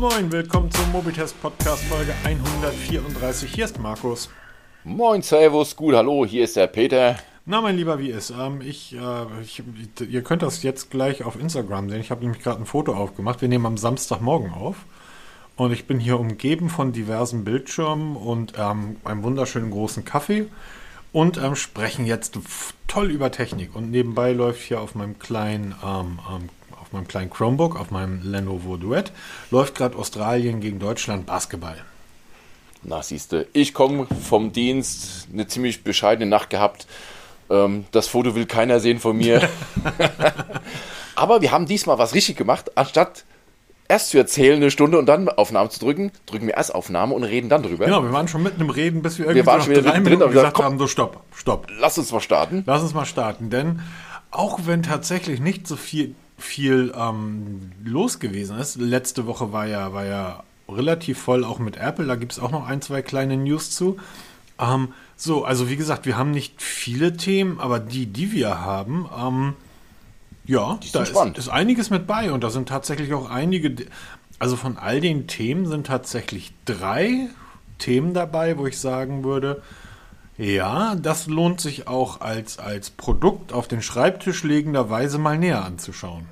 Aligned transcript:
moin, 0.00 0.32
willkommen 0.32 0.70
zum 0.70 0.92
Mobitest 0.92 1.38
Podcast 1.42 1.84
Folge 1.84 2.14
134. 2.24 3.52
Hier 3.52 3.66
ist 3.66 3.78
Markus. 3.78 4.30
Moin, 4.82 5.20
Servus, 5.20 5.76
gut, 5.76 5.94
hallo, 5.94 6.24
hier 6.24 6.44
ist 6.44 6.56
der 6.56 6.68
Peter. 6.68 7.18
Na, 7.44 7.60
mein 7.60 7.76
Lieber, 7.76 7.98
wie 7.98 8.08
ist? 8.08 8.30
Ähm, 8.30 8.62
ich, 8.62 8.96
äh, 8.96 9.42
ich, 9.42 9.62
ihr 10.08 10.22
könnt 10.22 10.40
das 10.40 10.62
jetzt 10.62 10.90
gleich 10.90 11.22
auf 11.24 11.38
Instagram 11.38 11.90
sehen. 11.90 12.00
Ich 12.00 12.10
habe 12.10 12.22
nämlich 12.22 12.42
gerade 12.42 12.62
ein 12.62 12.64
Foto 12.64 12.94
aufgemacht. 12.94 13.42
Wir 13.42 13.48
nehmen 13.50 13.66
am 13.66 13.76
Samstagmorgen 13.76 14.54
auf. 14.54 14.86
Und 15.56 15.70
ich 15.70 15.86
bin 15.86 16.00
hier 16.00 16.18
umgeben 16.18 16.70
von 16.70 16.92
diversen 16.92 17.44
Bildschirmen 17.44 18.16
und 18.16 18.54
ähm, 18.56 18.96
einem 19.04 19.22
wunderschönen 19.22 19.70
großen 19.70 20.06
Kaffee. 20.06 20.46
Und 21.12 21.36
ähm, 21.36 21.56
sprechen 21.56 22.06
jetzt 22.06 22.38
toll 22.88 23.10
über 23.10 23.30
Technik. 23.32 23.76
Und 23.76 23.90
nebenbei 23.90 24.32
läuft 24.32 24.62
hier 24.62 24.80
auf 24.80 24.94
meinem 24.94 25.18
kleinen 25.18 25.74
ähm, 25.84 26.20
ähm, 26.34 26.48
auf 26.90 26.94
meinem 26.94 27.06
kleinen 27.06 27.30
Chromebook, 27.30 27.78
auf 27.78 27.92
meinem 27.92 28.20
Lenovo 28.22 28.76
Duett, 28.76 29.12
läuft 29.52 29.76
gerade 29.76 29.96
Australien 29.96 30.60
gegen 30.60 30.80
Deutschland 30.80 31.24
Basketball. 31.24 31.76
Na, 32.82 33.00
siehste, 33.00 33.46
ich 33.52 33.74
komme 33.74 34.08
vom 34.28 34.52
Dienst, 34.52 35.28
eine 35.32 35.46
ziemlich 35.46 35.84
bescheidene 35.84 36.28
Nacht 36.28 36.50
gehabt. 36.50 36.88
Ähm, 37.48 37.84
das 37.92 38.08
Foto 38.08 38.34
will 38.34 38.46
keiner 38.46 38.80
sehen 38.80 38.98
von 38.98 39.16
mir. 39.16 39.48
Aber 41.14 41.42
wir 41.42 41.52
haben 41.52 41.66
diesmal 41.66 41.98
was 41.98 42.14
richtig 42.14 42.36
gemacht. 42.36 42.76
Anstatt 42.76 43.24
erst 43.86 44.10
zu 44.10 44.18
erzählen 44.18 44.56
eine 44.56 44.72
Stunde 44.72 44.98
und 44.98 45.06
dann 45.06 45.28
Aufnahme 45.28 45.68
zu 45.68 45.78
drücken, 45.78 46.10
drücken 46.26 46.46
wir 46.48 46.54
erst 46.54 46.74
Aufnahme 46.74 47.14
und 47.14 47.22
reden 47.22 47.48
dann 47.48 47.62
drüber. 47.62 47.84
Genau, 47.84 48.02
wir 48.02 48.12
waren 48.12 48.26
schon 48.26 48.42
mitten 48.42 48.62
im 48.62 48.70
Reden, 48.70 49.02
bis 49.02 49.18
wir 49.18 49.26
irgendwie 49.26 49.36
wir 49.36 49.46
waren 49.46 49.60
so 49.60 49.72
schon 49.72 49.84
drei 49.84 49.92
drin, 49.92 50.02
Minuten 50.02 50.30
gesagt 50.32 50.54
komm, 50.54 50.64
haben, 50.64 50.78
so 50.78 50.88
stopp, 50.88 51.22
stopp. 51.36 51.68
Lass 51.78 51.98
uns 51.98 52.10
mal 52.10 52.20
starten. 52.20 52.64
Lass 52.66 52.82
uns 52.82 52.94
mal 52.94 53.04
starten, 53.04 53.50
denn 53.50 53.80
auch 54.32 54.60
wenn 54.64 54.82
tatsächlich 54.82 55.38
nicht 55.40 55.68
so 55.68 55.76
viel 55.76 56.14
viel 56.40 56.92
ähm, 56.96 57.72
los 57.84 58.18
gewesen 58.18 58.58
ist. 58.58 58.76
Letzte 58.76 59.26
Woche 59.26 59.52
war 59.52 59.66
ja, 59.66 59.92
war 59.92 60.06
ja 60.06 60.42
relativ 60.68 61.18
voll 61.18 61.44
auch 61.44 61.58
mit 61.58 61.76
Apple. 61.76 62.06
Da 62.06 62.16
gibt 62.16 62.32
es 62.32 62.38
auch 62.38 62.50
noch 62.50 62.66
ein, 62.66 62.82
zwei 62.82 63.02
kleine 63.02 63.36
News 63.36 63.70
zu. 63.70 63.98
Ähm, 64.58 64.88
so, 65.16 65.44
also 65.44 65.68
wie 65.68 65.76
gesagt, 65.76 66.06
wir 66.06 66.16
haben 66.16 66.30
nicht 66.30 66.62
viele 66.62 67.16
Themen, 67.16 67.60
aber 67.60 67.78
die, 67.78 68.06
die 68.06 68.32
wir 68.32 68.60
haben, 68.60 69.08
ähm, 69.18 69.54
ja, 70.46 70.78
da 70.92 71.02
ist, 71.02 71.14
ist, 71.36 71.48
einiges 71.48 71.90
mit 71.90 72.06
bei 72.06 72.32
und 72.32 72.42
da 72.42 72.50
sind 72.50 72.68
tatsächlich 72.68 73.12
auch 73.12 73.30
einige, 73.30 73.86
also 74.38 74.56
von 74.56 74.78
all 74.78 75.00
den 75.00 75.26
Themen 75.26 75.66
sind 75.66 75.86
tatsächlich 75.86 76.52
drei 76.64 77.28
Themen 77.78 78.14
dabei, 78.14 78.58
wo 78.58 78.66
ich 78.66 78.78
sagen 78.78 79.22
würde, 79.22 79.62
ja, 80.40 80.94
das 80.94 81.26
lohnt 81.26 81.60
sich 81.60 81.86
auch 81.86 82.22
als, 82.22 82.58
als 82.58 82.88
Produkt 82.88 83.52
auf 83.52 83.68
den 83.68 83.82
Schreibtisch 83.82 84.42
legenderweise 84.42 85.18
mal 85.18 85.36
näher 85.36 85.62
anzuschauen. 85.62 86.26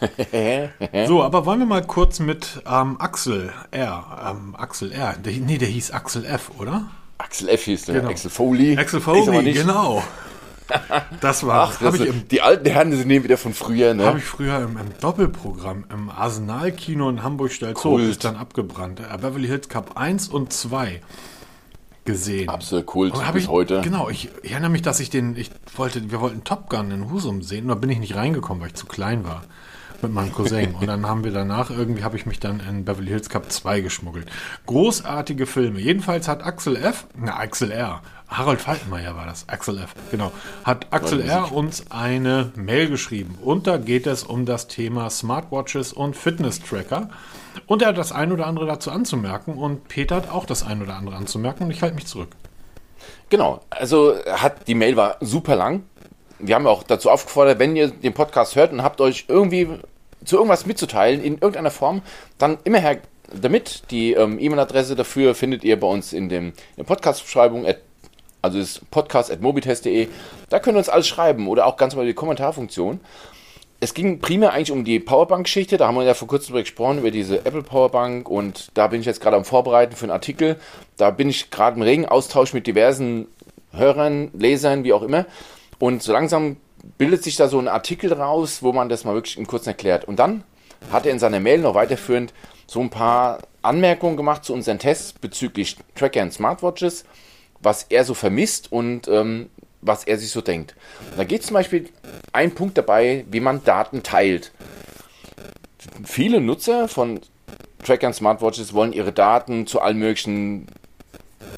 so, 1.06 1.22
aber 1.22 1.44
wollen 1.44 1.58
wir 1.58 1.66
mal 1.66 1.86
kurz 1.86 2.18
mit 2.18 2.62
ähm, 2.66 2.98
Axel 2.98 3.52
R. 3.72 4.30
Ähm, 4.30 4.56
Axel 4.56 4.90
R. 4.90 5.16
Der, 5.22 5.34
nee, 5.34 5.58
der 5.58 5.68
hieß 5.68 5.90
Axel 5.90 6.24
F, 6.24 6.50
oder? 6.58 6.88
Axel 7.18 7.50
F 7.50 7.64
hieß 7.64 7.84
der. 7.84 7.96
Genau. 7.96 8.08
Axel 8.08 8.30
Foley. 8.30 8.78
Axel 8.78 9.02
Foley, 9.02 9.52
genau. 9.52 10.02
Das 11.20 11.44
war. 11.44 11.68
Ach, 11.68 11.80
das 11.80 11.96
ich 11.96 12.06
im, 12.06 12.28
die 12.28 12.42
alten 12.42 12.64
Herren 12.64 12.92
sind 12.92 13.08
nehmen 13.08 13.24
wieder 13.24 13.36
von 13.36 13.52
früher, 13.52 13.92
ne? 13.92 14.06
Habe 14.06 14.18
ich 14.18 14.24
früher 14.24 14.60
im, 14.60 14.76
im, 14.76 14.98
Doppelprogramm 15.00 15.84
im 15.90 16.08
Arsenal-Kino 16.08 17.10
in 17.10 17.24
Hamburg-Stelzow 17.24 18.00
ist 18.00 18.24
dann 18.24 18.36
abgebrannt. 18.36 19.00
Äh, 19.00 19.18
Beverly 19.18 19.48
Hills 19.48 19.68
Cup 19.68 19.96
1 19.96 20.28
und 20.28 20.52
2 20.52 21.00
gesehen. 22.12 22.48
Absolut 22.48 22.86
Kult 22.86 23.14
bis 23.32 23.44
ich, 23.44 23.48
heute. 23.48 23.80
Genau, 23.82 24.08
ich, 24.08 24.28
ich, 24.42 24.52
erinnere 24.52 24.70
mich, 24.70 24.82
dass 24.82 25.00
ich 25.00 25.10
den, 25.10 25.36
ich 25.36 25.50
wollte, 25.76 26.10
wir 26.10 26.20
wollten 26.20 26.44
Top 26.44 26.68
Gun 26.68 26.90
in 26.90 27.10
Husum 27.10 27.42
sehen, 27.42 27.68
da 27.68 27.74
bin 27.74 27.90
ich 27.90 27.98
nicht 27.98 28.14
reingekommen, 28.14 28.60
weil 28.60 28.68
ich 28.68 28.74
zu 28.74 28.86
klein 28.86 29.24
war 29.24 29.42
mit 30.02 30.12
meinem 30.12 30.32
Cousin. 30.32 30.74
Und 30.74 30.86
dann 30.86 31.06
haben 31.06 31.24
wir 31.24 31.32
danach, 31.32 31.70
irgendwie 31.70 32.04
habe 32.04 32.16
ich 32.16 32.26
mich 32.26 32.40
dann 32.40 32.60
in 32.60 32.84
Beverly 32.84 33.08
Hills 33.08 33.28
Cup 33.28 33.50
2 33.50 33.80
geschmuggelt. 33.80 34.30
Großartige 34.66 35.46
Filme. 35.46 35.80
Jedenfalls 35.80 36.28
hat 36.28 36.44
Axel 36.44 36.76
F., 36.76 37.06
na, 37.16 37.36
Axel 37.36 37.70
R., 37.70 38.02
Harold 38.28 38.60
Falkenmeier 38.60 39.16
war 39.16 39.26
das, 39.26 39.48
Axel 39.48 39.78
F., 39.78 39.92
genau, 40.10 40.30
hat 40.64 40.86
Axel 40.92 41.20
R. 41.20 41.52
uns 41.52 41.90
eine 41.90 42.52
Mail 42.54 42.88
geschrieben. 42.88 43.36
Und 43.42 43.66
da 43.66 43.76
geht 43.76 44.06
es 44.06 44.22
um 44.22 44.46
das 44.46 44.68
Thema 44.68 45.10
Smartwatches 45.10 45.92
und 45.92 46.16
Fitness-Tracker. 46.16 47.10
Und 47.66 47.82
er 47.82 47.88
hat 47.88 47.98
das 47.98 48.12
ein 48.12 48.30
oder 48.30 48.46
andere 48.46 48.66
dazu 48.66 48.92
anzumerken 48.92 49.54
und 49.54 49.88
Peter 49.88 50.16
hat 50.16 50.30
auch 50.30 50.44
das 50.44 50.62
ein 50.62 50.80
oder 50.80 50.94
andere 50.94 51.16
anzumerken 51.16 51.64
und 51.64 51.70
ich 51.72 51.82
halte 51.82 51.96
mich 51.96 52.06
zurück. 52.06 52.28
Genau, 53.28 53.60
also 53.70 54.14
hat 54.26 54.66
die 54.68 54.74
Mail 54.74 54.96
war 54.96 55.16
super 55.20 55.56
lang. 55.56 55.84
Wir 56.42 56.54
haben 56.54 56.66
auch 56.66 56.82
dazu 56.82 57.10
aufgefordert, 57.10 57.58
wenn 57.58 57.76
ihr 57.76 57.88
den 57.88 58.12
Podcast 58.12 58.56
hört 58.56 58.72
und 58.72 58.82
habt 58.82 59.00
euch 59.00 59.26
irgendwie 59.28 59.68
zu 60.24 60.36
irgendwas 60.36 60.66
mitzuteilen 60.66 61.22
in 61.22 61.34
irgendeiner 61.34 61.70
Form, 61.70 62.02
dann 62.38 62.58
immer 62.64 62.78
her 62.78 62.98
damit. 63.32 63.82
Die 63.90 64.12
ähm, 64.12 64.38
E-Mail-Adresse 64.38 64.96
dafür 64.96 65.34
findet 65.34 65.64
ihr 65.64 65.78
bei 65.78 65.86
uns 65.86 66.12
in, 66.12 66.28
dem, 66.28 66.48
in 66.48 66.54
der 66.78 66.84
Podcast-Beschreibung, 66.84 67.66
also 68.42 68.58
ist 68.58 68.90
podcast.mobitest.de. 68.90 70.08
Da 70.48 70.58
könnt 70.58 70.76
ihr 70.76 70.78
uns 70.78 70.88
alles 70.88 71.08
schreiben 71.08 71.48
oder 71.48 71.66
auch 71.66 71.76
ganz 71.76 71.94
mal 71.94 72.06
die 72.06 72.14
Kommentarfunktion 72.14 73.00
es 73.80 73.94
ging 73.94 74.20
primär 74.20 74.52
eigentlich 74.52 74.70
um 74.70 74.84
die 74.84 75.00
Powerbank-Geschichte. 75.00 75.78
Da 75.78 75.88
haben 75.88 75.96
wir 75.96 76.04
ja 76.04 76.14
vor 76.14 76.28
kurzem 76.28 76.52
darüber 76.52 76.62
gesprochen, 76.62 76.98
über 76.98 77.10
diese 77.10 77.38
Apple 77.46 77.62
Powerbank. 77.62 78.28
Und 78.28 78.70
da 78.74 78.86
bin 78.86 79.00
ich 79.00 79.06
jetzt 79.06 79.22
gerade 79.22 79.36
am 79.36 79.44
Vorbereiten 79.46 79.96
für 79.96 80.04
einen 80.04 80.12
Artikel. 80.12 80.56
Da 80.98 81.10
bin 81.10 81.30
ich 81.30 81.50
gerade 81.50 81.76
im 81.76 81.82
regen 81.82 82.06
Austausch 82.06 82.52
mit 82.52 82.66
diversen 82.66 83.26
Hörern, 83.72 84.30
Lesern, 84.34 84.84
wie 84.84 84.92
auch 84.92 85.02
immer. 85.02 85.24
Und 85.80 86.02
so 86.02 86.12
langsam 86.12 86.58
bildet 86.98 87.24
sich 87.24 87.36
da 87.36 87.48
so 87.48 87.58
ein 87.58 87.66
Artikel 87.66 88.12
raus, 88.12 88.62
wo 88.62 88.72
man 88.72 88.88
das 88.88 89.04
mal 89.04 89.14
wirklich 89.14 89.38
in 89.38 89.46
kurz 89.46 89.66
erklärt. 89.66 90.04
Und 90.04 90.18
dann 90.18 90.44
hat 90.92 91.06
er 91.06 91.12
in 91.12 91.18
seiner 91.18 91.40
Mail 91.40 91.58
noch 91.58 91.74
weiterführend 91.74 92.32
so 92.66 92.80
ein 92.80 92.90
paar 92.90 93.38
Anmerkungen 93.62 94.16
gemacht 94.16 94.44
zu 94.44 94.52
unseren 94.52 94.78
Tests 94.78 95.14
bezüglich 95.14 95.76
Tracker 95.94 96.22
und 96.22 96.32
Smartwatches, 96.32 97.04
was 97.60 97.84
er 97.84 98.04
so 98.04 98.14
vermisst 98.14 98.70
und 98.70 99.08
ähm, 99.08 99.48
was 99.80 100.04
er 100.04 100.18
sich 100.18 100.30
so 100.30 100.42
denkt. 100.42 100.74
Da 101.16 101.24
geht 101.24 101.42
zum 101.42 101.54
Beispiel 101.54 101.88
ein 102.32 102.54
Punkt 102.54 102.76
dabei, 102.76 103.24
wie 103.30 103.40
man 103.40 103.64
Daten 103.64 104.02
teilt. 104.02 104.52
Viele 106.04 106.40
Nutzer 106.40 106.88
von 106.88 107.20
Trackern 107.84 108.12
Smartwatches 108.12 108.74
wollen 108.74 108.92
ihre 108.92 109.12
Daten 109.12 109.66
zu 109.66 109.80
allen 109.80 109.98
möglichen 109.98 110.66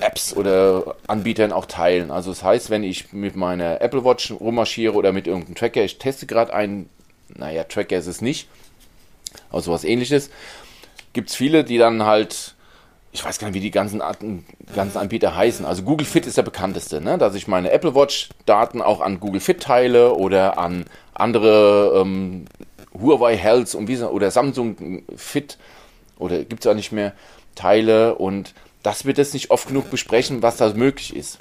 Apps 0.00 0.34
oder 0.36 0.96
Anbietern 1.06 1.52
auch 1.52 1.66
teilen. 1.66 2.10
Also 2.10 2.30
das 2.30 2.42
heißt, 2.42 2.70
wenn 2.70 2.82
ich 2.82 3.12
mit 3.12 3.36
meiner 3.36 3.80
Apple 3.80 4.04
Watch 4.04 4.32
rummarschiere 4.32 4.94
oder 4.94 5.12
mit 5.12 5.26
irgendeinem 5.26 5.54
Tracker, 5.54 5.82
ich 5.82 5.98
teste 5.98 6.26
gerade 6.26 6.52
einen, 6.54 6.88
naja, 7.28 7.64
Tracker 7.64 7.96
ist 7.98 8.06
es 8.06 8.20
nicht, 8.20 8.48
aber 9.50 9.60
sowas 9.60 9.84
ähnliches, 9.84 10.30
gibt 11.12 11.30
es 11.30 11.36
viele, 11.36 11.64
die 11.64 11.78
dann 11.78 12.04
halt 12.04 12.54
ich 13.14 13.22
weiß 13.22 13.38
gar 13.38 13.48
nicht, 13.48 13.54
wie 13.54 13.60
die 13.60 13.70
ganzen, 13.70 14.02
ganzen 14.74 14.98
Anbieter 14.98 15.36
heißen. 15.36 15.66
Also 15.66 15.82
Google 15.82 16.06
Fit 16.06 16.26
ist 16.26 16.38
der 16.38 16.42
bekannteste, 16.42 17.02
ne? 17.02 17.18
dass 17.18 17.34
ich 17.34 17.46
meine 17.46 17.70
Apple 17.70 17.94
Watch 17.94 18.30
Daten 18.46 18.80
auch 18.80 19.02
an 19.02 19.20
Google 19.20 19.40
Fit 19.40 19.62
teile 19.62 20.14
oder 20.14 20.56
an 20.56 20.86
andere 21.12 22.00
ähm, 22.00 22.46
Huawei 22.98 23.36
Health 23.36 23.74
und 23.74 23.86
wie, 23.88 23.98
oder 23.98 24.30
Samsung 24.30 25.02
Fit 25.14 25.58
oder 26.18 26.42
gibt 26.44 26.64
es 26.64 26.70
auch 26.70 26.74
nicht 26.74 26.92
mehr 26.92 27.12
teile 27.54 28.14
und 28.14 28.54
das 28.82 29.04
wird 29.04 29.18
es 29.18 29.32
nicht 29.32 29.50
oft 29.50 29.68
genug 29.68 29.90
besprechen, 29.90 30.42
was 30.42 30.56
da 30.56 30.72
möglich 30.74 31.14
ist. 31.14 31.38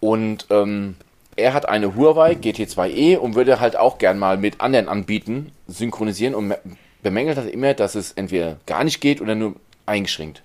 Und 0.00 0.46
ähm, 0.50 0.96
er 1.36 1.54
hat 1.54 1.68
eine 1.68 1.94
Huawei 1.94 2.32
GT2e 2.32 3.16
und 3.16 3.34
würde 3.34 3.60
halt 3.60 3.76
auch 3.76 3.98
gern 3.98 4.18
mal 4.18 4.36
mit 4.36 4.60
anderen 4.60 4.88
Anbietern 4.88 5.52
synchronisieren 5.66 6.34
und 6.34 6.54
bemängelt 7.02 7.38
hat 7.38 7.46
immer, 7.46 7.74
dass 7.74 7.94
es 7.94 8.12
entweder 8.12 8.58
gar 8.66 8.84
nicht 8.84 9.00
geht 9.00 9.20
oder 9.20 9.34
nur 9.34 9.54
eingeschränkt. 9.86 10.42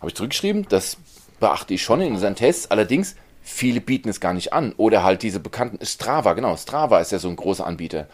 Habe 0.00 0.08
ich 0.08 0.14
zurückgeschrieben, 0.14 0.66
das 0.68 0.96
beachte 1.40 1.74
ich 1.74 1.82
schon 1.82 2.00
in 2.00 2.12
unseren 2.12 2.34
Tests, 2.34 2.70
allerdings 2.70 3.16
viele 3.42 3.80
bieten 3.80 4.08
es 4.08 4.20
gar 4.20 4.34
nicht 4.34 4.52
an. 4.52 4.74
Oder 4.76 5.02
halt 5.02 5.22
diese 5.22 5.40
bekannten 5.40 5.84
Strava, 5.84 6.34
genau, 6.34 6.56
Strava 6.56 7.00
ist 7.00 7.12
ja 7.12 7.18
so 7.18 7.28
ein 7.28 7.36
großer 7.36 7.66
Anbieter. 7.66 8.06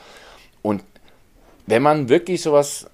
Und 0.62 0.84
wenn 1.66 1.82
man 1.82 2.08
wirklich 2.08 2.42
sowas 2.42 2.86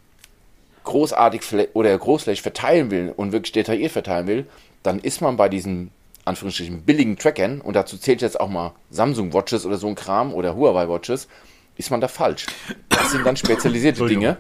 großartig 0.85 1.43
oder 1.75 1.97
großflächig 1.97 2.43
verteilen 2.43 2.91
will 2.91 3.13
und 3.17 3.33
wirklich 3.33 3.53
detailliert 3.53 3.93
verteilen 3.93 4.27
will, 4.27 4.47
dann 4.83 4.99
ist 4.99 5.21
man 5.21 5.37
bei 5.37 5.49
diesen 5.49 5.91
Anführungsstrichen 6.25 6.83
billigen 6.83 7.17
Trackern, 7.17 7.61
und 7.61 7.75
dazu 7.75 7.97
zählt 7.97 8.23
jetzt 8.23 8.39
auch 8.39 8.49
mal 8.49 8.73
Samsung 8.91 9.33
Watches 9.33 9.67
oder 9.67 9.77
so 9.77 9.89
ein 9.89 9.95
Kram 9.95 10.33
oder 10.33 10.55
Huawei 10.55 10.89
Watches, 10.89 11.29
ist 11.77 11.91
man 11.91 12.01
da 12.01 12.09
falsch. 12.09 12.47
Das 12.89 13.11
sind 13.11 13.25
dann 13.25 13.37
spezialisierte 13.37 14.07
Dinge. 14.07 14.37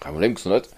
Kein 0.00 0.12
Problem, 0.12 0.34
Gesundheit. 0.34 0.68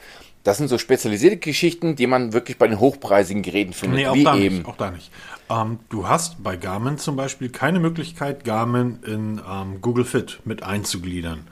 Das 0.44 0.58
sind 0.58 0.68
so 0.68 0.78
spezialisierte 0.78 1.38
Geschichten, 1.38 1.96
die 1.96 2.06
man 2.06 2.32
wirklich 2.32 2.56
bei 2.56 2.68
den 2.68 2.78
hochpreisigen 2.78 3.42
Geräten 3.42 3.72
findet. 3.72 3.98
Nee, 3.98 4.06
auch, 4.06 4.14
wie 4.14 4.24
da, 4.24 4.36
eben. 4.36 4.58
Nicht, 4.58 4.68
auch 4.68 4.76
da 4.76 4.92
nicht. 4.92 5.10
Ähm, 5.50 5.80
du 5.88 6.08
hast 6.08 6.42
bei 6.42 6.56
Garmin 6.56 6.98
zum 6.98 7.16
Beispiel 7.16 7.50
keine 7.50 7.80
Möglichkeit, 7.80 8.44
Garmin 8.44 9.00
in 9.04 9.40
ähm, 9.48 9.80
Google 9.80 10.04
Fit 10.04 10.40
mit 10.44 10.62
einzugliedern. 10.62 11.48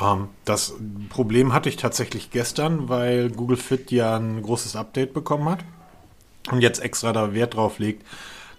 Ähm, 0.00 0.28
das 0.44 0.74
Problem 1.08 1.52
hatte 1.52 1.68
ich 1.68 1.76
tatsächlich 1.76 2.30
gestern, 2.30 2.88
weil 2.88 3.30
Google 3.30 3.56
Fit 3.56 3.90
ja 3.90 4.16
ein 4.16 4.42
großes 4.42 4.76
Update 4.76 5.12
bekommen 5.14 5.48
hat 5.48 5.60
und 6.50 6.60
jetzt 6.60 6.82
extra 6.82 7.12
da 7.12 7.32
Wert 7.32 7.54
drauf 7.54 7.78
legt, 7.78 8.06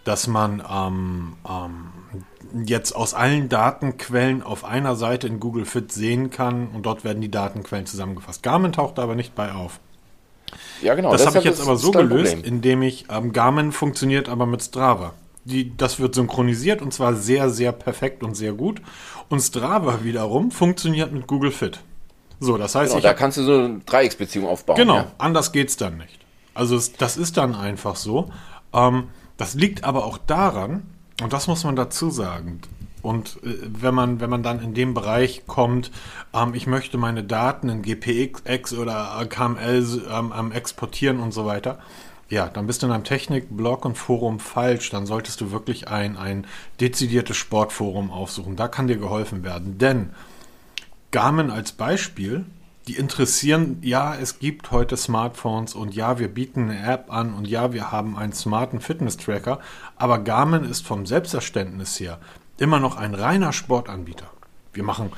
dass 0.04 0.28
man 0.28 0.64
ähm, 0.70 1.34
ähm, 1.48 2.66
jetzt 2.66 2.94
aus 2.94 3.14
allen 3.14 3.50
Datenquellen 3.50 4.42
auf 4.42 4.64
einer 4.64 4.96
Seite 4.96 5.28
in 5.28 5.40
Google 5.40 5.66
Fit 5.66 5.92
sehen 5.92 6.30
kann 6.30 6.70
und 6.70 6.86
dort 6.86 7.04
werden 7.04 7.22
die 7.22 7.32
Datenquellen 7.32 7.86
zusammengefasst. 7.86 8.42
Garmin 8.42 8.72
taucht 8.72 8.98
da 8.98 9.04
aber 9.04 9.16
nicht 9.16 9.36
bei 9.36 9.52
auf. 9.52 9.80
Ja, 10.82 10.96
genau. 10.96 11.12
Das 11.12 11.26
habe 11.26 11.40
ich 11.40 11.44
jetzt 11.44 11.62
aber 11.62 11.76
so 11.76 11.92
gelöst, 11.92 12.36
Problem. 12.36 12.54
indem 12.54 12.82
ich, 12.82 13.06
ähm, 13.10 13.34
Garmin 13.34 13.72
funktioniert 13.72 14.30
aber 14.30 14.46
mit 14.46 14.64
Strava. 14.64 15.14
Die, 15.48 15.76
das 15.78 16.00
wird 16.00 16.14
synchronisiert 16.14 16.82
und 16.82 16.94
zwar 16.94 17.16
sehr, 17.16 17.50
sehr 17.50 17.72
perfekt 17.72 18.22
und 18.22 18.36
sehr 18.36 18.54
gut. 18.54 18.82
Und 19.30 19.40
Strava 19.40 20.04
wiederum 20.04 20.52
funktioniert 20.52 21.12
mit 21.14 21.26
Google 21.26 21.52
Fit. 21.52 21.80
So, 22.40 22.58
das 22.58 22.76
heißt, 22.76 22.92
genau, 22.92 23.02
da 23.02 23.14
kannst 23.14 23.38
du 23.38 23.44
so 23.44 23.54
eine 23.54 23.80
Dreiecksbeziehung 23.86 24.46
aufbauen. 24.46 24.76
Genau, 24.76 24.96
ja. 24.98 25.12
anders 25.18 25.52
geht's 25.52 25.78
dann 25.78 25.98
nicht. 25.98 26.20
Also 26.54 26.80
das 26.98 27.18
ist 27.18 27.38
dann 27.38 27.56
einfach 27.56 27.96
so. 27.96 28.30
Ähm, 28.74 29.10
das 29.38 29.54
liegt 29.54 29.84
aber 29.84 30.06
auch 30.06 30.18
daran, 30.18 30.84
und 31.22 31.34
das 31.34 31.48
muss 31.48 31.64
man 31.64 31.76
dazu 31.76 32.10
sagen, 32.10 32.62
und 33.02 33.40
äh, 33.44 33.56
wenn 33.62 33.96
man, 33.96 34.20
wenn 34.20 34.30
man 34.30 34.44
dann 34.44 34.62
in 34.62 34.74
dem 34.74 34.94
Bereich 34.94 35.48
kommt, 35.48 35.92
ähm, 36.34 36.54
ich 36.54 36.68
möchte 36.68 36.98
meine 36.98 37.24
Daten 37.24 37.70
in 37.70 37.82
GPX 37.82 38.74
oder 38.74 39.26
KML 39.30 40.02
ähm, 40.12 40.52
exportieren 40.52 41.20
und 41.20 41.32
so 41.32 41.46
weiter, 41.46 41.80
ja, 42.30 42.48
dann 42.48 42.68
bist 42.68 42.82
du 42.82 42.88
in 42.88 42.92
einem 42.92 43.04
Technik-Blog 43.04 43.86
und 43.86 43.98
Forum 43.98 44.40
falsch. 44.40 44.90
Dann 44.90 45.06
solltest 45.06 45.40
du 45.40 45.52
wirklich 45.52 45.88
ein, 45.88 46.18
ein 46.18 46.46
dezidiertes 46.80 47.38
Sportforum 47.38 48.12
aufsuchen. 48.12 48.56
Da 48.56 48.68
kann 48.68 48.88
dir 48.88 48.98
geholfen 48.98 49.44
werden. 49.44 49.78
Denn 49.78 50.10
Garmin 51.12 51.50
als 51.50 51.72
Beispiel, 51.72 52.46
die 52.88 52.96
interessieren, 52.96 53.80
ja, 53.82 54.16
es 54.16 54.40
gibt 54.40 54.72
heute 54.72 54.98
Smartphones 54.98 55.74
und 55.74 55.96
ja, 55.96 56.20
wir 56.20 56.28
bieten 56.28 56.70
eine 56.70 56.86
App 56.86 57.12
an 57.12 57.34
und 57.34 57.48
ja, 57.48 57.74
wir 57.74 57.92
haben 57.92 58.18
einen 58.18 58.34
smarten 58.34 58.82
Fitness-Tracker. 58.82 59.60
Aber 59.96 60.20
Garmin 60.20 60.64
ist 60.64 60.86
vom 60.86 61.06
Selbstverständnis 61.06 62.00
her 62.00 62.20
immer 62.58 62.80
noch 62.80 62.98
ein 62.98 63.14
reiner 63.14 63.54
Sportanbieter. 63.54 64.30
Wir 64.74 64.84
machen 64.84 65.12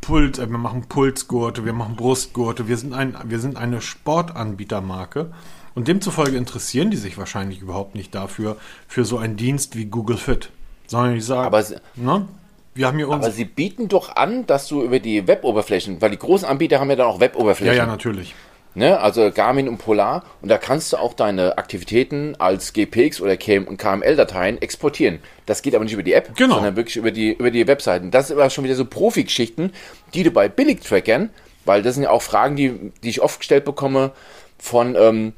Puls, 0.00 0.38
äh, 0.38 0.48
wir 0.48 0.58
machen 0.58 0.88
Pulsgurte, 0.88 1.64
wir 1.64 1.72
machen 1.72 1.96
Brustgurte, 1.96 2.68
wir 2.68 2.76
sind, 2.76 2.92
ein, 2.92 3.16
wir 3.24 3.40
sind 3.40 3.56
eine 3.56 3.80
Sportanbietermarke. 3.80 5.32
Und 5.74 5.88
demzufolge 5.88 6.36
interessieren 6.36 6.90
die 6.90 6.96
sich 6.96 7.18
wahrscheinlich 7.18 7.60
überhaupt 7.60 7.94
nicht 7.94 8.14
dafür, 8.14 8.56
für 8.86 9.04
so 9.04 9.18
einen 9.18 9.36
Dienst 9.36 9.76
wie 9.76 9.86
Google 9.86 10.16
Fit. 10.16 10.50
Sondern 10.86 11.14
die 11.14 11.20
sagen, 11.20 11.46
aber, 11.46 11.64
ne? 11.96 12.28
wir 12.74 12.86
haben 12.86 12.98
hier 12.98 13.08
aber 13.08 13.30
sie 13.30 13.44
bieten 13.44 13.88
doch 13.88 14.14
an, 14.14 14.46
dass 14.46 14.68
du 14.68 14.82
über 14.82 15.00
die 15.00 15.26
Web-Oberflächen, 15.26 16.00
weil 16.00 16.10
die 16.10 16.18
großen 16.18 16.46
Anbieter 16.46 16.80
haben 16.80 16.90
ja 16.90 16.96
dann 16.96 17.06
auch 17.06 17.20
Web-Oberflächen. 17.20 17.76
Ja, 17.76 17.84
ja, 17.84 17.86
natürlich. 17.86 18.34
Ne? 18.74 18.98
Also 18.98 19.30
Garmin 19.32 19.68
und 19.68 19.78
Polar. 19.78 20.24
Und 20.42 20.48
da 20.48 20.58
kannst 20.58 20.92
du 20.92 20.96
auch 20.96 21.14
deine 21.14 21.58
Aktivitäten 21.58 22.34
als 22.38 22.72
GPX 22.72 23.20
oder 23.20 23.36
KML-Dateien 23.36 24.60
exportieren. 24.60 25.20
Das 25.46 25.62
geht 25.62 25.74
aber 25.74 25.84
nicht 25.84 25.94
über 25.94 26.02
die 26.02 26.12
App, 26.12 26.34
genau. 26.36 26.56
sondern 26.56 26.76
wirklich 26.76 26.96
über 26.96 27.12
die, 27.12 27.32
über 27.32 27.50
die 27.50 27.66
Webseiten. 27.66 28.10
Das 28.10 28.26
ist 28.26 28.32
aber 28.32 28.50
schon 28.50 28.64
wieder 28.64 28.74
so 28.74 28.84
Profi-Geschichten, 28.84 29.72
die 30.12 30.24
du 30.24 30.32
bei 30.32 30.48
Billig-Trackern, 30.48 31.30
weil 31.64 31.82
das 31.82 31.94
sind 31.94 32.04
ja 32.04 32.10
auch 32.10 32.22
Fragen, 32.22 32.56
die, 32.56 32.92
die 33.02 33.10
ich 33.10 33.22
oft 33.22 33.38
gestellt 33.38 33.64
bekomme 33.64 34.10
von 34.58 34.96
ähm, 34.98 35.34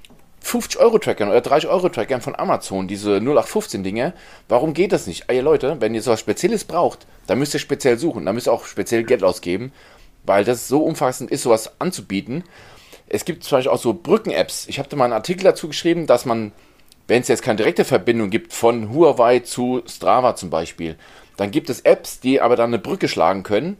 50-Euro-Trackern 0.46 1.28
oder 1.28 1.40
30-Euro-Trackern 1.40 2.20
von 2.20 2.36
Amazon, 2.36 2.86
diese 2.86 3.16
0815-Dinge. 3.16 4.14
Warum 4.48 4.74
geht 4.74 4.92
das 4.92 5.06
nicht? 5.06 5.24
Ey 5.26 5.40
Leute, 5.40 5.76
wenn 5.80 5.94
ihr 5.94 6.02
sowas 6.02 6.20
Spezielles 6.20 6.64
braucht, 6.64 7.06
dann 7.26 7.38
müsst 7.38 7.54
ihr 7.54 7.60
speziell 7.60 7.98
suchen, 7.98 8.24
dann 8.24 8.34
müsst 8.34 8.46
ihr 8.46 8.52
auch 8.52 8.64
speziell 8.64 9.02
Geld 9.02 9.24
ausgeben, 9.24 9.72
weil 10.24 10.44
das 10.44 10.68
so 10.68 10.82
umfassend 10.82 11.30
ist, 11.30 11.42
sowas 11.42 11.80
anzubieten. 11.80 12.44
Es 13.08 13.24
gibt 13.24 13.44
zum 13.44 13.58
Beispiel 13.58 13.72
auch 13.72 13.80
so 13.80 13.92
Brücken-Apps. 13.94 14.68
Ich 14.68 14.78
habe 14.78 14.88
da 14.88 14.96
mal 14.96 15.04
einen 15.04 15.12
Artikel 15.12 15.44
dazu 15.44 15.68
geschrieben, 15.68 16.06
dass 16.06 16.24
man, 16.24 16.52
wenn 17.08 17.22
es 17.22 17.28
jetzt 17.28 17.42
keine 17.42 17.56
direkte 17.56 17.84
Verbindung 17.84 18.30
gibt 18.30 18.52
von 18.52 18.92
Huawei 18.92 19.40
zu 19.40 19.82
Strava 19.86 20.36
zum 20.36 20.50
Beispiel, 20.50 20.96
dann 21.36 21.50
gibt 21.50 21.70
es 21.70 21.80
Apps, 21.80 22.20
die 22.20 22.40
aber 22.40 22.56
dann 22.56 22.70
eine 22.70 22.78
Brücke 22.78 23.08
schlagen 23.08 23.42
können, 23.42 23.76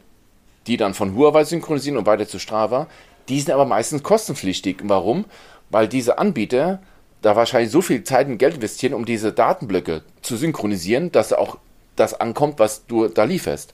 die 0.67 0.77
dann 0.77 0.93
von 0.93 1.15
Huawei 1.15 1.45
synchronisieren 1.45 1.97
und 1.97 2.05
weiter 2.05 2.27
zu 2.27 2.39
Strava. 2.39 2.87
Die 3.29 3.39
sind 3.39 3.53
aber 3.53 3.65
meistens 3.65 4.03
kostenpflichtig. 4.03 4.77
Warum? 4.83 5.25
Weil 5.69 5.87
diese 5.87 6.17
Anbieter 6.17 6.79
da 7.21 7.35
wahrscheinlich 7.35 7.71
so 7.71 7.81
viel 7.81 8.03
Zeit 8.03 8.27
und 8.27 8.37
Geld 8.37 8.55
investieren, 8.55 8.93
um 8.93 9.05
diese 9.05 9.31
Datenblöcke 9.31 10.03
zu 10.21 10.37
synchronisieren, 10.37 11.11
dass 11.11 11.33
auch 11.33 11.57
das 11.95 12.19
ankommt, 12.19 12.59
was 12.59 12.85
du 12.85 13.07
da 13.07 13.23
lieferst. 13.23 13.73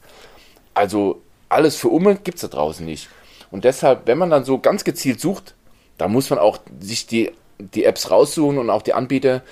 Also 0.74 1.22
alles 1.50 1.76
für 1.76 1.90
Umme 1.90 2.16
gibt 2.16 2.36
es 2.36 2.42
da 2.42 2.48
draußen 2.48 2.86
nicht. 2.86 3.10
Und 3.52 3.66
deshalb, 3.66 4.08
wenn 4.08 4.18
man 4.18 4.30
dann 4.30 4.46
so 4.46 4.58
ganz 4.60 4.84
gezielt 4.84 5.20
sucht, 5.20 5.54
da 5.98 6.08
muss 6.08 6.30
man 6.30 6.40
auch 6.40 6.60
sich 6.80 7.06
die, 7.06 7.32
die 7.60 7.84
Apps 7.84 8.10
raussuchen 8.10 8.58
und 8.58 8.70
auch 8.70 8.82
die 8.82 8.94
Anbieter. 8.94 9.44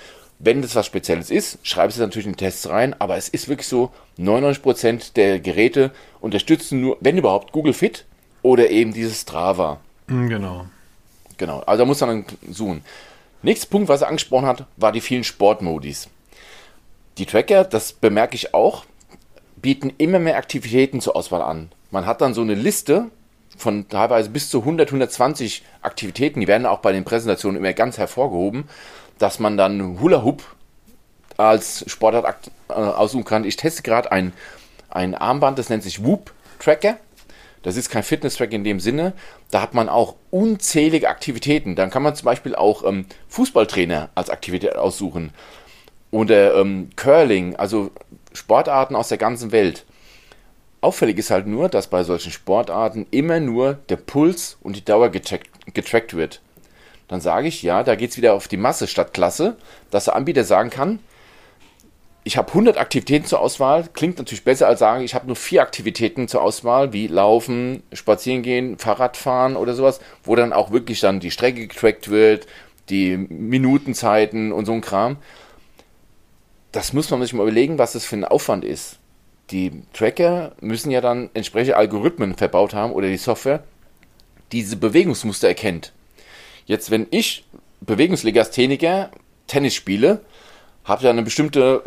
Wenn 0.44 0.60
das 0.60 0.74
was 0.74 0.86
Spezielles 0.86 1.30
ist, 1.30 1.58
schreibe 1.62 1.92
es 1.92 1.98
natürlich 1.98 2.26
in 2.26 2.36
Tests 2.36 2.68
rein, 2.68 2.96
aber 2.98 3.16
es 3.16 3.28
ist 3.28 3.48
wirklich 3.48 3.68
so, 3.68 3.92
99% 4.18 5.12
der 5.14 5.38
Geräte 5.38 5.92
unterstützen 6.20 6.80
nur, 6.80 6.96
wenn 7.00 7.16
überhaupt, 7.16 7.52
Google 7.52 7.72
Fit 7.72 8.04
oder 8.42 8.68
eben 8.70 8.92
dieses 8.92 9.20
Strava. 9.20 9.78
Mhm, 10.08 10.28
genau. 10.28 10.66
Genau, 11.38 11.60
also 11.60 11.82
da 11.82 11.86
muss 11.86 12.00
man 12.00 12.24
dann 12.24 12.52
suchen. 12.52 12.84
Nächster 13.42 13.68
Punkt, 13.68 13.88
was 13.88 14.02
er 14.02 14.08
angesprochen 14.08 14.46
hat, 14.46 14.66
war 14.76 14.92
die 14.92 15.00
vielen 15.00 15.24
Sportmodis. 15.24 16.08
Die 17.18 17.26
Tracker, 17.26 17.64
das 17.64 17.92
bemerke 17.92 18.36
ich 18.36 18.54
auch, 18.54 18.84
bieten 19.56 19.92
immer 19.98 20.18
mehr 20.18 20.36
Aktivitäten 20.36 21.00
zur 21.00 21.16
Auswahl 21.16 21.42
an. 21.42 21.70
Man 21.90 22.06
hat 22.06 22.20
dann 22.20 22.34
so 22.34 22.40
eine 22.40 22.54
Liste 22.54 23.06
von 23.56 23.88
teilweise 23.88 24.30
bis 24.30 24.48
zu 24.48 24.60
100, 24.60 24.88
120 24.88 25.62
Aktivitäten, 25.82 26.40
die 26.40 26.48
werden 26.48 26.66
auch 26.66 26.78
bei 26.78 26.92
den 26.92 27.04
Präsentationen 27.04 27.58
immer 27.58 27.72
ganz 27.72 27.98
hervorgehoben, 27.98 28.64
dass 29.18 29.38
man 29.38 29.56
dann 29.56 30.00
Hula 30.00 30.22
Hoop 30.24 30.42
als 31.36 31.84
Sportart 31.86 32.50
äh, 32.68 32.72
aussuchen 32.72 33.24
kann. 33.24 33.44
Ich 33.44 33.56
teste 33.56 33.82
gerade 33.82 34.10
ein, 34.10 34.32
ein 34.88 35.14
Armband, 35.14 35.58
das 35.58 35.68
nennt 35.68 35.82
sich 35.82 36.04
Whoop 36.04 36.32
Tracker. 36.58 36.96
Das 37.62 37.76
ist 37.76 37.90
kein 37.90 38.02
Fitness-Track 38.02 38.52
in 38.52 38.64
dem 38.64 38.80
Sinne. 38.80 39.12
Da 39.50 39.62
hat 39.62 39.74
man 39.74 39.88
auch 39.88 40.16
unzählige 40.30 41.08
Aktivitäten. 41.08 41.76
Dann 41.76 41.90
kann 41.90 42.02
man 42.02 42.14
zum 42.14 42.26
Beispiel 42.26 42.54
auch 42.54 42.84
ähm, 42.84 43.06
Fußballtrainer 43.28 44.10
als 44.14 44.30
Aktivität 44.30 44.76
aussuchen. 44.76 45.30
Oder 46.10 46.56
ähm, 46.56 46.90
Curling, 46.96 47.56
also 47.56 47.90
Sportarten 48.32 48.96
aus 48.96 49.08
der 49.08 49.18
ganzen 49.18 49.52
Welt. 49.52 49.84
Auffällig 50.80 51.16
ist 51.18 51.30
halt 51.30 51.46
nur, 51.46 51.68
dass 51.68 51.86
bei 51.86 52.02
solchen 52.02 52.32
Sportarten 52.32 53.06
immer 53.12 53.38
nur 53.38 53.74
der 53.88 53.96
Puls 53.96 54.58
und 54.62 54.74
die 54.74 54.84
Dauer 54.84 55.10
getrackt, 55.10 55.48
getrackt 55.72 56.14
wird. 56.14 56.40
Dann 57.06 57.20
sage 57.20 57.46
ich, 57.46 57.62
ja, 57.62 57.84
da 57.84 57.94
geht 57.94 58.10
es 58.10 58.16
wieder 58.16 58.34
auf 58.34 58.48
die 58.48 58.56
Masse 58.56 58.88
statt 58.88 59.14
Klasse, 59.14 59.56
dass 59.90 60.06
der 60.06 60.16
Anbieter 60.16 60.44
sagen 60.44 60.70
kann, 60.70 60.98
ich 62.24 62.36
habe 62.36 62.48
100 62.48 62.78
Aktivitäten 62.78 63.26
zur 63.26 63.40
Auswahl. 63.40 63.88
Klingt 63.92 64.18
natürlich 64.18 64.44
besser 64.44 64.68
als 64.68 64.78
sagen, 64.78 65.04
ich 65.04 65.14
habe 65.14 65.26
nur 65.26 65.36
vier 65.36 65.62
Aktivitäten 65.62 66.28
zur 66.28 66.42
Auswahl, 66.42 66.92
wie 66.92 67.06
Laufen, 67.06 67.82
Spazierengehen, 67.92 68.78
Fahrradfahren 68.78 69.56
oder 69.56 69.74
sowas, 69.74 70.00
wo 70.22 70.36
dann 70.36 70.52
auch 70.52 70.70
wirklich 70.70 71.00
dann 71.00 71.20
die 71.20 71.30
Strecke 71.30 71.66
getrackt 71.66 72.10
wird, 72.10 72.46
die 72.88 73.16
Minutenzeiten 73.16 74.52
und 74.52 74.66
so 74.66 74.72
ein 74.72 74.80
Kram. 74.80 75.16
Das 76.70 76.92
muss 76.92 77.10
man 77.10 77.20
sich 77.22 77.32
mal 77.32 77.42
überlegen, 77.42 77.78
was 77.78 77.92
das 77.92 78.04
für 78.04 78.16
ein 78.16 78.24
Aufwand 78.24 78.64
ist 78.64 78.98
die 79.52 79.82
Tracker 79.92 80.52
müssen 80.60 80.90
ja 80.90 81.00
dann 81.00 81.30
entsprechende 81.34 81.76
Algorithmen 81.76 82.34
verbaut 82.34 82.74
haben 82.74 82.92
oder 82.92 83.08
die 83.08 83.18
Software, 83.18 83.62
die 84.50 84.62
diese 84.62 84.76
Bewegungsmuster 84.76 85.48
erkennt. 85.48 85.92
Jetzt, 86.66 86.90
wenn 86.90 87.06
ich 87.10 87.44
Bewegungslegastheniker 87.80 89.10
Tennis 89.46 89.74
spiele, 89.74 90.20
habe 90.84 91.02
ich 91.02 91.08
eine 91.08 91.22
bestimmte 91.22 91.82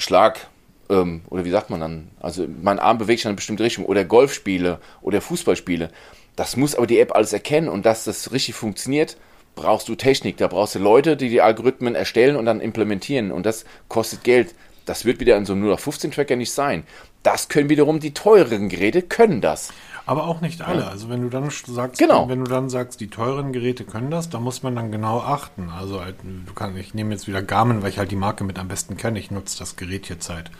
Schlag, 0.00 0.48
ähm, 0.88 1.22
oder 1.30 1.44
wie 1.44 1.50
sagt 1.50 1.70
man 1.70 1.80
dann, 1.80 2.10
also 2.20 2.46
mein 2.62 2.78
Arm 2.78 2.98
bewegt 2.98 3.20
sich 3.20 3.24
in 3.26 3.30
eine 3.30 3.36
bestimmte 3.36 3.64
Richtung, 3.64 3.86
oder 3.86 4.04
Golf 4.04 4.34
spiele 4.34 4.80
oder 5.02 5.20
Fußball 5.20 5.56
spiele. 5.56 5.90
Das 6.36 6.56
muss 6.56 6.74
aber 6.74 6.86
die 6.86 7.00
App 7.00 7.14
alles 7.14 7.32
erkennen 7.32 7.68
und 7.68 7.86
dass 7.86 8.04
das 8.04 8.32
richtig 8.32 8.54
funktioniert, 8.54 9.16
brauchst 9.54 9.88
du 9.88 9.94
Technik. 9.94 10.36
Da 10.36 10.48
brauchst 10.48 10.74
du 10.74 10.78
Leute, 10.78 11.16
die 11.16 11.28
die 11.28 11.42
Algorithmen 11.42 11.94
erstellen 11.94 12.36
und 12.36 12.46
dann 12.46 12.60
implementieren 12.60 13.30
und 13.30 13.46
das 13.46 13.64
kostet 13.88 14.24
Geld. 14.24 14.54
Das 14.86 15.04
wird 15.04 15.20
wieder 15.20 15.36
in 15.36 15.44
so 15.44 15.52
einem 15.52 15.62
0815 15.62 16.10
Tracker 16.12 16.36
nicht 16.36 16.52
sein. 16.52 16.84
Das 17.22 17.48
können 17.48 17.68
wiederum 17.68 18.00
die 18.00 18.14
teureren 18.14 18.68
Geräte 18.68 19.02
können 19.02 19.40
das. 19.40 19.72
Aber 20.10 20.26
auch 20.26 20.40
nicht 20.40 20.62
alle. 20.62 20.88
Also 20.88 21.08
wenn 21.08 21.22
du 21.22 21.28
dann 21.28 21.50
sagst, 21.50 22.00
genau. 22.00 22.28
wenn 22.28 22.44
du 22.44 22.50
dann 22.50 22.68
sagst, 22.68 22.98
die 22.98 23.06
teuren 23.06 23.52
Geräte 23.52 23.84
können 23.84 24.10
das, 24.10 24.28
da 24.28 24.40
muss 24.40 24.64
man 24.64 24.74
dann 24.74 24.90
genau 24.90 25.20
achten. 25.20 25.70
Also 25.70 26.00
halt, 26.00 26.16
du 26.24 26.52
kannst, 26.52 26.76
ich 26.80 26.94
nehme 26.94 27.12
jetzt 27.12 27.28
wieder 27.28 27.42
Garmin, 27.42 27.80
weil 27.82 27.90
ich 27.90 27.98
halt 28.00 28.10
die 28.10 28.16
Marke 28.16 28.42
mit 28.42 28.58
am 28.58 28.66
besten 28.66 28.96
kenne. 28.96 29.20
Ich 29.20 29.30
nutze 29.30 29.56
das 29.60 29.76
Gerät 29.76 30.08
jetzt 30.08 30.26
seit 30.26 30.50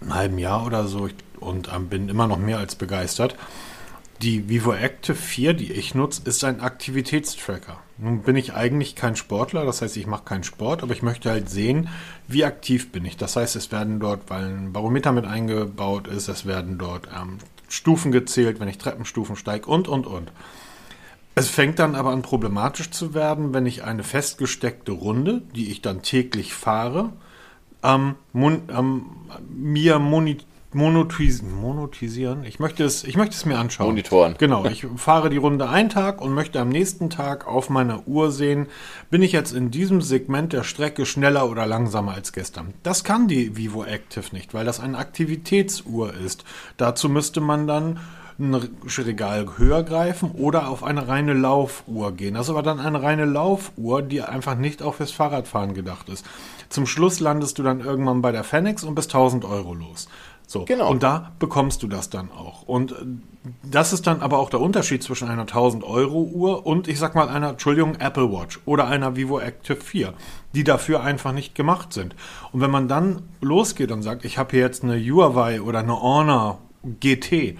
einem 0.00 0.14
halben 0.14 0.38
Jahr 0.38 0.64
oder 0.64 0.86
so 0.86 1.06
und 1.38 1.70
ähm, 1.70 1.90
bin 1.90 2.08
immer 2.08 2.26
noch 2.26 2.38
mehr 2.38 2.56
als 2.56 2.76
begeistert. 2.76 3.36
Die 4.22 4.48
Vivo 4.48 4.72
Active 4.72 5.16
4, 5.16 5.52
die 5.52 5.70
ich 5.70 5.94
nutze, 5.94 6.22
ist 6.24 6.42
ein 6.42 6.62
Aktivitätstracker. 6.62 7.76
Nun 7.98 8.22
bin 8.22 8.36
ich 8.36 8.54
eigentlich 8.54 8.96
kein 8.96 9.16
Sportler, 9.16 9.66
das 9.66 9.82
heißt, 9.82 9.98
ich 9.98 10.06
mache 10.06 10.24
keinen 10.24 10.44
Sport, 10.44 10.82
aber 10.82 10.94
ich 10.94 11.02
möchte 11.02 11.28
halt 11.28 11.50
sehen, 11.50 11.90
wie 12.26 12.46
aktiv 12.46 12.90
bin 12.90 13.04
ich. 13.04 13.18
Das 13.18 13.36
heißt, 13.36 13.54
es 13.54 13.70
werden 13.70 14.00
dort, 14.00 14.30
weil 14.30 14.46
ein 14.46 14.72
Barometer 14.72 15.12
mit 15.12 15.26
eingebaut 15.26 16.08
ist, 16.08 16.28
es 16.28 16.46
werden 16.46 16.78
dort 16.78 17.06
ähm, 17.14 17.36
Stufen 17.68 18.12
gezählt, 18.12 18.60
wenn 18.60 18.68
ich 18.68 18.78
Treppenstufen 18.78 19.36
steige 19.36 19.66
und, 19.66 19.88
und, 19.88 20.06
und. 20.06 20.32
Es 21.34 21.48
fängt 21.48 21.78
dann 21.78 21.94
aber 21.94 22.10
an 22.10 22.22
problematisch 22.22 22.90
zu 22.90 23.14
werden, 23.14 23.54
wenn 23.54 23.64
ich 23.64 23.84
eine 23.84 24.02
festgesteckte 24.02 24.92
Runde, 24.92 25.42
die 25.54 25.70
ich 25.70 25.82
dann 25.82 26.02
täglich 26.02 26.52
fahre, 26.52 27.12
ähm, 27.82 28.16
mon, 28.32 28.62
ähm, 28.76 29.06
mir 29.48 29.98
moni 30.00 30.38
monotisieren, 30.72 31.54
monotisieren. 31.54 32.44
Ich 32.44 32.58
möchte 32.58 32.84
es, 32.84 33.04
ich 33.04 33.16
möchte 33.16 33.34
es 33.34 33.44
mir 33.44 33.58
anschauen. 33.58 33.88
Monitoren. 33.88 34.34
Genau. 34.38 34.64
Ich 34.66 34.86
fahre 34.96 35.30
die 35.30 35.36
Runde 35.36 35.68
einen 35.68 35.88
Tag 35.88 36.20
und 36.20 36.34
möchte 36.34 36.60
am 36.60 36.68
nächsten 36.68 37.10
Tag 37.10 37.46
auf 37.46 37.70
meiner 37.70 38.06
Uhr 38.06 38.30
sehen, 38.30 38.66
bin 39.10 39.22
ich 39.22 39.32
jetzt 39.32 39.52
in 39.52 39.70
diesem 39.70 40.02
Segment 40.02 40.52
der 40.52 40.64
Strecke 40.64 41.06
schneller 41.06 41.48
oder 41.48 41.66
langsamer 41.66 42.12
als 42.12 42.32
gestern. 42.32 42.74
Das 42.82 43.04
kann 43.04 43.28
die 43.28 43.56
Vivo 43.56 43.84
Active 43.84 44.26
nicht, 44.32 44.54
weil 44.54 44.66
das 44.66 44.80
eine 44.80 44.98
Aktivitätsuhr 44.98 46.14
ist. 46.14 46.44
Dazu 46.76 47.08
müsste 47.08 47.40
man 47.40 47.66
dann 47.66 48.00
ein 48.40 48.54
Regal 48.54 49.58
höher 49.58 49.82
greifen 49.82 50.30
oder 50.30 50.68
auf 50.68 50.84
eine 50.84 51.08
reine 51.08 51.34
Laufuhr 51.34 52.12
gehen. 52.12 52.34
Das 52.34 52.46
ist 52.46 52.50
aber 52.50 52.62
dann 52.62 52.78
eine 52.78 53.02
reine 53.02 53.24
Laufuhr, 53.24 54.02
die 54.02 54.22
einfach 54.22 54.56
nicht 54.56 54.80
auch 54.80 54.94
fürs 54.94 55.10
Fahrradfahren 55.10 55.74
gedacht 55.74 56.08
ist. 56.08 56.24
Zum 56.68 56.86
Schluss 56.86 57.18
landest 57.18 57.58
du 57.58 57.64
dann 57.64 57.80
irgendwann 57.80 58.22
bei 58.22 58.30
der 58.30 58.44
Fenix 58.44 58.84
und 58.84 58.94
bist 58.94 59.12
1000 59.12 59.44
Euro 59.44 59.74
los. 59.74 60.08
So. 60.48 60.64
Genau. 60.64 60.90
Und 60.90 61.02
da 61.02 61.32
bekommst 61.38 61.82
du 61.82 61.88
das 61.88 62.08
dann 62.08 62.32
auch. 62.32 62.62
Und 62.62 62.92
äh, 62.92 62.94
das 63.62 63.92
ist 63.92 64.06
dann 64.06 64.22
aber 64.22 64.38
auch 64.38 64.48
der 64.48 64.60
Unterschied 64.60 65.02
zwischen 65.02 65.28
einer 65.28 65.42
1000 65.42 65.84
Euro 65.84 66.22
Uhr 66.22 66.64
und 66.66 66.88
ich 66.88 66.98
sag 66.98 67.14
mal 67.14 67.28
einer, 67.28 67.50
Entschuldigung, 67.50 67.96
Apple 67.96 68.32
Watch 68.32 68.58
oder 68.64 68.88
einer 68.88 69.14
Vivo 69.14 69.40
Active 69.40 69.76
4, 69.76 70.14
die 70.54 70.64
dafür 70.64 71.02
einfach 71.02 71.32
nicht 71.32 71.54
gemacht 71.54 71.92
sind. 71.92 72.16
Und 72.50 72.62
wenn 72.62 72.70
man 72.70 72.88
dann 72.88 73.28
losgeht 73.42 73.92
und 73.92 74.02
sagt, 74.02 74.24
ich 74.24 74.38
habe 74.38 74.52
hier 74.52 74.60
jetzt 74.60 74.82
eine 74.82 74.98
Huawei 74.98 75.60
oder 75.60 75.80
eine 75.80 76.00
Honor 76.00 76.60
GT, 76.98 77.58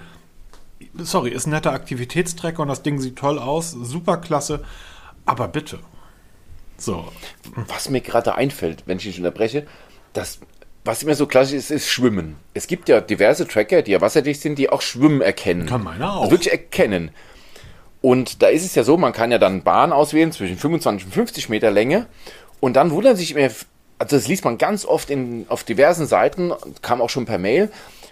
sorry, 0.97 1.29
ist 1.29 1.45
ein 1.45 1.51
netter 1.51 1.73
Aktivitätstrecker 1.73 2.63
und 2.63 2.69
das 2.69 2.81
Ding 2.81 2.99
sieht 2.99 3.17
toll 3.17 3.37
aus, 3.37 3.69
super 3.69 4.17
klasse, 4.17 4.63
aber 5.27 5.47
bitte. 5.47 5.77
So. 6.75 7.07
Was 7.67 7.91
mir 7.91 8.01
gerade 8.01 8.33
einfällt, 8.33 8.81
wenn 8.87 8.97
ich 8.97 9.03
dich 9.03 9.19
unterbreche, 9.19 9.67
das 10.13 10.39
was 10.85 11.03
immer 11.03 11.15
so 11.15 11.27
klassisch 11.27 11.55
ist, 11.55 11.71
ist 11.71 11.89
Schwimmen. 11.89 12.37
Es 12.53 12.67
gibt 12.67 12.89
ja 12.89 13.01
diverse 13.01 13.47
Tracker, 13.47 13.81
die 13.81 13.91
ja 13.91 14.01
wasserdicht 14.01 14.41
sind, 14.41 14.57
die 14.57 14.69
auch 14.69 14.81
Schwimmen 14.81 15.21
erkennen. 15.21 15.65
Kann 15.65 15.83
meiner 15.83 16.13
auch. 16.13 16.21
Also 16.21 16.31
wirklich 16.31 16.51
erkennen. 16.51 17.11
Und 18.01 18.41
da 18.41 18.47
ist 18.47 18.63
es 18.63 18.75
ja 18.75 18.83
so, 18.83 18.97
man 18.97 19.11
kann 19.11 19.31
ja 19.31 19.37
dann 19.37 19.63
Bahn 19.63 19.91
auswählen 19.91 20.31
zwischen 20.31 20.57
25 20.57 21.07
und 21.07 21.13
50 21.13 21.49
Meter 21.49 21.69
Länge. 21.69 22.07
Und 22.59 22.75
dann 22.75 22.91
wundern 22.91 23.15
sich 23.15 23.35
immer, 23.35 23.49
also 23.97 24.15
das 24.15 24.27
liest 24.27 24.45
man 24.45 24.57
ganz 24.57 24.85
oft 24.85 25.09
in, 25.09 25.45
auf 25.49 25.63
diversen 25.63 26.07
Seiten, 26.07 26.53
kam 26.81 27.01
auch 27.01 27.09
schon 27.09 27.25
per 27.25 27.37
Mail. 27.37 27.69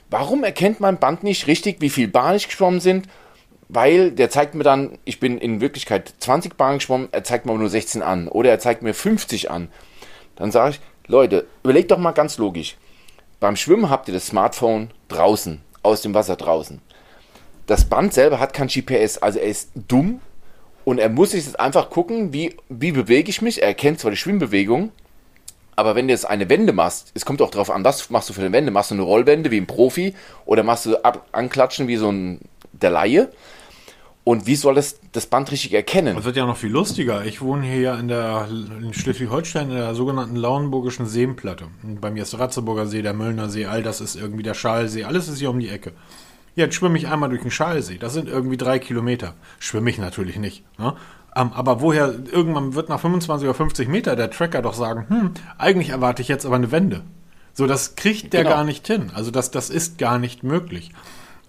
Warum 0.09 0.43
erkennt 0.43 0.79
mein 0.79 0.99
Band 0.99 1.23
nicht 1.23 1.47
richtig, 1.47 1.77
wie 1.79 1.89
viel 1.89 2.07
Bahn 2.07 2.35
ich 2.35 2.47
geschwommen 2.47 2.79
sind? 2.79 3.07
Weil 3.69 4.11
der 4.11 4.29
zeigt 4.29 4.55
mir 4.55 4.63
dann, 4.63 4.97
ich 5.03 5.19
bin 5.19 5.37
in 5.37 5.59
Wirklichkeit 5.59 6.13
20 6.19 6.55
Bahnen 6.55 6.79
geschwommen, 6.79 7.09
er 7.11 7.23
zeigt 7.23 7.45
mir 7.45 7.57
nur 7.57 7.69
16 7.69 8.01
an. 8.01 8.27
Oder 8.27 8.49
er 8.49 8.59
zeigt 8.59 8.81
mir 8.81 8.93
50 8.93 9.51
an. 9.51 9.69
Dann 10.35 10.51
sage 10.51 10.75
ich, 10.75 10.79
Leute, 11.09 11.47
überlegt 11.63 11.91
doch 11.91 11.97
mal 11.97 12.11
ganz 12.11 12.37
logisch. 12.37 12.75
Beim 13.39 13.55
Schwimmen 13.55 13.89
habt 13.89 14.09
ihr 14.09 14.13
das 14.13 14.27
Smartphone 14.27 14.91
draußen, 15.07 15.61
aus 15.81 16.01
dem 16.01 16.13
Wasser 16.13 16.35
draußen. 16.35 16.81
Das 17.65 17.85
Band 17.85 18.13
selber 18.13 18.39
hat 18.39 18.53
kein 18.53 18.67
GPS, 18.67 19.17
also 19.17 19.39
er 19.39 19.47
ist 19.47 19.71
dumm 19.87 20.19
und 20.83 20.99
er 20.99 21.09
muss 21.09 21.31
sich 21.31 21.45
jetzt 21.45 21.59
einfach 21.59 21.89
gucken, 21.89 22.33
wie, 22.33 22.57
wie 22.67 22.91
bewege 22.91 23.29
ich 23.29 23.41
mich. 23.41 23.61
Er 23.61 23.69
erkennt 23.69 23.99
zwar 24.01 24.11
die 24.11 24.17
Schwimmbewegung, 24.17 24.91
aber 25.77 25.95
wenn 25.95 26.07
du 26.07 26.13
jetzt 26.13 26.27
eine 26.27 26.49
Wende 26.49 26.73
machst, 26.73 27.11
es 27.13 27.23
kommt 27.23 27.41
auch 27.41 27.51
darauf 27.51 27.69
an, 27.69 27.85
was 27.85 28.09
machst 28.09 28.27
du 28.27 28.33
für 28.33 28.41
eine 28.41 28.51
Wende. 28.51 28.71
Machst 28.71 28.91
du 28.91 28.95
eine 28.95 29.03
Rollwende 29.03 29.51
wie 29.51 29.61
ein 29.61 29.67
Profi 29.67 30.13
oder 30.45 30.63
machst 30.63 30.87
du 30.87 30.97
ab, 31.05 31.27
anklatschen 31.31 31.87
wie 31.87 31.97
so 31.97 32.11
ein 32.11 32.41
der 32.73 32.89
Laie? 32.89 33.29
Und 34.27 34.45
wie 34.45 34.57
soll 34.57 34.77
es 34.77 34.99
das 35.13 35.25
Band 35.27 35.53
richtig 35.53 35.73
erkennen? 35.73 36.17
Das 36.17 36.25
wird 36.25 36.35
ja 36.35 36.45
noch 36.45 36.57
viel 36.57 36.69
lustiger. 36.69 37.23
Ich 37.23 37.39
wohne 37.39 37.65
hier 37.65 37.79
ja 37.79 37.95
in 37.95 38.09
der 38.09 38.49
in 38.49 38.93
Schleswig-Holstein 38.93 39.69
in 39.69 39.77
der 39.77 39.95
sogenannten 39.95 40.35
Lauenburgischen 40.35 41.05
Seenplatte. 41.05 41.67
Bei 42.01 42.11
mir 42.11 42.23
ist 42.23 42.33
der 42.33 42.41
Ratzeburger 42.41 42.87
See, 42.87 43.01
der 43.01 43.13
Möllner 43.13 43.47
See, 43.47 43.67
all 43.67 43.83
das 43.83 44.01
ist 44.01 44.17
irgendwie 44.17 44.43
der 44.43 44.53
Schalsee. 44.53 45.05
Alles 45.05 45.29
ist 45.29 45.39
hier 45.39 45.49
um 45.49 45.61
die 45.61 45.69
Ecke. 45.69 45.93
Jetzt 46.55 46.75
schwimme 46.75 46.97
ich 46.97 47.07
einmal 47.07 47.29
durch 47.29 47.43
den 47.43 47.51
Schalsee. 47.51 47.99
Das 47.99 48.11
sind 48.13 48.27
irgendwie 48.27 48.57
drei 48.57 48.79
Kilometer. 48.79 49.33
Schwimme 49.59 49.89
ich 49.89 49.97
natürlich 49.97 50.37
nicht. 50.37 50.65
Ne? 50.77 50.93
Ähm, 51.33 51.53
aber 51.53 51.79
woher, 51.79 52.13
irgendwann 52.29 52.75
wird 52.75 52.89
nach 52.89 52.99
25 52.99 53.47
oder 53.47 53.55
50 53.55 53.87
Meter 53.87 54.17
der 54.17 54.29
Tracker 54.29 54.61
doch 54.61 54.73
sagen, 54.73 55.05
hm, 55.07 55.31
eigentlich 55.57 55.91
erwarte 55.91 56.21
ich 56.21 56.27
jetzt 56.27 56.45
aber 56.45 56.57
eine 56.57 56.73
Wende. 56.73 57.03
So, 57.53 57.65
das 57.65 57.95
kriegt 57.95 58.33
der 58.33 58.43
Genau. 58.43 58.55
gar 58.57 58.65
nicht 58.65 58.85
hin. 58.87 59.09
Also 59.15 59.31
das, 59.31 59.51
das 59.51 59.69
ist 59.69 59.97
gar 59.97 60.19
nicht 60.19 60.43
möglich. 60.43 60.91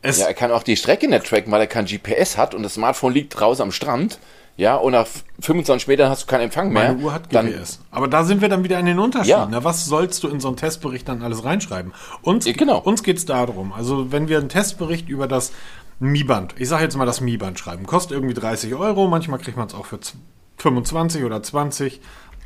Es, 0.02 0.18
Ja, 0.18 0.26
er 0.26 0.34
kann 0.34 0.50
auch 0.52 0.62
die 0.62 0.76
Strecke 0.76 1.08
nicht 1.08 1.26
tracken, 1.26 1.50
weil 1.52 1.60
er 1.60 1.66
kein 1.66 1.86
GPS 1.86 2.36
hat 2.36 2.54
und 2.54 2.62
das 2.62 2.74
Smartphone 2.74 3.12
liegt 3.12 3.38
draußen 3.38 3.62
am 3.62 3.72
Strand. 3.72 4.18
Ja, 4.56 4.74
und 4.74 4.90
nach 4.92 5.06
25 5.40 5.86
Metern 5.86 6.10
hast 6.10 6.22
du 6.22 6.26
keinen 6.26 6.42
Empfang 6.42 6.72
mehr. 6.72 6.88
Meine 6.92 6.98
Uhr 7.04 7.12
hat 7.12 7.32
Dann- 7.32 7.46
GPS. 7.46 7.78
Aber 7.92 8.08
da 8.08 8.24
sind 8.24 8.40
wir 8.40 8.48
dann 8.48 8.64
wieder 8.64 8.78
in 8.80 8.86
den 8.86 8.98
Unterschieden. 8.98 9.28
Ja. 9.30 9.46
Ne? 9.46 9.62
Was 9.62 9.84
sollst 9.86 10.22
du 10.24 10.28
in 10.28 10.40
so 10.40 10.48
einen 10.48 10.56
Testbericht 10.56 11.08
dann 11.08 11.22
alles 11.22 11.44
reinschreiben? 11.44 11.92
Uns, 12.22 12.44
Ja, 12.44 12.52
genau. 12.54 12.78
uns 12.78 13.04
geht 13.04 13.18
es 13.18 13.24
darum, 13.24 13.72
also 13.72 14.10
wenn 14.10 14.28
wir 14.28 14.38
einen 14.38 14.48
Testbericht 14.48 15.08
über 15.08 15.28
das 15.28 15.52
Mi-Band, 16.00 16.54
ich 16.58 16.68
sage 16.68 16.82
jetzt 16.84 16.96
mal 16.96 17.06
das 17.06 17.20
Mi-Band 17.20 17.58
schreiben, 17.58 17.86
kostet 17.86 18.12
irgendwie 18.12 18.34
30 18.34 18.74
Euro, 18.74 19.06
manchmal 19.08 19.38
kriegt 19.38 19.56
man 19.56 19.68
es 19.68 19.74
auch 19.74 19.86
für 19.86 20.00
z- 20.00 20.16
25 20.56 21.22
oder 21.24 21.40
20. 21.42 22.00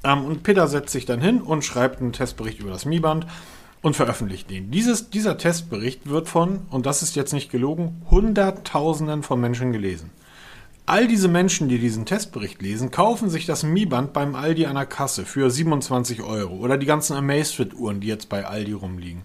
Ähm, 0.05 0.25
und 0.25 0.43
Peter 0.43 0.67
setzt 0.69 0.91
sich 0.93 1.07
dann 1.07 1.21
hin 1.21 1.41
und 1.41 1.65
schreibt 1.65 2.01
einen 2.01 2.13
Testbericht 2.13 2.59
über 2.61 2.71
das 2.71 2.85
Mi-Band 2.85 3.27
und 3.83 3.97
veröffentlicht 3.97 4.49
den. 4.49 4.71
Dieses, 4.71 5.11
dieser 5.11 5.37
Testbericht 5.37 6.09
wird 6.09 6.29
von, 6.29 6.61
und 6.71 6.87
das 6.87 7.03
ist 7.03 7.17
jetzt 7.17 7.33
nicht 7.33 7.51
gelogen, 7.51 8.03
Hunderttausenden 8.11 9.23
von 9.23 9.41
Menschen 9.41 9.73
gelesen. 9.73 10.11
All 10.85 11.07
diese 11.07 11.29
Menschen, 11.29 11.69
die 11.69 11.79
diesen 11.79 12.07
Testbericht 12.07 12.61
lesen, 12.61 12.91
kaufen 12.91 13.31
sich 13.31 13.47
das 13.47 13.63
Mi-Band 13.63 14.13
beim 14.13 14.35
Aldi 14.35 14.67
an 14.67 14.75
der 14.75 14.87
Kasse 14.87 15.25
für 15.25 15.49
27 15.49 16.23
Euro 16.23 16.57
oder 16.57 16.77
die 16.77 16.87
ganzen 16.87 17.17
Amazfit-Uhren, 17.17 18.01
die 18.01 18.09
jetzt 18.09 18.29
bei 18.29 18.45
Aldi 18.45 18.73
rumliegen. 18.73 19.23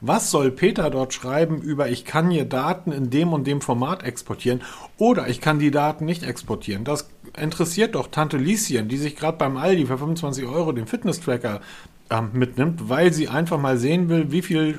Was 0.00 0.30
soll 0.30 0.52
Peter 0.52 0.88
dort 0.88 1.12
schreiben 1.12 1.60
über, 1.60 1.90
ich 1.90 2.04
kann 2.04 2.30
hier 2.30 2.44
Daten 2.44 2.92
in 2.92 3.10
dem 3.10 3.32
und 3.32 3.46
dem 3.46 3.60
Format 3.60 4.04
exportieren 4.04 4.62
oder 4.98 5.28
ich 5.28 5.40
kann 5.40 5.58
die 5.58 5.72
Daten 5.72 6.04
nicht 6.04 6.22
exportieren? 6.22 6.84
Das 6.84 7.10
interessiert 7.36 7.96
doch 7.96 8.06
Tante 8.06 8.36
Lieschen, 8.36 8.88
die 8.88 8.96
sich 8.96 9.16
gerade 9.16 9.36
beim 9.36 9.56
Aldi 9.56 9.86
für 9.86 9.98
25 9.98 10.46
Euro 10.46 10.70
den 10.70 10.86
Fitness-Tracker 10.86 11.60
mitnimmt, 12.32 12.88
weil 12.88 13.12
sie 13.12 13.28
einfach 13.28 13.58
mal 13.58 13.76
sehen 13.76 14.08
will, 14.08 14.32
wie 14.32 14.42
viele 14.42 14.74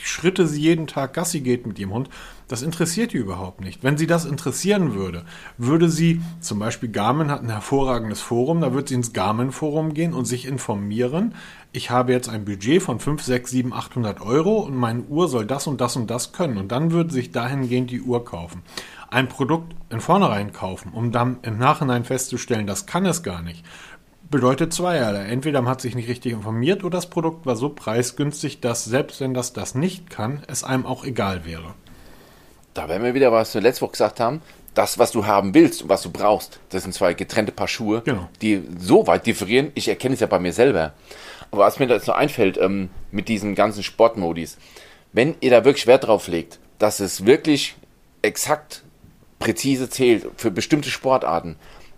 Schritte 0.00 0.46
sie 0.46 0.60
jeden 0.60 0.86
Tag 0.86 1.14
Gassi 1.14 1.40
geht 1.40 1.66
mit 1.66 1.78
ihrem 1.78 1.92
Hund. 1.92 2.10
Das 2.46 2.60
interessiert 2.60 3.14
die 3.14 3.16
überhaupt 3.16 3.62
nicht. 3.62 3.82
Wenn 3.82 3.96
sie 3.96 4.06
das 4.06 4.26
interessieren 4.26 4.92
würde, 4.92 5.24
würde 5.56 5.88
sie, 5.88 6.20
zum 6.40 6.58
Beispiel 6.58 6.90
Garmin 6.90 7.30
hat 7.30 7.42
ein 7.42 7.48
hervorragendes 7.48 8.20
Forum, 8.20 8.60
da 8.60 8.74
wird 8.74 8.88
sie 8.88 8.96
ins 8.96 9.14
Garmin-Forum 9.14 9.94
gehen 9.94 10.12
und 10.12 10.26
sich 10.26 10.44
informieren. 10.46 11.34
Ich 11.72 11.90
habe 11.90 12.12
jetzt 12.12 12.28
ein 12.28 12.44
Budget 12.44 12.82
von 12.82 13.00
5, 13.00 13.22
6, 13.22 13.50
7, 13.50 13.72
800 13.72 14.20
Euro 14.20 14.58
und 14.58 14.76
meine 14.76 15.02
Uhr 15.04 15.28
soll 15.28 15.46
das 15.46 15.66
und 15.66 15.80
das 15.80 15.96
und 15.96 16.10
das 16.10 16.32
können. 16.32 16.58
Und 16.58 16.70
dann 16.70 16.92
würde 16.92 17.12
sich 17.12 17.30
dahingehend 17.30 17.90
die 17.90 18.02
Uhr 18.02 18.26
kaufen. 18.26 18.62
Ein 19.10 19.28
Produkt 19.28 19.74
in 19.90 20.00
vornherein 20.00 20.52
kaufen, 20.52 20.92
um 20.92 21.12
dann 21.12 21.38
im 21.42 21.56
Nachhinein 21.56 22.04
festzustellen, 22.04 22.66
das 22.66 22.84
kann 22.84 23.06
es 23.06 23.22
gar 23.22 23.42
nicht, 23.42 23.64
bedeutet 24.34 24.72
zweierlei. 24.72 25.26
Entweder 25.26 25.62
man 25.62 25.70
hat 25.70 25.80
sich 25.80 25.94
nicht 25.94 26.08
richtig 26.08 26.32
informiert 26.32 26.82
oder 26.82 26.98
das 26.98 27.08
Produkt 27.08 27.46
war 27.46 27.54
so 27.56 27.68
preisgünstig, 27.68 28.60
dass 28.60 28.84
selbst 28.84 29.20
wenn 29.20 29.32
das 29.32 29.52
das 29.52 29.74
nicht 29.74 30.10
kann, 30.10 30.42
es 30.48 30.64
einem 30.64 30.84
auch 30.86 31.04
egal 31.04 31.44
wäre. 31.44 31.74
Da 32.74 32.88
werden 32.88 33.04
wir 33.04 33.14
wieder, 33.14 33.30
was 33.30 33.54
wir 33.54 33.60
letzte 33.60 33.82
Woche 33.82 33.92
gesagt 33.92 34.18
haben. 34.18 34.42
Das, 34.74 34.98
was 34.98 35.12
du 35.12 35.24
haben 35.26 35.54
willst 35.54 35.82
und 35.82 35.88
was 35.88 36.02
du 36.02 36.10
brauchst, 36.10 36.58
das 36.70 36.82
sind 36.82 36.92
zwei 36.92 37.14
getrennte 37.14 37.52
Paar 37.52 37.68
Schuhe, 37.68 38.02
Genau. 38.04 38.28
die 38.42 38.60
so 38.76 39.06
weit 39.06 39.24
differieren. 39.24 39.70
Ich 39.76 39.86
erkenne 39.86 40.14
es 40.14 40.20
ja 40.20 40.26
bei 40.26 40.40
mir 40.40 40.52
selber. 40.52 40.92
Aber 41.52 41.62
was 41.62 41.78
mir 41.78 41.86
da 41.86 41.94
jetzt 41.94 42.08
noch 42.08 42.16
einfällt, 42.16 42.58
ähm, 42.58 42.90
mit 43.12 43.28
diesen 43.28 43.54
ganzen 43.54 43.84
Sportmodis, 43.84 44.58
wenn 45.12 45.36
ihr 45.40 45.50
da 45.52 45.64
wirklich 45.64 45.86
Wert 45.86 46.08
drauf 46.08 46.26
legt, 46.26 46.58
dass 46.80 46.98
es 46.98 47.24
wirklich 47.24 47.76
exakt 48.22 48.82
präzise 49.38 49.88
zählt 49.88 50.26
für 50.36 50.50
bestimmte 50.50 50.90
Sportarten, 50.90 51.54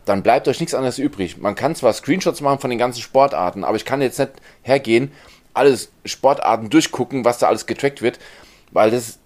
dann 0.07 0.23
bleibt 0.23 0.49
euch 0.49 0.61
nichts 0.61 0.75
anderes 0.75 0.99
übrig. 0.99 1.37
Man 1.37 1.55
kann 1.55 1.75
zwar 1.75 1.93
Screenshots 1.93 2.41
machen 2.41 2.61
von 2.61 2.71
den 2.71 2.79
ganzen 2.79 3.03
Sportarten, 3.03 3.65
aber 3.65 3.77
ich 3.77 3.85
kann 3.85 4.01
jetzt 4.01 4.19
nicht 4.19 4.33
hergehen, 4.63 5.13
alles 5.53 5.91
Sportarten 6.05 6.71
durchgucken, 6.71 7.25
was 7.25 7.39
da 7.39 7.49
alles 7.49 7.67
getrackt 7.67 8.01
wird, 8.01 8.19
weil 8.73 8.91
das 8.91 9.19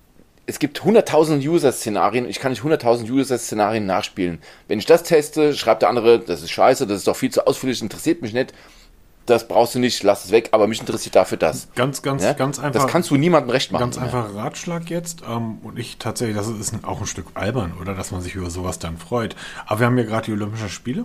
es 0.47 0.59
gibt 0.59 0.81
100.000 0.81 1.47
User-Szenarien, 1.49 2.29
ich 2.29 2.41
kann 2.41 2.51
nicht 2.51 2.65
100.000 2.65 3.09
User-Szenarien 3.09 3.87
nachspielen. 3.87 4.41
Wenn 4.67 4.81
ich 4.81 4.87
das 4.87 5.05
teste, 5.05 5.55
schreibt 5.55 5.83
der 5.83 5.89
andere, 5.89 6.19
das 6.19 6.43
ist 6.43 6.51
scheiße, 6.51 6.89
das 6.89 6.99
ist 6.99 7.07
doch 7.07 7.15
viel 7.15 7.31
zu 7.31 7.47
ausführlich, 7.47 7.81
interessiert 7.81 8.21
mich 8.21 8.33
nicht. 8.33 8.53
Das 9.31 9.47
brauchst 9.47 9.75
du 9.75 9.79
nicht, 9.79 10.03
lass 10.03 10.25
es 10.25 10.31
weg, 10.33 10.49
aber 10.53 10.67
mich 10.67 10.81
interessiert 10.81 11.15
dafür 11.15 11.39
das. 11.39 11.69
Ganz, 11.77 12.03
ganz, 12.03 12.23
Ja? 12.23 12.33
ganz 12.33 12.59
einfach. 12.59 12.83
Das 12.83 12.91
kannst 12.91 13.11
du 13.11 13.17
niemandem 13.17 13.51
recht 13.51 13.71
machen. 13.71 13.81
Ganz 13.81 13.97
einfacher 13.99 14.35
Ratschlag 14.35 14.91
jetzt. 14.91 15.23
Ähm, 15.29 15.59
und 15.63 15.79
ich 15.79 15.99
tatsächlich, 15.99 16.37
das 16.37 16.49
ist 16.49 16.75
auch 16.85 17.01
ein 17.01 17.07
Stück 17.07 17.27
albern, 17.35 17.73
oder 17.81 17.95
dass 17.95 18.11
man 18.11 18.21
sich 18.21 18.35
über 18.35 18.51
sowas 18.51 18.79
dann 18.79 18.99
freut. 18.99 19.37
Aber 19.67 19.81
wir 19.81 19.87
haben 19.87 19.99
ja 19.99 20.05
gerade 20.05 20.27
die 20.27 20.33
Olympischen 20.33 20.69
Spiele. 20.69 21.05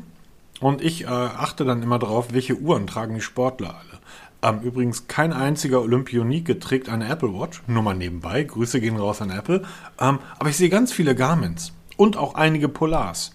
Und 0.60 0.82
ich 0.82 1.04
äh, 1.04 1.08
achte 1.08 1.66
dann 1.66 1.84
immer 1.84 2.00
darauf, 2.00 2.34
welche 2.34 2.56
Uhren 2.56 2.88
tragen 2.88 3.14
die 3.14 3.22
Sportler 3.22 3.76
alle. 3.76 4.56
Ähm, 4.56 4.62
übrigens, 4.62 5.08
kein 5.08 5.34
einziger 5.34 5.82
Olympionike 5.82 6.60
trägt 6.60 6.90
eine 6.90 7.08
Apple 7.10 7.34
Watch. 7.34 7.62
Nur 7.68 7.84
mal 7.84 7.94
nebenbei. 7.96 8.44
Grüße 8.44 8.80
gehen 8.80 8.98
raus 8.98 9.22
an 9.22 9.30
Apple. 9.30 9.64
Ähm, 10.00 10.20
aber 10.40 10.50
ich 10.50 10.58
sehe 10.58 10.70
ganz 10.70 10.92
viele 10.92 11.14
Garmins. 11.16 11.74
Und 11.98 12.18
auch 12.18 12.36
einige 12.36 12.70
Polars. 12.70 13.35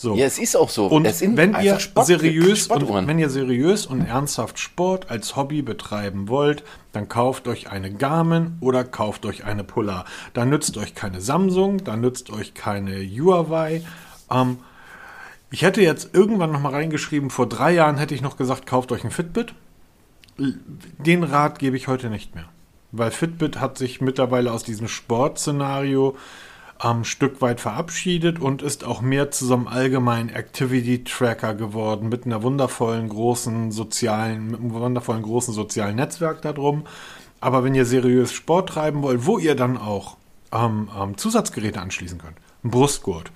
So. 0.00 0.14
Ja, 0.14 0.24
es 0.24 0.38
ist 0.38 0.56
auch 0.56 0.70
so. 0.70 0.86
Und 0.86 1.04
wenn 1.36 1.54
ihr 1.60 1.78
Sport- 1.78 2.06
seriös 2.06 2.68
und 2.68 3.06
wenn 3.06 3.18
ihr 3.18 3.28
seriös 3.28 3.84
und 3.84 4.00
ernsthaft 4.00 4.58
Sport 4.58 5.10
als 5.10 5.36
Hobby 5.36 5.60
betreiben 5.60 6.28
wollt, 6.28 6.64
dann 6.92 7.10
kauft 7.10 7.46
euch 7.46 7.68
eine 7.70 7.92
Garmin 7.92 8.56
oder 8.60 8.82
kauft 8.82 9.26
euch 9.26 9.44
eine 9.44 9.62
Polar. 9.62 10.06
Da 10.32 10.46
nützt 10.46 10.78
euch 10.78 10.94
keine 10.94 11.20
Samsung, 11.20 11.84
da 11.84 11.98
nützt 11.98 12.30
euch 12.30 12.54
keine 12.54 12.94
Huawei. 13.04 13.82
Ähm, 14.30 14.60
ich 15.50 15.60
hätte 15.60 15.82
jetzt 15.82 16.14
irgendwann 16.14 16.52
noch 16.52 16.60
mal 16.62 16.72
reingeschrieben, 16.72 17.28
vor 17.28 17.46
drei 17.46 17.72
Jahren 17.72 17.98
hätte 17.98 18.14
ich 18.14 18.22
noch 18.22 18.38
gesagt, 18.38 18.66
kauft 18.66 18.92
euch 18.92 19.04
ein 19.04 19.10
Fitbit. 19.10 19.52
Den 20.38 21.24
Rat 21.24 21.58
gebe 21.58 21.76
ich 21.76 21.88
heute 21.88 22.08
nicht 22.08 22.34
mehr. 22.34 22.48
Weil 22.90 23.10
Fitbit 23.10 23.60
hat 23.60 23.76
sich 23.76 24.00
mittlerweile 24.00 24.50
aus 24.50 24.64
diesem 24.64 24.88
Sportszenario 24.88 26.16
ein 26.82 27.04
Stück 27.04 27.42
weit 27.42 27.60
verabschiedet 27.60 28.40
und 28.40 28.62
ist 28.62 28.84
auch 28.84 29.02
mehr 29.02 29.30
zu 29.30 29.44
so 29.44 29.54
einem 29.54 29.68
allgemeinen 29.68 30.30
Activity-Tracker 30.30 31.54
geworden 31.54 32.08
mit 32.08 32.24
einer 32.24 32.42
wundervollen 32.42 33.08
großen 33.08 33.70
sozialen, 33.70 34.50
mit 34.52 34.60
einem 34.60 34.72
wundervollen 34.72 35.22
großen 35.22 35.52
sozialen 35.52 35.96
Netzwerk 35.96 36.40
darum. 36.40 36.84
Aber 37.40 37.64
wenn 37.64 37.74
ihr 37.74 37.84
seriös 37.84 38.32
Sport 38.32 38.70
treiben 38.70 39.02
wollt, 39.02 39.26
wo 39.26 39.38
ihr 39.38 39.54
dann 39.54 39.76
auch 39.76 40.16
ähm, 40.52 40.88
ähm, 40.98 41.18
Zusatzgeräte 41.18 41.80
anschließen 41.80 42.18
könnt, 42.18 42.38
ein 42.64 42.70
Brustgurt, 42.70 43.30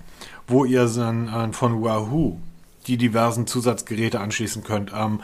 wo 0.46 0.64
ihr 0.64 0.86
dann 0.86 1.28
äh, 1.28 1.52
von 1.52 1.82
Wahoo 1.82 2.38
die 2.86 2.96
diversen 2.96 3.46
Zusatzgeräte 3.46 4.20
anschließen 4.20 4.62
könnt, 4.62 4.92
ähm, 4.94 5.20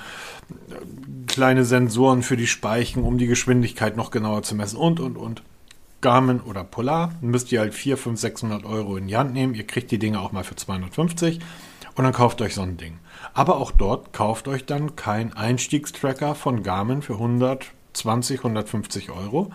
kleine 1.27 1.65
Sensoren 1.65 2.23
für 2.23 2.37
die 2.37 2.47
Speichen, 2.47 3.03
um 3.03 3.17
die 3.17 3.27
Geschwindigkeit 3.27 3.97
noch 3.97 4.11
genauer 4.11 4.43
zu 4.43 4.55
messen 4.55 4.77
und, 4.77 5.01
und, 5.01 5.17
und. 5.17 5.43
Garmin 6.01 6.41
oder 6.41 6.65
Polar, 6.65 7.13
müsst 7.21 7.53
ihr 7.53 7.61
halt 7.61 7.75
4, 7.75 7.97
5, 7.97 8.21
600 8.21 8.65
Euro 8.65 8.97
in 8.97 9.09
die 9.09 9.17
Hand 9.17 9.33
nehmen. 9.33 9.55
Ihr 9.55 9.67
kriegt 9.67 9.91
die 9.91 9.99
Dinge 9.99 10.21
auch 10.21 10.33
mal 10.33 10.45
für 10.45 10.57
250 10.57 11.41
und 11.95 12.05
dann 12.05 12.13
kauft 12.13 12.41
euch 12.41 12.55
so 12.55 12.63
ein 12.63 12.77
Ding. 12.77 12.99
Aber 13.35 13.59
auch 13.59 13.71
dort 13.71 14.13
kauft 14.13 14.49
euch 14.49 14.65
dann 14.65 14.97
kein 14.97 15.33
Einstiegstracker 15.35 16.35
von 16.35 16.63
Garmin 16.63 17.03
für 17.03 17.15
120, 17.15 18.39
150 18.39 19.11
Euro, 19.11 19.51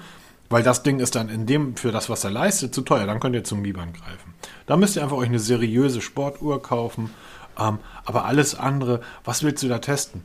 weil 0.49 0.61
das 0.61 0.83
Ding 0.83 0.99
ist 0.99 1.15
dann 1.15 1.29
in 1.29 1.47
dem, 1.47 1.75
für 1.75 1.91
das, 1.91 2.09
was 2.09 2.23
er 2.23 2.31
leistet, 2.31 2.75
zu 2.75 2.81
teuer. 2.81 3.07
Dann 3.07 3.19
könnt 3.19 3.35
ihr 3.35 3.43
zum 3.43 3.61
Miban 3.61 3.93
greifen. 3.93 4.35
Da 4.67 4.77
müsst 4.77 4.95
ihr 4.95 5.03
einfach 5.03 5.17
euch 5.17 5.29
eine 5.29 5.39
seriöse 5.39 6.01
Sportuhr 6.01 6.61
kaufen. 6.61 7.09
Ähm, 7.57 7.79
aber 8.05 8.25
alles 8.25 8.53
andere, 8.53 9.01
was 9.23 9.41
willst 9.43 9.63
du 9.63 9.67
da 9.67 9.79
testen? 9.79 10.23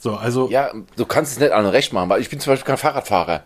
So, 0.00 0.16
also 0.16 0.48
Ja, 0.48 0.72
du 0.96 1.06
kannst 1.06 1.32
es 1.32 1.38
nicht 1.38 1.52
allen 1.52 1.66
recht 1.66 1.92
machen, 1.92 2.08
weil 2.08 2.20
ich 2.20 2.28
bin 2.28 2.40
zum 2.40 2.52
Beispiel 2.52 2.66
kein 2.66 2.78
Fahrradfahrer. 2.78 3.44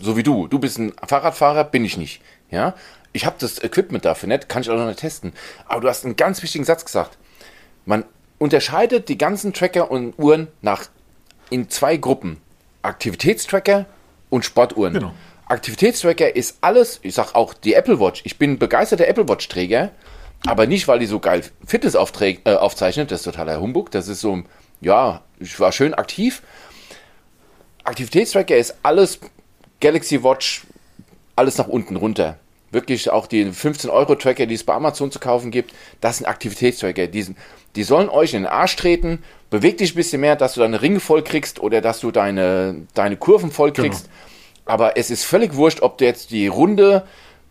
So 0.00 0.16
wie 0.16 0.22
du. 0.22 0.48
Du 0.48 0.58
bist 0.58 0.78
ein 0.78 0.92
Fahrradfahrer, 1.06 1.64
bin 1.64 1.84
ich 1.84 1.96
nicht. 1.96 2.20
Ja? 2.50 2.74
Ich 3.12 3.26
habe 3.26 3.36
das 3.38 3.62
Equipment 3.62 4.04
dafür 4.04 4.28
nicht, 4.28 4.48
kann 4.48 4.62
ich 4.62 4.70
auch 4.70 4.76
noch 4.76 4.86
nicht 4.86 5.00
testen. 5.00 5.32
Aber 5.66 5.80
du 5.80 5.88
hast 5.88 6.04
einen 6.04 6.16
ganz 6.16 6.42
wichtigen 6.42 6.64
Satz 6.64 6.84
gesagt. 6.84 7.18
Man 7.84 8.04
unterscheidet 8.38 9.08
die 9.08 9.18
ganzen 9.18 9.52
Tracker 9.52 9.90
und 9.90 10.18
Uhren 10.18 10.48
nach 10.60 10.86
in 11.50 11.68
zwei 11.68 11.96
Gruppen. 11.96 12.40
Aktivitätstracker 12.82 13.86
und 14.30 14.44
Sportuhren. 14.44 14.94
Genau. 14.94 15.12
Aktivitätstracker 15.46 16.34
ist 16.34 16.58
alles, 16.62 16.98
ich 17.02 17.14
sag 17.14 17.34
auch 17.34 17.54
die 17.54 17.74
Apple 17.74 18.00
Watch. 18.00 18.22
Ich 18.24 18.38
bin 18.38 18.58
begeisterter 18.58 19.06
Apple 19.06 19.28
Watch 19.28 19.46
Träger, 19.48 19.90
aber 20.46 20.66
nicht, 20.66 20.88
weil 20.88 20.98
die 20.98 21.06
so 21.06 21.20
geil 21.20 21.42
Fitness 21.66 21.94
äh, 21.94 22.54
aufzeichnet. 22.54 23.10
Das 23.10 23.20
ist 23.20 23.24
totaler 23.24 23.60
Humbug. 23.60 23.90
Das 23.90 24.08
ist 24.08 24.20
so, 24.20 24.42
ja, 24.80 25.20
ich 25.38 25.60
war 25.60 25.70
schön 25.70 25.94
aktiv. 25.94 26.42
Aktivitätstracker 27.84 28.56
ist 28.56 28.76
alles 28.82 29.20
Galaxy 29.82 30.22
Watch, 30.24 30.62
alles 31.36 31.58
nach 31.58 31.68
unten 31.68 31.96
runter. 31.96 32.38
Wirklich 32.70 33.10
auch 33.10 33.26
die 33.26 33.44
15-Euro-Tracker, 33.44 34.46
die 34.46 34.54
es 34.54 34.64
bei 34.64 34.72
Amazon 34.72 35.10
zu 35.12 35.18
kaufen 35.18 35.50
gibt, 35.50 35.74
das 36.00 36.16
sind 36.18 36.26
Aktivitätstracker. 36.26 37.06
Die, 37.08 37.22
sind- 37.22 37.36
die 37.76 37.82
sollen 37.82 38.08
euch 38.08 38.32
in 38.32 38.44
den 38.44 38.50
Arsch 38.50 38.76
treten, 38.76 39.22
beweg 39.50 39.76
dich 39.76 39.92
ein 39.92 39.96
bisschen 39.96 40.22
mehr, 40.22 40.36
dass 40.36 40.54
du 40.54 40.60
deine 40.60 40.80
Ringe 40.80 41.00
voll 41.00 41.22
kriegst 41.22 41.60
oder 41.60 41.82
dass 41.82 42.00
du 42.00 42.10
deine, 42.10 42.86
deine 42.94 43.16
Kurven 43.18 43.50
voll 43.50 43.72
kriegst. 43.72 44.08
Aber 44.64 44.96
es 44.96 45.10
ist 45.10 45.24
völlig 45.24 45.54
wurscht, 45.56 45.82
ob 45.82 45.98
du 45.98 46.04
jetzt 46.06 46.30
die 46.30 46.46
Runde 46.46 47.04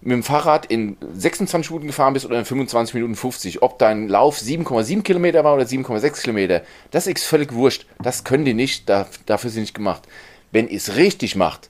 mit 0.04 0.14
dem 0.14 0.24
Fahrrad 0.24 0.66
in 0.66 0.98
26 1.14 1.70
Minuten 1.70 1.88
gefahren 1.88 2.14
bist 2.14 2.26
oder 2.26 2.40
in 2.40 2.46
25 2.46 2.96
Minuten 2.96 3.16
50. 3.16 3.62
Ob 3.62 3.78
dein 3.78 4.08
Lauf 4.08 4.38
7,7 4.40 5.04
Kilometer 5.04 5.44
war 5.44 5.54
oder 5.54 5.66
7,6 5.66 6.22
Kilometer. 6.24 6.64
Das 6.90 7.06
ist 7.06 7.24
völlig 7.26 7.54
wurscht. 7.54 7.86
Das 8.02 8.24
können 8.24 8.46
die 8.46 8.56
nicht, 8.56 8.90
da, 8.90 9.06
dafür 9.28 9.52
sind 9.52 9.56
sie 9.56 9.62
nicht 9.62 9.76
gemacht. 9.76 10.04
Wenn 10.52 10.68
ihr 10.70 10.78
es 10.78 10.96
richtig 10.96 11.36
macht, 11.36 11.70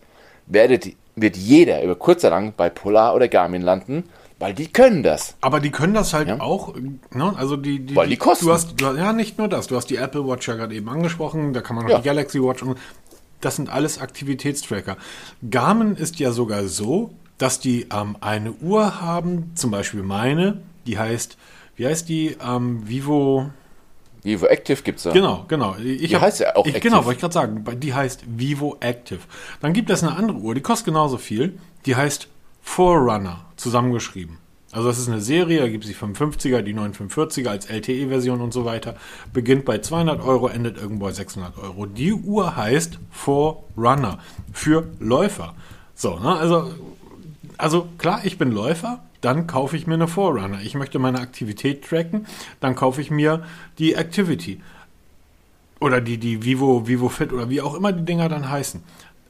werdet, 0.54 0.88
wird 1.16 1.36
jeder 1.38 1.84
über 1.84 1.96
kurz 1.96 2.24
oder 2.24 2.32
lang 2.32 2.54
bei 2.56 2.70
Polar 2.70 3.16
oder 3.16 3.28
Garmin 3.28 3.62
landen, 3.62 4.04
weil 4.40 4.54
die 4.54 4.68
können 4.68 5.04
das. 5.04 5.36
Aber 5.42 5.60
die 5.60 5.70
können 5.72 5.94
das 5.94 6.14
halt 6.14 6.28
Ja. 6.30 6.40
auch, 6.40 6.74
ne? 7.14 7.34
Also 7.38 7.58
die, 7.58 7.80
die, 7.80 7.96
Weil 7.96 8.08
die 8.10 8.18
kosten. 8.18 8.46
Du 8.46 8.54
hast, 8.54 8.80
du, 8.80 8.86
hast- 8.88 8.98
ja, 8.98 9.14
nicht 9.14 9.38
nur 9.38 9.48
das. 9.48 9.68
Du 9.68 9.76
hast 9.76 9.88
die 9.88 9.98
Apple 9.98 10.26
Watch 10.28 10.48
ja 10.48 10.56
gerade 10.56 10.74
eben 10.74 10.90
angesprochen. 10.90 11.54
Da 11.54 11.62
kann 11.62 11.76
man 11.76 11.86
noch 11.86 11.92
Ja. 11.92 11.98
die 12.00 12.04
Galaxy 12.06 12.42
Watch 12.42 12.64
und 12.64 12.78
das 13.40 13.56
sind 13.56 13.70
alles 13.70 14.00
Aktivitätstracker. 14.00 14.98
Garmin 15.50 15.96
ist 15.96 16.20
ja 16.20 16.32
sogar 16.32 16.64
so, 16.68 17.12
dass 17.38 17.60
die 17.60 17.88
ähm, 17.94 18.18
eine 18.22 18.52
Uhr 18.54 19.02
haben, 19.02 19.52
zum 19.56 19.72
Beispiel 19.72 20.04
meine, 20.04 20.62
die 20.86 20.98
heißt, 21.00 21.38
wie 21.76 21.88
heißt 21.88 22.08
die? 22.10 22.38
Ähm, 22.46 22.88
Vivo. 22.88 23.50
Vivo 24.24 24.46
Active 24.46 24.82
gibt's 24.84 25.04
da. 25.04 25.12
Genau, 25.12 25.46
genau. 25.48 25.76
Ich 25.84 26.10
Die 26.10 26.16
hab- 26.16 26.22
heißt 26.22 26.40
ja 26.42 26.56
auch 26.56 26.66
ich, 26.66 26.76
Active. 26.76 26.92
Genau, 26.92 27.06
wollte 27.06 27.18
ich 27.18 27.22
gerade 27.22 27.34
sagen. 27.34 27.64
Die 27.80 27.94
heißt 27.94 28.24
Vivo 28.28 28.78
Active. 28.80 29.20
Dann 29.62 29.74
gibt 29.74 29.90
es 29.90 30.04
eine 30.04 30.16
andere 30.16 30.38
Uhr, 30.38 30.54
die 30.56 30.62
kostet 30.62 30.86
genauso 30.88 31.18
viel. 31.18 31.58
Die 31.86 31.96
heißt 31.96 32.28
Forerunner, 32.62 33.46
zusammengeschrieben. 33.58 34.38
Also 34.74 34.88
das 34.88 35.00
ist 35.00 35.10
eine 35.10 35.20
Serie, 35.20 35.60
da 35.60 35.68
gibt 35.68 35.84
es 35.84 35.90
die 35.90 35.96
55er, 35.96 36.62
die 36.62 36.74
945er 36.74 37.48
als 37.50 37.66
LTE-Version 37.66 38.40
und 38.40 38.54
so 38.54 38.64
weiter. 38.64 38.96
Beginnt 39.34 39.66
bei 39.66 39.80
200 39.80 40.22
Euro, 40.24 40.48
endet 40.48 40.78
irgendwo 40.78 41.06
bei 41.06 41.12
600 41.12 41.58
Euro. 41.58 41.88
Die 41.88 42.14
Uhr 42.14 42.56
heißt 42.56 43.00
Forerunner, 43.10 44.20
für 44.54 44.88
Läufer. 45.00 45.56
So, 45.96 46.20
ne, 46.20 46.36
also, 46.38 46.72
also 47.58 47.88
klar, 47.98 48.22
ich 48.24 48.38
bin 48.38 48.52
Läufer, 48.52 49.00
dann 49.22 49.48
kaufe 49.48 49.78
ich 49.78 49.88
mir 49.88 49.94
eine 49.94 50.08
Forerunner. 50.08 50.62
Ich 50.62 50.76
möchte 50.76 51.00
meine 51.00 51.20
Aktivität 51.20 51.84
tracken, 51.84 52.26
dann 52.60 52.76
kaufe 52.76 53.02
ich 53.02 53.12
mir 53.12 53.44
die 53.78 53.94
Activity 53.94 54.62
oder 55.80 56.02
die, 56.02 56.18
die 56.18 56.44
Vivo, 56.44 56.88
Vivo 56.88 57.10
Fit 57.10 57.34
oder 57.34 57.50
wie 57.50 57.62
auch 57.62 57.74
immer 57.74 57.92
die 57.92 58.06
Dinger 58.06 58.30
dann 58.30 58.50
heißen. 58.50 58.84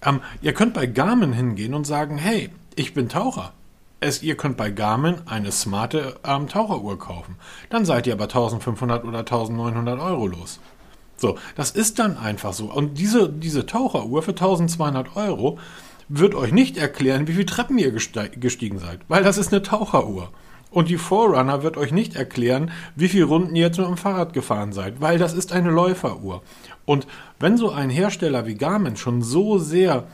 Ähm, 0.03 0.21
ihr 0.41 0.53
könnt 0.53 0.73
bei 0.73 0.85
Garmin 0.85 1.33
hingehen 1.33 1.73
und 1.73 1.85
sagen, 1.85 2.17
hey, 2.17 2.49
ich 2.75 2.93
bin 2.93 3.09
Taucher. 3.09 3.53
Es, 3.99 4.23
ihr 4.23 4.35
könnt 4.35 4.57
bei 4.57 4.71
Garmin 4.71 5.17
eine 5.27 5.51
smarte 5.51 6.19
ähm, 6.25 6.47
Taucheruhr 6.47 6.97
kaufen. 6.97 7.35
Dann 7.69 7.85
seid 7.85 8.07
ihr 8.07 8.13
aber 8.13 8.23
1500 8.23 9.05
oder 9.05 9.19
1900 9.19 9.99
Euro 9.99 10.27
los. 10.27 10.59
So, 11.17 11.37
das 11.55 11.71
ist 11.71 11.99
dann 11.99 12.17
einfach 12.17 12.51
so. 12.51 12.65
Und 12.65 12.97
diese, 12.97 13.29
diese 13.29 13.67
Taucheruhr 13.67 14.23
für 14.23 14.31
1200 14.31 15.15
Euro 15.15 15.59
wird 16.13 16.35
euch 16.35 16.51
nicht 16.51 16.77
erklären, 16.77 17.27
wie 17.27 17.33
viele 17.33 17.45
Treppen 17.45 17.77
ihr 17.77 17.91
gestiegen 17.91 18.79
seid, 18.79 18.99
weil 19.07 19.23
das 19.23 19.37
ist 19.37 19.53
eine 19.53 19.61
Taucheruhr. 19.61 20.29
Und 20.69 20.89
die 20.89 20.97
Forerunner 20.97 21.63
wird 21.63 21.75
euch 21.75 21.91
nicht 21.91 22.15
erklären, 22.15 22.71
wie 22.95 23.09
viele 23.09 23.25
Runden 23.25 23.55
ihr 23.55 23.67
jetzt 23.67 23.77
mit 23.77 23.87
dem 23.87 23.97
Fahrrad 23.97 24.33
gefahren 24.33 24.71
seid, 24.71 25.01
weil 25.01 25.17
das 25.17 25.33
ist 25.33 25.51
eine 25.51 25.69
Läuferuhr. 25.69 26.41
Und 26.85 27.07
wenn 27.39 27.57
so 27.57 27.71
ein 27.71 27.89
Hersteller 27.89 28.45
wie 28.45 28.55
Garmin 28.55 28.95
schon 28.95 29.21
so 29.21 29.57
sehr 29.57 30.07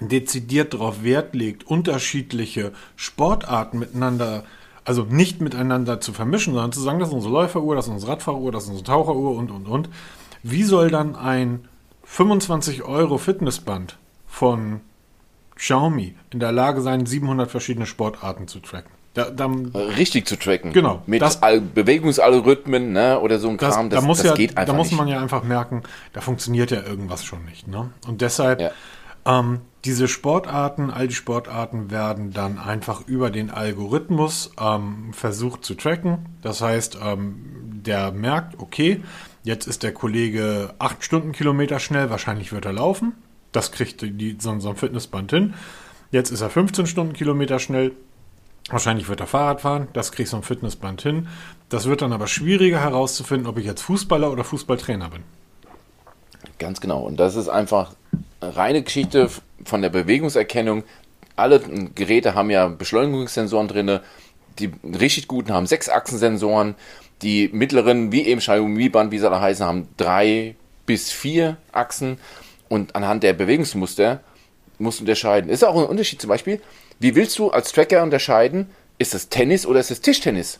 dezidiert 0.00 0.74
darauf 0.74 1.04
Wert 1.04 1.34
legt, 1.34 1.64
unterschiedliche 1.64 2.72
Sportarten 2.96 3.78
miteinander, 3.78 4.44
also 4.84 5.04
nicht 5.04 5.40
miteinander 5.40 6.00
zu 6.00 6.12
vermischen, 6.12 6.54
sondern 6.54 6.72
zu 6.72 6.80
sagen, 6.80 6.98
das 6.98 7.08
ist 7.08 7.14
unsere 7.14 7.32
Läuferuhr, 7.32 7.76
das 7.76 7.86
ist 7.86 7.92
unsere 7.92 8.12
Radfahruhr, 8.12 8.50
das 8.50 8.64
ist 8.64 8.70
unsere 8.70 8.86
Taucheruhr 8.86 9.36
und, 9.36 9.52
und, 9.52 9.66
und. 9.66 9.88
Wie 10.42 10.64
soll 10.64 10.90
dann 10.90 11.14
ein 11.14 11.68
25 12.02 12.82
Euro 12.82 13.18
Fitnessband 13.18 13.96
von 14.26 14.80
Xiaomi 15.56 16.14
in 16.32 16.40
der 16.40 16.52
Lage 16.52 16.80
sein, 16.80 17.06
700 17.06 17.50
verschiedene 17.50 17.86
Sportarten 17.86 18.48
zu 18.48 18.60
tracken? 18.60 18.90
Da, 19.14 19.30
da, 19.30 19.46
Richtig 19.96 20.26
zu 20.26 20.36
tracken. 20.36 20.72
Genau. 20.72 21.02
Mit 21.06 21.22
Das- 21.22 21.40
Al 21.42 21.60
Bewegungsalgorithmen 21.60 22.92
ne, 22.92 23.20
oder 23.20 23.38
so 23.38 23.48
ein 23.48 23.56
das, 23.58 23.74
Kram. 23.76 23.88
da 23.90 24.00
muss, 24.00 24.18
das 24.18 24.26
ja, 24.28 24.34
geht 24.34 24.56
einfach 24.56 24.72
da 24.72 24.76
muss 24.76 24.88
nicht. 24.90 24.98
man 24.98 25.06
ja 25.08 25.20
einfach 25.20 25.44
merken, 25.44 25.82
da 26.12 26.20
funktioniert 26.20 26.70
ja 26.72 26.82
irgendwas 26.82 27.24
schon 27.24 27.44
nicht. 27.44 27.68
Ne? 27.68 27.90
Und 28.08 28.20
deshalb, 28.22 28.60
Ja. 28.60 28.70
ähm, 29.24 29.60
diese 29.84 30.08
Sportarten, 30.08 30.90
all 30.90 31.06
die 31.06 31.14
Sportarten 31.14 31.90
werden 31.92 32.32
dann 32.32 32.58
einfach 32.58 33.06
über 33.06 33.30
den 33.30 33.50
Algorithmus 33.50 34.50
ähm, 34.60 35.12
versucht 35.12 35.64
zu 35.64 35.74
tracken. 35.74 36.26
Das 36.42 36.60
heißt, 36.60 36.98
ähm, 37.04 37.36
der 37.84 38.10
merkt, 38.12 38.58
okay, 38.58 39.00
jetzt 39.44 39.66
ist 39.68 39.82
der 39.84 39.92
Kollege 39.92 40.74
8 40.78 41.04
Stundenkilometer 41.04 41.78
schnell, 41.78 42.10
wahrscheinlich 42.10 42.52
wird 42.52 42.64
er 42.64 42.72
laufen. 42.72 43.12
Das 43.54 43.72
kriegt 43.72 44.02
die, 44.02 44.36
so, 44.38 44.58
so 44.60 44.68
ein 44.68 44.76
Fitnessband 44.76 45.30
hin. 45.30 45.54
Jetzt 46.10 46.30
ist 46.30 46.42
er 46.42 46.50
15 46.50 46.86
Stundenkilometer 46.86 47.58
schnell, 47.58 47.92
Wahrscheinlich 48.70 49.08
wird 49.08 49.20
er 49.20 49.26
Fahrrad 49.26 49.60
fahren, 49.60 49.88
das 49.92 50.10
kriegt 50.10 50.30
so 50.30 50.38
ein 50.38 50.42
Fitnessband 50.42 51.02
hin. 51.02 51.28
Das 51.68 51.84
wird 51.84 52.00
dann 52.00 52.14
aber 52.14 52.26
schwieriger 52.26 52.80
herauszufinden, 52.80 53.46
ob 53.46 53.58
ich 53.58 53.66
jetzt 53.66 53.82
Fußballer 53.82 54.32
oder 54.32 54.42
Fußballtrainer 54.42 55.10
bin. 55.10 55.22
Ganz 56.58 56.80
genau. 56.80 57.02
Und 57.02 57.20
das 57.20 57.36
ist 57.36 57.48
einfach 57.48 57.94
eine 58.40 58.56
reine 58.56 58.82
Geschichte 58.82 59.28
von 59.64 59.82
der 59.82 59.90
Bewegungserkennung. 59.90 60.82
Alle 61.36 61.60
Geräte 61.94 62.34
haben 62.34 62.48
ja 62.48 62.68
Beschleunigungssensoren 62.68 63.68
drin. 63.68 64.00
Die 64.58 64.70
richtig 64.82 65.28
guten 65.28 65.52
haben 65.52 65.66
sechs 65.66 65.90
Achsensensoren. 65.90 66.74
Die 67.20 67.48
mittleren, 67.52 68.12
wie 68.12 68.22
eben 68.22 68.40
Xiaomi 68.40 68.88
Band, 68.88 69.12
wie 69.12 69.18
sie 69.18 69.28
da 69.28 69.40
heißen, 69.40 69.66
haben 69.66 69.88
drei 69.98 70.56
bis 70.86 71.12
vier 71.12 71.58
Achsen. 71.72 72.18
Und 72.74 72.96
anhand 72.96 73.22
der 73.22 73.34
Bewegungsmuster 73.34 74.18
musst 74.78 74.98
du 74.98 75.02
unterscheiden. 75.04 75.48
Ist 75.48 75.62
auch 75.64 75.76
ein 75.76 75.86
Unterschied 75.86 76.20
zum 76.20 76.26
Beispiel, 76.26 76.60
wie 76.98 77.14
willst 77.14 77.38
du 77.38 77.50
als 77.50 77.70
Tracker 77.70 78.02
unterscheiden, 78.02 78.68
ist 78.98 79.14
es 79.14 79.28
Tennis 79.28 79.64
oder 79.64 79.78
ist 79.78 79.92
es 79.92 80.00
Tischtennis? 80.00 80.58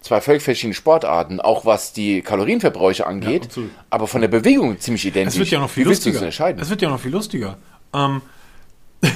Zwei 0.00 0.20
völlig 0.20 0.42
verschiedene 0.42 0.74
Sportarten, 0.74 1.40
auch 1.40 1.64
was 1.64 1.92
die 1.92 2.22
Kalorienverbräuche 2.22 3.06
angeht, 3.06 3.50
Ja, 3.54 3.62
aber 3.88 4.08
von 4.08 4.20
der 4.20 4.26
Bewegung 4.26 4.80
ziemlich 4.80 5.06
identisch. 5.06 5.34
Es 5.34 5.38
wird 5.38 5.50
ja 5.50 5.60
noch 5.60 5.70
viel 5.70 5.84
wie 5.84 5.90
lustiger. 5.90 6.18
unterscheiden? 6.18 6.60
Es 6.60 6.70
wird 6.70 6.82
ja 6.82 6.88
noch 6.88 6.98
viel 6.98 7.12
lustiger. 7.12 7.56
Ähm, 7.94 8.20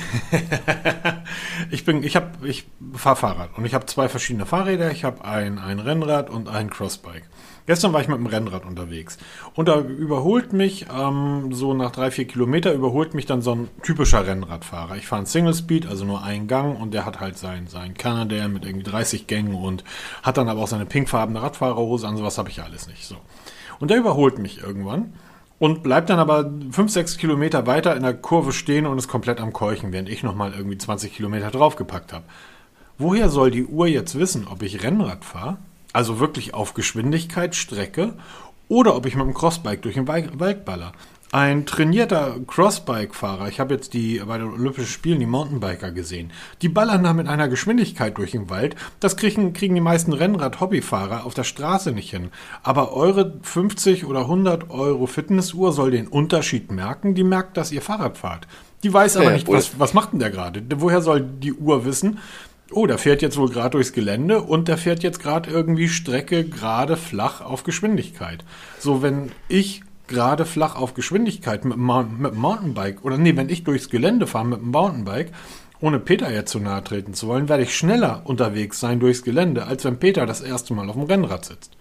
ich 1.72 1.84
bin, 1.84 2.04
ich 2.04 2.14
habe, 2.14 2.46
ich 2.46 2.68
fahre 2.94 3.16
Fahrrad 3.16 3.50
und 3.56 3.64
ich 3.64 3.74
habe 3.74 3.86
zwei 3.86 4.08
verschiedene 4.08 4.46
Fahrräder. 4.46 4.92
Ich 4.92 5.02
habe 5.02 5.24
ein, 5.24 5.58
ein 5.58 5.80
Rennrad 5.80 6.30
und 6.30 6.48
ein 6.48 6.70
Crossbike. 6.70 7.24
Gestern 7.66 7.92
war 7.92 8.00
ich 8.00 8.08
mit 8.08 8.16
dem 8.16 8.26
Rennrad 8.26 8.64
unterwegs 8.64 9.18
und 9.54 9.68
da 9.68 9.80
überholt 9.80 10.52
mich 10.52 10.86
ähm, 10.94 11.52
so 11.52 11.74
nach 11.74 11.90
drei 11.90 12.10
vier 12.10 12.26
Kilometer 12.26 12.72
überholt 12.72 13.14
mich 13.14 13.26
dann 13.26 13.42
so 13.42 13.52
ein 13.52 13.68
typischer 13.82 14.26
Rennradfahrer. 14.26 14.96
Ich 14.96 15.06
fahre 15.06 15.20
einen 15.20 15.26
Single 15.26 15.54
Speed, 15.54 15.86
also 15.86 16.04
nur 16.04 16.22
einen 16.22 16.46
Gang 16.46 16.80
und 16.80 16.94
der 16.94 17.04
hat 17.04 17.20
halt 17.20 17.36
sein 17.38 17.66
sein 17.66 17.94
Canadair 17.94 18.48
mit 18.48 18.64
irgendwie 18.64 18.84
30 18.84 19.26
Gängen 19.26 19.54
und 19.54 19.84
hat 20.22 20.36
dann 20.36 20.48
aber 20.48 20.62
auch 20.62 20.68
seine 20.68 20.86
pinkfarbene 20.86 21.42
Radfahrerhose 21.42 22.06
an. 22.06 22.16
Sowas 22.16 22.38
habe 22.38 22.50
ich 22.50 22.56
ja 22.56 22.64
alles 22.64 22.86
nicht. 22.86 23.04
So 23.04 23.16
und 23.78 23.90
der 23.90 23.98
überholt 23.98 24.38
mich 24.38 24.62
irgendwann 24.62 25.12
und 25.58 25.82
bleibt 25.82 26.10
dann 26.10 26.18
aber 26.18 26.50
5, 26.70 26.90
6 26.90 27.18
Kilometer 27.18 27.66
weiter 27.66 27.96
in 27.96 28.02
der 28.02 28.14
Kurve 28.14 28.52
stehen 28.52 28.86
und 28.86 28.98
ist 28.98 29.08
komplett 29.08 29.40
am 29.40 29.52
Keuchen, 29.52 29.92
während 29.92 30.08
ich 30.08 30.22
nochmal 30.22 30.52
irgendwie 30.52 30.78
20 30.78 31.14
Kilometer 31.14 31.50
draufgepackt 31.50 32.12
habe. 32.12 32.24
Woher 32.98 33.28
soll 33.28 33.50
die 33.50 33.64
Uhr 33.64 33.86
jetzt 33.86 34.18
wissen, 34.18 34.46
ob 34.48 34.62
ich 34.62 34.82
Rennrad 34.82 35.24
fahre, 35.24 35.58
also 35.96 36.20
wirklich 36.20 36.52
auf 36.52 36.74
Geschwindigkeit, 36.74 37.54
Strecke, 37.54 38.12
oder 38.68 38.96
ob 38.96 39.06
ich 39.06 39.16
mit 39.16 39.24
dem 39.24 39.32
Crossbike 39.32 39.80
durch 39.80 39.94
den 39.94 40.06
Wald 40.06 40.64
baller? 40.66 40.92
Ein 41.32 41.64
trainierter 41.64 42.36
Crossbike-Fahrer, 42.46 43.48
ich 43.48 43.60
habe 43.60 43.74
jetzt 43.74 43.94
die 43.94 44.18
bei 44.18 44.36
den 44.36 44.48
Olympischen 44.48 44.86
Spielen 44.86 45.20
die 45.20 45.26
Mountainbiker 45.26 45.92
gesehen, 45.92 46.32
die 46.60 46.68
ballern 46.68 47.02
da 47.02 47.14
mit 47.14 47.28
einer 47.28 47.48
Geschwindigkeit 47.48 48.18
durch 48.18 48.32
den 48.32 48.50
Wald. 48.50 48.76
Das 49.00 49.16
kriegen, 49.16 49.54
kriegen 49.54 49.74
die 49.74 49.80
meisten 49.80 50.12
Rennrad-Hobbyfahrer 50.12 51.24
auf 51.24 51.32
der 51.32 51.44
Straße 51.44 51.92
nicht 51.92 52.10
hin. 52.10 52.28
Aber 52.62 52.92
eure 52.92 53.38
50 53.40 54.04
oder 54.04 54.20
100 54.20 54.68
Euro 54.70 55.06
Fitnessuhr 55.06 55.72
soll 55.72 55.92
den 55.92 56.08
Unterschied 56.08 56.70
merken. 56.70 57.14
Die 57.14 57.24
merkt, 57.24 57.56
dass 57.56 57.72
ihr 57.72 57.80
Fahrrad 57.80 58.18
fahrt. 58.18 58.46
Die 58.82 58.92
weiß 58.92 59.16
aber 59.16 59.26
Ja, 59.26 59.32
nicht, 59.32 59.48
was, 59.48 59.80
was 59.80 59.94
macht 59.94 60.12
denn 60.12 60.20
der 60.20 60.30
gerade? 60.30 60.62
Woher 60.76 61.00
soll 61.00 61.22
die 61.22 61.54
Uhr 61.54 61.86
wissen? 61.86 62.18
Oh, 62.72 62.86
der 62.86 62.98
fährt 62.98 63.22
jetzt 63.22 63.36
wohl 63.36 63.48
gerade 63.48 63.70
durchs 63.70 63.92
Gelände 63.92 64.42
und 64.42 64.66
der 64.66 64.76
fährt 64.76 65.02
jetzt 65.04 65.20
gerade 65.20 65.50
irgendwie 65.50 65.88
Strecke 65.88 66.44
gerade 66.44 66.96
flach 66.96 67.40
auf 67.40 67.62
Geschwindigkeit. 67.62 68.44
So, 68.78 69.02
wenn 69.02 69.30
ich 69.48 69.82
gerade 70.08 70.44
flach 70.44 70.74
auf 70.74 70.94
Geschwindigkeit 70.94 71.64
mit, 71.64 71.76
mit 71.76 72.32
dem 72.32 72.40
Mountainbike 72.40 73.04
oder 73.04 73.18
nee, 73.18 73.36
wenn 73.36 73.48
ich 73.48 73.62
durchs 73.62 73.88
Gelände 73.88 74.26
fahre 74.26 74.46
mit 74.46 74.60
dem 74.60 74.70
Mountainbike, 74.70 75.32
ohne 75.80 76.00
Peter 76.00 76.32
jetzt 76.32 76.50
zu 76.50 76.58
nahe 76.58 76.82
treten 76.82 77.14
zu 77.14 77.28
wollen, 77.28 77.48
werde 77.48 77.62
ich 77.62 77.76
schneller 77.76 78.22
unterwegs 78.24 78.80
sein 78.80 78.98
durchs 78.98 79.22
Gelände, 79.22 79.66
als 79.66 79.84
wenn 79.84 79.98
Peter 79.98 80.26
das 80.26 80.40
erste 80.40 80.74
Mal 80.74 80.88
auf 80.88 80.96
dem 80.96 81.04
Rennrad 81.04 81.44
sitzt. 81.44 81.76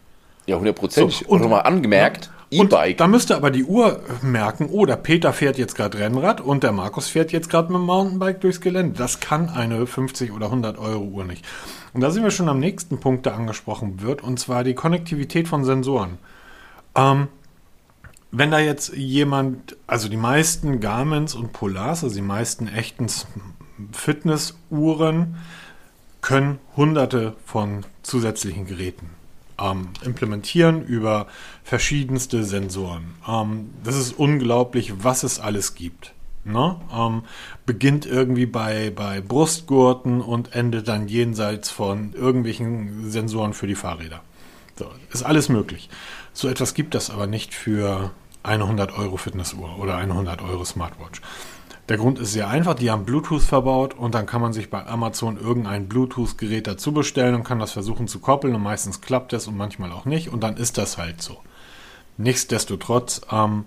Ja, 0.45 0.58
hundertprozentig. 0.58 1.19
So, 1.19 1.25
und 1.27 1.41
nochmal 1.41 1.63
angemerkt, 1.63 2.29
Und 2.51 2.71
E-Bike. 2.71 2.97
Da 2.97 3.08
müsste 3.08 3.36
aber 3.36 3.49
die 3.49 3.63
Uhr 3.63 4.01
merken, 4.21 4.69
oh, 4.71 4.86
der 4.86 4.97
Peter 4.97 5.34
fährt 5.34 5.58
jetzt 5.58 5.75
gerade 5.75 5.97
Rennrad 5.97 6.41
und 6.41 6.63
der 6.63 6.71
Markus 6.71 7.08
fährt 7.08 7.31
jetzt 7.31 7.49
gerade 7.49 7.71
mit 7.71 7.81
dem 7.81 7.86
Mountainbike 7.86 8.41
durchs 8.41 8.62
Gelände. 8.62 8.97
Das 8.97 9.19
kann 9.19 9.49
eine 9.49 9.88
50 9.88 10.31
oder 10.31 10.47
100 10.47 10.77
Euro 10.77 11.03
Uhr 11.03 11.25
nicht. 11.25 11.43
Und 11.93 12.01
da 12.01 12.12
sind 12.12 12.23
wir 12.23 12.31
schon 12.31 12.49
am 12.49 12.60
nächsten 12.60 12.99
Punkt, 12.99 13.25
der 13.25 13.36
angesprochen 13.36 14.01
wird, 14.01 14.23
und 14.23 14.39
zwar 14.39 14.63
die 14.63 14.75
Konnektivität 14.75 15.47
von 15.47 15.65
Sensoren. 15.65 16.19
Ähm, 16.95 17.27
wenn 18.31 18.51
da 18.51 18.60
jetzt 18.60 18.93
jemand, 18.93 19.75
also 19.88 20.10
die 20.10 20.17
meisten 20.17 20.79
Garmins 20.81 21.36
und 21.36 21.53
Polars, 21.53 22.03
also 22.03 22.15
die 22.15 22.21
meisten 22.21 22.67
echten 22.67 23.08
Fitnessuhren, 23.91 25.38
können 26.21 26.60
hunderte 26.75 27.34
von 27.45 27.86
zusätzlichen 28.03 28.65
Geräten 28.65 29.10
ähm, 29.60 29.89
implementieren 30.04 30.84
über 30.84 31.28
verschiedenste 31.63 32.44
Sensoren. 32.44 33.15
Ähm, 33.28 33.70
das 33.84 33.96
ist 33.96 34.18
unglaublich, 34.18 35.04
was 35.04 35.24
es 35.24 35.39
alles 35.39 35.76
gibt. 35.76 36.13
Ne? 36.44 36.80
Ähm, 36.94 37.24
beginnt 37.65 38.06
irgendwie 38.06 38.46
bei, 38.46 38.91
bei 38.91 39.22
Brustgurten 39.22 40.22
und 40.22 40.54
endet 40.54 40.88
dann 40.88 41.08
jenseits 41.08 41.72
von 41.72 42.13
irgendwelchen 42.13 43.10
Sensoren 43.10 43.54
für 43.54 43.68
die 43.68 43.76
Fahrräder. 43.76 44.22
So, 44.78 44.91
ist 45.12 45.24
alles 45.24 45.50
möglich. 45.50 45.89
So 46.34 46.48
etwas 46.48 46.74
gibt 46.74 46.96
es 46.96 47.10
aber 47.10 47.28
nicht 47.28 47.54
für 47.54 48.12
eine 48.44 48.63
100 48.63 48.98
Euro 48.98 49.18
Fitnessuhr 49.18 49.80
oder 49.80 49.96
eine 49.98 50.12
100 50.12 50.41
Euro 50.41 50.65
Smartwatch. 50.65 51.22
Der 51.88 51.98
Grund 51.98 52.17
ist 52.17 52.34
sehr 52.34 52.48
einfach, 52.48 52.74
die 52.74 52.89
haben 52.89 53.06
Bluetooth 53.06 53.43
verbaut 53.43 53.93
und 53.93 54.15
dann 54.15 54.26
kann 54.26 54.41
man 54.41 54.54
sich 54.54 54.71
bei 54.71 54.86
Amazon 54.88 55.38
irgendein 55.38 55.88
Bluetooth-Gerät 55.88 56.65
dazu 56.65 56.91
bestellen 56.93 57.36
und 57.36 57.43
kann 57.43 57.60
das 57.60 57.74
versuchen 57.74 58.08
zu 58.08 58.19
koppeln 58.19 58.56
und 58.56 58.63
meistens 58.63 59.02
klappt 59.02 59.34
das 59.34 59.48
und 59.48 59.56
manchmal 59.56 59.91
auch 59.91 60.06
nicht 60.06 60.30
und 60.30 60.41
dann 60.41 60.58
ist 60.58 60.80
das 60.80 60.98
halt 60.98 61.21
so. 61.21 61.38
Nichtsdestotrotz, 62.17 63.21
ähm, 63.32 63.65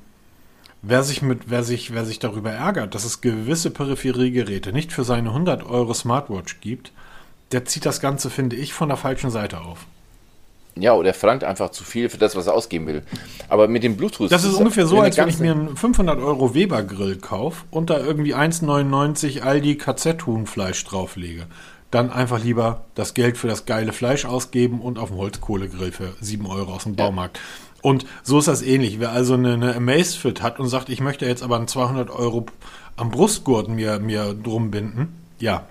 wer 0.83 1.05
sich 1.05 1.23
mit, 1.23 1.49
wer 1.49 1.63
sich, 1.63 1.95
wer 1.95 2.05
sich 2.05 2.19
darüber 2.19 2.51
ärgert, 2.51 2.97
dass 2.97 3.05
es 3.05 3.21
gewisse 3.21 3.71
Peripheriegeräte 3.71 4.73
nicht 4.73 4.93
für 4.93 5.05
seine 5.05 5.29
100 5.29 5.65
Euro 5.65 5.95
Smartwatch 5.95 6.61
gibt, 6.61 6.93
der 7.53 7.67
zieht 7.67 7.87
das 7.87 8.01
Ganze, 8.01 8.31
finde 8.31 8.57
ich, 8.57 8.73
von 8.73 8.89
der 8.89 8.99
falschen 8.99 9.31
Seite 9.31 9.61
auf. 9.61 9.87
Ja, 10.81 10.95
oder 10.95 11.09
er 11.09 11.15
verlangt 11.15 11.45
einfach 11.45 11.71
zu 11.71 11.85
viel 11.85 12.09
für 12.09 12.19
das, 12.19 12.37
was 12.37 12.47
er 12.47 12.55
ausgeben 12.55 12.87
will. 12.87 13.03
Aber 13.49 13.69
mit 13.69 13.83
dem 13.83 13.97
Bluetooth. 13.97 14.31
Das 14.31 14.45
ist 14.45 14.55
ungefähr 14.55 14.87
so, 14.87 15.01
als 15.01 15.17
wenn 15.17 15.29
ich 15.29 15.39
mir 15.39 15.53
einen 15.53 15.77
500 15.77 16.19
Euro 16.19 16.55
Weber 16.55 16.83
Grill 16.83 17.17
kaufe 17.17 17.65
und 17.71 17.91
da 17.91 17.99
irgendwie 17.99 18.35
1,99 18.35 19.41
Aldi 19.41 19.77
KZ-Huhnfleisch 19.77 20.85
drauflege. 20.85 21.47
Dann 21.91 22.11
einfach 22.11 22.43
lieber 22.43 22.85
das 22.95 23.15
Geld 23.15 23.39
für 23.39 23.49
das 23.49 23.65
geile 23.65 23.93
Fleisch 23.93 24.27
ausgeben 24.27 24.81
und 24.81 24.99
auf 24.99 25.09
dem 25.09 25.19
Holzkohlegrill 25.19 25.93
für 25.93 26.13
7 26.21 26.47
Euro 26.47 26.75
aus 26.75 26.85
dem 26.85 26.97
Baumarkt. 26.97 27.41
Und 27.81 28.05
so 28.23 28.39
ist 28.39 28.49
das 28.49 28.63
ähnlich. 28.63 29.01
Wer 29.01 29.13
also 29.13 29.35
eine, 29.35 29.55
eine 29.55 29.75
Amazfit 29.75 30.43
hat 30.43 30.61
und 30.61 30.69
sagt, 30.69 30.91
ich 30.91 31.01
möchte 31.01 31.27
jetzt 31.27 31.43
aber 31.43 31.57
einen 31.57 31.69
200 31.69 32.11
Euro 32.11 32.47
am 32.97 33.11
Brustgurt 33.11 33.69
mir, 33.69 34.01
mir 34.01 34.35
drum 34.35 34.71
binden, 34.71 35.15
ja, 35.39 35.67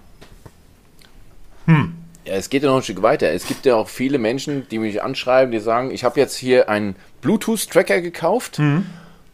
Ja, 2.27 2.33
es 2.33 2.49
geht 2.49 2.61
ja 2.61 2.69
noch 2.69 2.75
ein 2.75 2.83
Stück 2.83 3.01
weiter. 3.01 3.31
Es 3.31 3.47
gibt 3.47 3.65
ja 3.65 3.75
auch 3.75 3.87
viele 3.87 4.17
Menschen, 4.17 4.67
die 4.69 4.79
mich 4.79 5.01
anschreiben, 5.01 5.49
die 5.51 5.59
sagen, 5.59 5.91
ich 5.91 6.03
habe 6.03 6.19
jetzt 6.19 6.35
hier 6.35 6.67
einen 6.67 6.97
Bluetooth-Tracker 7.21 8.01
gekauft 8.01 8.59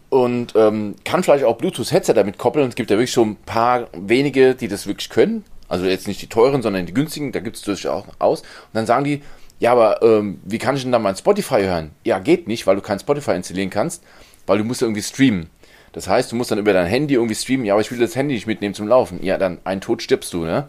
und 0.10 0.53
ähm, 0.56 0.93
kann 1.03 1.23
vielleicht 1.23 1.43
auch 1.43 1.58
Bluetooth-Headset 1.58 2.13
damit 2.13 2.38
koppeln. 2.38 2.65
Und 2.65 2.69
es 2.69 2.75
gibt 2.75 2.91
ja 2.91 2.97
wirklich 2.97 3.12
schon 3.12 3.32
ein 3.32 3.38
paar 3.47 3.88
wenige, 3.93 4.53
die 4.53 4.67
das 4.67 4.86
wirklich 4.86 5.10
können. 5.10 5.43
Also 5.67 5.86
jetzt 5.86 6.08
nicht 6.08 6.21
die 6.21 6.27
teuren, 6.27 6.62
sondern 6.62 6.86
die 6.86 6.93
günstigen, 6.93 7.32
da 7.32 7.39
gibt 7.39 7.56
es 7.56 7.63
durchaus 7.63 8.03
aus. 8.19 8.41
Und 8.41 8.47
dann 8.73 8.86
sagen 8.86 9.06
die, 9.06 9.23
ja, 9.58 9.71
aber 9.71 10.03
ähm, 10.03 10.39
wie 10.43 10.60
kann 10.60 10.75
ich 10.75 10.84
denn 10.84 10.91
da 10.91 10.99
mein 10.99 11.15
Spotify 11.15 11.62
hören? 11.62 11.91
Ja, 12.03 12.19
geht 12.19 12.47
nicht, 12.47 12.67
weil 12.67 12.75
du 12.75 12.84
kein 12.84 12.99
Spotify 12.99 13.32
installieren 13.32 13.71
kannst, 13.71 14.03
weil 14.45 14.60
du 14.60 14.65
musst 14.65 14.82
ja 14.82 14.86
irgendwie 14.88 15.01
streamen. 15.01 15.49
Das 15.93 16.08
heißt, 16.08 16.32
du 16.32 16.36
musst 16.36 16.51
dann 16.51 16.60
über 16.60 16.73
dein 16.73 16.86
Handy 16.86 17.15
irgendwie 17.15 17.34
streamen. 17.34 17.65
Ja, 17.65 17.73
aber 17.73 17.82
ich 17.82 17.91
will 17.91 17.97
das 17.97 18.15
Handy 18.15 18.36
nicht 18.36 18.45
mitnehmen 18.45 18.75
zum 18.75 18.88
Laufen. 18.88 19.23
Ja, 19.23 19.39
dann 19.39 19.58
ein 19.63 19.82
Tod 19.82 20.03
stirbst 20.03 20.32
du, 20.34 20.43
ne? 20.43 20.67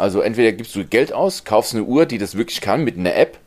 Also 0.00 0.22
entweder 0.22 0.52
gibst 0.52 0.74
du 0.74 0.86
Geld 0.86 1.12
aus, 1.12 1.44
kaufst 1.44 1.74
eine 1.74 1.84
Uhr, 1.84 2.06
die 2.06 2.16
das 2.16 2.34
wirklich 2.34 2.62
kann, 2.62 2.84
mit 2.84 2.96
einer 2.96 3.14
App, 3.14 3.38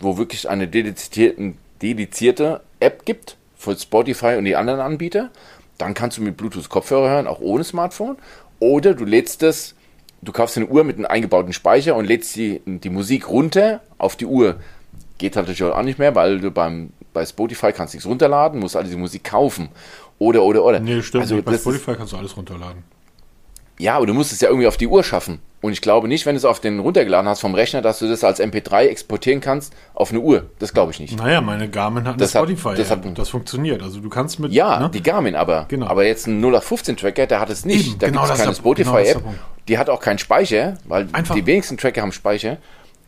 wo 0.00 0.18
wirklich 0.18 0.48
eine 0.48 0.66
dedizierte, 0.66 2.60
App 2.80 3.04
gibt 3.04 3.36
für 3.56 3.76
Spotify 3.76 4.34
und 4.36 4.46
die 4.46 4.56
anderen 4.56 4.80
Anbieter. 4.80 5.30
Dann 5.78 5.94
kannst 5.94 6.18
du 6.18 6.22
mit 6.22 6.36
Bluetooth 6.36 6.68
Kopfhörer 6.68 7.08
hören, 7.08 7.28
auch 7.28 7.38
ohne 7.38 7.62
Smartphone. 7.62 8.16
Oder 8.58 8.94
du 8.94 9.04
lädst 9.04 9.42
das, 9.42 9.76
du 10.22 10.32
kaufst 10.32 10.56
eine 10.56 10.66
Uhr 10.66 10.82
mit 10.82 10.96
einem 10.96 11.06
eingebauten 11.06 11.52
Speicher 11.52 11.94
und 11.94 12.06
lädst 12.06 12.34
die, 12.34 12.60
die 12.66 12.90
Musik 12.90 13.28
runter 13.28 13.80
auf 13.96 14.16
die 14.16 14.26
Uhr. 14.26 14.56
Geht 15.18 15.36
halt 15.36 15.46
natürlich 15.46 15.72
auch 15.72 15.82
nicht 15.82 16.00
mehr, 16.00 16.16
weil 16.16 16.40
du 16.40 16.50
beim, 16.50 16.90
bei 17.12 17.24
Spotify 17.24 17.70
kannst 17.70 17.94
nichts 17.94 18.08
runterladen, 18.08 18.58
musst 18.58 18.74
also 18.74 18.90
die 18.90 18.96
Musik 18.96 19.22
kaufen. 19.22 19.68
Oder, 20.18 20.42
oder, 20.42 20.64
oder. 20.64 20.80
nee, 20.80 21.00
stimmt 21.00 21.22
also 21.22 21.36
nicht. 21.36 21.44
Bei 21.44 21.56
Spotify 21.56 21.94
kannst 21.94 22.12
du 22.12 22.16
alles 22.16 22.36
runterladen. 22.36 22.95
Ja, 23.78 23.96
aber 23.96 24.06
du 24.06 24.14
musst 24.14 24.32
es 24.32 24.40
ja 24.40 24.48
irgendwie 24.48 24.66
auf 24.66 24.76
die 24.76 24.86
Uhr 24.86 25.02
schaffen. 25.04 25.40
Und 25.62 25.72
ich 25.72 25.80
glaube 25.80 26.06
nicht, 26.06 26.26
wenn 26.26 26.34
du 26.34 26.38
es 26.38 26.44
auf 26.44 26.60
den 26.60 26.78
runtergeladen 26.78 27.28
hast 27.28 27.40
vom 27.40 27.54
Rechner, 27.54 27.82
dass 27.82 27.98
du 27.98 28.08
das 28.08 28.22
als 28.22 28.40
MP3 28.40 28.86
exportieren 28.86 29.40
kannst 29.40 29.74
auf 29.94 30.10
eine 30.10 30.20
Uhr. 30.20 30.50
Das 30.58 30.72
glaube 30.72 30.92
ich 30.92 31.00
nicht. 31.00 31.16
Naja, 31.18 31.40
meine 31.40 31.68
Garmin 31.68 32.04
hat 32.04 32.14
eine 32.14 32.16
Das 32.18 32.34
hat- 32.34 32.42
Spotify. 32.42 32.68
das 32.76 32.88
Das, 32.88 32.90
hat- 32.90 33.18
das 33.18 33.28
funktioniert. 33.30 33.82
Also 33.82 34.00
du 34.00 34.08
kannst 34.08 34.38
mit. 34.38 34.52
Ja, 34.52 34.78
ne? 34.78 34.90
die 34.90 35.02
Garmin 35.02 35.34
aber. 35.34 35.64
Genau. 35.68 35.86
Aber 35.86 36.04
jetzt 36.06 36.26
ein 36.26 36.40
0815-Tracker, 36.44 37.26
der 37.26 37.40
hat 37.40 37.50
es 37.50 37.64
nicht. 37.64 37.88
Eben, 37.88 37.98
da 37.98 38.06
genau 38.06 38.20
gibt 38.22 38.32
es 38.32 38.38
keine 38.38 38.50
genau 38.52 38.58
Spotify-App. 38.60 39.22
Punkt. 39.24 39.38
die 39.68 39.78
hat 39.78 39.90
auch 39.90 40.00
keinen 40.00 40.18
Speicher, 40.18 40.76
weil 40.84 41.08
Einfach- 41.12 41.34
die 41.34 41.44
wenigsten 41.46 41.76
Tracker 41.78 42.02
haben 42.02 42.12
Speicher. 42.12 42.58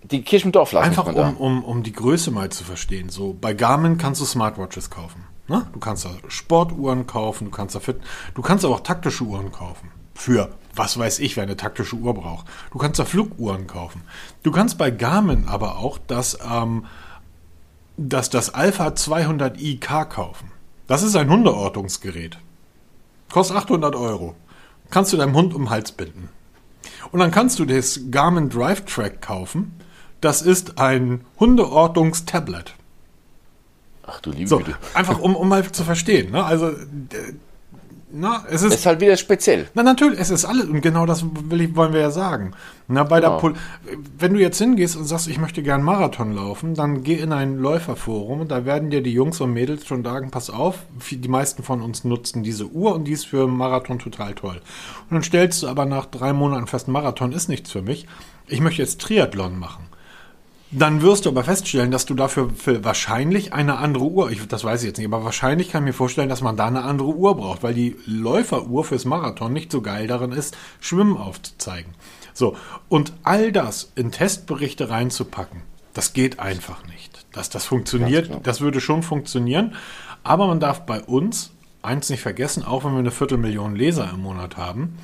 Die 0.03 0.23
Kirche 0.23 0.47
im 0.47 0.53
Dorf 0.53 0.73
lassen 0.73 0.89
Einfach 0.89 1.07
um, 1.07 1.37
um, 1.37 1.65
um 1.65 1.83
die 1.83 1.93
Größe 1.93 2.31
mal 2.31 2.51
zu 2.51 2.65
verstehen. 2.65 3.09
So, 3.09 3.37
bei 3.39 3.53
Garmin 3.53 3.99
kannst 3.99 4.21
du 4.21 4.25
Smartwatches 4.25 4.91
kaufen. 4.91 5.25
Ne? 5.49 5.67
Du 5.73 5.79
kannst 5.81 6.05
da 6.05 6.11
Sportuhren 6.29 7.07
kaufen, 7.07 7.47
du 7.47 7.51
kannst 7.51 7.75
da 7.75 7.81
fit, 7.81 7.97
du 8.35 8.43
kannst 8.43 8.65
aber 8.65 8.75
auch 8.75 8.81
taktische 8.81 9.25
Uhren 9.25 9.51
kaufen. 9.53 9.91
Für 10.19 10.51
was 10.75 10.99
weiß 10.99 11.21
ich, 11.21 11.37
wer 11.37 11.45
eine 11.45 11.57
taktische 11.57 11.95
Uhr 11.97 12.13
braucht. 12.13 12.47
Du 12.73 12.79
kannst 12.79 12.99
da 12.99 13.05
Fluguhren 13.05 13.67
kaufen. 13.69 14.03
Du 14.43 14.51
kannst 14.51 14.77
bei 14.77 14.91
Garmin 14.91 15.47
aber 15.47 15.79
auch 15.79 15.99
das, 16.07 16.39
ähm, 16.45 16.87
das, 17.97 18.29
das 18.31 18.53
Alpha 18.53 18.89
200i 18.89 19.79
kaufen. 20.07 20.51
Das 20.89 21.03
ist 21.05 21.15
ein 21.17 21.31
Hundeortungsgerät. 21.31 22.39
Kostet 23.31 23.57
800 23.57 23.95
Euro. 23.95 24.35
Kannst 24.91 25.13
du 25.13 25.17
deinem 25.17 25.35
Hund 25.35 25.55
um 25.55 25.65
den 25.65 25.71
Hals 25.71 25.93
binden. 25.93 26.29
Und 27.13 27.21
dann 27.21 27.31
kannst 27.31 27.59
du 27.61 27.65
das 27.65 28.01
Garmin 28.11 28.49
Drive 28.49 28.85
Track 28.87 29.23
kaufen. 29.23 29.79
Das 30.21 30.43
ist 30.43 30.79
ein 30.79 31.25
Hundeortungstablet. 31.39 32.75
Ach 34.05 34.21
du 34.21 34.31
liebe 34.31 34.49
So, 34.49 34.59
Güte. 34.59 34.77
einfach 34.95 35.21
um, 35.21 35.37
um 35.37 35.49
mal 35.49 35.71
zu 35.71 35.85
verstehen. 35.85 36.33
Ne? 36.33 36.43
Also, 36.43 36.73
na, 38.11 38.45
es 38.51 38.63
ist 38.63 38.75
Ist 38.75 38.87
halt 38.87 39.01
wieder 39.01 39.17
speziell. 39.17 39.69
na 39.75 39.83
natürlich, 39.83 40.19
es 40.19 40.31
ist 40.31 40.45
alles 40.45 40.67
und 40.67 40.81
genau 40.81 41.05
das 41.07 41.25
will 41.49 41.61
ich, 41.61 41.77
wollen 41.77 41.93
wir 41.93 42.01
ja 42.01 42.11
sagen. 42.11 42.53
Na, 42.87 43.03
bei 43.05 43.21
der 43.21 43.31
Genau. 43.31 43.41
Pol 43.41 43.55
wenn 44.19 44.35
du 44.35 44.41
jetzt 44.41 44.59
hingehst 44.59 44.97
und 44.97 45.05
sagst, 45.05 45.29
ich 45.29 45.39
möchte 45.39 45.63
gern 45.63 45.83
Marathon 45.83 46.35
laufen, 46.35 46.75
dann 46.75 47.03
geh 47.03 47.15
in 47.17 47.33
ein 47.33 47.57
Läuferforum 47.59 48.41
und 48.41 48.51
da 48.51 48.65
werden 48.65 48.91
dir 48.91 49.03
die 49.03 49.13
Jungs 49.13 49.41
und 49.41 49.53
Mädels 49.53 49.87
schon 49.87 50.03
sagen, 50.05 50.31
pass 50.31 50.49
auf, 50.51 50.79
die 51.11 51.29
meisten 51.29 51.63
von 51.63 51.83
uns 51.83 52.05
nutzen 52.05 52.43
diese 52.43 52.67
Uhr 52.67 52.95
und 52.95 53.05
die 53.05 53.13
ist 53.13 53.27
für 53.27 53.47
Marathon 53.47 53.99
total 53.99 54.35
toll. 54.35 54.61
Und 55.11 55.15
dann 55.15 55.23
stellst 55.23 55.63
du 55.63 55.69
aber 55.69 55.85
nach 55.85 56.07
drei 56.07 56.33
Monaten 56.33 56.67
fest, 56.67 56.89
Marathon 56.89 57.33
ist 57.33 57.49
nichts 57.49 57.71
für 57.71 57.83
mich. 57.83 58.07
Ich 58.47 58.61
möchte 58.61 58.81
jetzt 58.83 59.01
Triathlon 59.03 59.59
machen. 59.59 59.85
Dann 60.71 61.01
wirst 61.01 61.25
du 61.25 61.31
aber 61.31 61.45
feststellen, 61.45 61.91
dass 61.91 62.05
du 62.05 62.15
dafür 62.15 62.51
für 62.51 62.85
wahrscheinlich 62.85 63.55
eine 63.55 63.79
andere 63.79 64.05
Uhr, 64.05 64.31
ich, 64.31 64.47
das 64.47 64.65
weiß 64.65 64.83
ich 64.83 64.89
jetzt 64.89 64.99
nicht, 64.99 65.07
aber 65.07 65.25
wahrscheinlich 65.25 65.71
kann 65.71 65.83
ich 65.83 65.89
mir 65.89 65.93
vorstellen, 65.95 66.29
dass 66.29 66.43
man 66.43 66.59
da 66.59 66.67
eine 66.67 66.83
andere 66.83 67.09
Uhr 67.09 67.37
braucht, 67.37 67.63
weil 67.63 67.73
die 67.73 67.97
Läuferuhr 68.05 68.85
fürs 68.85 69.07
Marathon 69.07 69.53
nicht 69.53 69.73
so 69.73 69.81
geil 69.81 70.07
darin 70.07 70.33
ist, 70.33 70.57
Schwimmen 70.81 71.17
aufzuzeigen. 71.17 71.95
So, 72.35 72.55
und 72.89 73.15
all 73.23 73.51
das 73.51 73.93
in 73.95 74.13
Testberichte 74.13 74.91
reinzupacken, 74.91 75.63
das 75.95 76.13
geht 76.13 76.39
einfach 76.39 76.87
nicht. 76.87 77.25
Das, 77.33 77.49
das 77.49 77.65
funktioniert, 77.65 78.29
genau. 78.29 78.41
das 78.43 78.61
würde 78.61 78.81
schon 78.81 79.03
funktionieren, 79.03 79.75
aber 80.23 80.47
man 80.49 80.61
darf 80.61 80.85
bei 80.85 81.03
uns 81.03 81.51
eins 81.81 82.11
nicht 82.11 82.21
vergessen, 82.21 82.63
auch 82.63 82.85
wenn 82.85 82.93
wir 82.93 82.99
eine 82.99 83.11
Viertelmillion 83.11 83.75
Leser 83.75 84.11
im 84.13 84.21
Monat 84.21 84.59
haben, 84.59 84.99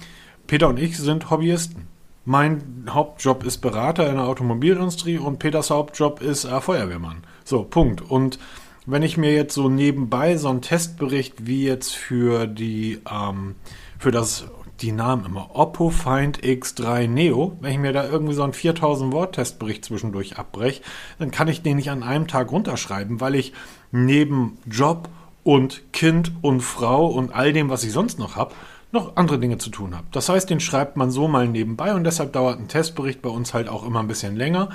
Peter 0.46 0.68
und 0.68 0.78
ich 0.78 0.98
sind 0.98 1.30
Hobbyisten. 1.30 1.93
Mein 2.26 2.86
Hauptjob 2.88 3.44
ist 3.44 3.58
Berater 3.58 4.08
in 4.08 4.16
der 4.16 4.24
Automobilindustrie 4.24 5.18
und 5.18 5.38
Peters 5.38 5.68
Hauptjob 5.68 6.22
ist 6.22 6.44
äh, 6.44 6.60
Feuerwehrmann. 6.60 7.18
So, 7.44 7.64
Punkt. 7.64 8.00
Und 8.00 8.38
wenn 8.86 9.02
ich 9.02 9.18
mir 9.18 9.34
jetzt 9.34 9.54
so 9.54 9.68
nebenbei 9.68 10.38
so 10.38 10.48
einen 10.48 10.62
Testbericht 10.62 11.46
wie 11.46 11.64
jetzt 11.64 11.94
für 11.94 12.46
die, 12.46 13.00
ähm, 13.10 13.56
für 13.98 14.10
das, 14.10 14.44
die 14.80 14.92
Namen 14.92 15.26
immer, 15.26 15.50
Oppo 15.54 15.90
Find 15.90 16.40
X3 16.42 17.08
Neo, 17.08 17.58
wenn 17.60 17.72
ich 17.72 17.78
mir 17.78 17.92
da 17.92 18.08
irgendwie 18.08 18.34
so 18.34 18.42
einen 18.42 18.54
4000 18.54 19.12
Wort 19.12 19.34
Testbericht 19.34 19.84
zwischendurch 19.84 20.38
abbreche, 20.38 20.82
dann 21.18 21.30
kann 21.30 21.48
ich 21.48 21.62
den 21.62 21.76
nicht 21.76 21.90
an 21.90 22.02
einem 22.02 22.26
Tag 22.26 22.50
runterschreiben, 22.50 23.20
weil 23.20 23.34
ich 23.34 23.52
neben 23.92 24.56
Job 24.66 25.10
und 25.42 25.92
Kind 25.92 26.32
und 26.40 26.62
Frau 26.62 27.06
und 27.06 27.34
all 27.34 27.52
dem, 27.52 27.68
was 27.68 27.84
ich 27.84 27.92
sonst 27.92 28.18
noch 28.18 28.34
habe, 28.34 28.54
noch 28.94 29.16
andere 29.16 29.38
Dinge 29.38 29.58
zu 29.58 29.68
tun 29.70 29.94
habe. 29.94 30.06
Das 30.12 30.28
heißt, 30.28 30.48
den 30.48 30.60
schreibt 30.60 30.96
man 30.96 31.10
so 31.10 31.28
mal 31.28 31.46
nebenbei 31.46 31.92
und 31.94 32.04
deshalb 32.04 32.32
dauert 32.32 32.58
ein 32.58 32.68
Testbericht 32.68 33.20
bei 33.20 33.28
uns 33.28 33.52
halt 33.52 33.68
auch 33.68 33.84
immer 33.84 34.00
ein 34.00 34.08
bisschen 34.08 34.36
länger. 34.36 34.70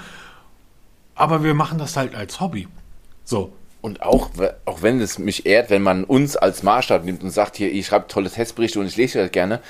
Aber 1.15 1.43
wir 1.43 1.53
machen 1.53 1.79
das 1.79 1.97
halt 1.97 2.13
als 2.13 2.39
Hobby. 2.39 2.67
So. 3.23 3.53
Und 3.81 4.01
auch, 4.01 4.29
auch 4.65 4.81
wenn 4.81 4.99
es 4.99 5.19
mich 5.19 5.45
ehrt, 5.45 5.69
wenn 5.69 5.81
man 5.81 6.03
uns 6.03 6.35
als 6.35 6.63
Maßstab 6.63 7.05
nimmt 7.05 7.23
und 7.23 7.31
sagt, 7.31 7.55
hier, 7.55 7.71
ich 7.71 7.87
schreibe 7.87 8.07
tolle 8.07 8.29
Testberichte 8.29 8.79
und 8.79 8.87
ich 8.87 8.97
lese 8.97 9.19
das 9.19 9.31
gerne, 9.31 9.61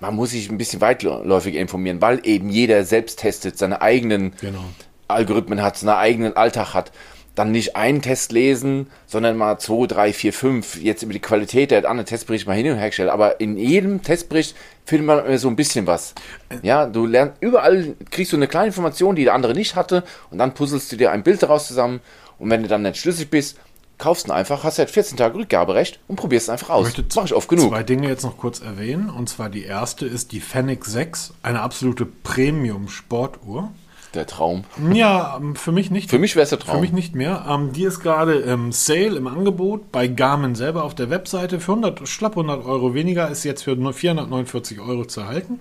man 0.00 0.14
muss 0.14 0.30
sich 0.30 0.50
ein 0.50 0.58
bisschen 0.58 0.82
weitläufiger 0.82 1.58
informieren, 1.58 2.02
weil 2.02 2.20
eben 2.24 2.50
jeder 2.50 2.84
selbst 2.84 3.20
testet, 3.20 3.56
seine 3.56 3.80
eigenen 3.80 4.34
Genau. 4.40 4.64
Algorithmen 5.08 5.62
hat, 5.62 5.78
seinen 5.78 5.96
eigenen 5.96 6.36
Alltag 6.36 6.74
hat. 6.74 6.92
Dann 7.34 7.50
nicht 7.50 7.74
einen 7.74 8.00
Test 8.00 8.30
lesen, 8.30 8.88
sondern 9.06 9.36
mal 9.36 9.58
zwei, 9.58 9.86
drei, 9.86 10.12
vier, 10.12 10.32
fünf. 10.32 10.80
Jetzt 10.80 11.02
über 11.02 11.12
die 11.12 11.20
Qualität 11.20 11.72
der 11.72 11.88
anderen 11.88 12.06
Testberichte 12.06 12.48
mal 12.48 12.54
hin 12.56 12.70
und 12.70 12.78
her 12.78 12.88
gestellt. 12.88 13.10
Aber 13.10 13.40
in 13.40 13.56
jedem 13.56 14.02
Testbericht 14.02 14.54
findet 14.84 15.06
man 15.06 15.38
so 15.38 15.48
ein 15.48 15.56
bisschen 15.56 15.86
was. 15.86 16.14
Ja, 16.62 16.86
du 16.86 17.06
lernst, 17.06 17.36
überall 17.40 17.96
kriegst 18.10 18.32
du 18.32 18.36
eine 18.36 18.46
kleine 18.46 18.68
Information, 18.68 19.16
die 19.16 19.24
der 19.24 19.34
andere 19.34 19.54
nicht 19.54 19.74
hatte. 19.74 20.04
Und 20.30 20.38
dann 20.38 20.54
puzzelst 20.54 20.92
du 20.92 20.96
dir 20.96 21.10
ein 21.10 21.24
Bild 21.24 21.42
daraus 21.42 21.66
zusammen. 21.66 22.00
Und 22.38 22.50
wenn 22.50 22.62
du 22.62 22.68
dann 22.68 22.82
nicht 22.82 22.98
schlüssig 22.98 23.30
bist, 23.30 23.58
kaufst 23.98 24.26
du 24.26 24.30
ihn 24.32 24.36
einfach, 24.36 24.64
hast 24.64 24.78
halt 24.78 24.90
14 24.90 25.16
Tage 25.16 25.36
Rückgaberecht 25.38 26.00
und 26.08 26.16
probierst 26.16 26.46
es 26.46 26.50
einfach 26.50 26.70
aus. 26.70 26.88
Ich 26.88 26.98
möchte 26.98 27.16
Mach 27.16 27.24
ich 27.24 27.34
oft 27.34 27.48
genug. 27.48 27.68
zwei 27.70 27.82
Dinge 27.82 28.08
jetzt 28.08 28.22
noch 28.22 28.38
kurz 28.38 28.60
erwähnen. 28.60 29.10
Und 29.10 29.28
zwar 29.28 29.48
die 29.48 29.64
erste 29.64 30.06
ist 30.06 30.32
die 30.32 30.40
Fennec 30.40 30.84
6, 30.84 31.34
eine 31.42 31.60
absolute 31.60 32.06
Premium-Sportuhr. 32.06 33.72
Der 34.14 34.26
Traum. 34.26 34.64
Ja, 34.92 35.36
ähm, 35.40 35.56
für 35.56 35.72
mich 35.72 35.90
nicht. 35.90 36.08
Für 36.10 36.18
mich 36.20 36.36
wäre 36.36 36.44
es 36.44 36.50
der 36.50 36.58
Traum. 36.60 36.76
Für 36.76 36.80
mich 36.82 36.92
nicht 36.92 37.14
mehr. 37.16 37.46
Ähm, 37.48 37.72
die 37.72 37.82
ist 37.84 38.00
gerade 38.00 38.34
im 38.34 38.70
Sale, 38.70 39.16
im 39.16 39.26
Angebot 39.26 39.90
bei 39.90 40.06
Garmin 40.06 40.54
selber 40.54 40.84
auf 40.84 40.94
der 40.94 41.10
Webseite. 41.10 41.58
Für 41.58 41.72
100, 41.72 42.06
schlapp 42.08 42.32
100 42.36 42.64
Euro 42.64 42.94
weniger 42.94 43.28
ist 43.28 43.42
jetzt 43.44 43.64
für 43.64 43.74
nur 43.74 43.92
449 43.92 44.78
Euro 44.80 45.04
zu 45.04 45.26
halten. 45.26 45.58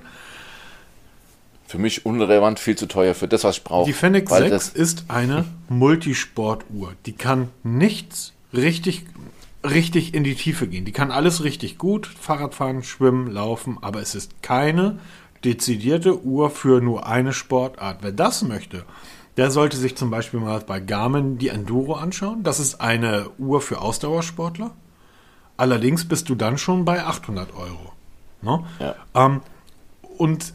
Für 1.68 1.80
mich 1.80 2.06
unrelevant, 2.06 2.60
viel 2.60 2.76
zu 2.76 2.86
teuer 2.88 3.16
für 3.16 3.28
das, 3.28 3.44
was 3.44 3.58
ich 3.58 3.64
brauche. 3.64 3.88
Die 3.88 3.94
Fennec 3.94 4.30
Weil 4.30 4.50
6 4.50 4.52
das- 4.52 4.70
ist 4.70 5.06
eine 5.08 5.46
Multisportuhr. 5.70 6.94
Die 7.08 7.14
kann 7.14 7.50
nichts 7.64 8.34
richtig, 8.54 9.06
richtig 9.68 10.14
in 10.14 10.24
die 10.24 10.36
Tiefe 10.36 10.68
gehen. 10.68 10.86
Die 10.86 10.92
kann 10.92 11.10
alles 11.10 11.44
richtig 11.44 11.80
gut. 11.80 12.06
Fahrradfahren, 12.06 12.84
schwimmen, 12.84 13.32
laufen. 13.32 13.80
Aber 13.82 14.02
es 14.02 14.14
ist 14.14 14.44
keine 14.44 15.00
dezidierte 15.46 16.24
Uhr 16.24 16.50
für 16.50 16.82
nur 16.82 17.06
eine 17.08 17.34
Sportart. 17.34 18.00
Wer 18.02 18.12
das 18.12 18.44
möchte, 18.44 18.86
der 19.38 19.52
sollte 19.52 19.78
sich 19.78 19.96
zum 19.96 20.10
Beispiel 20.10 20.40
mal 20.40 20.60
bei 20.62 20.80
Garmin 20.80 21.38
die 21.38 21.50
Enduro 21.50 21.96
anschauen. 21.96 22.44
Das 22.44 22.60
ist 22.60 22.82
eine 22.82 23.30
Uhr 23.38 23.62
für 23.62 23.82
Ausdauersportler. 23.82 24.72
Allerdings 25.58 26.08
bist 26.08 26.30
du 26.30 26.36
dann 26.36 26.58
schon 26.58 26.86
bei 26.86 27.04
800 27.04 27.54
Euro. 27.54 27.94
Ne? 28.42 28.64
Ja. 28.80 28.96
Ähm, 29.14 29.42
und 30.18 30.54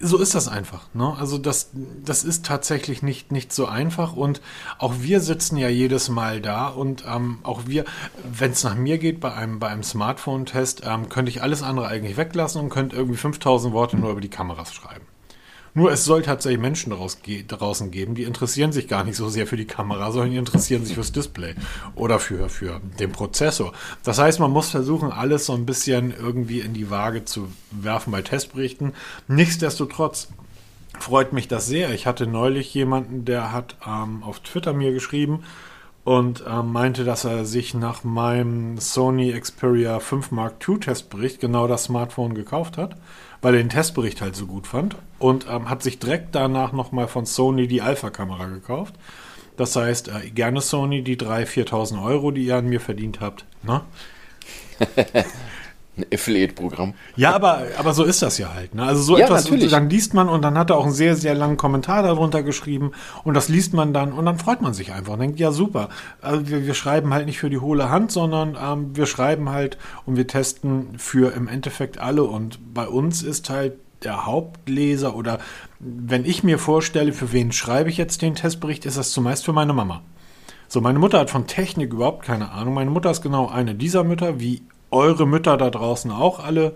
so 0.00 0.16
ist 0.16 0.34
das 0.34 0.48
einfach. 0.48 0.88
Ne? 0.94 1.14
Also 1.18 1.36
das, 1.36 1.70
das 2.04 2.24
ist 2.24 2.46
tatsächlich 2.46 3.02
nicht, 3.02 3.30
nicht 3.30 3.52
so 3.52 3.66
einfach. 3.66 4.14
Und 4.14 4.40
auch 4.78 4.94
wir 5.00 5.20
sitzen 5.20 5.58
ja 5.58 5.68
jedes 5.68 6.08
Mal 6.08 6.40
da 6.40 6.68
und 6.68 7.04
ähm, 7.06 7.38
auch 7.42 7.66
wir, 7.66 7.84
wenn 8.24 8.52
es 8.52 8.64
nach 8.64 8.74
mir 8.74 8.98
geht, 8.98 9.20
bei 9.20 9.34
einem, 9.34 9.58
bei 9.58 9.68
einem 9.68 9.82
Smartphone-Test, 9.82 10.82
ähm, 10.84 11.10
könnte 11.10 11.30
ich 11.30 11.42
alles 11.42 11.62
andere 11.62 11.86
eigentlich 11.88 12.16
weglassen 12.16 12.62
und 12.62 12.70
könnte 12.70 12.96
irgendwie 12.96 13.18
5000 13.18 13.74
Worte 13.74 13.98
nur 13.98 14.10
über 14.10 14.22
die 14.22 14.30
Kameras 14.30 14.72
schreiben. 14.72 15.04
Nur 15.74 15.92
es 15.92 16.04
soll 16.04 16.22
tatsächlich 16.22 16.60
Menschen 16.60 16.92
draußen 16.92 17.90
geben, 17.90 18.14
die 18.14 18.24
interessieren 18.24 18.72
sich 18.72 18.88
gar 18.88 19.04
nicht 19.04 19.16
so 19.16 19.28
sehr 19.28 19.46
für 19.46 19.56
die 19.56 19.66
Kamera, 19.66 20.10
sondern 20.10 20.32
die 20.32 20.36
interessieren 20.36 20.84
sich 20.84 20.94
fürs 20.94 21.12
Display 21.12 21.54
oder 21.94 22.18
für, 22.18 22.48
für 22.48 22.80
den 22.98 23.12
Prozessor. 23.12 23.72
Das 24.02 24.18
heißt, 24.18 24.40
man 24.40 24.50
muss 24.50 24.70
versuchen, 24.70 25.12
alles 25.12 25.46
so 25.46 25.54
ein 25.54 25.66
bisschen 25.66 26.12
irgendwie 26.16 26.60
in 26.60 26.74
die 26.74 26.90
Waage 26.90 27.24
zu 27.24 27.48
werfen 27.70 28.10
bei 28.10 28.22
Testberichten. 28.22 28.94
Nichtsdestotrotz 29.28 30.28
freut 30.98 31.32
mich 31.32 31.48
das 31.48 31.66
sehr. 31.66 31.94
Ich 31.94 32.06
hatte 32.06 32.26
neulich 32.26 32.72
jemanden, 32.74 33.24
der 33.24 33.52
hat 33.52 33.76
ähm, 33.86 34.22
auf 34.22 34.40
Twitter 34.40 34.72
mir 34.72 34.92
geschrieben 34.92 35.44
und 36.04 36.44
ähm, 36.48 36.72
meinte, 36.72 37.04
dass 37.04 37.24
er 37.24 37.44
sich 37.44 37.74
nach 37.74 38.04
meinem 38.04 38.78
Sony 38.78 39.38
Xperia 39.38 40.00
5 40.00 40.30
Mark 40.30 40.54
II 40.66 40.78
Testbericht 40.78 41.40
genau 41.40 41.68
das 41.68 41.84
Smartphone 41.84 42.34
gekauft 42.34 42.78
hat, 42.78 42.96
weil 43.42 43.54
er 43.54 43.62
den 43.62 43.70
Testbericht 43.70 44.20
halt 44.20 44.36
so 44.36 44.46
gut 44.46 44.66
fand 44.66 44.96
und 45.18 45.46
ähm, 45.48 45.68
hat 45.68 45.82
sich 45.82 45.98
direkt 45.98 46.34
danach 46.34 46.72
nochmal 46.72 47.08
von 47.08 47.26
Sony 47.26 47.66
die 47.66 47.82
Alpha-Kamera 47.82 48.46
gekauft. 48.46 48.94
Das 49.56 49.76
heißt, 49.76 50.08
äh, 50.08 50.30
gerne 50.30 50.60
Sony 50.60 51.02
die 51.02 51.16
3.000, 51.16 51.68
4.000 51.68 52.04
Euro, 52.04 52.30
die 52.30 52.44
ihr 52.44 52.56
an 52.56 52.68
mir 52.68 52.80
verdient 52.80 53.20
habt. 53.20 53.44
Ne? 53.62 53.82
Ein 55.96 56.06
Affiliate-Programm. 56.14 56.94
Ja, 57.16 57.34
aber, 57.34 57.62
aber 57.78 57.92
so 57.92 58.04
ist 58.04 58.22
das 58.22 58.38
ja 58.38 58.54
halt. 58.54 58.74
Ne? 58.74 58.84
Also 58.84 59.02
so 59.02 59.18
Ja, 59.18 59.24
etwas, 59.26 59.44
natürlich. 59.44 59.70
dann 59.70 59.90
liest 59.90 60.14
man 60.14 60.28
und 60.28 60.42
dann 60.42 60.56
hat 60.56 60.70
er 60.70 60.76
auch 60.78 60.84
einen 60.84 60.94
sehr, 60.94 61.16
sehr 61.16 61.34
langen 61.34 61.56
Kommentar 61.56 62.02
darunter 62.02 62.42
geschrieben 62.42 62.92
und 63.24 63.34
das 63.34 63.48
liest 63.48 63.74
man 63.74 63.92
dann 63.92 64.12
und 64.12 64.24
dann 64.24 64.38
freut 64.38 64.62
man 64.62 64.72
sich 64.72 64.92
einfach 64.92 65.14
und 65.14 65.20
denkt, 65.20 65.40
ja 65.40 65.50
super, 65.52 65.88
also 66.22 66.48
wir, 66.48 66.64
wir 66.64 66.74
schreiben 66.74 67.12
halt 67.12 67.26
nicht 67.26 67.38
für 67.38 67.50
die 67.50 67.58
hohle 67.58 67.90
Hand, 67.90 68.12
sondern 68.12 68.56
ähm, 68.62 68.96
wir 68.96 69.06
schreiben 69.06 69.50
halt 69.50 69.78
und 70.06 70.16
wir 70.16 70.26
testen 70.26 70.96
für 70.96 71.34
im 71.34 71.48
Endeffekt 71.48 71.98
alle 71.98 72.22
und 72.24 72.58
bei 72.72 72.86
uns 72.86 73.22
ist 73.22 73.50
halt 73.50 73.74
der 74.04 74.26
Hauptleser 74.26 75.14
oder 75.14 75.38
wenn 75.80 76.24
ich 76.24 76.42
mir 76.42 76.58
vorstelle, 76.58 77.12
für 77.12 77.32
wen 77.32 77.52
schreibe 77.52 77.90
ich 77.90 77.96
jetzt 77.96 78.22
den 78.22 78.34
Testbericht, 78.34 78.86
ist 78.86 78.96
das 78.96 79.10
zumeist 79.10 79.44
für 79.44 79.52
meine 79.52 79.72
Mama. 79.72 80.02
So, 80.68 80.80
meine 80.80 81.00
Mutter 81.00 81.18
hat 81.18 81.30
von 81.30 81.46
Technik 81.46 81.92
überhaupt 81.92 82.24
keine 82.24 82.52
Ahnung. 82.52 82.74
Meine 82.74 82.90
Mutter 82.90 83.10
ist 83.10 83.22
genau 83.22 83.48
eine 83.48 83.74
dieser 83.74 84.04
Mütter, 84.04 84.38
wie 84.38 84.62
eure 84.90 85.26
Mütter 85.26 85.56
da 85.56 85.70
draußen 85.70 86.10
auch 86.10 86.44
alle, 86.44 86.74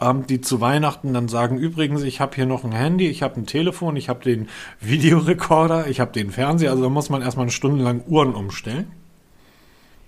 ähm, 0.00 0.26
die 0.26 0.40
zu 0.40 0.60
Weihnachten 0.60 1.14
dann 1.14 1.28
sagen, 1.28 1.58
übrigens, 1.58 2.02
ich 2.02 2.20
habe 2.20 2.34
hier 2.34 2.46
noch 2.46 2.64
ein 2.64 2.72
Handy, 2.72 3.08
ich 3.08 3.22
habe 3.22 3.40
ein 3.40 3.46
Telefon, 3.46 3.96
ich 3.96 4.08
habe 4.08 4.24
den 4.24 4.48
Videorekorder, 4.80 5.86
ich 5.88 6.00
habe 6.00 6.12
den 6.12 6.30
Fernseher. 6.30 6.70
Also 6.70 6.82
da 6.82 6.88
muss 6.88 7.10
man 7.10 7.22
erstmal 7.22 7.44
eine 7.44 7.52
Stunde 7.52 7.84
lang 7.84 8.02
Uhren 8.06 8.34
umstellen, 8.34 8.90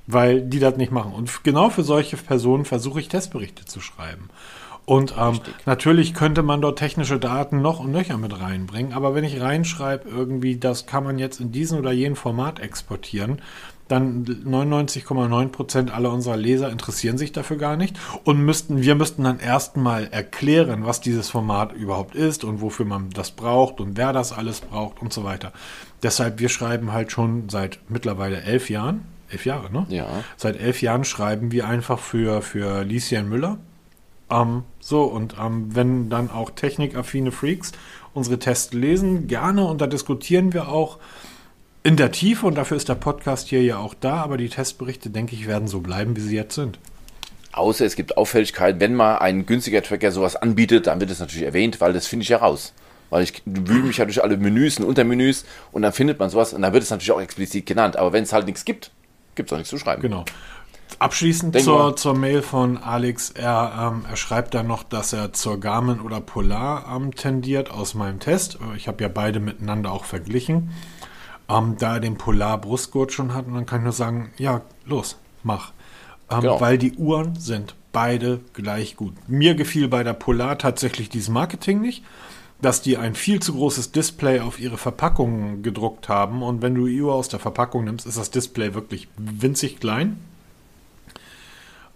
weil 0.06 0.42
die 0.42 0.58
das 0.58 0.76
nicht 0.76 0.92
machen. 0.92 1.12
Und 1.12 1.44
genau 1.44 1.70
für 1.70 1.82
solche 1.82 2.16
Personen 2.16 2.64
versuche 2.64 3.00
ich 3.00 3.08
Testberichte 3.08 3.64
zu 3.64 3.80
schreiben. 3.80 4.30
Und 4.86 5.16
ähm, 5.18 5.40
natürlich 5.66 6.14
könnte 6.14 6.44
man 6.44 6.60
dort 6.60 6.78
technische 6.78 7.18
Daten 7.18 7.60
noch 7.60 7.80
und 7.80 7.90
nöcher 7.90 8.18
mit 8.18 8.40
reinbringen, 8.40 8.92
aber 8.92 9.16
wenn 9.16 9.24
ich 9.24 9.40
reinschreibe, 9.40 10.08
irgendwie, 10.08 10.58
das 10.58 10.86
kann 10.86 11.02
man 11.02 11.18
jetzt 11.18 11.40
in 11.40 11.50
diesem 11.50 11.78
oder 11.78 11.90
jenem 11.90 12.14
Format 12.14 12.60
exportieren, 12.60 13.42
dann 13.88 14.24
99,9 14.24 15.48
Prozent 15.48 15.94
aller 15.94 16.12
unserer 16.12 16.36
Leser 16.36 16.70
interessieren 16.70 17.18
sich 17.18 17.32
dafür 17.32 17.56
gar 17.56 17.76
nicht 17.76 17.96
und 18.24 18.40
müssten, 18.40 18.82
wir 18.82 18.94
müssten 18.96 19.22
dann 19.24 19.38
erstmal 19.38 20.08
erklären, 20.08 20.84
was 20.84 21.00
dieses 21.00 21.30
Format 21.30 21.72
überhaupt 21.72 22.14
ist 22.14 22.44
und 22.44 22.60
wofür 22.60 22.84
man 22.84 23.10
das 23.10 23.30
braucht 23.30 23.80
und 23.80 23.96
wer 23.96 24.12
das 24.12 24.32
alles 24.32 24.60
braucht 24.60 25.00
und 25.00 25.12
so 25.12 25.22
weiter. 25.22 25.52
Deshalb, 26.02 26.40
wir 26.40 26.48
schreiben 26.48 26.92
halt 26.92 27.12
schon 27.12 27.48
seit 27.48 27.78
mittlerweile 27.88 28.42
elf 28.42 28.70
Jahren, 28.70 29.02
elf 29.30 29.46
Jahre, 29.46 29.72
ne? 29.72 29.86
Ja. 29.88 30.06
Seit 30.36 30.58
elf 30.58 30.82
Jahren 30.82 31.04
schreiben 31.04 31.52
wir 31.52 31.68
einfach 31.68 31.98
für, 31.98 32.42
für 32.42 32.82
Lieschen 32.82 33.28
Müller. 33.28 33.58
Ähm, 34.30 34.64
so, 34.80 35.04
und 35.04 35.36
ähm, 35.40 35.74
wenn 35.74 36.10
dann 36.10 36.30
auch 36.30 36.50
technikaffine 36.50 37.30
Freaks 37.30 37.72
unsere 38.14 38.38
Tests 38.38 38.72
lesen, 38.72 39.28
gerne 39.28 39.64
und 39.64 39.80
da 39.80 39.86
diskutieren 39.86 40.52
wir 40.52 40.68
auch 40.68 40.98
in 41.86 41.96
der 41.96 42.10
Tiefe 42.10 42.46
und 42.46 42.56
dafür 42.56 42.76
ist 42.76 42.88
der 42.88 42.96
Podcast 42.96 43.46
hier 43.46 43.62
ja 43.62 43.78
auch 43.78 43.94
da, 43.94 44.16
aber 44.16 44.38
die 44.38 44.48
Testberichte, 44.48 45.08
denke 45.08 45.36
ich, 45.36 45.46
werden 45.46 45.68
so 45.68 45.78
bleiben, 45.78 46.16
wie 46.16 46.20
sie 46.20 46.34
jetzt 46.34 46.56
sind. 46.56 46.80
Außer 47.52 47.86
es 47.86 47.94
gibt 47.94 48.16
Auffälligkeiten, 48.16 48.80
wenn 48.80 48.96
mal 48.96 49.18
ein 49.18 49.46
günstiger 49.46 49.84
Tracker 49.84 50.10
sowas 50.10 50.34
anbietet, 50.34 50.88
dann 50.88 50.98
wird 50.98 51.12
es 51.12 51.20
natürlich 51.20 51.46
erwähnt, 51.46 51.80
weil 51.80 51.92
das 51.92 52.08
finde 52.08 52.24
ich 52.24 52.28
ja 52.28 52.38
raus. 52.38 52.74
Weil 53.08 53.22
ich 53.22 53.40
wühle 53.44 53.84
mich 53.84 53.98
ja 53.98 54.04
durch 54.04 54.20
alle 54.20 54.36
Menüs 54.36 54.80
und 54.80 54.84
Untermenüs 54.84 55.44
und 55.70 55.82
dann 55.82 55.92
findet 55.92 56.18
man 56.18 56.28
sowas 56.28 56.52
und 56.52 56.62
dann 56.62 56.72
wird 56.72 56.82
es 56.82 56.90
natürlich 56.90 57.12
auch 57.12 57.20
explizit 57.20 57.66
genannt. 57.66 57.96
Aber 57.96 58.12
wenn 58.12 58.24
es 58.24 58.32
halt 58.32 58.46
nichts 58.46 58.64
gibt, 58.64 58.90
gibt 59.36 59.48
es 59.48 59.52
auch 59.52 59.58
nichts 59.58 59.70
zu 59.70 59.78
schreiben. 59.78 60.02
Genau. 60.02 60.24
Abschließend 60.98 61.56
zur, 61.60 61.94
zur, 61.94 62.14
Mail 62.16 62.42
von 62.42 62.78
Alex. 62.78 63.30
Er, 63.30 63.92
ähm, 63.92 64.06
er 64.10 64.16
schreibt 64.16 64.54
dann 64.54 64.66
noch, 64.66 64.82
dass 64.82 65.12
er 65.12 65.32
zur 65.32 65.60
Garmin 65.60 66.00
oder 66.00 66.20
Polar 66.20 66.92
ähm, 66.96 67.14
tendiert 67.14 67.70
aus 67.70 67.94
meinem 67.94 68.18
Test. 68.18 68.58
Ich 68.76 68.88
habe 68.88 69.04
ja 69.04 69.08
beide 69.08 69.38
miteinander 69.38 69.92
auch 69.92 70.04
verglichen 70.04 70.72
ähm, 71.48 71.76
da 71.78 71.94
er 71.94 72.00
den 72.00 72.16
Polar-Brustgurt 72.18 73.12
schon 73.12 73.34
hat. 73.34 73.46
Und 73.46 73.54
dann 73.54 73.66
kann 73.66 73.80
ich 73.80 73.84
nur 73.84 73.92
sagen, 73.92 74.30
ja, 74.38 74.62
los, 74.84 75.16
mach. 75.42 75.72
Ähm, 76.30 76.40
genau. 76.40 76.60
Weil 76.60 76.78
die 76.78 76.94
Uhren 76.94 77.36
sind 77.36 77.74
beide 77.92 78.40
gleich 78.52 78.96
gut. 78.96 79.14
Mir 79.28 79.54
gefiel 79.54 79.88
bei 79.88 80.02
der 80.02 80.12
Polar 80.12 80.58
tatsächlich 80.58 81.08
dieses 81.08 81.28
Marketing 81.28 81.80
nicht, 81.80 82.04
dass 82.60 82.82
die 82.82 82.96
ein 82.96 83.14
viel 83.14 83.40
zu 83.40 83.54
großes 83.54 83.92
Display 83.92 84.40
auf 84.40 84.58
ihre 84.58 84.78
Verpackungen 84.78 85.62
gedruckt 85.62 86.08
haben. 86.08 86.42
Und 86.42 86.62
wenn 86.62 86.74
du 86.74 86.86
die 86.86 87.00
Uhr 87.00 87.14
aus 87.14 87.28
der 87.28 87.40
Verpackung 87.40 87.84
nimmst, 87.84 88.06
ist 88.06 88.18
das 88.18 88.30
Display 88.30 88.74
wirklich 88.74 89.08
winzig 89.16 89.80
klein. 89.80 90.18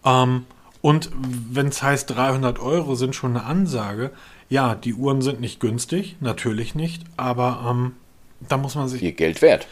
Ähm, 0.05 0.45
und 0.83 1.11
wenn 1.13 1.67
es 1.67 1.83
heißt 1.83 2.11
300 2.11 2.59
Euro 2.59 2.95
sind 2.95 3.15
schon 3.15 3.37
eine 3.37 3.45
Ansage, 3.45 4.13
ja, 4.49 4.75
die 4.75 4.95
Uhren 4.95 5.23
sind 5.23 5.41
nicht 5.41 5.61
günstig, 5.61 6.17
natürlich 6.21 6.75
nicht, 6.75 7.05
aber 7.17 7.67
ähm, 7.69 7.93
da 8.49 8.57
muss 8.57 8.75
man 8.75 8.89
sich. 8.89 9.03
Ihr 9.03 9.13
Geld 9.13 9.43
wert. 9.43 9.67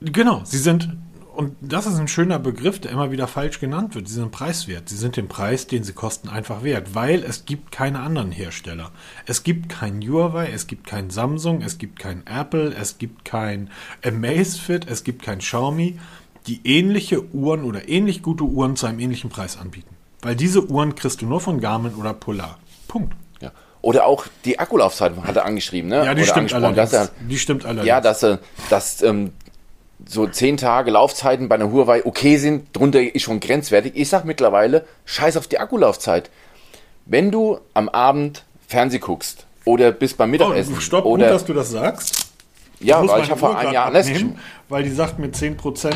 Genau, 0.00 0.42
sie 0.44 0.58
sind, 0.58 0.96
und 1.34 1.56
das 1.60 1.86
ist 1.86 1.96
ein 1.96 2.08
schöner 2.08 2.38
Begriff, 2.38 2.80
der 2.80 2.90
immer 2.90 3.10
wieder 3.10 3.26
falsch 3.26 3.60
genannt 3.60 3.94
wird. 3.94 4.08
Sie 4.08 4.14
sind 4.14 4.30
preiswert. 4.30 4.88
Sie 4.88 4.96
sind 4.96 5.16
den 5.16 5.28
Preis, 5.28 5.66
den 5.66 5.84
sie 5.84 5.92
kosten, 5.92 6.28
einfach 6.28 6.62
wert, 6.62 6.94
weil 6.94 7.22
es 7.24 7.44
gibt 7.44 7.72
keine 7.72 8.00
anderen 8.00 8.30
Hersteller. 8.30 8.90
Es 9.26 9.42
gibt 9.42 9.68
kein 9.68 10.00
Huawei, 10.02 10.50
es 10.50 10.66
gibt 10.66 10.86
kein 10.86 11.10
Samsung, 11.10 11.62
es 11.62 11.78
gibt 11.78 11.98
kein 11.98 12.26
Apple, 12.26 12.74
es 12.74 12.98
gibt 12.98 13.24
kein 13.24 13.70
Amazfit, 14.04 14.86
es 14.86 15.04
gibt 15.04 15.22
kein 15.22 15.38
Xiaomi, 15.38 15.98
die 16.46 16.60
ähnliche 16.64 17.34
Uhren 17.34 17.64
oder 17.64 17.88
ähnlich 17.88 18.22
gute 18.22 18.44
Uhren 18.44 18.76
zu 18.76 18.86
einem 18.86 19.00
ähnlichen 19.00 19.30
Preis 19.30 19.56
anbieten. 19.56 19.94
Weil 20.22 20.36
diese 20.36 20.70
Uhren 20.70 20.94
kriegst 20.94 21.22
du 21.22 21.26
nur 21.26 21.40
von 21.40 21.60
Garmin 21.60 21.94
oder 21.94 22.14
Polar. 22.14 22.58
Punkt. 22.88 23.14
Oder 23.86 24.04
auch 24.04 24.26
die 24.44 24.58
Akkulaufzeit 24.58 25.12
hat 25.22 25.36
er 25.36 25.44
angeschrieben, 25.44 25.88
ne? 25.88 26.04
Ja, 26.04 26.12
die 26.12 26.22
Oder 26.22 26.30
stimmt 26.32 26.52
allerdings. 26.52 26.92
Er, 26.92 27.08
die 27.20 27.38
stimmt 27.38 27.64
allerdings. 27.64 27.86
Ja, 27.86 28.00
dass, 28.00 28.26
dass 28.68 29.00
ähm, 29.00 29.30
so 30.04 30.26
zehn 30.26 30.56
Tage 30.56 30.90
Laufzeiten 30.90 31.48
bei 31.48 31.54
einer 31.54 31.70
Huawei 31.70 32.04
okay 32.04 32.36
sind, 32.38 32.76
drunter 32.76 33.00
ist 33.00 33.22
schon 33.22 33.38
grenzwertig. 33.38 33.92
Ich 33.94 34.08
sag 34.08 34.24
mittlerweile, 34.24 34.86
scheiß 35.04 35.36
auf 35.36 35.46
die 35.46 35.60
Akkulaufzeit. 35.60 36.30
Wenn 37.04 37.30
du 37.30 37.60
am 37.74 37.88
Abend 37.88 38.42
Fernseh 38.66 38.98
guckst 38.98 39.46
oder 39.64 39.92
bis 39.92 40.14
beim 40.14 40.32
Mittagessen. 40.32 40.74
Oh, 40.76 40.80
stopp, 40.80 41.04
oder, 41.04 41.26
gut, 41.26 41.34
dass 41.36 41.44
du 41.44 41.54
das 41.54 41.70
sagst. 41.70 42.26
Ja, 42.80 43.06
weil 43.06 43.22
ich 43.22 43.30
habe 43.30 43.38
vor 43.38 43.56
einem 43.56 43.72
Jahr 43.72 43.94
abnehmen, 43.94 44.40
Weil 44.68 44.82
die 44.82 44.90
sagt 44.90 45.20
mir 45.20 45.28
10%. 45.28 45.94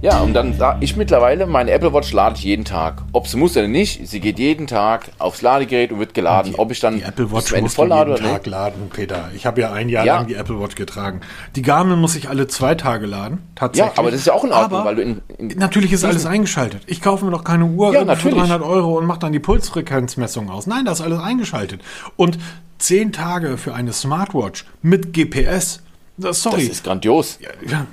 Ja, 0.00 0.20
und 0.20 0.32
dann 0.32 0.56
da 0.56 0.76
ich 0.78 0.96
mittlerweile 0.96 1.46
meine 1.46 1.72
Apple 1.72 1.92
Watch 1.92 2.12
lade 2.12 2.36
ich 2.36 2.44
jeden 2.44 2.64
Tag. 2.64 3.02
Ob 3.12 3.26
sie 3.26 3.36
muss 3.36 3.56
oder 3.56 3.66
nicht, 3.66 4.06
sie 4.06 4.20
geht 4.20 4.38
jeden 4.38 4.68
Tag 4.68 5.10
aufs 5.18 5.42
Ladegerät 5.42 5.90
und 5.90 5.98
wird 5.98 6.14
geladen. 6.14 6.52
Die, 6.52 6.58
Ob 6.58 6.70
ich 6.70 6.78
dann 6.78 6.96
die 6.96 7.02
Apple 7.02 7.32
Watch 7.32 7.52
bis 7.52 7.74
voll 7.74 7.88
lade 7.88 8.12
jeden 8.12 8.24
Tag 8.24 8.46
laden, 8.46 8.90
Peter. 8.90 9.30
Ich 9.34 9.44
habe 9.44 9.60
ja 9.60 9.72
ein 9.72 9.88
Jahr 9.88 10.06
ja. 10.06 10.16
lang 10.18 10.28
die 10.28 10.34
Apple 10.34 10.60
Watch 10.60 10.76
getragen. 10.76 11.20
Die 11.56 11.62
Garmin 11.62 11.98
muss 11.98 12.14
ich 12.14 12.28
alle 12.28 12.46
zwei 12.46 12.76
Tage 12.76 13.06
laden, 13.06 13.38
tatsächlich. 13.56 13.96
Ja, 13.96 13.98
aber 13.98 14.12
das 14.12 14.20
ist 14.20 14.26
ja 14.26 14.34
auch 14.34 14.44
in 14.44 14.52
Ordnung, 14.52 14.80
aber 14.80 14.88
weil 14.88 14.94
du 14.94 15.02
in, 15.02 15.22
in 15.36 15.58
natürlich 15.58 15.92
ist 15.92 16.04
alles 16.04 16.26
eingeschaltet. 16.26 16.82
Ich 16.86 17.02
kaufe 17.02 17.24
mir 17.24 17.32
doch 17.32 17.42
keine 17.42 17.64
Uhr 17.64 17.92
ja, 17.92 18.14
für 18.14 18.30
300 18.30 18.62
Euro 18.62 18.98
und 18.98 19.06
mache 19.06 19.18
dann 19.18 19.32
die 19.32 19.40
Pulsfrequenzmessung 19.40 20.48
aus. 20.48 20.68
Nein, 20.68 20.84
das 20.84 21.00
ist 21.00 21.06
alles 21.06 21.18
eingeschaltet. 21.18 21.82
Und 22.14 22.38
zehn 22.78 23.10
Tage 23.10 23.58
für 23.58 23.74
eine 23.74 23.92
Smartwatch 23.92 24.64
mit 24.80 25.12
GPS. 25.12 25.82
Das, 26.16 26.42
sorry. 26.42 26.62
Das 26.62 26.76
ist 26.76 26.84
grandios. 26.84 27.38
Ja, 27.40 27.48
ja. 27.68 27.86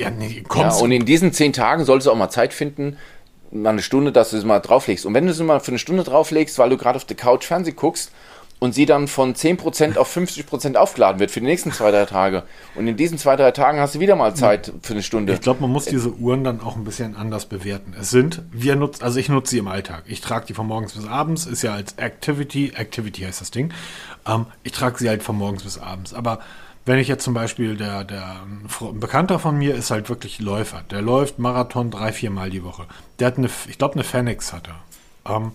Ja, 0.00 0.10
nee, 0.10 0.42
ja, 0.54 0.72
und 0.74 0.92
in 0.92 1.04
diesen 1.04 1.32
zehn 1.32 1.52
Tagen 1.52 1.84
solltest 1.84 2.06
du 2.06 2.10
auch 2.10 2.16
mal 2.16 2.30
Zeit 2.30 2.54
finden, 2.54 2.96
mal 3.50 3.70
eine 3.70 3.82
Stunde, 3.82 4.12
dass 4.12 4.30
du 4.30 4.36
es 4.38 4.44
mal 4.44 4.60
drauflegst. 4.60 5.04
Und 5.04 5.14
wenn 5.14 5.26
du 5.26 5.32
es 5.32 5.38
mal 5.40 5.60
für 5.60 5.72
eine 5.72 5.78
Stunde 5.78 6.04
drauflegst, 6.04 6.58
weil 6.58 6.70
du 6.70 6.76
gerade 6.76 6.96
auf 6.96 7.04
der 7.04 7.16
Couch 7.16 7.44
Fernsehen 7.44 7.76
guckst 7.76 8.10
und 8.60 8.74
sie 8.74 8.86
dann 8.86 9.08
von 9.08 9.34
10% 9.34 9.96
auf 9.96 10.16
50% 10.16 10.76
aufgeladen 10.76 11.18
wird 11.18 11.30
für 11.30 11.40
die 11.40 11.46
nächsten 11.46 11.72
zwei, 11.72 11.90
drei 11.90 12.04
Tage. 12.04 12.44
Und 12.74 12.86
in 12.86 12.96
diesen 12.96 13.18
zwei, 13.18 13.34
drei 13.36 13.50
Tagen 13.50 13.78
hast 13.80 13.94
du 13.94 14.00
wieder 14.00 14.16
mal 14.16 14.34
Zeit 14.34 14.72
für 14.82 14.92
eine 14.92 15.02
Stunde. 15.02 15.32
Ich 15.32 15.40
glaube, 15.40 15.62
man 15.62 15.70
muss 15.70 15.86
diese 15.86 16.12
Uhren 16.12 16.44
dann 16.44 16.60
auch 16.60 16.76
ein 16.76 16.84
bisschen 16.84 17.16
anders 17.16 17.46
bewerten. 17.46 17.94
Es 17.98 18.10
sind, 18.10 18.42
wir 18.52 18.76
nutzen, 18.76 19.02
also 19.02 19.18
ich 19.18 19.28
nutze 19.28 19.50
sie 19.50 19.58
im 19.58 19.68
Alltag. 19.68 20.04
Ich 20.06 20.20
trage 20.20 20.46
die 20.46 20.54
von 20.54 20.66
morgens 20.66 20.92
bis 20.92 21.06
abends, 21.06 21.46
ist 21.46 21.62
ja 21.62 21.74
als 21.74 21.94
Activity, 21.96 22.72
Activity 22.76 23.22
heißt 23.22 23.40
das 23.40 23.50
Ding. 23.50 23.72
Ähm, 24.26 24.46
ich 24.62 24.72
trage 24.72 24.98
sie 24.98 25.08
halt 25.08 25.22
von 25.22 25.36
morgens 25.36 25.62
bis 25.64 25.78
abends. 25.78 26.14
Aber 26.14 26.40
wenn 26.86 26.98
ich 26.98 27.08
jetzt 27.08 27.24
zum 27.24 27.34
Beispiel, 27.34 27.76
der, 27.76 28.04
der 28.04 28.42
ein 28.42 28.98
Bekannter 28.98 29.38
von 29.38 29.56
mir 29.56 29.74
ist 29.74 29.90
halt 29.90 30.08
wirklich 30.08 30.40
Läufer. 30.40 30.82
Der 30.90 31.02
läuft 31.02 31.38
Marathon 31.38 31.90
drei, 31.90 32.12
vier 32.12 32.30
Mal 32.30 32.50
die 32.50 32.64
Woche. 32.64 32.86
Der 33.18 33.28
hat 33.28 33.38
eine, 33.38 33.50
ich 33.68 33.78
glaube, 33.78 33.94
eine 33.94 34.04
Phoenix 34.04 34.52
hat 34.52 34.68
er. 34.68 35.36
Ähm, 35.36 35.52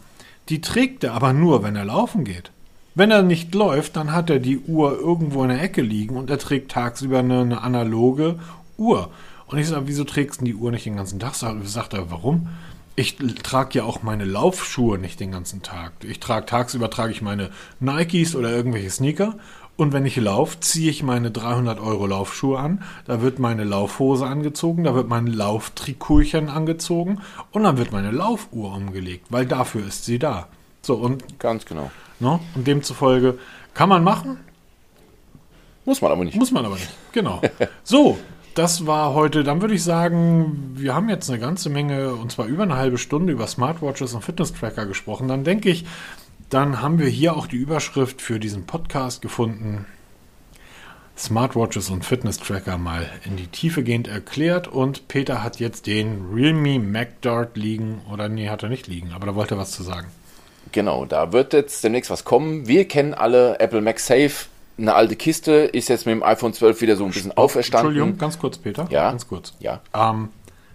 die 0.50 0.62
trägt 0.62 1.04
er 1.04 1.14
aber 1.14 1.34
nur, 1.34 1.64
wenn 1.64 1.76
er 1.76 1.86
laufen 1.86 2.24
geht. 2.24 2.52
Wenn 2.94 3.12
er 3.12 3.24
nicht 3.24 3.54
läuft, 3.54 3.98
dann 3.98 4.14
hat 4.14 4.30
er 4.30 4.40
die 4.40 4.60
Uhr 4.60 4.98
irgendwo 4.98 5.44
in 5.44 5.50
der 5.50 5.62
Ecke 5.62 5.82
liegen 5.82 6.16
und 6.16 6.30
er 6.30 6.38
trägt 6.38 6.72
tagsüber 6.72 7.20
eine, 7.20 7.42
eine 7.42 7.62
analoge 7.62 8.40
Uhr. 8.78 9.10
Und 9.48 9.58
ich 9.58 9.68
sage, 9.68 9.88
wieso 9.88 10.04
trägst 10.04 10.42
du 10.42 10.46
die 10.46 10.56
Uhr 10.56 10.72
nicht 10.72 10.86
den 10.86 10.96
ganzen 10.96 11.20
Tag? 11.20 11.36
Sagt 11.36 11.94
er, 11.94 12.12
warum? 12.12 12.50
Ich 12.96 13.18
trage 13.44 13.80
ja 13.80 13.84
auch 13.84 14.04
meine 14.04 14.24
Laufschuhe 14.24 14.98
nicht 14.98 15.20
den 15.20 15.32
ganzen 15.32 15.62
Tag. 15.62 15.92
Ich 16.04 16.22
trage 16.22 16.46
tagsüber 16.46 16.90
trage 16.90 17.12
ich 17.12 17.22
meine 17.22 17.50
Nikes 17.82 18.36
oder 18.36 18.50
irgendwelche 18.52 18.90
Sneaker 18.90 19.36
und 19.78 19.92
wenn 19.92 20.06
ich 20.06 20.16
laufe, 20.16 20.60
ziehe 20.60 20.90
ich 20.90 21.04
meine 21.04 21.32
300 21.32 21.80
Euro 21.80 22.08
Laufschuhe 22.08 22.58
an, 22.58 22.84
da 23.06 23.22
wird 23.22 23.40
meine 23.40 23.64
Laufhose 23.64 24.26
angezogen, 24.26 24.84
da 24.84 24.96
wird 24.96 25.10
mein 25.10 25.28
Lauftrikotchen 25.28 26.50
angezogen 26.50 27.20
und 27.52 27.64
dann 27.64 27.78
wird 27.78 27.92
meine 27.92 28.12
Laufuhr 28.12 28.74
umgelegt, 28.74 29.28
weil 29.30 29.46
dafür 29.46 29.86
ist 29.86 30.06
sie 30.06 30.20
da. 30.20 30.48
So 30.82 30.96
und 30.96 31.40
ganz 31.40 31.66
genau. 31.66 31.92
Ne, 32.20 32.40
und 32.56 32.66
demzufolge 32.66 33.38
kann 33.74 33.90
man 33.90 34.04
machen. 34.04 34.40
Muss 35.84 36.02
man 36.02 36.12
aber 36.12 36.24
nicht. 36.24 36.38
Muss 36.38 36.52
man 36.52 36.66
aber 36.66 36.76
nicht. 36.76 36.90
Genau. 37.12 37.42
so, 37.84 38.18
das 38.56 38.88
war 38.88 39.14
heute, 39.14 39.44
dann 39.44 39.62
würde 39.62 39.74
ich 39.74 39.84
sagen, 39.84 40.72
wir 40.76 40.96
haben 40.96 41.10
jetzt 41.10 41.30
eine 41.30 41.40
ganze 41.40 41.70
Menge, 41.70 42.14
und 42.14 42.32
zwar 42.32 42.46
über 42.46 42.64
eine 42.64 42.78
halbe 42.78 42.98
Stunde 42.98 43.34
über 43.34 43.48
Smartwatches 43.48 44.14
und 44.14 44.24
Fitness-Tracker 44.24 44.86
gesprochen. 44.86 45.28
Dann 45.28 45.44
denke 45.44 45.70
ich, 45.70 45.86
dann 46.50 46.82
haben 46.82 47.00
wir 47.00 47.08
hier 47.08 47.36
auch 47.36 47.48
die 47.48 47.58
Überschrift 47.58 48.22
für 48.22 48.40
diesen 48.40 48.66
Podcast 48.66 49.22
gefunden. 49.22 49.86
Smartwatches 51.18 51.90
und 51.90 52.04
Fitness-Tracker 52.04 52.78
mal 52.78 53.10
in 53.26 53.38
die 53.38 53.48
Tiefe 53.48 53.84
gehend 53.84 54.08
erklärt 54.08 54.68
und 54.68 55.08
Peter 55.08 55.44
hat 55.44 55.60
jetzt 55.60 55.88
den 55.88 56.26
Realme 56.34 56.78
MacDart 56.78 57.56
liegen, 57.56 58.02
oder 58.12 58.28
nee, 58.28 58.50
hat 58.50 58.64
er 58.64 58.70
nicht 58.70 58.88
liegen, 58.88 59.14
aber 59.14 59.28
da 59.28 59.36
wollte 59.36 59.56
er 59.56 59.58
was 59.58 59.72
zu 59.72 59.84
sagen. 59.84 60.08
Genau, 60.74 61.06
da 61.06 61.32
wird 61.32 61.54
jetzt 61.54 61.84
demnächst 61.84 62.12
was 62.12 62.26
kommen. 62.26 62.68
Wir 62.68 62.86
kennen 62.88 63.14
alle 63.14 63.60
Apple 63.60 63.80
MagSafe, 63.80 64.48
eine 64.78 64.94
alte 64.94 65.16
Kiste, 65.16 65.54
ist 65.54 65.88
jetzt 65.88 66.06
mit 66.06 66.16
dem 66.16 66.24
iPhone 66.24 66.54
12 66.54 66.82
wieder 66.82 66.98
so 66.98 67.06
ein 67.06 67.12
bisschen 67.12 67.32
auferstanden. 67.32 67.92
Entschuldigung, 67.92 68.18
ganz 68.20 68.38
kurz, 68.38 68.58
Peter. 68.58 68.86
Ja. 68.90 69.10
Ganz 69.10 69.28
kurz. 69.28 69.54
Ja. 69.60 69.80
Ähm, 69.94 70.30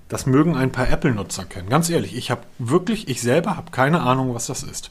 das 0.09 0.24
mögen 0.24 0.57
ein 0.57 0.72
paar 0.72 0.90
Apple-Nutzer 0.90 1.44
kennen. 1.44 1.68
Ganz 1.68 1.90
ehrlich, 1.90 2.16
ich 2.16 2.30
habe 2.30 2.40
wirklich, 2.59 3.09
ich 3.09 3.20
selber 3.20 3.59
habe 3.59 3.70
keine 3.72 4.01
Ahnung, 4.01 4.34
was 4.34 4.47
das 4.47 4.62
ist. 4.62 4.90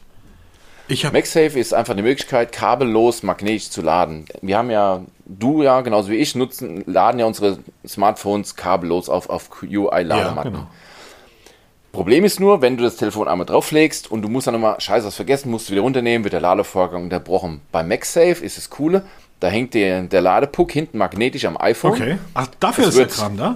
MagSafe 1.11 1.59
ist 1.59 1.73
einfach 1.73 1.93
eine 1.93 2.01
Möglichkeit, 2.03 2.51
kabellos 2.51 3.23
magnetisch 3.23 3.69
zu 3.69 3.81
laden. 3.81 4.25
Wir 4.41 4.57
haben 4.57 4.69
ja, 4.71 5.01
du 5.25 5.61
ja, 5.63 5.81
genauso 5.81 6.09
wie 6.09 6.15
ich, 6.17 6.35
nutzen, 6.35 6.83
laden 6.85 7.19
ja 7.19 7.25
unsere 7.25 7.59
Smartphones 7.87 8.55
kabellos 8.55 9.09
auf, 9.09 9.29
auf 9.29 9.49
UI-Ladematten. 9.63 10.35
Ja, 10.53 10.59
genau. 10.59 10.67
Problem 11.91 12.23
ist 12.23 12.39
nur, 12.39 12.61
wenn 12.61 12.77
du 12.77 12.83
das 12.83 12.97
Telefon 12.97 13.27
einmal 13.27 13.47
drauflegst 13.47 14.11
und 14.11 14.21
du 14.21 14.29
musst 14.29 14.45
dann 14.47 14.53
nochmal, 14.53 14.79
scheiße, 14.79 15.07
was 15.07 15.15
vergessen, 15.15 15.49
musst 15.49 15.67
du 15.69 15.71
wieder 15.71 15.81
runternehmen, 15.81 16.23
wird 16.23 16.33
der 16.33 16.41
Ladevorgang 16.41 17.03
unterbrochen. 17.03 17.61
Bei 17.71 17.81
MagSafe 17.83 18.43
ist 18.45 18.57
es 18.59 18.69
coole, 18.69 19.03
da 19.39 19.47
hängt 19.47 19.73
der, 19.73 20.01
der 20.03 20.21
Ladepuck 20.21 20.71
hinten 20.71 20.99
magnetisch 20.99 21.45
am 21.45 21.57
iPhone. 21.59 21.93
Okay. 21.93 22.17
Ach, 22.35 22.47
dafür 22.59 22.83
Es 22.83 22.89
ist 22.89 22.97
der 22.97 23.05
wird- 23.05 23.15
Kram 23.15 23.37
da? 23.37 23.55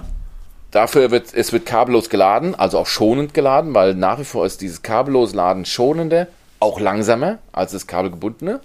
Dafür 0.72 1.12
wird 1.12 1.32
es 1.32 1.52
wird 1.52 1.66
kabellos 1.66 2.10
geladen, 2.10 2.56
also 2.56 2.80
auch 2.80 2.88
schonend 2.88 3.32
geladen, 3.32 3.72
weil 3.74 3.94
nach 3.94 4.18
wie 4.18 4.24
vor 4.24 4.44
ist 4.44 4.60
dieses 4.60 4.82
kabellose 4.82 5.36
Laden 5.36 5.64
schonender, 5.64 6.26
auch 6.64 6.80
langsamer 6.80 7.38
als 7.52 7.72
das 7.72 7.86
kabelgebundene. 7.86 8.60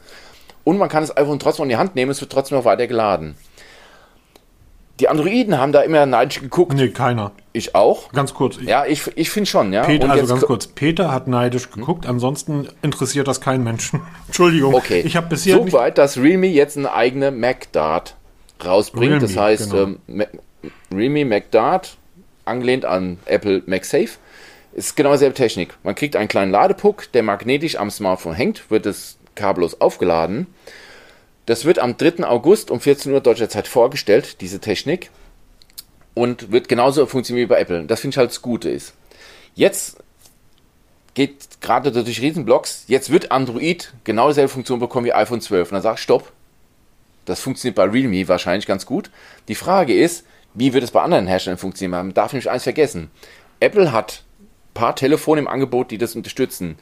Und 0.63 0.77
man 0.77 0.89
kann 0.89 1.03
das 1.03 1.15
iPhone 1.15 1.39
trotzdem 1.39 1.63
in 1.63 1.69
die 1.69 1.77
Hand 1.77 1.95
nehmen, 1.95 2.11
es 2.11 2.21
wird 2.21 2.31
trotzdem 2.31 2.57
noch 2.57 2.65
weiter 2.65 2.87
geladen. 2.87 3.35
Die 4.99 5.07
Androiden 5.07 5.57
haben 5.57 5.71
da 5.71 5.81
immer 5.81 6.05
neidisch 6.05 6.41
geguckt. 6.41 6.73
Nee, 6.73 6.89
keiner. 6.89 7.31
Ich 7.53 7.73
auch. 7.73 8.11
Ganz 8.11 8.33
kurz. 8.33 8.57
Ja, 8.61 8.85
ich, 8.85 9.09
ich 9.15 9.29
finde 9.29 9.49
schon, 9.49 9.71
ja. 9.71 9.83
Peter, 9.83 10.09
also 10.09 10.33
ganz 10.33 10.45
kurz. 10.45 10.67
Peter 10.67 11.11
hat 11.11 11.27
neidisch 11.27 11.71
geguckt, 11.71 12.05
ansonsten 12.05 12.67
interessiert 12.81 13.27
das 13.27 13.39
keinen 13.39 13.63
Menschen. 13.63 14.01
Entschuldigung. 14.27 14.73
Okay. 14.73 15.01
Ich 15.05 15.15
habe 15.15 15.27
bisher 15.27 15.55
so 15.55 15.71
weit, 15.71 15.97
dass 15.97 16.17
Realme 16.17 16.47
jetzt 16.47 16.77
eine 16.77 16.91
eigene 16.91 17.31
MacDart 17.31 18.15
rausbringt. 18.63 19.11
Realme, 19.11 19.25
das 19.25 19.37
heißt, 19.37 19.71
genau. 19.71 19.95
ähm, 20.11 20.25
Realme 20.93 21.23
MacDart, 21.23 21.95
angelehnt 22.43 22.83
an 22.83 23.19
Apple 23.25 23.63
MagSafe, 23.67 24.17
ist 24.73 24.95
genau 24.95 25.11
dieselbe 25.11 25.35
Technik. 25.35 25.75
Man 25.83 25.95
kriegt 25.95 26.15
einen 26.15 26.27
kleinen 26.27 26.51
Ladepuck, 26.51 27.11
der 27.11 27.23
magnetisch 27.23 27.77
am 27.77 27.91
Smartphone 27.91 28.33
hängt, 28.33 28.69
wird 28.69 28.85
es 28.85 29.17
kabellos 29.35 29.81
aufgeladen. 29.81 30.47
Das 31.45 31.65
wird 31.65 31.79
am 31.79 31.97
3. 31.97 32.25
August 32.25 32.69
um 32.69 32.79
14 32.79 33.11
Uhr 33.11 33.21
deutscher 33.21 33.49
Zeit 33.49 33.67
vorgestellt, 33.67 34.41
diese 34.41 34.59
Technik. 34.59 35.09
Und 36.13 36.51
wird 36.51 36.67
genauso 36.67 37.05
funktionieren 37.05 37.45
wie 37.47 37.49
bei 37.49 37.59
Apple. 37.59 37.85
Das 37.85 38.01
finde 38.01 38.13
ich 38.13 38.17
halt 38.17 38.29
das 38.29 38.41
Gute 38.41 38.69
ist. 38.69 38.93
Jetzt 39.55 39.97
geht 41.13 41.61
gerade 41.61 41.91
durch 41.91 42.21
Riesenblocks, 42.21 42.85
jetzt 42.87 43.09
wird 43.09 43.31
Android 43.31 43.93
genau 44.03 44.27
dieselbe 44.27 44.49
Funktion 44.49 44.79
bekommen 44.79 45.05
wie 45.05 45.13
iPhone 45.13 45.41
12. 45.41 45.69
Und 45.69 45.75
dann 45.75 45.81
sag 45.81 45.95
ich, 45.95 46.01
stopp. 46.01 46.31
Das 47.25 47.39
funktioniert 47.41 47.75
bei 47.75 47.83
Realme 47.83 48.27
wahrscheinlich 48.27 48.65
ganz 48.65 48.85
gut. 48.85 49.09
Die 49.47 49.55
Frage 49.55 49.93
ist, 49.93 50.25
wie 50.53 50.73
wird 50.73 50.83
es 50.83 50.91
bei 50.91 51.01
anderen 51.01 51.27
Herstellern 51.27 51.57
funktionieren? 51.57 52.07
Man 52.07 52.13
darf 52.13 52.33
nämlich 52.33 52.49
eins 52.49 52.63
vergessen. 52.63 53.11
Apple 53.59 53.91
hat 53.91 54.23
paar 54.79 54.95
Telefone 54.95 55.41
im 55.41 55.47
Angebot, 55.49 55.91
die 55.91 55.97
das 55.97 56.15
unterstützen. 56.15 56.77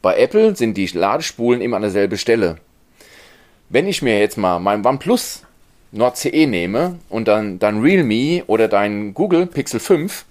Bei 0.00 0.16
Apple 0.16 0.56
sind 0.56 0.78
die 0.78 0.86
Ladespulen 0.86 1.60
immer 1.60 1.76
an 1.76 1.82
derselben 1.82 2.16
Stelle. 2.16 2.56
Wenn 3.68 3.86
ich 3.86 4.00
mir 4.00 4.18
jetzt 4.18 4.38
mal 4.38 4.58
mein 4.58 4.84
OnePlus 4.84 5.42
Nord 5.92 6.16
CE 6.16 6.46
nehme 6.46 6.98
und 7.10 7.28
dann, 7.28 7.58
dann 7.58 7.82
Realme 7.82 8.42
oder 8.46 8.68
dein 8.68 9.12
Google 9.12 9.44
Pixel 9.44 9.80
5, 9.80 10.24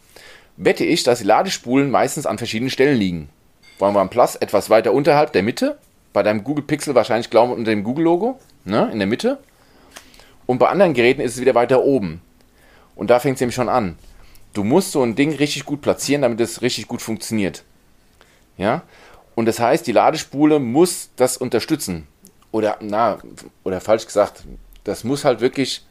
wette 0.58 0.84
ich, 0.84 1.04
dass 1.04 1.20
die 1.20 1.26
Ladespulen 1.26 1.92
meistens 1.92 2.26
an 2.26 2.40
verschiedenen 2.40 2.72
Stellen 2.72 2.98
liegen. 2.98 3.30
Beim 3.78 3.96
OnePlus 3.96 4.36
etwas 4.38 4.72
weiter 4.72 4.92
unterhalb 4.92 5.32
der 5.32 5.44
Mitte, 5.44 5.78
bei 6.14 6.24
deinem 6.24 6.44
Google 6.44 6.66
Pixel 6.66 6.96
wahrscheinlich 6.96 7.30
glauben 7.30 7.54
unter 7.54 7.70
dem 7.70 7.84
Google-Logo, 7.84 8.40
ne, 8.66 8.90
in 8.92 8.98
der 8.98 9.08
Mitte. 9.08 9.38
Und 10.48 10.58
bei 10.58 10.70
anderen 10.70 10.96
Geräten 10.96 11.22
ist 11.22 11.36
es 11.36 11.42
wieder 11.42 11.54
weiter 11.54 11.84
oben. 11.84 12.22
Und 12.96 13.12
da 13.12 13.20
fängt 13.20 13.36
es 13.36 13.42
nämlich 13.42 13.56
schon 13.56 13.70
an. 13.70 13.96
Du 14.54 14.64
musst 14.64 14.92
so 14.92 15.02
ein 15.02 15.16
Ding 15.16 15.34
richtig 15.36 15.66
gut 15.66 15.82
platzieren, 15.82 16.24
damit 16.24 16.40
es 16.42 16.62
richtig 16.62 16.88
gut 16.88 17.02
funktioniert. 17.02 17.64
Ja? 18.58 18.84
Und 19.36 19.46
das 19.46 19.60
heißt, 19.60 19.88
die 19.88 19.94
Ladespule 19.94 20.60
muss 20.60 21.10
das 21.16 21.38
unterstützen. 21.38 22.08
Oder, 22.52 22.78
na, 22.82 23.20
oder 23.64 23.80
falsch 23.80 24.06
gesagt, 24.06 24.44
das 24.84 25.04
muss 25.04 25.24
halt 25.24 25.40
wirklich 25.40 25.84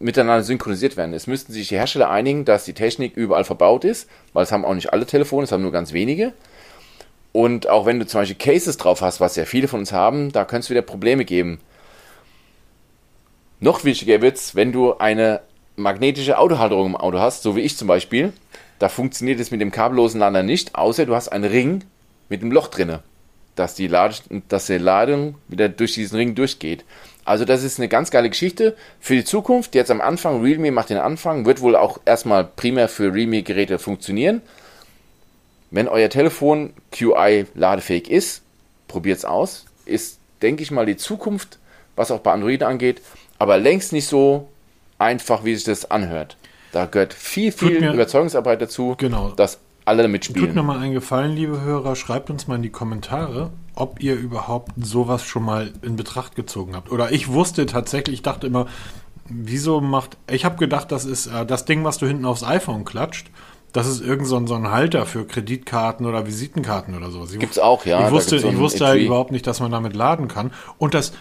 miteinander 0.00 0.42
synchronisiert 0.42 0.96
werden. 0.96 1.14
Es 1.14 1.26
müssten 1.26 1.52
sich 1.52 1.68
die 1.68 1.76
Hersteller 1.76 2.10
einigen, 2.10 2.44
dass 2.44 2.64
die 2.64 2.72
Technik 2.72 3.16
überall 3.16 3.44
verbaut 3.44 3.84
ist, 3.84 4.08
weil 4.32 4.42
es 4.42 4.50
haben 4.50 4.64
auch 4.64 4.74
nicht 4.74 4.92
alle 4.92 5.06
Telefone, 5.06 5.44
es 5.44 5.52
haben 5.52 5.62
nur 5.62 5.72
ganz 5.72 5.92
wenige. 5.92 6.32
Und 7.32 7.68
auch 7.68 7.86
wenn 7.86 8.00
du 8.00 8.06
zum 8.06 8.22
Beispiel 8.22 8.36
Cases 8.36 8.76
drauf 8.76 9.02
hast, 9.02 9.20
was 9.20 9.36
ja 9.36 9.44
viele 9.44 9.68
von 9.68 9.80
uns 9.80 9.92
haben, 9.92 10.32
da 10.32 10.44
könnte 10.44 10.64
es 10.64 10.70
wieder 10.70 10.82
Probleme 10.82 11.24
geben. 11.24 11.60
Noch 13.60 13.84
wichtiger 13.84 14.20
wird's, 14.22 14.56
wenn 14.56 14.72
du 14.72 14.96
eine 14.96 15.42
magnetische 15.80 16.38
Autohalterung 16.38 16.86
im 16.86 16.96
Auto 16.96 17.18
hast, 17.18 17.42
so 17.42 17.56
wie 17.56 17.60
ich 17.60 17.76
zum 17.76 17.88
Beispiel. 17.88 18.32
Da 18.78 18.88
funktioniert 18.88 19.40
es 19.40 19.50
mit 19.50 19.60
dem 19.60 19.70
kabellosen 19.70 20.20
Lader 20.20 20.42
nicht, 20.42 20.74
außer 20.74 21.06
du 21.06 21.14
hast 21.14 21.28
einen 21.28 21.44
Ring 21.44 21.84
mit 22.28 22.42
einem 22.42 22.52
Loch 22.52 22.68
drinne, 22.68 23.02
dass 23.56 23.74
die, 23.74 23.88
Lade, 23.88 24.14
dass 24.48 24.66
die 24.66 24.78
Ladung 24.78 25.34
wieder 25.48 25.68
durch 25.68 25.94
diesen 25.94 26.16
Ring 26.16 26.34
durchgeht. 26.34 26.84
Also 27.24 27.44
das 27.44 27.62
ist 27.62 27.78
eine 27.78 27.88
ganz 27.88 28.10
geile 28.10 28.30
Geschichte 28.30 28.76
für 28.98 29.14
die 29.14 29.24
Zukunft. 29.24 29.74
Jetzt 29.74 29.90
am 29.90 30.00
Anfang, 30.00 30.42
Realme 30.42 30.70
macht 30.70 30.90
den 30.90 30.98
Anfang, 30.98 31.44
wird 31.44 31.60
wohl 31.60 31.76
auch 31.76 32.00
erstmal 32.04 32.44
primär 32.44 32.88
für 32.88 33.12
Realme-Geräte 33.12 33.78
funktionieren. 33.78 34.40
Wenn 35.70 35.86
euer 35.86 36.08
Telefon 36.08 36.72
QI 36.90 37.46
ladefähig 37.54 38.10
ist, 38.10 38.42
probiert's 38.88 39.24
aus. 39.24 39.66
Ist, 39.84 40.18
denke 40.42 40.62
ich 40.62 40.70
mal, 40.70 40.86
die 40.86 40.96
Zukunft, 40.96 41.58
was 41.96 42.10
auch 42.10 42.20
bei 42.20 42.32
Android 42.32 42.62
angeht, 42.62 43.02
aber 43.38 43.58
längst 43.58 43.92
nicht 43.92 44.06
so 44.06 44.48
einfach, 45.00 45.44
wie 45.44 45.54
sich 45.54 45.64
das 45.64 45.90
anhört. 45.90 46.36
Da 46.72 46.86
gehört 46.86 47.12
viel, 47.14 47.50
viel 47.50 47.80
mir- 47.80 47.92
Überzeugungsarbeit 47.92 48.62
dazu, 48.62 48.94
Genau. 48.98 49.30
dass 49.30 49.58
alle 49.84 50.02
Tut 50.02 50.08
mir 50.08 50.12
mitspielen. 50.12 50.66
mal 50.66 50.78
einen 50.78 50.92
Gefallen, 50.94 51.34
liebe 51.34 51.60
Hörer, 51.62 51.96
schreibt 51.96 52.30
uns 52.30 52.46
mal 52.46 52.56
in 52.56 52.62
die 52.62 52.70
Kommentare, 52.70 53.50
ob 53.74 54.00
ihr 54.02 54.14
überhaupt 54.14 54.72
sowas 54.80 55.24
schon 55.24 55.42
mal 55.44 55.72
in 55.82 55.96
Betracht 55.96 56.36
gezogen 56.36 56.76
habt. 56.76 56.92
Oder 56.92 57.10
ich 57.12 57.28
wusste 57.28 57.66
tatsächlich, 57.66 58.14
ich 58.16 58.22
dachte 58.22 58.46
immer, 58.46 58.66
wieso 59.28 59.80
macht. 59.80 60.16
Ich 60.30 60.44
habe 60.44 60.56
gedacht, 60.56 60.92
das 60.92 61.04
ist 61.04 61.26
äh, 61.26 61.44
das 61.46 61.64
Ding, 61.64 61.82
was 61.84 61.98
du 61.98 62.06
hinten 62.06 62.24
aufs 62.24 62.44
iPhone 62.44 62.84
klatscht. 62.84 63.30
Das 63.72 63.86
ist 63.86 64.00
irgend 64.02 64.26
so 64.26 64.36
ein, 64.36 64.48
so 64.48 64.56
ein 64.56 64.70
Halter 64.70 65.06
für 65.06 65.24
Kreditkarten 65.24 66.04
oder 66.04 66.26
Visitenkarten 66.26 66.96
oder 66.96 67.10
so. 67.10 67.24
Gibt's 67.38 67.58
auch, 67.58 67.86
ja. 67.86 68.04
Ich 68.06 68.10
wusste, 68.12 68.36
ich 68.36 68.58
wusste 68.58 68.84
halt 68.86 69.00
überhaupt 69.02 69.30
nicht, 69.30 69.46
dass 69.46 69.60
man 69.60 69.70
damit 69.70 69.94
laden 69.94 70.26
kann. 70.26 70.50
Und 70.78 70.92
das, 70.94 71.12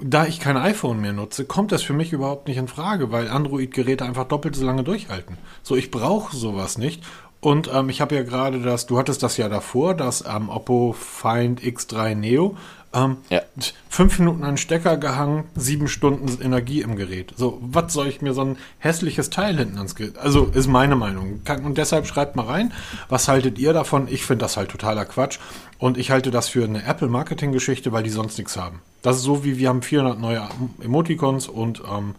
da 0.00 0.26
ich 0.26 0.40
kein 0.40 0.56
iPhone 0.56 1.00
mehr 1.00 1.12
nutze, 1.12 1.44
kommt 1.44 1.72
das 1.72 1.82
für 1.82 1.92
mich 1.92 2.12
überhaupt 2.12 2.48
nicht 2.48 2.56
in 2.56 2.68
Frage, 2.68 3.10
weil 3.10 3.28
Android-Geräte 3.28 4.04
einfach 4.04 4.24
doppelt 4.28 4.54
so 4.54 4.64
lange 4.64 4.84
durchhalten. 4.84 5.36
So, 5.62 5.76
ich 5.76 5.90
brauche 5.90 6.36
sowas 6.36 6.78
nicht. 6.78 7.02
Und 7.40 7.70
ähm, 7.72 7.88
ich 7.88 8.00
habe 8.00 8.16
ja 8.16 8.22
gerade 8.22 8.60
das, 8.60 8.86
du 8.86 8.98
hattest 8.98 9.22
das 9.22 9.36
ja 9.36 9.48
davor, 9.48 9.94
das 9.94 10.24
ähm, 10.28 10.48
Oppo 10.48 10.92
Find 10.98 11.60
X3 11.60 12.14
Neo. 12.16 12.56
Ähm, 12.94 13.18
Ja. 13.28 13.42
Fünf 13.90 14.18
Minuten 14.18 14.44
an 14.44 14.52
den 14.52 14.56
Stecker 14.56 14.96
gehangen, 14.96 15.44
sieben 15.54 15.88
Stunden 15.88 16.40
Energie 16.42 16.80
im 16.80 16.96
Gerät. 16.96 17.34
So, 17.36 17.58
was 17.60 17.92
soll 17.92 18.06
ich 18.06 18.22
mir 18.22 18.32
so 18.32 18.42
ein 18.42 18.56
hässliches 18.78 19.28
Teil 19.30 19.58
hinten 19.58 19.76
ans 19.76 19.94
Gerät? 19.94 20.16
Also, 20.18 20.46
ist 20.46 20.68
meine 20.68 20.96
Meinung. 20.96 21.40
Und 21.64 21.76
deshalb 21.78 22.06
schreibt 22.06 22.34
mal 22.36 22.46
rein, 22.46 22.72
was 23.08 23.28
haltet 23.28 23.58
ihr 23.58 23.72
davon? 23.72 24.08
Ich 24.08 24.24
finde 24.24 24.44
das 24.44 24.56
halt 24.56 24.70
totaler 24.70 25.04
Quatsch. 25.04 25.38
Und 25.78 25.98
ich 25.98 26.10
halte 26.10 26.30
das 26.30 26.48
für 26.48 26.64
eine 26.64 26.84
Apple-Marketing-Geschichte, 26.84 27.92
weil 27.92 28.02
die 28.02 28.10
sonst 28.10 28.38
nichts 28.38 28.56
haben. 28.56 28.80
Das 29.02 29.16
ist 29.16 29.22
so, 29.22 29.44
wie 29.44 29.58
wir 29.58 29.68
haben 29.68 29.82
400 29.82 30.18
neue 30.18 30.48
Emoticons 30.82 31.46
und 31.46 31.82
ähm, 31.88 32.14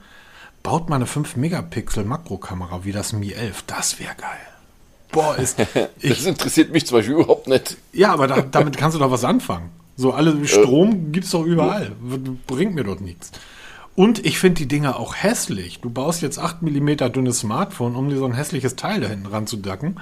baut 0.63 0.87
mal 0.89 0.95
eine 0.97 1.05
5-Megapixel-Makrokamera 1.05 2.83
wie 2.83 2.91
das 2.91 3.13
Mi 3.13 3.31
11. 3.31 3.63
Das 3.67 3.99
wäre 3.99 4.15
geil. 4.15 4.29
Boah, 5.11 5.35
ist. 5.37 5.57
Das 5.73 5.89
Ich, 5.99 6.25
interessiert 6.27 6.71
mich 6.71 6.85
zum 6.85 6.97
Beispiel 6.99 7.15
überhaupt 7.15 7.47
nicht. 7.47 7.77
ja, 7.93 8.13
aber 8.13 8.27
da, 8.27 8.41
damit 8.41 8.77
kannst 8.77 8.95
du 8.95 8.99
doch 8.99 9.11
was 9.11 9.23
anfangen. 9.23 9.71
So, 9.99 10.13
alle 10.13 10.47
Strom 10.47 11.11
gibt's 11.11 11.31
doch 11.31 11.43
überall. 11.43 11.91
Bringt 12.47 12.73
mir 12.73 12.85
doch 12.85 13.01
nichts. 13.01 13.33
Und 13.97 14.25
ich 14.25 14.39
finde 14.39 14.59
die 14.59 14.67
Dinger 14.69 14.97
auch 14.97 15.13
hässlich. 15.13 15.81
Du 15.81 15.89
baust 15.89 16.21
jetzt 16.21 16.39
8 16.39 16.61
mm 16.61 17.11
dünnes 17.11 17.39
Smartphone, 17.39 17.97
um 17.97 18.09
dir 18.09 18.15
so 18.15 18.23
ein 18.23 18.31
hässliches 18.31 18.77
Teil 18.77 19.01
da 19.01 19.09
hinten 19.09 19.25
ranzudacken. 19.25 19.99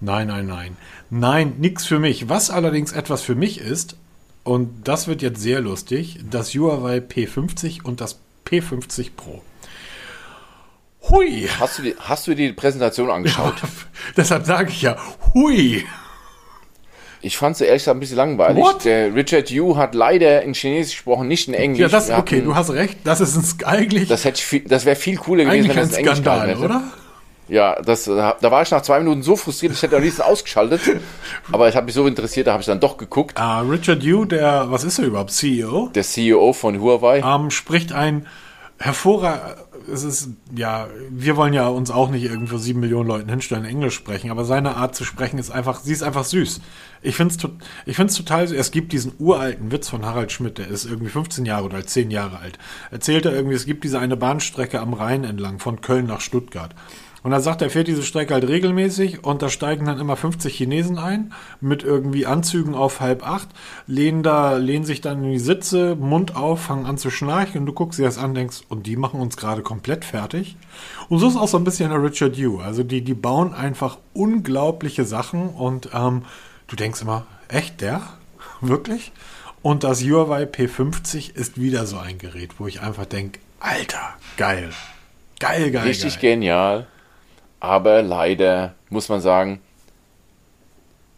Nein, 0.00 0.28
nein, 0.28 0.46
nein. 0.46 0.76
Nein, 1.10 1.54
nix 1.58 1.84
für 1.84 1.98
mich. 1.98 2.28
Was 2.28 2.50
allerdings 2.50 2.92
etwas 2.92 3.22
für 3.22 3.34
mich 3.34 3.60
ist, 3.60 3.96
und 4.44 4.86
das 4.86 5.08
wird 5.08 5.20
jetzt 5.20 5.40
sehr 5.40 5.60
lustig, 5.60 6.20
das 6.30 6.54
Huawei 6.54 6.98
P50 6.98 7.82
und 7.82 8.00
das 8.00 8.20
P50 8.46 9.10
Pro. 9.16 9.42
Hui! 11.08 11.48
Hast 11.58 11.78
du 11.78 11.82
die, 11.82 11.96
hast 11.98 12.28
du 12.28 12.36
die 12.36 12.52
Präsentation 12.52 13.10
angeschaut? 13.10 13.56
Deshalb 14.16 14.46
sage 14.46 14.70
ich 14.70 14.82
ja, 14.82 14.96
hui! 15.34 15.84
Ich 17.22 17.36
fand 17.36 17.56
sie 17.56 17.66
ehrlich 17.66 17.82
gesagt 17.82 17.96
ein 17.96 18.00
bisschen 18.00 18.16
langweilig. 18.16 18.62
What? 18.64 18.84
Der 18.86 19.14
Richard 19.14 19.50
Yu 19.50 19.76
hat 19.76 19.94
leider 19.94 20.42
in 20.42 20.54
Chinesisch 20.54 20.94
gesprochen, 20.96 21.28
nicht 21.28 21.48
in 21.48 21.54
Englisch. 21.54 21.80
Ja, 21.80 21.88
das, 21.88 22.08
Wir 22.08 22.16
okay, 22.18 22.40
du 22.40 22.54
hast 22.54 22.70
recht. 22.70 22.98
Das 23.04 23.20
ist 23.20 23.36
ein, 23.36 23.66
eigentlich, 23.66 24.08
Das, 24.08 24.24
hätte 24.24 24.38
ich 24.38 24.44
viel- 24.46 24.64
das 24.66 24.84
wäre 24.86 24.96
viel 24.96 25.16
cooler 25.16 25.44
gewesen, 25.44 25.68
wenn 25.68 25.70
ein 25.72 25.76
das 25.76 25.90
in 25.90 25.96
Englisch 25.98 26.18
Skandal, 26.20 26.48
hätte. 26.48 26.60
oder? 26.60 26.82
Ja, 27.48 27.82
das, 27.82 28.06
äh, 28.06 28.14
da 28.14 28.50
war 28.50 28.62
ich 28.62 28.70
nach 28.70 28.80
zwei 28.82 29.00
Minuten 29.00 29.22
so 29.22 29.34
frustriert, 29.36 29.72
ich 29.72 29.82
hätte 29.82 29.96
am 29.96 30.02
liebsten 30.02 30.22
ausgeschaltet. 30.22 30.80
Aber 31.52 31.66
es 31.68 31.74
hat 31.74 31.84
mich 31.84 31.94
so 31.94 32.06
interessiert, 32.06 32.46
da 32.46 32.52
habe 32.52 32.60
ich 32.62 32.66
dann 32.66 32.80
doch 32.80 32.96
geguckt. 32.96 33.38
Ah, 33.38 33.60
Richard 33.62 34.02
Yu, 34.02 34.24
der, 34.24 34.66
was 34.70 34.84
ist 34.84 34.98
er 34.98 35.06
überhaupt, 35.06 35.32
CEO, 35.32 35.90
Der 35.94 36.04
CEO 36.04 36.52
von 36.52 36.80
Huawei. 36.80 37.18
ähm, 37.26 37.50
spricht 37.50 37.92
ein 37.92 38.26
hervorragend, 38.78 39.56
es 39.92 40.02
ist, 40.04 40.30
ja, 40.54 40.88
wir 41.10 41.36
wollen 41.36 41.52
ja 41.52 41.68
uns 41.68 41.90
auch 41.90 42.10
nicht 42.10 42.24
irgendwo 42.24 42.58
sieben 42.58 42.80
Millionen 42.80 43.08
Leuten 43.08 43.28
hinstellen, 43.28 43.64
Englisch 43.64 43.94
sprechen, 43.94 44.30
aber 44.30 44.44
seine 44.44 44.76
Art 44.76 44.94
zu 44.94 45.04
sprechen 45.04 45.38
ist 45.38 45.50
einfach, 45.50 45.80
sie 45.80 45.92
ist 45.92 46.02
einfach 46.02 46.24
süß. 46.24 46.60
Ich 47.02 47.16
find's, 47.16 47.36
tot- 47.36 47.58
ich 47.86 47.96
find's 47.96 48.14
total 48.14 48.46
süß. 48.48 48.56
Es 48.58 48.70
gibt 48.70 48.92
diesen 48.92 49.12
uralten 49.18 49.72
Witz 49.72 49.88
von 49.88 50.04
Harald 50.04 50.32
Schmidt, 50.32 50.58
der 50.58 50.68
ist 50.68 50.84
irgendwie 50.84 51.10
15 51.10 51.46
Jahre 51.46 51.64
oder 51.64 51.84
10 51.86 52.10
Jahre 52.10 52.38
alt. 52.38 52.58
Erzählt 52.90 53.24
er 53.26 53.32
irgendwie, 53.34 53.56
es 53.56 53.66
gibt 53.66 53.84
diese 53.84 53.98
eine 53.98 54.16
Bahnstrecke 54.16 54.80
am 54.80 54.92
Rhein 54.94 55.24
entlang 55.24 55.58
von 55.58 55.80
Köln 55.80 56.06
nach 56.06 56.20
Stuttgart. 56.20 56.74
Und 57.22 57.32
er 57.32 57.40
sagt, 57.40 57.60
er 57.60 57.70
fährt 57.70 57.88
diese 57.88 58.02
Strecke 58.02 58.34
halt 58.34 58.48
regelmäßig 58.48 59.24
und 59.24 59.42
da 59.42 59.48
steigen 59.50 59.84
dann 59.84 60.00
immer 60.00 60.16
50 60.16 60.56
Chinesen 60.56 60.98
ein 60.98 61.32
mit 61.60 61.82
irgendwie 61.82 62.26
Anzügen 62.26 62.74
auf 62.74 63.00
halb 63.00 63.26
acht, 63.26 63.48
lehnen 63.86 64.22
da, 64.22 64.56
lehnen 64.56 64.84
sich 64.84 65.00
dann 65.00 65.22
in 65.22 65.32
die 65.32 65.38
Sitze, 65.38 65.96
Mund 65.96 66.36
auf, 66.36 66.62
fangen 66.62 66.86
an 66.86 66.98
zu 66.98 67.10
schnarchen 67.10 67.60
und 67.60 67.66
du 67.66 67.72
guckst 67.72 67.98
dir 67.98 68.04
das 68.04 68.18
an, 68.18 68.34
denkst, 68.34 68.62
und 68.68 68.86
die 68.86 68.96
machen 68.96 69.20
uns 69.20 69.36
gerade 69.36 69.62
komplett 69.62 70.04
fertig. 70.04 70.56
Und 71.08 71.18
so 71.18 71.28
ist 71.28 71.36
auch 71.36 71.48
so 71.48 71.58
ein 71.58 71.64
bisschen 71.64 71.90
der 71.90 72.02
Richard 72.02 72.36
Yu. 72.36 72.60
Also 72.60 72.82
die, 72.82 73.02
die 73.02 73.14
bauen 73.14 73.52
einfach 73.52 73.98
unglaubliche 74.14 75.04
Sachen 75.04 75.50
und 75.50 75.90
ähm, 75.92 76.22
du 76.68 76.76
denkst 76.76 77.02
immer, 77.02 77.26
echt 77.48 77.80
der? 77.80 78.02
Wirklich? 78.60 79.12
Und 79.62 79.84
das 79.84 80.02
Huawei 80.02 80.44
P50 80.44 81.34
ist 81.34 81.60
wieder 81.60 81.84
so 81.84 81.98
ein 81.98 82.16
Gerät, 82.16 82.54
wo 82.58 82.66
ich 82.66 82.80
einfach 82.80 83.04
denke, 83.04 83.40
Alter, 83.60 84.14
geil. 84.38 84.70
Geil, 85.38 85.70
geil. 85.70 85.86
Richtig 85.86 86.14
geil. 86.14 86.32
genial. 86.32 86.86
Aber 87.60 88.02
leider 88.02 88.74
muss 88.88 89.08
man 89.08 89.20
sagen, 89.20 89.60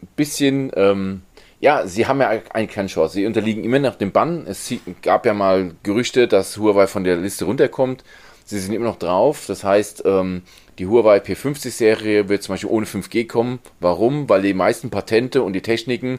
ein 0.02 0.08
bisschen, 0.16 0.72
ähm, 0.74 1.22
ja, 1.60 1.86
sie 1.86 2.06
haben 2.06 2.20
ja 2.20 2.28
eigentlich 2.28 2.70
keine 2.70 2.88
Chance. 2.88 3.14
Sie 3.14 3.26
unterliegen 3.26 3.62
immer 3.62 3.78
noch 3.78 3.94
dem 3.94 4.10
Bann. 4.10 4.46
Es 4.48 4.74
gab 5.00 5.24
ja 5.24 5.32
mal 5.32 5.74
Gerüchte, 5.84 6.26
dass 6.26 6.58
Huawei 6.58 6.88
von 6.88 7.04
der 7.04 7.16
Liste 7.16 7.44
runterkommt. 7.44 8.02
Sie 8.44 8.58
sind 8.58 8.74
immer 8.74 8.86
noch 8.86 8.98
drauf. 8.98 9.44
Das 9.46 9.62
heißt, 9.62 10.02
ähm, 10.04 10.42
die 10.78 10.86
Huawei 10.86 11.18
P50-Serie 11.18 12.28
wird 12.28 12.42
zum 12.42 12.54
Beispiel 12.54 12.70
ohne 12.70 12.86
5G 12.86 13.28
kommen. 13.28 13.60
Warum? 13.78 14.28
Weil 14.28 14.42
die 14.42 14.54
meisten 14.54 14.90
Patente 14.90 15.42
und 15.42 15.52
die 15.52 15.62
Techniken 15.62 16.18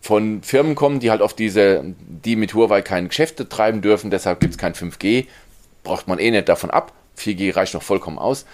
von 0.00 0.42
Firmen 0.42 0.74
kommen, 0.74 1.00
die 1.00 1.10
halt 1.10 1.22
auf 1.22 1.34
diese, 1.34 1.94
die 2.08 2.34
mit 2.36 2.54
Huawei 2.54 2.82
keine 2.82 3.08
Geschäfte 3.08 3.48
treiben 3.48 3.80
dürfen. 3.80 4.10
Deshalb 4.10 4.40
gibt 4.40 4.54
es 4.54 4.58
kein 4.58 4.74
5G. 4.74 5.26
Braucht 5.84 6.08
man 6.08 6.18
eh 6.18 6.30
nicht 6.30 6.48
davon 6.48 6.70
ab. 6.70 6.92
4G 7.16 7.54
reicht 7.54 7.74
noch 7.74 7.82
vollkommen 7.82 8.18
aus. 8.18 8.44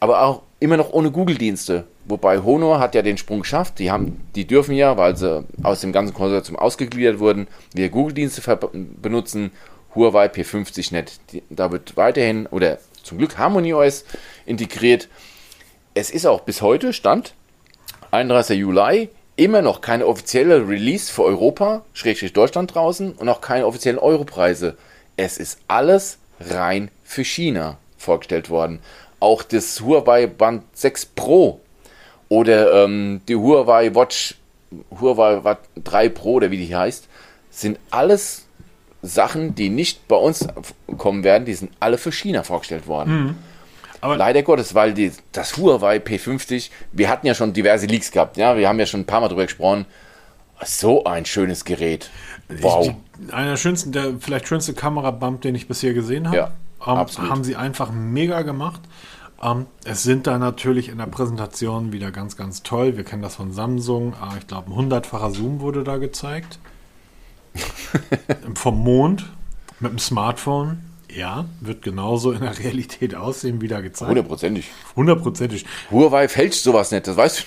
Aber 0.00 0.22
auch 0.22 0.42
immer 0.58 0.76
noch 0.76 0.92
ohne 0.92 1.10
Google-Dienste. 1.10 1.84
Wobei 2.06 2.38
Honor 2.40 2.80
hat 2.80 2.94
ja 2.94 3.02
den 3.02 3.18
Sprung 3.18 3.40
geschafft. 3.40 3.78
Die, 3.78 3.90
haben, 3.90 4.20
die 4.34 4.46
dürfen 4.46 4.74
ja, 4.74 4.96
weil 4.96 5.16
sie 5.16 5.44
aus 5.62 5.80
dem 5.80 5.92
ganzen 5.92 6.14
Konsortium 6.14 6.56
ausgegliedert 6.56 7.18
wurden, 7.18 7.46
wir 7.74 7.88
Google-Dienste 7.88 8.58
benutzen. 9.00 9.52
Huawei 9.94 10.26
P50 10.26 10.92
nicht. 10.92 11.20
Da 11.50 11.72
wird 11.72 11.96
weiterhin, 11.96 12.46
oder 12.46 12.78
zum 13.02 13.18
Glück 13.18 13.38
Harmony 13.38 13.74
OS 13.74 14.04
integriert. 14.46 15.08
Es 15.94 16.10
ist 16.10 16.26
auch 16.26 16.40
bis 16.40 16.62
heute, 16.62 16.92
Stand 16.92 17.34
31. 18.12 18.58
Juli, 18.58 19.08
immer 19.36 19.62
noch 19.62 19.80
keine 19.80 20.06
offizielle 20.06 20.68
Release 20.68 21.12
für 21.12 21.22
Europa, 21.22 21.82
Schrägstrich 21.92 22.32
Deutschland 22.32 22.74
draußen 22.74 23.12
und 23.12 23.28
auch 23.28 23.40
keine 23.40 23.66
offiziellen 23.66 23.98
Europreise. 23.98 24.76
Es 25.16 25.38
ist 25.38 25.60
alles 25.68 26.18
rein 26.40 26.90
für 27.04 27.24
China 27.24 27.78
vorgestellt 27.96 28.50
worden. 28.50 28.80
Auch 29.20 29.42
das 29.42 29.80
Huawei 29.80 30.26
Band 30.26 30.64
6 30.72 31.06
Pro 31.06 31.60
oder 32.28 32.84
ähm, 32.84 33.20
die 33.28 33.36
Huawei 33.36 33.94
Watch 33.94 34.36
Huawei 35.00 35.44
Watch 35.44 35.60
3 35.84 36.08
Pro 36.08 36.34
oder 36.34 36.50
wie 36.50 36.56
die 36.56 36.74
heißt, 36.74 37.08
sind 37.50 37.78
alles 37.90 38.46
Sachen, 39.02 39.54
die 39.54 39.70
nicht 39.70 40.08
bei 40.08 40.16
uns 40.16 40.46
kommen 40.96 41.24
werden, 41.24 41.44
die 41.44 41.54
sind 41.54 41.72
alle 41.80 41.98
für 41.98 42.12
China 42.12 42.42
vorgestellt 42.42 42.86
worden. 42.86 43.24
Mhm. 43.24 43.34
Aber 44.02 44.16
Leider 44.16 44.42
Gottes, 44.42 44.74
weil 44.74 44.94
die, 44.94 45.12
das 45.32 45.56
Huawei 45.56 45.98
P50, 45.98 46.70
wir 46.92 47.08
hatten 47.08 47.26
ja 47.26 47.34
schon 47.34 47.52
diverse 47.52 47.86
Leaks 47.86 48.10
gehabt, 48.10 48.36
ja, 48.36 48.56
wir 48.56 48.68
haben 48.68 48.78
ja 48.78 48.86
schon 48.86 49.00
ein 49.00 49.06
paar 49.06 49.20
Mal 49.20 49.28
drüber 49.28 49.44
gesprochen. 49.44 49.84
So 50.64 51.04
ein 51.04 51.24
schönes 51.24 51.64
Gerät. 51.64 52.10
Wow. 52.48 52.94
Einer 53.30 53.50
der 53.50 53.56
schönsten, 53.56 53.92
der 53.92 54.14
vielleicht 54.20 54.46
schönste 54.48 54.74
Kamerabump, 54.74 55.40
den 55.42 55.54
ich 55.54 55.68
bisher 55.68 55.94
gesehen 55.94 56.26
habe. 56.26 56.36
Ja, 56.36 56.52
ähm, 56.86 57.28
haben 57.30 57.44
sie 57.44 57.56
einfach 57.56 57.90
mega 57.92 58.42
gemacht. 58.42 58.80
Ähm, 59.42 59.66
es 59.84 60.02
sind 60.02 60.26
da 60.26 60.38
natürlich 60.38 60.88
in 60.88 60.98
der 60.98 61.06
Präsentation 61.06 61.92
wieder 61.92 62.10
ganz, 62.10 62.36
ganz 62.36 62.62
toll. 62.62 62.96
Wir 62.96 63.04
kennen 63.04 63.22
das 63.22 63.36
von 63.36 63.52
Samsung. 63.52 64.12
Äh, 64.14 64.38
ich 64.38 64.46
glaube, 64.46 64.70
ein 64.70 64.74
hundertfacher 64.74 65.30
Zoom 65.30 65.60
wurde 65.60 65.84
da 65.84 65.96
gezeigt. 65.96 66.58
Vom 68.54 68.78
Mond 68.82 69.26
mit 69.80 69.92
dem 69.92 69.98
Smartphone. 69.98 70.84
Ja, 71.12 71.46
wird 71.60 71.82
genauso 71.82 72.30
in 72.30 72.40
der 72.40 72.56
Realität 72.58 73.16
aussehen, 73.16 73.60
wie 73.60 73.66
da 73.66 73.80
gezeigt. 73.80 74.10
Hundertprozentig. 74.10 74.70
Hundertprozentig. 74.94 75.66
Huawei 75.90 76.28
fälscht 76.28 76.62
sowas 76.62 76.92
nicht, 76.92 77.08
das 77.08 77.16
weißt 77.16 77.40
du 77.40 77.44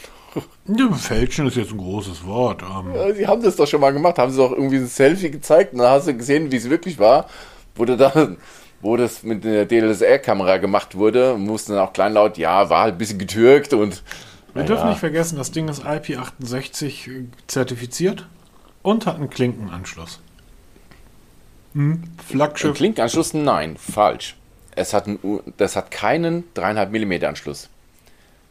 ja, 0.68 0.92
fälschen 0.94 1.48
ist 1.48 1.58
jetzt 1.58 1.72
ein 1.72 1.78
großes 1.78 2.26
Wort. 2.26 2.64
Ähm, 2.64 2.96
ja, 2.96 3.14
sie 3.14 3.28
haben 3.28 3.44
das 3.44 3.56
doch 3.56 3.68
schon 3.68 3.82
mal 3.82 3.94
gemacht, 3.94 4.18
haben 4.18 4.32
sie 4.32 4.38
doch 4.38 4.52
irgendwie 4.52 4.78
ein 4.78 4.88
Selfie 4.88 5.30
gezeigt 5.30 5.74
und 5.74 5.80
dann 5.80 5.92
hast 5.92 6.08
du 6.08 6.16
gesehen, 6.16 6.52
wie 6.52 6.56
es 6.56 6.70
wirklich 6.70 7.00
war. 7.00 7.28
Wurde 7.76 7.98
da, 7.98 8.36
wo 8.84 8.98
das 8.98 9.24
mit 9.24 9.44
der 9.44 9.66
DLSR-Kamera 9.66 10.58
gemacht 10.58 10.96
wurde, 10.96 11.36
mussten 11.38 11.74
dann 11.74 11.82
auch 11.82 11.94
kleinlaut, 11.94 12.38
ja, 12.38 12.70
war 12.70 12.84
halt 12.84 12.96
ein 12.96 12.98
bisschen 12.98 13.18
getürkt 13.18 13.74
und. 13.74 14.04
Wir 14.54 14.64
dürfen 14.64 14.90
nicht 14.90 15.00
vergessen, 15.00 15.38
das 15.38 15.52
Ding 15.52 15.68
ist 15.68 15.84
IP68 15.84 17.26
zertifiziert 17.48 18.28
und 18.84 19.08
hat 19.08 19.16
einen 19.16 19.32
Klinkenanschluss. 19.32 20.20
Hm, 21.74 22.04
Flaggschiff. 22.24 22.78
Klinkenanschluss? 22.78 23.34
Nein, 23.34 23.78
falsch. 23.78 24.36
Es 24.76 24.94
hat 24.94 25.08
ein, 25.08 25.18
das 25.58 25.76
hat 25.76 25.90
keinen 25.90 26.44
3,5 26.56 26.90
mm 27.20 27.26
Anschluss. 27.26 27.70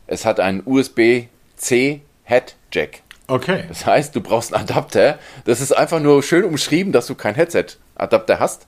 Es 0.08 0.24
hat 0.24 0.40
einen 0.40 0.62
USB-C 0.64 2.00
Head 2.24 2.56
Jack. 2.72 3.02
Okay. 3.28 3.64
Das 3.68 3.86
heißt, 3.86 4.16
du 4.16 4.20
brauchst 4.20 4.52
einen 4.52 4.64
Adapter. 4.64 5.18
Das 5.44 5.60
ist 5.60 5.72
einfach 5.72 6.00
nur 6.00 6.22
schön 6.22 6.44
umschrieben, 6.44 6.92
dass 6.92 7.06
du 7.06 7.14
kein 7.14 7.34
Headset-Adapter 7.34 8.40
hast, 8.40 8.66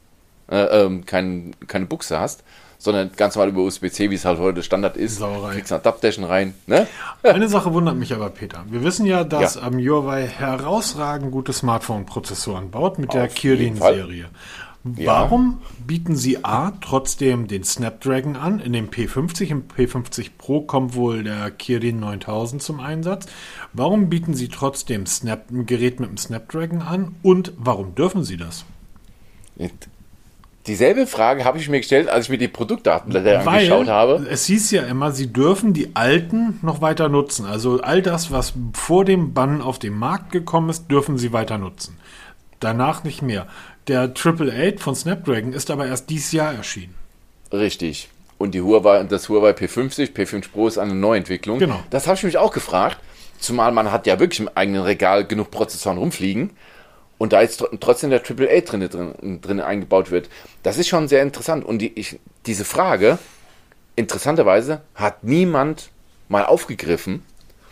äh, 0.51 0.83
ähm, 0.83 1.05
kein, 1.05 1.55
keine 1.67 1.87
Buchse 1.87 2.19
hast 2.19 2.45
sondern 2.85 3.11
ganz 3.17 3.35
normal 3.35 3.49
über 3.49 3.63
USB-C, 3.63 4.11
wie 4.11 4.15
es 4.15 4.25
halt 4.27 4.39
heute 4.39 4.63
Standard 4.63 4.97
ist. 4.97 5.17
Sauerei. 5.17 5.55
Kriegst 5.55 5.73
eine 5.73 5.81
Adaptation 5.81 6.25
rein. 6.25 6.55
Ne? 6.67 6.87
Eine 7.23 7.49
Sache 7.49 7.73
wundert 7.73 7.97
mich 7.97 8.13
aber, 8.13 8.29
Peter. 8.29 8.65
Wir 8.69 8.85
wissen 8.85 9.07
ja, 9.07 9.25
dass 9.25 9.55
ja. 9.55 9.67
Ähm, 9.67 9.79
Huawei 9.79 10.27
herausragend 10.27 11.33
gute 11.33 11.55
Smartphone-Prozessoren 11.55 12.71
baut 12.71 12.99
mit 12.99 13.09
Auf 13.11 13.15
der 13.15 13.29
Kirin-Serie. 13.29 14.27
Warum 14.87 15.61
ja. 15.63 15.69
bieten 15.87 16.15
sie 16.15 16.45
A 16.45 16.73
trotzdem 16.83 17.49
den 17.49 17.65
Snapdragon 17.65 18.37
an? 18.37 18.61
In 18.61 18.75
dem 18.75 18.91
P50, 18.91 19.47
im 19.47 19.63
P50 19.67 20.33
Pro 20.37 20.61
kommt 20.61 20.95
wohl 20.95 21.25
der 21.25 21.51
Kirin 21.53 22.01
9000 22.01 22.63
zum 22.63 22.81
Einsatz. 22.81 23.25
Warum 23.73 24.11
bieten 24.11 24.35
sie 24.35 24.49
trotzdem 24.49 25.07
Snap, 25.07 25.51
ein 25.51 25.65
Gerät 25.65 26.01
mit 26.01 26.11
dem 26.11 26.19
Snapdragon 26.19 26.83
an? 26.83 27.17
Und 27.23 27.55
warum 27.57 27.95
dürfen 27.95 28.25
sie 28.25 28.37
das? 28.37 28.67
Dieselbe 30.67 31.07
Frage 31.07 31.45
habe 31.45 31.59
ich 31.59 31.69
mir 31.69 31.79
gestellt, 31.79 32.09
als 32.09 32.25
ich 32.25 32.31
mir 32.31 32.39
die 32.39 32.49
Produktdatenblätter 32.49 33.45
Weil 33.45 33.57
angeschaut 33.57 33.89
habe. 33.89 34.27
Es 34.31 34.47
hieß 34.47 34.71
ja 34.71 34.85
immer, 34.85 35.13
sie 35.13 35.31
dürfen 35.31 35.75
die 35.75 35.95
alten 35.95 36.59
noch 36.63 36.81
weiter 36.81 37.11
nutzen. 37.11 37.45
Also 37.45 37.83
all 37.83 38.01
das, 38.01 38.31
was 38.31 38.55
vor 38.73 39.05
dem 39.05 39.35
Bann 39.35 39.61
auf 39.61 39.79
den 39.79 39.93
Markt 39.93 40.33
gekommen 40.33 40.71
ist, 40.71 40.91
dürfen 40.91 41.19
sie 41.19 41.35
weiter 41.35 41.59
nutzen. 41.59 41.99
Danach 42.61 43.05
nicht 43.05 43.21
mehr. 43.21 43.47
Der 43.89 44.15
Triple 44.15 44.51
Eight 44.51 44.81
von 44.81 44.95
Snapdragon 44.95 45.53
ist 45.53 45.71
aber 45.71 45.87
erst 45.87 46.09
dieses 46.09 46.33
Jahr 46.33 46.55
erschienen. 46.55 46.95
Richtig. 47.53 48.09
Und 48.39 48.55
die 48.55 48.63
Huawei, 48.63 49.03
das 49.05 49.29
Huawei 49.29 49.51
P50, 49.51 50.15
P5 50.15 50.51
Pro 50.51 50.67
ist 50.67 50.79
eine 50.79 50.95
Neuentwicklung. 50.95 51.59
Genau. 51.59 51.81
Das 51.91 52.07
habe 52.07 52.17
ich 52.17 52.25
mich 52.25 52.39
auch 52.39 52.53
gefragt. 52.53 52.97
Zumal 53.39 53.73
man 53.73 53.93
hat 53.93 54.07
ja 54.07 54.19
wirklich 54.19 54.41
im 54.41 54.49
eigenen 54.55 54.83
Regal 54.83 55.27
genug 55.27 55.51
Prozessoren 55.51 55.99
rumfliegen 55.99 56.51
und 57.19 57.33
da 57.33 57.43
jetzt 57.43 57.65
trotzdem 57.81 58.11
der 58.11 58.23
AAA 58.23 58.61
drin, 58.61 58.89
drin, 58.89 59.41
drin 59.41 59.61
eingebaut 59.61 60.11
wird. 60.11 60.29
Das 60.63 60.79
ist 60.79 60.89
schon 60.89 61.09
sehr 61.09 61.23
interessant. 61.23 61.65
Und 61.65 61.79
die, 61.79 61.93
ich, 61.99 62.19
diese 62.47 62.65
Frage, 62.65 63.19
interessanterweise, 63.97 64.83
hat 64.95 65.25
niemand 65.25 65.91
mal 66.29 66.45
aufgegriffen, 66.45 67.23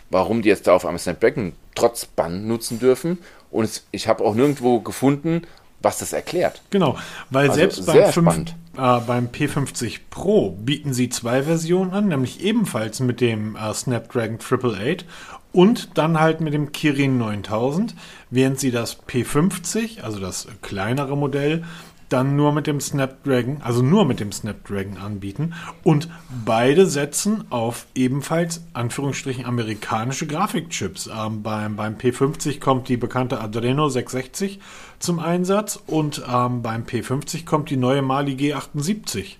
warum 0.09 0.41
die 0.41 0.49
jetzt 0.49 0.67
da 0.67 0.73
auf 0.73 0.85
einem 0.85 0.97
Snapdragon 0.97 1.53
trotz 1.75 2.05
Bann 2.05 2.47
nutzen 2.47 2.79
dürfen. 2.79 3.19
Und 3.51 3.65
es, 3.65 3.85
ich 3.91 4.07
habe 4.07 4.23
auch 4.23 4.35
nirgendwo 4.35 4.79
gefunden, 4.79 5.43
was 5.81 5.97
das 5.97 6.13
erklärt. 6.13 6.61
Genau, 6.69 6.97
weil 7.29 7.49
also 7.49 7.59
selbst 7.59 7.85
beim, 7.85 8.11
5, 8.11 8.49
äh, 8.77 8.99
beim, 9.05 9.27
P50 9.27 9.99
Pro 10.09 10.51
bieten 10.51 10.93
sie 10.93 11.09
zwei 11.09 11.43
Versionen 11.43 11.91
an, 11.91 12.07
nämlich 12.07 12.41
ebenfalls 12.41 13.01
mit 13.01 13.19
dem 13.19 13.55
äh, 13.55 13.73
Snapdragon 13.73 14.39
888 14.39 15.05
und 15.53 15.97
dann 15.97 16.19
halt 16.19 16.41
mit 16.41 16.53
dem 16.53 16.71
Kirin 16.71 17.17
9000, 17.17 17.95
während 18.29 18.59
sie 18.59 18.71
das 18.71 19.01
P50, 19.07 20.01
also 20.01 20.19
das 20.19 20.47
kleinere 20.61 21.15
Modell, 21.15 21.63
dann 22.09 22.35
nur 22.35 22.51
mit 22.51 22.67
dem 22.67 22.79
Snapdragon, 22.79 23.61
also 23.61 23.81
nur 23.81 24.05
mit 24.05 24.19
dem 24.19 24.31
Snapdragon 24.31 24.97
anbieten. 24.97 25.53
Und 25.83 26.09
beide 26.45 26.85
setzen 26.85 27.45
auf 27.49 27.87
ebenfalls 27.95 28.61
Anführungsstrichen 28.73 29.45
amerikanische 29.45 30.27
Grafikchips. 30.27 31.07
Ähm, 31.07 31.41
beim, 31.41 31.75
beim 31.75 31.95
P50 31.95 32.59
kommt 32.59 32.87
die 32.87 32.97
bekannte 32.97 33.39
Adreno 33.39 33.89
660 33.89 34.59
zum 34.99 35.19
Einsatz 35.19 35.79
und 35.87 36.21
ähm, 36.31 36.61
beim 36.61 36.83
P50 36.83 37.45
kommt 37.45 37.71
die 37.71 37.77
neue 37.77 38.03
Mali 38.03 38.33
G78 38.33 39.37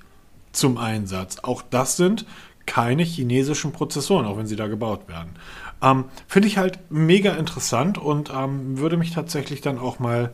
zum 0.51 0.78
Einsatz. 0.78 1.39
Auch 1.43 1.61
das 1.61 1.95
sind 1.97 2.26
keine 2.66 3.03
chinesischen 3.03 3.72
Prozessoren, 3.72 4.26
auch 4.26 4.38
wenn 4.38 4.47
sie 4.47 4.55
da 4.55 4.68
gebaut 4.68 5.07
werden. 5.07 5.36
Ähm, 5.84 6.05
Finde 6.27 6.47
ich 6.47 6.57
halt 6.57 6.79
mega 6.89 7.34
interessant 7.34 7.97
und 7.97 8.31
ähm, 8.34 8.77
würde 8.79 8.97
mich 8.97 9.11
tatsächlich 9.11 9.61
dann 9.61 9.77
auch 9.77 9.99
mal 9.99 10.31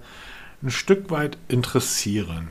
ein 0.61 0.69
Stück 0.69 1.09
weit 1.09 1.37
interessieren. 1.47 2.49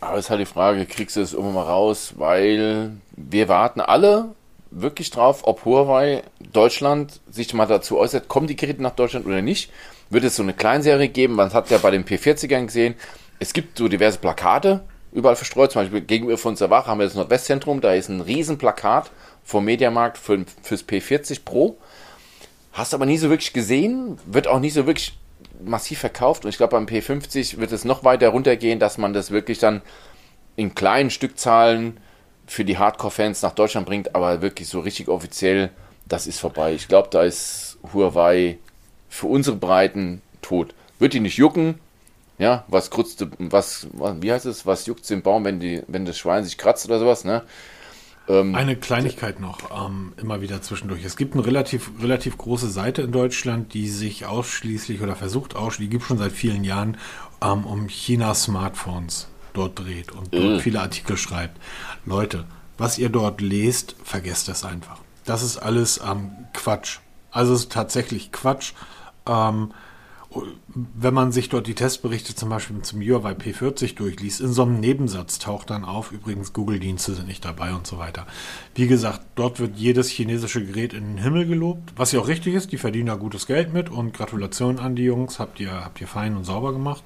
Aber 0.00 0.18
es 0.18 0.24
ist 0.24 0.30
halt 0.30 0.40
die 0.40 0.46
Frage, 0.46 0.86
kriegst 0.86 1.16
du 1.16 1.20
es 1.20 1.32
irgendwann 1.32 1.54
mal 1.54 1.62
raus, 1.70 2.14
weil 2.16 2.92
wir 3.16 3.48
warten 3.48 3.80
alle 3.80 4.34
wirklich 4.70 5.10
drauf, 5.10 5.42
ob 5.44 5.64
Huawei 5.64 6.22
Deutschland 6.52 7.20
sich 7.30 7.52
mal 7.52 7.66
dazu 7.66 7.98
äußert, 7.98 8.26
kommen 8.26 8.46
die 8.46 8.56
Geräte 8.56 8.82
nach 8.82 8.96
Deutschland 8.96 9.26
oder 9.26 9.42
nicht. 9.42 9.70
Wird 10.10 10.24
es 10.24 10.36
so 10.36 10.42
eine 10.42 10.54
Kleinserie 10.54 11.08
geben? 11.08 11.34
Man 11.34 11.52
hat 11.52 11.70
ja 11.70 11.78
bei 11.78 11.90
den 11.90 12.04
P40ern 12.04 12.66
gesehen, 12.66 12.94
es 13.38 13.52
gibt 13.52 13.78
so 13.78 13.88
diverse 13.88 14.18
Plakate 14.18 14.82
überall 15.12 15.36
verstreut. 15.36 15.72
Zum 15.72 15.82
Beispiel 15.82 16.00
gegenüber 16.00 16.38
von 16.38 16.58
Wache 16.58 16.86
haben 16.86 16.98
wir 16.98 17.06
das 17.06 17.14
Nordwestzentrum, 17.14 17.80
da 17.80 17.92
ist 17.92 18.08
ein 18.08 18.20
riesen 18.20 18.58
Plakat 18.58 19.10
vom 19.44 19.64
Mediamarkt 19.64 20.18
für, 20.18 20.44
fürs 20.62 20.86
P40 20.86 21.40
Pro. 21.44 21.76
Hast 22.72 22.94
aber 22.94 23.06
nie 23.06 23.18
so 23.18 23.28
wirklich 23.28 23.52
gesehen, 23.52 24.18
wird 24.26 24.46
auch 24.46 24.60
nie 24.60 24.70
so 24.70 24.86
wirklich 24.86 25.14
massiv 25.62 25.98
verkauft. 25.98 26.44
Und 26.44 26.50
ich 26.50 26.56
glaube, 26.56 26.76
beim 26.76 26.86
P50 26.86 27.58
wird 27.58 27.72
es 27.72 27.84
noch 27.84 28.04
weiter 28.04 28.28
runtergehen, 28.28 28.78
dass 28.78 28.98
man 28.98 29.12
das 29.12 29.30
wirklich 29.30 29.58
dann 29.58 29.82
in 30.56 30.74
kleinen 30.74 31.10
Stückzahlen 31.10 31.98
für 32.46 32.64
die 32.64 32.78
Hardcore-Fans 32.78 33.42
nach 33.42 33.54
Deutschland 33.54 33.86
bringt, 33.86 34.14
aber 34.14 34.42
wirklich 34.42 34.68
so 34.68 34.80
richtig 34.80 35.08
offiziell, 35.08 35.70
das 36.06 36.26
ist 36.26 36.40
vorbei. 36.40 36.74
Ich 36.74 36.88
glaube, 36.88 37.08
da 37.10 37.22
ist 37.22 37.78
Huawei 37.92 38.58
für 39.08 39.26
unsere 39.26 39.56
Breiten 39.56 40.22
tot. 40.42 40.74
Wird 40.98 41.14
die 41.14 41.20
nicht 41.20 41.36
jucken? 41.36 41.78
Ja, 42.38 42.64
was 42.68 42.90
krutzt, 42.90 43.24
was, 43.38 43.86
wie 43.92 44.32
heißt 44.32 44.46
es, 44.46 44.66
was 44.66 44.86
juckt 44.86 45.08
den 45.08 45.22
Baum, 45.22 45.44
wenn, 45.44 45.60
die, 45.60 45.82
wenn 45.86 46.04
das 46.04 46.18
Schwein 46.18 46.44
sich 46.44 46.58
kratzt 46.58 46.86
oder 46.86 46.98
sowas, 46.98 47.24
ne? 47.24 47.42
Ähm, 48.28 48.54
eine 48.54 48.76
Kleinigkeit 48.76 49.40
noch, 49.40 49.86
ähm, 49.86 50.12
immer 50.16 50.40
wieder 50.40 50.62
zwischendurch. 50.62 51.04
Es 51.04 51.16
gibt 51.16 51.34
eine 51.34 51.44
relativ, 51.44 51.90
relativ 52.00 52.38
große 52.38 52.70
Seite 52.70 53.02
in 53.02 53.12
Deutschland, 53.12 53.74
die 53.74 53.88
sich 53.88 54.26
ausschließlich 54.26 55.00
oder 55.00 55.16
versucht 55.16 55.56
ausschließlich, 55.56 55.88
die 55.88 55.96
gibt 55.96 56.04
schon 56.04 56.18
seit 56.18 56.32
vielen 56.32 56.64
Jahren, 56.64 56.96
ähm, 57.42 57.64
um 57.64 57.88
China-Smartphones 57.88 59.28
dort 59.52 59.78
dreht 59.78 60.12
und 60.12 60.32
dort 60.32 60.44
äh. 60.44 60.60
viele 60.60 60.80
Artikel 60.80 61.16
schreibt. 61.16 61.60
Leute, 62.06 62.44
was 62.78 62.98
ihr 62.98 63.08
dort 63.08 63.40
lest, 63.40 63.96
vergesst 64.02 64.48
es 64.48 64.64
einfach. 64.64 64.98
Das 65.24 65.42
ist 65.42 65.58
alles 65.58 66.00
ähm, 66.04 66.30
Quatsch. 66.52 66.98
Also 67.30 67.54
es 67.54 67.60
ist 67.60 67.72
tatsächlich 67.72 68.32
Quatsch. 68.32 68.72
Ähm, 69.26 69.72
wenn 70.74 71.14
man 71.14 71.32
sich 71.32 71.48
dort 71.48 71.66
die 71.66 71.74
Testberichte 71.74 72.34
zum 72.34 72.48
Beispiel 72.48 72.80
zum 72.82 73.00
Huawei 73.00 73.32
P40 73.32 73.96
durchliest, 73.96 74.40
in 74.40 74.52
so 74.52 74.62
einem 74.62 74.80
Nebensatz 74.80 75.38
taucht 75.38 75.70
dann 75.70 75.84
auf, 75.84 76.12
übrigens 76.12 76.52
Google-Dienste 76.52 77.14
sind 77.14 77.28
nicht 77.28 77.44
dabei 77.44 77.74
und 77.74 77.86
so 77.86 77.98
weiter. 77.98 78.26
Wie 78.74 78.86
gesagt, 78.86 79.20
dort 79.34 79.60
wird 79.60 79.76
jedes 79.76 80.08
chinesische 80.08 80.64
Gerät 80.64 80.94
in 80.94 81.16
den 81.16 81.18
Himmel 81.18 81.46
gelobt, 81.46 81.92
was 81.96 82.12
ja 82.12 82.20
auch 82.20 82.28
richtig 82.28 82.54
ist, 82.54 82.72
die 82.72 82.78
verdienen 82.78 83.06
da 83.06 83.16
gutes 83.16 83.46
Geld 83.46 83.72
mit 83.72 83.90
und 83.90 84.14
Gratulation 84.14 84.78
an 84.78 84.96
die 84.96 85.04
Jungs, 85.04 85.38
habt 85.38 85.60
ihr, 85.60 85.72
habt 85.72 86.00
ihr 86.00 86.08
fein 86.08 86.36
und 86.36 86.44
sauber 86.44 86.72
gemacht. 86.72 87.02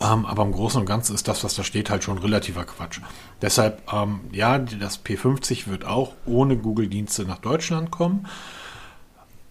Ähm, 0.00 0.26
aber 0.26 0.42
im 0.42 0.52
Großen 0.52 0.80
und 0.80 0.86
Ganzen 0.86 1.14
ist 1.14 1.28
das, 1.28 1.44
was 1.44 1.54
da 1.54 1.64
steht, 1.64 1.90
halt 1.90 2.04
schon 2.04 2.18
relativer 2.18 2.64
Quatsch. 2.64 3.00
Deshalb, 3.42 3.82
ähm, 3.92 4.20
ja, 4.32 4.58
das 4.58 5.04
P50 5.04 5.68
wird 5.68 5.84
auch 5.84 6.12
ohne 6.26 6.56
Google-Dienste 6.56 7.24
nach 7.24 7.38
Deutschland 7.38 7.90
kommen. 7.90 8.26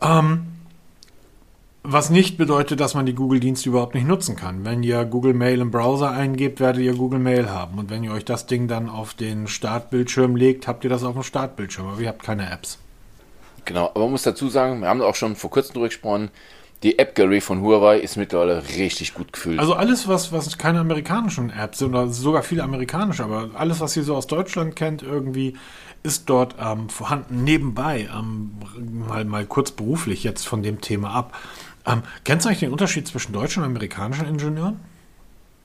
Ähm, 0.02 0.53
was 1.84 2.10
nicht 2.10 2.38
bedeutet, 2.38 2.80
dass 2.80 2.94
man 2.94 3.06
die 3.06 3.14
Google-Dienste 3.14 3.70
überhaupt 3.70 3.94
nicht 3.94 4.08
nutzen 4.08 4.38
kann. 4.38 4.64
Wenn 4.64 4.84
ihr 4.84 5.04
Google 5.04 5.34
Mail 5.34 5.60
im 5.60 5.70
Browser 5.70 6.12
eingebt, 6.12 6.62
werdet 6.62 6.82
ihr 6.82 6.96
Google 6.96 7.20
Mail 7.20 7.50
haben. 7.50 7.78
Und 7.78 7.90
wenn 7.90 8.04
ihr 8.04 8.14
euch 8.14 8.24
das 8.24 8.46
Ding 8.46 8.70
dann 8.70 8.90
auf 8.90 9.14
den 9.14 9.48
Startbildschirm 9.48 10.38
legt, 10.38 10.68
habt 10.68 10.86
ihr 10.86 10.90
das 10.90 11.04
auf 11.04 11.14
dem 11.14 11.24
Startbildschirm, 11.24 11.88
aber 11.88 12.00
ihr 12.00 12.08
habt 12.08 12.24
keine 12.24 12.50
Apps. 12.50 12.80
Genau, 13.66 13.90
aber 13.90 14.02
man 14.02 14.12
muss 14.12 14.24
dazu 14.24 14.48
sagen, 14.50 14.80
wir 14.80 14.88
haben 14.88 15.02
auch 15.02 15.16
schon 15.16 15.36
vor 15.36 15.50
kurzem 15.50 15.74
drüber 15.74 15.88
gesprochen, 15.88 16.32
die 16.84 17.00
App 17.00 17.16
Gallery 17.16 17.40
von 17.40 17.62
Huawei 17.62 18.00
ist 18.00 18.18
mittlerweile 18.18 18.62
richtig 18.76 19.14
gut 19.14 19.32
gefüllt. 19.32 19.60
Also 19.60 19.74
alles, 19.74 20.10
was, 20.10 20.34
was 20.34 20.58
keine 20.58 20.80
amerikanischen 20.82 21.50
Apps 21.50 21.80
sind, 21.80 21.90
oder 21.90 22.10
sogar 22.10 22.44
viele 22.44 22.64
amerikanische, 22.64 23.24
aber 23.24 23.52
alles, 23.56 23.80
was 23.80 23.96
ihr 23.96 24.04
so 24.04 24.16
aus 24.16 24.28
Deutschland 24.28 24.76
kennt, 24.76 25.02
irgendwie 25.02 25.56
ist 26.04 26.30
dort 26.30 26.56
ähm, 26.60 26.90
vorhanden. 26.90 27.46
Nebenbei, 27.46 28.10
ähm, 28.14 28.52
mal, 29.08 29.24
mal 29.24 29.46
kurz 29.46 29.72
beruflich 29.72 30.26
jetzt 30.26 30.46
von 30.46 30.62
dem 30.62 30.82
Thema 30.82 31.12
ab. 31.12 31.34
Ähm, 31.86 32.04
kennst 32.24 32.46
du 32.46 32.50
eigentlich 32.50 32.62
den 32.62 32.72
Unterschied 32.72 33.08
zwischen 33.08 33.34
deutschen 33.34 33.64
und 33.64 33.70
amerikanischen 33.70 34.28
Ingenieuren? 34.28 34.80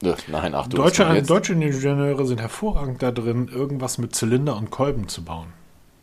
Nein, 0.00 0.54
ach 0.54 0.68
du 0.68 0.76
deutsche, 0.76 1.22
deutsche 1.22 1.54
Ingenieure 1.54 2.24
sind 2.24 2.40
hervorragend 2.40 3.02
da 3.02 3.10
drin, 3.10 3.48
irgendwas 3.48 3.98
mit 3.98 4.14
Zylinder 4.14 4.56
und 4.56 4.70
Kolben 4.70 5.08
zu 5.08 5.24
bauen. 5.24 5.48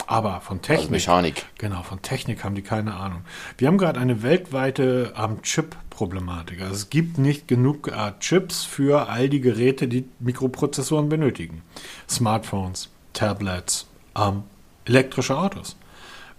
Aber 0.07 0.41
von 0.41 0.61
Technik. 0.61 0.79
Also 0.79 0.91
Mechanik. 0.91 1.45
Genau, 1.57 1.81
von 1.81 2.01
Technik 2.01 2.43
haben 2.43 2.55
die 2.55 2.61
keine 2.61 2.93
Ahnung. 2.93 3.21
Wir 3.57 3.67
haben 3.67 3.77
gerade 3.77 3.99
eine 3.99 4.21
weltweite 4.21 5.13
ähm, 5.17 5.41
Chip-Problematik. 5.41 6.61
Also 6.61 6.73
es 6.73 6.89
gibt 6.89 7.17
nicht 7.17 7.47
genug 7.47 7.87
äh, 7.87 8.11
Chips 8.19 8.63
für 8.65 9.09
all 9.09 9.29
die 9.29 9.41
Geräte, 9.41 9.87
die 9.87 10.05
Mikroprozessoren 10.19 11.09
benötigen. 11.09 11.63
Smartphones, 12.07 12.89
Tablets, 13.13 13.87
ähm, 14.15 14.43
elektrische 14.85 15.37
Autos. 15.37 15.75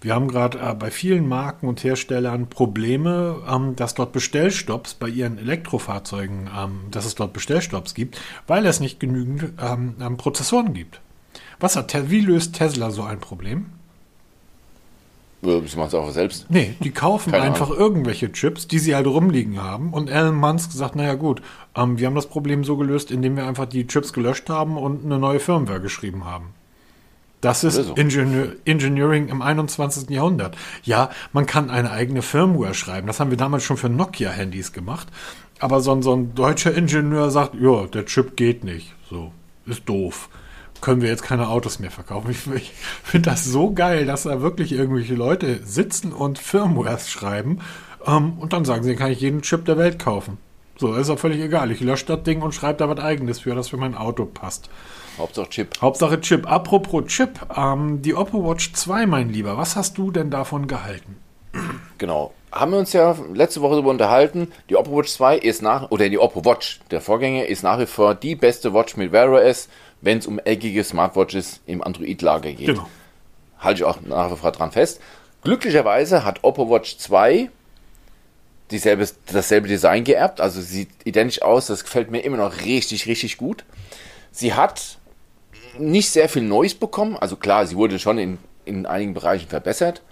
Wir 0.00 0.14
haben 0.14 0.28
gerade 0.28 0.58
äh, 0.58 0.74
bei 0.74 0.90
vielen 0.90 1.26
Marken 1.26 1.68
und 1.68 1.82
Herstellern 1.82 2.48
Probleme, 2.48 3.42
ähm, 3.48 3.76
dass 3.76 3.94
dort 3.94 4.12
Bestellstopps 4.12 4.94
bei 4.94 5.08
ihren 5.08 5.38
Elektrofahrzeugen, 5.38 6.50
ähm, 6.56 6.80
dass 6.90 7.06
es 7.06 7.14
dort 7.14 7.32
Bestellstopps 7.32 7.94
gibt, 7.94 8.20
weil 8.46 8.66
es 8.66 8.80
nicht 8.80 9.00
genügend 9.00 9.52
ähm, 9.60 9.94
ähm 10.00 10.16
Prozessoren 10.16 10.74
gibt. 10.74 11.00
Was 11.58 11.76
hat, 11.76 12.10
wie 12.10 12.20
löst 12.20 12.54
Tesla 12.54 12.90
so 12.90 13.02
ein 13.02 13.20
Problem? 13.20 13.66
Sie 15.42 15.76
machen 15.76 15.88
es 15.88 15.94
auch 15.94 16.10
selbst. 16.10 16.46
Nee, 16.48 16.74
die 16.80 16.90
kaufen 16.90 17.30
Keine 17.30 17.44
einfach 17.44 17.68
Ahnung. 17.68 17.78
irgendwelche 17.78 18.32
Chips, 18.32 18.66
die 18.66 18.78
sie 18.78 18.94
halt 18.94 19.06
rumliegen 19.06 19.62
haben. 19.62 19.92
Und 19.92 20.08
Elon 20.08 20.34
Musk 20.34 20.72
sagt, 20.72 20.96
naja 20.96 21.14
gut, 21.14 21.40
ähm, 21.76 21.98
wir 21.98 22.06
haben 22.06 22.14
das 22.14 22.26
Problem 22.26 22.64
so 22.64 22.76
gelöst, 22.76 23.10
indem 23.10 23.36
wir 23.36 23.46
einfach 23.46 23.66
die 23.66 23.86
Chips 23.86 24.12
gelöscht 24.12 24.48
haben 24.48 24.76
und 24.76 25.04
eine 25.04 25.18
neue 25.18 25.38
Firmware 25.38 25.80
geschrieben 25.80 26.24
haben. 26.24 26.54
Das 27.40 27.64
ist 27.64 27.74
so. 27.74 27.94
Ingenieur 27.94 28.56
Engineering 28.64 29.28
im 29.28 29.42
21. 29.42 30.10
Jahrhundert. 30.10 30.56
Ja, 30.82 31.10
man 31.32 31.46
kann 31.46 31.70
eine 31.70 31.90
eigene 31.90 32.22
Firmware 32.22 32.74
schreiben. 32.74 33.06
Das 33.06 33.20
haben 33.20 33.30
wir 33.30 33.36
damals 33.36 33.62
schon 33.62 33.76
für 33.76 33.88
Nokia-Handys 33.88 34.72
gemacht. 34.72 35.08
Aber 35.58 35.80
so 35.80 35.92
ein, 35.92 36.02
so 36.02 36.14
ein 36.14 36.34
deutscher 36.34 36.74
Ingenieur 36.74 37.30
sagt, 37.30 37.54
ja, 37.54 37.86
der 37.86 38.06
Chip 38.06 38.36
geht 38.36 38.64
nicht. 38.64 38.94
So, 39.08 39.32
ist 39.66 39.88
doof. 39.88 40.28
Können 40.80 41.00
wir 41.00 41.08
jetzt 41.08 41.22
keine 41.22 41.48
Autos 41.48 41.78
mehr 41.78 41.90
verkaufen. 41.90 42.30
Ich, 42.30 42.46
ich 42.46 42.72
finde 43.02 43.30
das 43.30 43.44
so 43.44 43.72
geil, 43.72 44.06
dass 44.06 44.24
da 44.24 44.40
wirklich 44.40 44.72
irgendwelche 44.72 45.14
Leute 45.14 45.60
sitzen 45.64 46.12
und 46.12 46.38
Firmwares 46.38 47.10
schreiben. 47.10 47.60
Ähm, 48.06 48.34
und 48.38 48.52
dann 48.52 48.64
sagen 48.64 48.84
sie, 48.84 48.96
kann 48.96 49.10
ich 49.10 49.20
jeden 49.20 49.42
Chip 49.42 49.64
der 49.64 49.78
Welt 49.78 49.98
kaufen. 49.98 50.38
So, 50.78 50.94
ist 50.94 51.08
auch 51.08 51.18
völlig 51.18 51.40
egal. 51.40 51.70
Ich 51.70 51.80
lösche 51.80 52.06
das 52.06 52.22
Ding 52.22 52.42
und 52.42 52.54
schreibe 52.54 52.78
da 52.78 52.88
was 52.88 52.98
eigenes 52.98 53.40
für, 53.40 53.54
das 53.54 53.68
für 53.68 53.78
mein 53.78 53.94
Auto 53.94 54.26
passt. 54.26 54.68
Hauptsache 55.18 55.48
Chip. 55.48 55.80
Hauptsache 55.80 56.20
Chip. 56.20 56.50
Apropos 56.50 57.06
Chip, 57.06 57.40
ähm, 57.56 58.02
die 58.02 58.14
Oppo 58.14 58.44
Watch 58.44 58.72
2, 58.72 59.06
mein 59.06 59.30
Lieber, 59.30 59.56
was 59.56 59.76
hast 59.76 59.96
du 59.98 60.10
denn 60.10 60.30
davon 60.30 60.66
gehalten? 60.66 61.16
Genau. 61.98 62.32
Haben 62.52 62.72
wir 62.72 62.78
uns 62.78 62.92
ja 62.92 63.16
letzte 63.34 63.60
Woche 63.60 63.72
darüber 63.72 63.90
unterhalten. 63.90 64.52
Die 64.70 64.76
Oppo 64.76 64.96
Watch 64.96 65.10
2 65.10 65.38
ist 65.38 65.62
nach, 65.62 65.90
oder 65.90 66.08
die 66.08 66.18
Oppo 66.18 66.44
Watch, 66.44 66.80
der 66.90 67.00
Vorgänger, 67.00 67.46
ist 67.46 67.62
nach 67.62 67.78
wie 67.78 67.86
vor 67.86 68.14
die 68.14 68.34
beste 68.34 68.72
Watch 68.72 68.96
mit 68.96 69.12
Wear 69.12 69.30
OS, 69.30 69.68
wenn 70.00 70.18
es 70.18 70.26
um 70.26 70.38
eckige 70.38 70.84
Smartwatches 70.84 71.60
im 71.66 71.82
Android-Lager 71.82 72.52
geht. 72.52 72.68
Genau. 72.68 72.88
Halte 73.58 73.80
ich 73.80 73.84
auch 73.84 73.98
nach 74.02 74.30
wie 74.30 74.36
vor 74.36 74.52
dran 74.52 74.70
fest. 74.70 75.00
Glücklicherweise 75.42 76.24
hat 76.24 76.44
Oppo 76.44 76.68
Watch 76.70 76.98
2 76.98 77.50
dieselbe, 78.70 79.08
dasselbe 79.32 79.68
Design 79.68 80.04
geerbt, 80.04 80.40
also 80.40 80.60
sieht 80.60 80.90
identisch 81.04 81.42
aus, 81.42 81.66
das 81.66 81.84
gefällt 81.84 82.10
mir 82.10 82.20
immer 82.20 82.36
noch 82.36 82.62
richtig, 82.62 83.06
richtig 83.06 83.36
gut. 83.36 83.64
Sie 84.32 84.54
hat 84.54 84.98
nicht 85.78 86.10
sehr 86.10 86.28
viel 86.28 86.42
Neues 86.42 86.74
bekommen. 86.74 87.16
Also 87.16 87.36
klar, 87.36 87.66
sie 87.66 87.76
wurde 87.76 87.98
schon 87.98 88.18
in, 88.18 88.38
in 88.64 88.86
einigen 88.86 89.14
Bereichen 89.14 89.48
verbessert. 89.48 90.02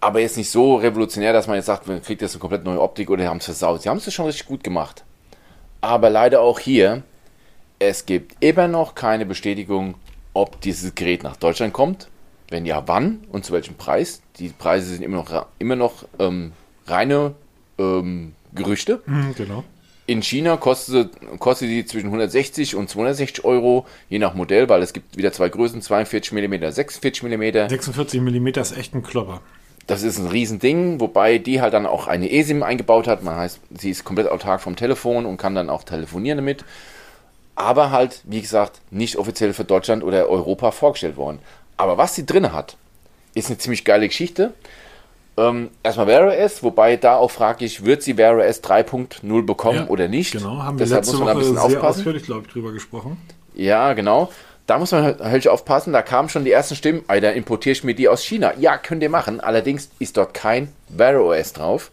Aber 0.00 0.20
jetzt 0.20 0.36
nicht 0.36 0.50
so 0.50 0.76
revolutionär, 0.76 1.32
dass 1.32 1.46
man 1.46 1.56
jetzt 1.56 1.66
sagt, 1.66 1.86
man 1.86 2.02
kriegt 2.02 2.22
jetzt 2.22 2.34
eine 2.34 2.40
komplett 2.40 2.64
neue 2.64 2.80
Optik 2.80 3.10
oder 3.10 3.26
haben 3.28 3.38
es 3.38 3.46
versaut. 3.46 3.82
Sie 3.82 3.88
haben 3.88 3.96
es 3.96 4.12
schon 4.12 4.26
richtig 4.26 4.46
gut 4.46 4.62
gemacht. 4.62 5.04
Aber 5.80 6.10
leider 6.10 6.40
auch 6.40 6.58
hier, 6.58 7.02
es 7.78 8.06
gibt 8.06 8.36
immer 8.40 8.68
noch 8.68 8.94
keine 8.94 9.26
Bestätigung, 9.26 9.94
ob 10.34 10.60
dieses 10.60 10.94
Gerät 10.94 11.22
nach 11.22 11.36
Deutschland 11.36 11.72
kommt. 11.72 12.08
Wenn 12.48 12.66
ja, 12.66 12.86
wann 12.86 13.24
und 13.32 13.44
zu 13.44 13.52
welchem 13.52 13.74
Preis. 13.74 14.22
Die 14.38 14.50
Preise 14.50 14.86
sind 14.86 15.02
immer 15.02 15.16
noch, 15.16 15.46
immer 15.58 15.76
noch 15.76 16.04
ähm, 16.18 16.52
reine 16.86 17.34
ähm, 17.78 18.34
Gerüchte. 18.54 19.02
Mhm, 19.06 19.34
genau. 19.34 19.64
In 20.06 20.22
China 20.22 20.56
kostet, 20.56 21.10
kostet 21.40 21.68
die 21.68 21.84
zwischen 21.84 22.06
160 22.06 22.76
und 22.76 22.88
260 22.88 23.44
Euro, 23.44 23.86
je 24.08 24.20
nach 24.20 24.34
Modell, 24.34 24.68
weil 24.68 24.82
es 24.82 24.92
gibt 24.92 25.16
wieder 25.16 25.32
zwei 25.32 25.48
Größen, 25.48 25.82
42 25.82 26.32
mm, 26.32 26.70
46 26.70 27.22
mm. 27.24 27.68
46 27.68 28.20
mm 28.20 28.46
ist 28.46 28.76
echt 28.76 28.94
ein 28.94 29.02
Klopper. 29.02 29.40
Das 29.88 30.02
ist 30.02 30.18
ein 30.18 30.28
Riesending, 30.28 31.00
wobei 31.00 31.38
die 31.38 31.60
halt 31.60 31.74
dann 31.74 31.86
auch 31.86 32.06
eine 32.06 32.30
eSIM 32.30 32.62
eingebaut 32.62 33.08
hat. 33.08 33.22
Man 33.22 33.36
heißt, 33.36 33.60
sie 33.78 33.90
ist 33.90 34.04
komplett 34.04 34.28
autark 34.28 34.60
vom 34.60 34.76
Telefon 34.76 35.26
und 35.26 35.36
kann 35.36 35.54
dann 35.54 35.70
auch 35.70 35.82
telefonieren 35.84 36.38
damit. 36.38 36.64
Aber 37.54 37.90
halt, 37.90 38.20
wie 38.24 38.42
gesagt, 38.42 38.80
nicht 38.90 39.16
offiziell 39.16 39.54
für 39.54 39.64
Deutschland 39.64 40.04
oder 40.04 40.28
Europa 40.28 40.70
vorgestellt 40.72 41.16
worden. 41.16 41.38
Aber 41.76 41.98
was 41.98 42.14
sie 42.14 42.26
drin 42.26 42.52
hat, 42.52 42.76
ist 43.34 43.48
eine 43.48 43.58
ziemlich 43.58 43.84
geile 43.84 44.08
Geschichte. 44.08 44.54
Ähm, 45.38 45.70
erstmal 45.82 46.06
Wear 46.06 46.26
OS, 46.28 46.62
wobei 46.62 46.96
da 46.96 47.16
auch 47.16 47.30
frage 47.30 47.64
ich, 47.64 47.84
wird 47.84 48.02
sie 48.02 48.16
Wear 48.16 48.38
OS 48.38 48.62
3.0 48.62 49.44
bekommen 49.44 49.80
ja, 49.80 49.88
oder 49.88 50.08
nicht? 50.08 50.32
Genau, 50.32 50.62
haben 50.62 50.78
wir 50.78 50.86
Deshalb 50.86 51.04
letzte 51.04 51.16
muss 51.16 51.24
man 51.24 51.28
Woche 51.28 51.32
ein 51.32 51.38
bisschen 51.38 51.54
sehr 51.56 51.64
aufpassen. 51.64 52.00
ausführlich, 52.00 52.22
glaube 52.24 52.46
ich, 52.46 52.52
drüber 52.52 52.72
gesprochen. 52.72 53.18
Ja, 53.54 53.92
genau. 53.92 54.30
Da 54.66 54.78
muss 54.78 54.92
man 54.92 55.04
halt, 55.04 55.20
halt 55.20 55.46
aufpassen, 55.48 55.92
da 55.92 56.02
kamen 56.02 56.28
schon 56.28 56.44
die 56.44 56.50
ersten 56.50 56.74
Stimmen, 56.74 57.04
da 57.06 57.30
importiere 57.30 57.72
ich 57.72 57.84
mir 57.84 57.94
die 57.94 58.08
aus 58.08 58.24
China. 58.24 58.54
Ja, 58.58 58.78
könnt 58.78 59.02
ihr 59.02 59.10
machen. 59.10 59.40
Allerdings 59.40 59.90
ist 59.98 60.16
dort 60.16 60.34
kein 60.34 60.72
Wear 60.88 61.22
OS 61.22 61.52
drauf, 61.52 61.92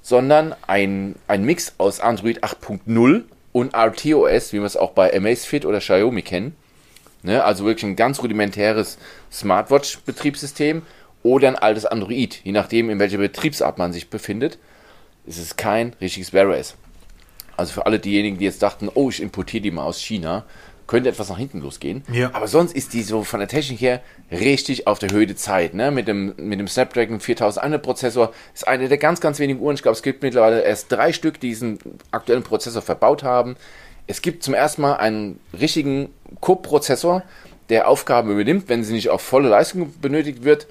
sondern 0.00 0.54
ein, 0.66 1.16
ein 1.26 1.44
Mix 1.44 1.74
aus 1.78 2.00
Android 2.00 2.42
8.0 2.42 3.22
und 3.52 3.74
RTOS, 3.74 4.52
wie 4.52 4.58
wir 4.58 4.64
es 4.64 4.76
auch 4.76 4.92
bei 4.92 5.14
Amazfit 5.14 5.66
oder 5.66 5.80
Xiaomi 5.80 6.22
kennen. 6.22 6.56
Ne, 7.22 7.42
also 7.42 7.64
wirklich 7.64 7.84
ein 7.84 7.96
ganz 7.96 8.22
rudimentäres 8.22 8.98
Smartwatch-Betriebssystem 9.32 10.82
oder 11.24 11.48
ein 11.48 11.56
altes 11.56 11.86
Android, 11.86 12.40
je 12.44 12.52
nachdem, 12.52 12.90
in 12.90 13.00
welcher 13.00 13.18
Betriebsart 13.18 13.78
man 13.78 13.92
sich 13.92 14.10
befindet. 14.10 14.58
ist 15.26 15.38
Es 15.38 15.56
kein 15.56 15.94
richtiges 16.00 16.32
Wear 16.32 16.48
OS. 16.48 16.76
Also 17.56 17.72
für 17.72 17.86
alle 17.86 17.98
diejenigen, 17.98 18.38
die 18.38 18.44
jetzt 18.44 18.62
dachten, 18.62 18.88
oh, 18.94 19.08
ich 19.08 19.20
importiere 19.20 19.62
die 19.62 19.70
mal 19.70 19.84
aus 19.84 20.00
China, 20.00 20.44
könnte 20.86 21.08
etwas 21.08 21.30
nach 21.30 21.38
hinten 21.38 21.62
losgehen. 21.62 22.04
Ja. 22.12 22.30
Aber 22.34 22.46
sonst 22.46 22.74
ist 22.76 22.92
die 22.92 23.02
so 23.02 23.24
von 23.24 23.40
der 23.40 23.48
Technik 23.48 23.80
her 23.80 24.02
richtig 24.30 24.86
auf 24.86 24.98
der 24.98 25.10
Höhe 25.10 25.26
der 25.26 25.36
Zeit. 25.36 25.72
Ne? 25.72 25.90
Mit, 25.90 26.08
dem, 26.08 26.34
mit 26.36 26.60
dem 26.60 26.68
Snapdragon 26.68 27.20
4100 27.20 27.82
Prozessor 27.82 28.34
ist 28.52 28.68
eine 28.68 28.88
der 28.88 28.98
ganz, 28.98 29.20
ganz 29.20 29.38
wenigen 29.38 29.60
Uhren. 29.60 29.76
Ich 29.76 29.82
glaube, 29.82 29.96
es 29.96 30.02
gibt 30.02 30.22
mittlerweile 30.22 30.60
erst 30.62 30.92
drei 30.92 31.14
Stück, 31.14 31.40
die 31.40 31.48
diesen 31.48 31.78
aktuellen 32.10 32.42
Prozessor 32.42 32.82
verbaut 32.82 33.22
haben. 33.22 33.56
Es 34.06 34.20
gibt 34.20 34.42
zum 34.42 34.52
ersten 34.52 34.82
Mal 34.82 34.96
einen 34.96 35.40
richtigen 35.58 36.10
Co-Prozessor, 36.40 37.22
der 37.70 37.88
Aufgaben 37.88 38.30
übernimmt, 38.30 38.68
wenn 38.68 38.84
sie 38.84 38.92
nicht 38.92 39.08
auf 39.08 39.22
volle 39.22 39.48
Leistung 39.48 39.94
benötigt 40.02 40.44
wird. 40.44 40.66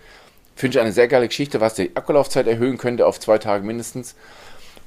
Finde 0.56 0.78
ich 0.78 0.82
eine 0.82 0.92
sehr 0.92 1.08
geile 1.08 1.28
Geschichte, 1.28 1.62
was 1.62 1.74
die 1.76 1.96
Akkulaufzeit 1.96 2.48
erhöhen 2.48 2.78
könnte 2.78 3.08
auf 3.08 3.20
zwei 3.20 3.38
Tage 3.38 3.66
mindestens. 3.66 4.16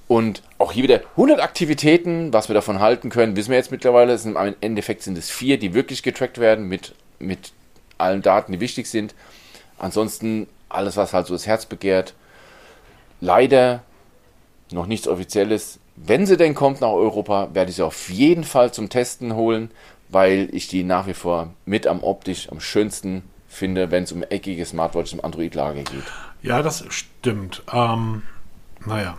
Und 0.09 0.43
auch 0.59 0.73
hier 0.73 0.85
wieder 0.85 1.01
100 1.13 1.41
Aktivitäten, 1.41 2.33
was 2.33 2.49
wir 2.49 2.55
davon 2.55 2.79
halten 2.79 3.11
können, 3.11 3.35
wissen 3.35 3.51
wir 3.51 3.57
jetzt 3.57 3.73
mittlerweile. 3.73 4.15
Im 4.15 4.55
Endeffekt 4.61 5.03
sind 5.03 5.19
es 5.19 5.31
vier, 5.31 5.59
die 5.59 5.75
wirklich 5.75 6.03
getrackt 6.03 6.39
werden 6.39 6.69
mit, 6.69 6.95
mit 7.19 7.53
allen 7.99 8.23
Daten, 8.23 8.53
die 8.53 8.61
wichtig 8.61 8.87
sind. 8.87 9.15
Ansonsten 9.79 10.47
alles, 10.69 10.97
was 10.97 11.13
halt 11.13 11.27
so 11.27 11.35
das 11.35 11.47
Herz 11.47 11.67
begehrt. 11.67 12.15
Leider 13.21 13.83
noch 14.71 14.87
nichts 14.87 15.09
Offizielles. 15.09 15.81
Wenn 15.97 16.27
sie 16.27 16.37
denn 16.37 16.55
kommt 16.55 16.81
nach 16.81 16.91
Europa, 16.93 17.49
werde 17.53 17.71
ich 17.71 17.77
sie 17.77 17.85
auf 17.85 18.11
jeden 18.11 18.45
Fall 18.45 18.73
zum 18.73 18.89
Testen 18.89 19.35
holen, 19.35 19.71
weil 20.09 20.49
ich 20.53 20.69
die 20.69 20.85
nach 20.85 21.07
wie 21.07 21.15
vor 21.15 21.53
mit 21.65 21.87
am 21.87 22.03
optisch 22.03 22.51
am 22.51 22.61
schönsten 22.61 23.25
finde, 23.49 23.91
wenn 23.91 24.05
es 24.05 24.13
um 24.13 24.23
eckige 24.23 24.65
Smartwatches 24.65 25.15
im 25.15 25.25
Android-Lager 25.25 25.83
geht. 25.83 26.05
Ja, 26.43 26.63
das 26.63 26.85
stimmt. 26.89 27.63
Ähm, 27.73 28.23
naja. 28.85 29.17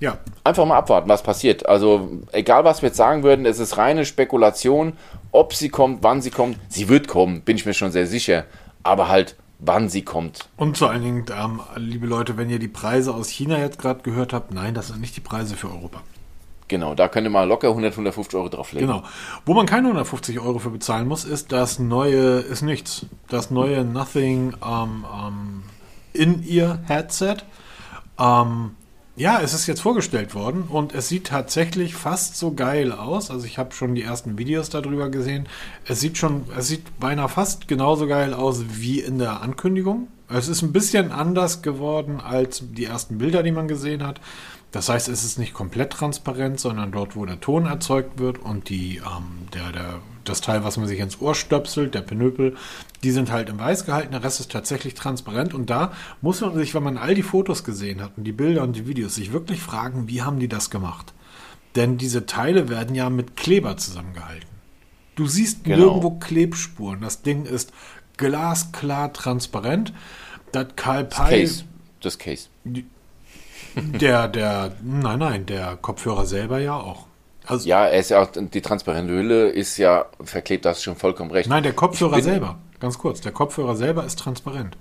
Ja. 0.00 0.18
Einfach 0.42 0.66
mal 0.66 0.76
abwarten, 0.76 1.08
was 1.08 1.22
passiert. 1.22 1.66
Also, 1.66 2.10
egal 2.32 2.64
was 2.64 2.82
wir 2.82 2.88
jetzt 2.88 2.96
sagen 2.96 3.22
würden, 3.22 3.46
es 3.46 3.58
ist 3.58 3.78
reine 3.78 4.04
Spekulation, 4.04 4.94
ob 5.32 5.54
sie 5.54 5.68
kommt, 5.68 6.02
wann 6.02 6.20
sie 6.20 6.30
kommt. 6.30 6.58
Sie 6.68 6.88
wird 6.88 7.08
kommen, 7.08 7.40
bin 7.42 7.56
ich 7.56 7.66
mir 7.66 7.74
schon 7.74 7.90
sehr 7.90 8.06
sicher. 8.06 8.44
Aber 8.82 9.08
halt, 9.08 9.36
wann 9.58 9.88
sie 9.88 10.02
kommt. 10.02 10.48
Und 10.56 10.78
vor 10.78 10.90
allen 10.90 11.02
Dingen, 11.02 11.24
ähm, 11.34 11.60
liebe 11.76 12.06
Leute, 12.06 12.36
wenn 12.36 12.50
ihr 12.50 12.58
die 12.58 12.68
Preise 12.68 13.14
aus 13.14 13.28
China 13.28 13.58
jetzt 13.58 13.78
gerade 13.78 14.02
gehört 14.02 14.32
habt, 14.32 14.52
nein, 14.52 14.74
das 14.74 14.88
sind 14.88 15.00
nicht 15.00 15.16
die 15.16 15.20
Preise 15.20 15.56
für 15.56 15.68
Europa. 15.68 16.02
Genau, 16.68 16.94
da 16.94 17.08
könnt 17.08 17.26
ihr 17.26 17.30
mal 17.30 17.46
locker 17.46 17.68
100, 17.68 17.92
150 17.92 18.34
Euro 18.36 18.48
drauflegen. 18.48 18.88
Genau. 18.88 19.02
Wo 19.44 19.52
man 19.52 19.66
keine 19.66 19.88
150 19.88 20.40
Euro 20.40 20.58
für 20.58 20.70
bezahlen 20.70 21.06
muss, 21.06 21.24
ist 21.24 21.52
das 21.52 21.78
neue, 21.78 22.40
ist 22.40 22.62
nichts. 22.62 23.06
Das 23.28 23.50
neue 23.50 23.84
Nothing 23.84 24.54
ähm, 24.64 25.04
ähm, 25.04 25.62
In-Ear-Headset. 26.14 27.36
Ähm, 28.18 28.70
ja, 29.16 29.40
es 29.40 29.54
ist 29.54 29.68
jetzt 29.68 29.80
vorgestellt 29.80 30.34
worden 30.34 30.64
und 30.68 30.92
es 30.92 31.08
sieht 31.08 31.28
tatsächlich 31.28 31.94
fast 31.94 32.36
so 32.36 32.52
geil 32.54 32.90
aus. 32.90 33.30
Also 33.30 33.46
ich 33.46 33.58
habe 33.58 33.72
schon 33.72 33.94
die 33.94 34.02
ersten 34.02 34.38
Videos 34.38 34.70
darüber 34.70 35.08
gesehen. 35.08 35.46
Es 35.84 36.00
sieht 36.00 36.18
schon, 36.18 36.44
es 36.56 36.66
sieht 36.66 36.98
beinahe 36.98 37.28
fast 37.28 37.68
genauso 37.68 38.08
geil 38.08 38.34
aus 38.34 38.64
wie 38.70 39.00
in 39.00 39.18
der 39.18 39.40
Ankündigung. 39.40 40.08
Es 40.28 40.48
ist 40.48 40.62
ein 40.62 40.72
bisschen 40.72 41.12
anders 41.12 41.62
geworden 41.62 42.20
als 42.20 42.62
die 42.72 42.86
ersten 42.86 43.18
Bilder, 43.18 43.44
die 43.44 43.52
man 43.52 43.68
gesehen 43.68 44.04
hat. 44.04 44.20
Das 44.74 44.88
heißt, 44.88 45.08
es 45.08 45.22
ist 45.22 45.38
nicht 45.38 45.54
komplett 45.54 45.92
transparent, 45.92 46.58
sondern 46.58 46.90
dort, 46.90 47.14
wo 47.14 47.24
der 47.24 47.40
Ton 47.40 47.66
erzeugt 47.66 48.18
wird 48.18 48.38
und 48.38 48.68
die, 48.68 48.96
ähm, 48.96 49.46
der, 49.54 49.70
der, 49.70 50.00
das 50.24 50.40
Teil, 50.40 50.64
was 50.64 50.76
man 50.76 50.88
sich 50.88 50.98
ins 50.98 51.20
Ohr 51.20 51.36
stöpselt, 51.36 51.94
der 51.94 52.00
Penöpel, 52.00 52.56
die 53.04 53.12
sind 53.12 53.30
halt 53.30 53.48
im 53.50 53.60
Weiß 53.60 53.86
gehalten, 53.86 54.10
der 54.10 54.24
Rest 54.24 54.40
ist 54.40 54.50
tatsächlich 54.50 54.94
transparent 54.94 55.54
und 55.54 55.70
da 55.70 55.92
muss 56.22 56.40
man 56.40 56.56
sich, 56.56 56.74
wenn 56.74 56.82
man 56.82 56.98
all 56.98 57.14
die 57.14 57.22
Fotos 57.22 57.62
gesehen 57.62 58.02
hat 58.02 58.14
und 58.16 58.24
die 58.24 58.32
Bilder 58.32 58.64
und 58.64 58.74
die 58.74 58.88
Videos, 58.88 59.14
sich 59.14 59.32
wirklich 59.32 59.60
fragen, 59.60 60.08
wie 60.08 60.22
haben 60.22 60.40
die 60.40 60.48
das 60.48 60.70
gemacht? 60.70 61.14
Denn 61.76 61.96
diese 61.96 62.26
Teile 62.26 62.68
werden 62.68 62.96
ja 62.96 63.10
mit 63.10 63.36
Kleber 63.36 63.76
zusammengehalten. 63.76 64.48
Du 65.14 65.28
siehst 65.28 65.62
genau. 65.62 65.76
nirgendwo 65.76 66.10
Klebspuren. 66.18 67.00
Das 67.00 67.22
Ding 67.22 67.44
ist 67.44 67.72
glasklar 68.16 69.12
transparent. 69.12 69.92
Das 70.50 70.66
Karl 70.74 71.04
Das 71.04 71.16
Case. 71.16 71.64
Das 72.00 72.18
Case. 72.18 72.48
Der, 73.76 74.28
der, 74.28 74.72
nein, 74.82 75.18
nein, 75.18 75.46
der 75.46 75.76
Kopfhörer 75.76 76.26
selber 76.26 76.58
ja 76.58 76.76
auch. 76.76 77.06
Also, 77.46 77.68
ja, 77.68 77.86
er 77.86 78.00
ist 78.00 78.10
ja 78.10 78.22
auch, 78.22 78.28
die 78.32 78.62
transparente 78.62 79.12
Hülle 79.12 79.48
ist 79.48 79.76
ja 79.76 80.06
verklebt, 80.22 80.64
da 80.64 80.70
hast 80.70 80.80
du 80.80 80.84
schon 80.84 80.96
vollkommen 80.96 81.30
recht. 81.30 81.48
Nein, 81.48 81.62
der 81.62 81.74
Kopfhörer 81.74 82.22
selber, 82.22 82.58
ganz 82.80 82.98
kurz, 82.98 83.20
der 83.20 83.32
Kopfhörer 83.32 83.76
selber 83.76 84.04
ist 84.04 84.18
transparent. 84.18 84.76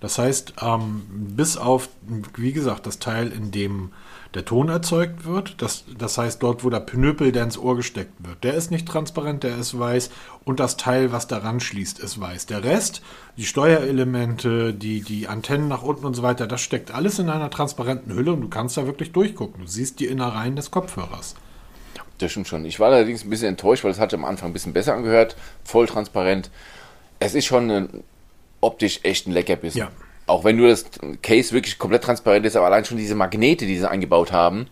Das 0.00 0.18
heißt, 0.18 0.54
ähm, 0.62 1.06
bis 1.08 1.56
auf, 1.56 1.88
wie 2.36 2.52
gesagt, 2.52 2.86
das 2.86 2.98
Teil, 2.98 3.32
in 3.32 3.50
dem 3.50 3.92
der 4.34 4.44
Ton 4.44 4.68
erzeugt 4.68 5.24
wird. 5.24 5.60
Das, 5.62 5.84
das 5.96 6.18
heißt, 6.18 6.42
dort, 6.42 6.64
wo 6.64 6.70
der 6.70 6.80
Knüppel, 6.80 7.32
der 7.32 7.44
ins 7.44 7.58
Ohr 7.58 7.76
gesteckt 7.76 8.12
wird, 8.18 8.44
der 8.44 8.54
ist 8.54 8.70
nicht 8.70 8.86
transparent, 8.86 9.42
der 9.42 9.56
ist 9.56 9.78
weiß. 9.78 10.10
Und 10.44 10.60
das 10.60 10.76
Teil, 10.76 11.12
was 11.12 11.26
daran 11.26 11.60
schließt, 11.60 11.98
ist 11.98 12.20
weiß. 12.20 12.46
Der 12.46 12.64
Rest, 12.64 13.02
die 13.36 13.44
Steuerelemente, 13.44 14.74
die, 14.74 15.02
die 15.02 15.28
Antennen 15.28 15.68
nach 15.68 15.82
unten 15.82 16.06
und 16.06 16.14
so 16.14 16.22
weiter, 16.22 16.46
das 16.46 16.60
steckt 16.60 16.92
alles 16.92 17.18
in 17.18 17.30
einer 17.30 17.50
transparenten 17.50 18.14
Hülle 18.14 18.32
und 18.32 18.40
du 18.42 18.48
kannst 18.48 18.76
da 18.76 18.86
wirklich 18.86 19.12
durchgucken. 19.12 19.62
Du 19.62 19.66
siehst 19.66 20.00
die 20.00 20.06
Innereien 20.06 20.56
des 20.56 20.70
Kopfhörers. 20.70 21.34
Das 22.18 22.32
stimmt 22.32 22.48
schon. 22.48 22.64
Ich 22.64 22.80
war 22.80 22.88
allerdings 22.88 23.24
ein 23.24 23.30
bisschen 23.30 23.48
enttäuscht, 23.48 23.84
weil 23.84 23.92
es 23.92 24.00
hat 24.00 24.12
am 24.12 24.24
Anfang 24.24 24.50
ein 24.50 24.52
bisschen 24.52 24.72
besser 24.72 24.94
angehört. 24.94 25.36
Voll 25.64 25.86
transparent. 25.86 26.50
Es 27.20 27.34
ist 27.34 27.46
schon 27.46 27.70
ein, 27.70 28.04
optisch 28.60 29.00
echt 29.04 29.26
ein 29.26 29.32
Leckerbissen. 29.32 29.78
Ja. 29.78 29.90
Auch 30.28 30.44
wenn 30.44 30.56
nur 30.56 30.68
das 30.68 30.84
Case 31.22 31.52
wirklich 31.52 31.78
komplett 31.78 32.04
transparent 32.04 32.46
ist, 32.46 32.54
aber 32.54 32.66
allein 32.66 32.84
schon 32.84 32.98
diese 32.98 33.14
Magnete, 33.14 33.66
die 33.66 33.78
sie 33.78 33.90
eingebaut 33.90 34.30
haben, 34.30 34.68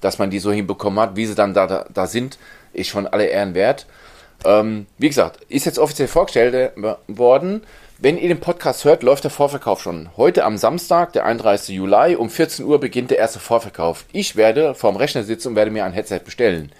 dass 0.00 0.18
man 0.18 0.30
die 0.30 0.38
so 0.38 0.50
hinbekommen 0.50 0.98
hat, 0.98 1.16
wie 1.16 1.26
sie 1.26 1.34
dann 1.34 1.54
da, 1.54 1.66
da, 1.66 1.86
da 1.92 2.06
sind, 2.06 2.38
ist 2.72 2.88
schon 2.88 3.06
alle 3.06 3.26
Ehren 3.26 3.54
wert. 3.54 3.86
Ähm, 4.44 4.86
wie 4.98 5.08
gesagt, 5.08 5.42
ist 5.48 5.66
jetzt 5.66 5.78
offiziell 5.78 6.08
vorgestellt 6.08 6.54
äh, 6.54 6.96
worden. 7.06 7.62
Wenn 7.98 8.18
ihr 8.18 8.28
den 8.28 8.40
Podcast 8.40 8.84
hört, 8.84 9.02
läuft 9.02 9.24
der 9.24 9.30
Vorverkauf 9.30 9.80
schon. 9.80 10.08
Heute 10.16 10.44
am 10.44 10.58
Samstag, 10.58 11.12
der 11.12 11.24
31. 11.24 11.76
Juli, 11.76 12.16
um 12.16 12.28
14 12.28 12.64
Uhr 12.64 12.80
beginnt 12.80 13.10
der 13.10 13.18
erste 13.18 13.38
Vorverkauf. 13.38 14.04
Ich 14.12 14.36
werde 14.36 14.74
vorm 14.74 14.96
Rechner 14.96 15.22
sitzen 15.22 15.48
und 15.48 15.56
werde 15.56 15.70
mir 15.70 15.84
ein 15.84 15.92
Headset 15.92 16.20
bestellen. 16.24 16.72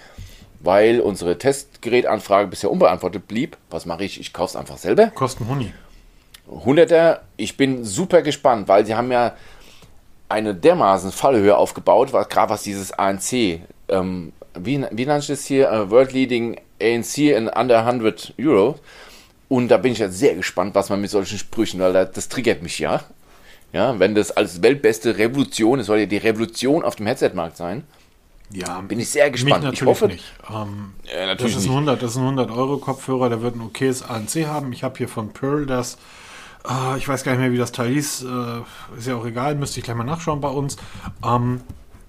Weil 0.60 1.00
unsere 1.00 1.38
Testgerätanfrage 1.38 2.48
bisher 2.48 2.70
unbeantwortet 2.70 3.28
blieb. 3.28 3.56
Was 3.70 3.86
mache 3.86 4.04
ich? 4.04 4.18
Ich 4.18 4.32
kaufe 4.32 4.50
es 4.50 4.56
einfach 4.56 4.78
selber. 4.78 5.08
Kosten 5.14 5.46
Huni. 5.46 5.72
Hunderter, 6.46 7.22
ich 7.36 7.56
bin 7.56 7.84
super 7.84 8.22
gespannt, 8.22 8.68
weil 8.68 8.84
sie 8.86 8.94
haben 8.94 9.10
ja 9.10 9.34
eine 10.28 10.54
dermaßen 10.54 11.12
Fallhöhe 11.12 11.56
aufgebaut, 11.56 12.12
gerade 12.12 12.50
was 12.50 12.62
dieses 12.62 12.92
ANC, 12.92 13.60
ähm, 13.88 14.32
wie, 14.58 14.84
wie 14.90 15.06
nannte 15.06 15.22
ich 15.22 15.26
das 15.28 15.46
hier, 15.46 15.70
uh, 15.70 15.90
World 15.90 16.12
Leading 16.12 16.60
ANC 16.80 17.18
in 17.18 17.48
under 17.48 17.86
100 17.86 18.34
Euro. 18.40 18.78
Und 19.48 19.68
da 19.68 19.76
bin 19.76 19.92
ich 19.92 19.98
jetzt 19.98 20.18
sehr 20.18 20.34
gespannt, 20.34 20.74
was 20.74 20.88
man 20.88 21.00
mit 21.00 21.10
solchen 21.10 21.38
Sprüchen, 21.38 21.80
weil 21.80 21.92
das, 21.92 22.12
das 22.12 22.28
triggert 22.28 22.62
mich 22.62 22.78
ja. 22.78 23.04
Ja, 23.72 23.98
wenn 23.98 24.14
das 24.14 24.30
als 24.30 24.62
weltbeste 24.62 25.18
Revolution, 25.18 25.80
es 25.80 25.86
soll 25.86 25.98
ja 25.98 26.06
die 26.06 26.16
Revolution 26.16 26.84
auf 26.84 26.96
dem 26.96 27.06
Headset-Markt 27.06 27.56
sein. 27.56 27.84
Ja, 28.50 28.80
bin 28.80 29.00
ich 29.00 29.10
sehr 29.10 29.30
gespannt. 29.30 29.68
ich 29.72 29.82
hoffe 29.84 30.06
nicht. 30.06 30.24
Ähm, 30.48 30.94
ja, 31.12 31.26
natürlich 31.26 31.54
das, 31.54 31.64
ist 31.64 31.68
ein 31.68 31.74
100, 31.74 32.02
das 32.02 32.12
ist 32.12 32.16
ein 32.18 32.22
100 32.22 32.50
Euro 32.52 32.76
Kopfhörer, 32.76 33.28
der 33.28 33.42
wird 33.42 33.56
ein 33.56 33.62
okayes 33.62 34.02
ANC 34.02 34.46
haben. 34.46 34.72
Ich 34.72 34.84
habe 34.84 34.96
hier 34.96 35.08
von 35.08 35.32
Pearl 35.32 35.66
das 35.66 35.98
Uh, 36.66 36.96
ich 36.96 37.06
weiß 37.06 37.24
gar 37.24 37.32
nicht 37.32 37.40
mehr, 37.40 37.52
wie 37.52 37.58
das 37.58 37.72
Teil 37.72 37.92
hieß. 37.92 38.24
Uh, 38.24 38.96
ist 38.96 39.06
ja 39.06 39.16
auch 39.16 39.26
egal, 39.26 39.54
müsste 39.54 39.80
ich 39.80 39.84
gleich 39.84 39.96
mal 39.96 40.04
nachschauen 40.04 40.40
bei 40.40 40.48
uns. 40.48 40.76
Ähm, 41.24 41.60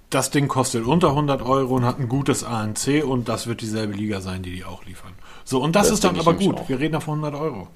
das 0.09 0.31
Ding 0.31 0.47
kostet 0.47 0.85
unter 0.85 1.09
100 1.09 1.41
Euro 1.41 1.75
und 1.75 1.85
hat 1.85 1.99
ein 1.99 2.07
gutes 2.07 2.43
ANC 2.45 3.03
und 3.03 3.27
das 3.27 3.47
wird 3.47 3.61
dieselbe 3.61 3.93
Liga 3.93 4.21
sein, 4.21 4.43
die 4.43 4.51
die 4.51 4.63
auch 4.63 4.85
liefern. 4.85 5.11
So, 5.43 5.61
und 5.61 5.75
das, 5.75 5.87
das 5.87 5.95
ist 5.95 6.03
dann 6.05 6.17
aber 6.17 6.35
gut. 6.35 6.55
Auch. 6.55 6.69
Wir 6.69 6.79
reden 6.79 6.93
da 6.93 6.99
von 7.01 7.19
100 7.19 7.39
Euro. 7.39 7.67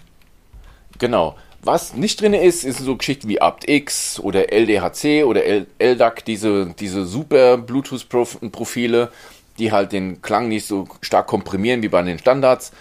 Genau. 0.98 1.36
Was 1.62 1.94
nicht 1.94 2.22
drin 2.22 2.34
ist, 2.34 2.64
ist 2.64 2.80
so 2.80 2.96
Geschichten 2.96 3.28
wie 3.28 3.42
aptX 3.42 4.20
oder 4.22 4.54
LDHC 4.54 5.26
oder 5.26 5.42
LDAC, 5.44 6.24
diese, 6.24 6.74
diese 6.80 7.06
super 7.06 7.58
Bluetooth-Profile, 7.58 9.12
die 9.58 9.74
halt 9.74 9.92
den 9.92 10.22
Klang 10.22 10.48
nicht 10.48 10.66
so 10.66 10.88
stark 11.02 11.28
komprimieren 11.28 11.82
wie 11.82 11.90
bei 11.90 12.02
den 12.02 12.18
Standards. 12.18 12.72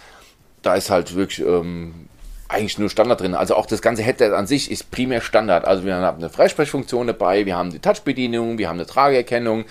Da 0.62 0.76
ist 0.76 0.90
halt 0.90 1.16
wirklich 1.16 1.44
ähm, 1.44 2.08
eigentlich 2.48 2.78
nur 2.78 2.88
Standard 2.88 3.20
drin. 3.20 3.34
Also 3.34 3.54
auch 3.54 3.66
das 3.66 3.82
ganze 3.82 4.02
Headset 4.02 4.32
an 4.32 4.46
sich 4.46 4.70
ist 4.70 4.90
primär 4.90 5.20
Standard. 5.20 5.66
Also 5.66 5.84
wir 5.84 5.94
haben 5.94 6.18
eine 6.18 6.30
Freisprechfunktion 6.30 7.06
dabei, 7.06 7.44
wir 7.46 7.56
haben 7.56 7.70
die 7.70 7.78
Touchbedienung, 7.78 8.58
wir 8.58 8.68
haben 8.68 8.78
eine 8.78 8.86
Trageerkennung, 8.86 9.66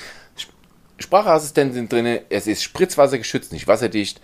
Sprachassistenten 1.00 1.74
sind 1.74 1.92
drin, 1.92 2.20
es 2.30 2.48
ist 2.48 2.64
spritzwassergeschützt, 2.64 3.52
nicht 3.52 3.68
wasserdicht. 3.68 4.22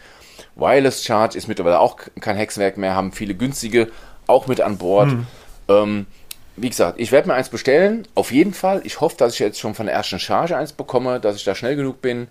Wireless 0.56 1.04
Charge 1.04 1.38
ist 1.38 1.47
mittlerweile 1.47 1.80
auch 1.80 1.97
kein 2.20 2.36
Hexenwerk 2.36 2.78
mehr, 2.78 2.95
haben 2.95 3.12
viele 3.12 3.34
günstige 3.34 3.89
auch 4.28 4.47
mit 4.47 4.62
an 4.62 4.78
Bord. 4.78 5.10
Mhm. 5.10 5.28
Ähm, 5.68 6.06
wie 6.56 6.70
gesagt, 6.70 6.99
ich 6.99 7.12
werde 7.12 7.28
mir 7.28 7.34
eins 7.34 7.49
bestellen, 7.49 8.08
auf 8.14 8.32
jeden 8.32 8.54
Fall. 8.54 8.82
Ich 8.84 9.01
hoffe, 9.01 9.16
dass 9.18 9.34
ich 9.34 9.39
jetzt 9.39 9.60
schon 9.60 9.74
von 9.74 9.88
der 9.88 9.95
ersten 9.95 10.20
Charge 10.20 10.56
eins 10.56 10.74
bekomme, 10.74 11.20
dass 11.20 11.36
ich 11.36 11.43
da 11.43 11.56
schnell 11.56 11.76
genug 11.76 12.01
bin. 12.01 12.28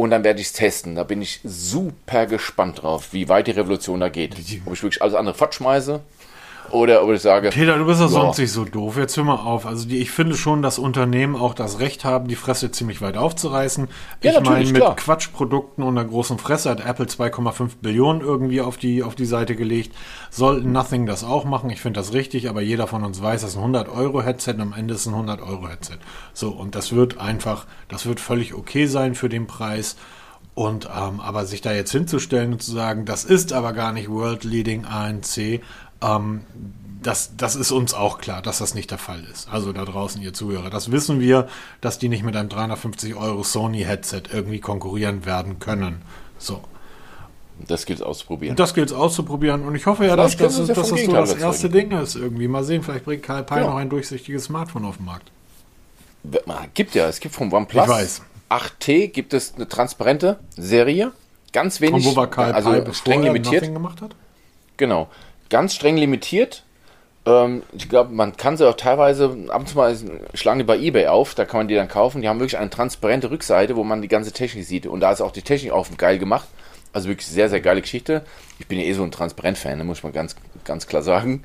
Und 0.00 0.12
dann 0.12 0.24
werde 0.24 0.40
ich 0.40 0.46
es 0.46 0.52
testen. 0.54 0.94
Da 0.94 1.04
bin 1.04 1.20
ich 1.20 1.40
super 1.44 2.24
gespannt 2.24 2.80
drauf, 2.80 3.12
wie 3.12 3.28
weit 3.28 3.48
die 3.48 3.50
Revolution 3.50 4.00
da 4.00 4.08
geht. 4.08 4.34
Ob 4.64 4.72
ich 4.72 4.82
wirklich 4.82 5.02
alles 5.02 5.14
andere 5.14 5.34
fortschmeiße 5.34 6.00
oder 6.70 7.02
ob 7.02 7.10
ich 7.10 7.20
sage. 7.20 7.50
Peter, 7.50 7.76
du 7.76 7.86
bist 7.86 8.00
ja 8.00 8.08
sonst 8.08 8.38
nicht 8.38 8.52
so 8.52 8.64
doof. 8.64 8.96
Jetzt 8.96 9.16
hör 9.16 9.24
mal 9.24 9.36
auf. 9.36 9.66
Also 9.66 9.88
die, 9.88 9.98
ich 9.98 10.10
finde 10.10 10.36
schon, 10.36 10.62
dass 10.62 10.78
Unternehmen 10.78 11.36
auch 11.36 11.54
das 11.54 11.80
Recht 11.80 12.04
haben, 12.04 12.28
die 12.28 12.36
Fresse 12.36 12.70
ziemlich 12.70 13.00
weit 13.00 13.16
aufzureißen. 13.16 13.88
Ja, 14.22 14.32
ich 14.32 14.40
meine, 14.40 14.64
mit 14.64 14.76
klar. 14.76 14.96
Quatschprodukten 14.96 15.82
und 15.82 15.98
einer 15.98 16.08
großen 16.08 16.38
Fresse 16.38 16.70
hat 16.70 16.84
Apple 16.84 17.06
2,5 17.06 17.70
Billionen 17.80 18.20
irgendwie 18.22 18.60
auf 18.60 18.76
die, 18.76 19.02
auf 19.02 19.14
die 19.14 19.26
Seite 19.26 19.56
gelegt. 19.56 19.94
Soll 20.30 20.62
Nothing 20.62 21.06
das 21.06 21.24
auch 21.24 21.44
machen? 21.44 21.70
Ich 21.70 21.80
finde 21.80 22.00
das 22.00 22.12
richtig, 22.12 22.48
aber 22.48 22.60
jeder 22.60 22.86
von 22.86 23.02
uns 23.02 23.20
weiß, 23.20 23.42
das 23.42 23.50
ist 23.50 23.56
ein 23.56 23.74
100-Euro-Headset 23.74 24.52
und 24.54 24.60
am 24.60 24.72
Ende 24.72 24.94
ist 24.94 25.06
ein 25.06 25.14
100-Euro-Headset. 25.14 25.98
So, 26.32 26.50
und 26.50 26.74
das 26.74 26.92
wird 26.92 27.18
einfach, 27.18 27.66
das 27.88 28.06
wird 28.06 28.20
völlig 28.20 28.54
okay 28.54 28.86
sein 28.86 29.14
für 29.14 29.28
den 29.28 29.46
Preis. 29.46 29.96
Und 30.54 30.86
ähm, 30.86 31.20
aber 31.20 31.46
sich 31.46 31.60
da 31.60 31.72
jetzt 31.72 31.92
hinzustellen 31.92 32.52
und 32.52 32.62
zu 32.62 32.72
sagen, 32.72 33.04
das 33.04 33.24
ist 33.24 33.52
aber 33.52 33.72
gar 33.72 33.92
nicht 33.92 34.10
World 34.10 34.44
Leading 34.44 34.84
ANC, 34.84 35.60
ähm, 36.02 36.42
das, 37.02 37.32
das 37.36 37.56
ist 37.56 37.70
uns 37.70 37.94
auch 37.94 38.18
klar, 38.18 38.42
dass 38.42 38.58
das 38.58 38.74
nicht 38.74 38.90
der 38.90 38.98
Fall 38.98 39.24
ist. 39.32 39.48
Also 39.50 39.72
da 39.72 39.84
draußen, 39.84 40.20
ihr 40.20 40.34
Zuhörer. 40.34 40.70
Das 40.70 40.92
wissen 40.92 41.20
wir, 41.20 41.48
dass 41.80 41.98
die 41.98 42.08
nicht 42.08 42.24
mit 42.24 42.36
einem 42.36 42.48
350 42.48 43.14
Euro 43.14 43.42
Sony-Headset 43.42 44.22
irgendwie 44.32 44.60
konkurrieren 44.60 45.24
werden 45.24 45.58
können. 45.58 46.02
So. 46.38 46.60
Das 47.66 47.84
gilt 47.84 47.98
es 47.98 48.02
auszuprobieren. 48.02 48.56
Das 48.56 48.72
gilt 48.72 48.88
es 48.88 48.94
auszuprobieren. 48.94 49.62
Und 49.66 49.74
ich 49.74 49.84
hoffe 49.84 50.06
ja, 50.06 50.16
dass, 50.16 50.36
dass, 50.36 50.56
dass, 50.56 50.66
dass 50.68 50.76
das 50.76 50.88
so 50.88 51.12
das 51.12 51.34
erste 51.34 51.68
Ding 51.68 51.90
ist 51.92 52.16
irgendwie. 52.16 52.48
Mal 52.48 52.64
sehen, 52.64 52.82
vielleicht 52.82 53.04
bringt 53.04 53.22
Karl 53.22 53.44
Pei 53.44 53.60
ja. 53.60 53.66
noch 53.66 53.76
ein 53.76 53.90
durchsichtiges 53.90 54.44
Smartphone 54.44 54.86
auf 54.86 54.96
den 54.96 55.06
Markt. 55.06 55.30
Gibt 56.74 56.94
ja, 56.94 57.06
es 57.08 57.20
gibt 57.20 57.34
vom 57.34 57.52
OnePlus 57.52 57.84
ich 57.84 57.90
weiß. 57.90 58.22
8T 58.50 59.08
gibt 59.08 59.34
es 59.34 59.54
eine 59.54 59.68
transparente 59.68 60.38
Serie. 60.56 61.12
Ganz 61.52 61.80
wenig. 61.80 62.06
Und 62.06 62.12
wo 62.12 62.16
war 62.16 62.28
Karl 62.28 62.52
also 62.52 62.70
Pei, 62.70 62.92
streng 62.92 63.22
limitiert. 63.22 63.64
gemacht 63.64 64.00
hat? 64.00 64.14
Genau 64.76 65.08
ganz 65.50 65.74
streng 65.74 65.96
limitiert. 65.96 66.64
Ähm, 67.26 67.62
ich 67.72 67.88
glaube, 67.88 68.12
man 68.14 68.36
kann 68.36 68.56
sie 68.56 68.66
auch 68.68 68.76
teilweise, 68.76 69.36
ab 69.48 69.60
und 69.60 69.68
zu 69.68 69.76
mal 69.76 69.96
schlagen 70.34 70.58
die 70.58 70.64
bei 70.64 70.78
Ebay 70.78 71.08
auf, 71.08 71.34
da 71.34 71.44
kann 71.44 71.60
man 71.60 71.68
die 71.68 71.74
dann 71.74 71.88
kaufen. 71.88 72.22
Die 72.22 72.28
haben 72.28 72.40
wirklich 72.40 72.58
eine 72.58 72.70
transparente 72.70 73.30
Rückseite, 73.30 73.76
wo 73.76 73.84
man 73.84 74.00
die 74.00 74.08
ganze 74.08 74.32
Technik 74.32 74.64
sieht. 74.64 74.86
Und 74.86 75.00
da 75.00 75.12
ist 75.12 75.20
auch 75.20 75.32
die 75.32 75.42
Technik 75.42 75.72
auch 75.72 75.86
geil 75.98 76.18
gemacht. 76.18 76.48
Also 76.92 77.08
wirklich 77.08 77.26
sehr, 77.26 77.48
sehr 77.48 77.60
geile 77.60 77.82
Geschichte. 77.82 78.24
Ich 78.58 78.66
bin 78.66 78.78
ja 78.78 78.84
eh 78.84 78.92
so 78.94 79.02
ein 79.02 79.12
Transparent-Fan, 79.12 79.78
da 79.78 79.84
muss 79.84 79.98
ich 79.98 80.04
mal 80.04 80.12
ganz, 80.12 80.34
ganz 80.64 80.86
klar 80.86 81.02
sagen. 81.02 81.44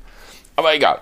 Aber 0.56 0.74
egal. 0.74 1.00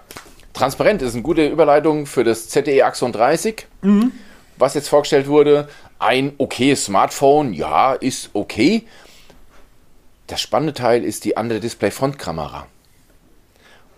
Transparent 0.53 1.03
ist 1.03 1.15
eine 1.15 1.23
gute 1.23 1.47
Überleitung 1.49 2.07
für 2.07 2.25
das 2.25 2.49
ZTE 2.49 2.85
Axon 2.85 3.13
30, 3.13 3.67
mhm. 3.83 4.13
was 4.57 4.75
jetzt 4.75 4.89
vorgestellt 4.89 5.29
wurde. 5.29 5.69
Ein 5.99 6.35
okayes 6.37 6.85
Smartphone, 6.85 7.55
ja, 7.55 7.95
ist 7.95 8.31
okay. 8.35 8.85
Das 10.27 10.41
spannende 10.41 10.75
Teil 10.75 11.05
ist 11.05 11.25
die 11.25 11.37
andere 11.37 11.61
Display-Frontkamera. 11.61 12.67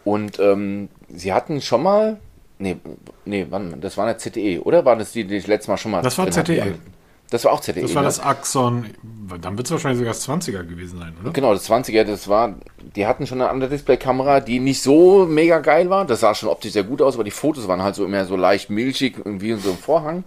Und 0.07 0.39
ähm, 0.39 0.89
sie 1.13 1.33
hatten 1.33 1.61
schon 1.61 1.83
mal, 1.83 2.21
nee, 2.61 2.77
nee, 3.25 3.45
wann, 3.51 3.81
das 3.81 3.97
war 3.97 4.07
eine 4.07 4.17
ZTE, 4.17 4.63
oder? 4.63 4.85
War 4.85 4.95
das 4.95 5.11
die, 5.11 5.25
die 5.25 5.35
ich 5.35 5.49
letztes 5.49 5.67
Mal 5.67 5.77
schon 5.79 5.91
mal 5.91 6.01
Das 6.01 6.17
war 6.17 6.31
ZTE. 6.31 6.61
Hatten? 6.61 6.79
Das 7.29 7.45
war 7.45 7.53
auch 7.53 7.59
ZTE. 7.59 7.81
Das 7.83 7.93
war 7.97 8.03
ne? 8.03 8.07
das 8.07 8.21
Axon, 8.21 8.87
dann 9.43 9.57
wird 9.57 9.67
es 9.67 9.73
wahrscheinlich 9.73 9.99
sogar 9.99 10.15
das 10.15 10.29
20er 10.29 10.63
gewesen 10.63 11.01
sein, 11.01 11.13
oder? 11.21 11.33
Genau, 11.33 11.53
das 11.53 11.69
20er, 11.69 12.05
das 12.05 12.29
war, 12.29 12.55
die 12.95 13.05
hatten 13.05 13.27
schon 13.27 13.41
eine 13.41 13.51
andere 13.51 13.69
Display-Kamera, 13.69 14.39
die 14.39 14.61
nicht 14.61 14.81
so 14.81 15.27
mega 15.27 15.59
geil 15.59 15.91
war. 15.91 16.05
Das 16.05 16.21
sah 16.21 16.37
schon 16.37 16.51
optisch 16.51 16.75
sehr 16.75 16.85
gut 16.85 17.03
aus, 17.03 17.15
aber 17.15 17.25
die 17.25 17.33
Fotos 17.33 17.67
waren 17.67 17.83
halt 17.83 17.97
so 17.97 18.05
immer 18.05 18.25
so 18.27 18.37
leicht 18.37 18.71
milchig, 18.71 19.17
irgendwie 19.19 19.51
in 19.51 19.59
so 19.59 19.71
einem 19.71 19.79
Vorhang. 19.79 20.23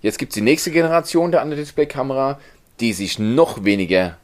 Jetzt 0.00 0.18
gibt 0.18 0.32
es 0.32 0.34
die 0.36 0.40
nächste 0.40 0.70
Generation 0.70 1.32
der 1.32 1.42
andere 1.42 1.60
Display-Kamera, 1.60 2.38
die 2.80 2.94
sich 2.94 3.18
noch 3.18 3.62
weniger 3.62 4.16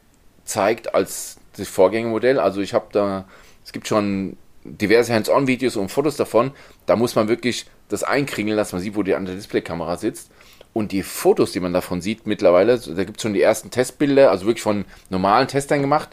zeigt 0.45 0.95
als 0.95 1.37
das 1.57 1.67
Vorgängermodell. 1.67 2.39
Also 2.39 2.61
ich 2.61 2.73
habe 2.73 2.87
da, 2.91 3.25
es 3.63 3.71
gibt 3.71 3.87
schon 3.87 4.35
diverse 4.65 5.13
Hands-on-Videos 5.13 5.75
und 5.77 5.89
Fotos 5.89 6.17
davon. 6.17 6.51
Da 6.85 6.95
muss 6.95 7.15
man 7.15 7.27
wirklich 7.27 7.65
das 7.87 8.03
einkringeln, 8.03 8.57
dass 8.57 8.73
man 8.73 8.81
sieht, 8.81 8.95
wo 8.95 9.03
die 9.03 9.15
andere 9.15 9.35
Displaykamera 9.35 9.97
sitzt. 9.97 10.31
Und 10.73 10.91
die 10.91 11.03
Fotos, 11.03 11.53
die 11.53 11.61
man 11.61 11.71
davon 11.71 12.01
sieht 12.01 12.27
mittlerweile, 12.27 12.77
da 12.77 13.03
gibt 13.05 13.17
es 13.17 13.21
schon 13.21 13.33
die 13.33 13.41
ersten 13.41 13.71
Testbilder, 13.71 14.29
also 14.29 14.45
wirklich 14.45 14.63
von 14.63 14.83
normalen 15.09 15.47
Testern 15.47 15.79
gemacht, 15.79 16.09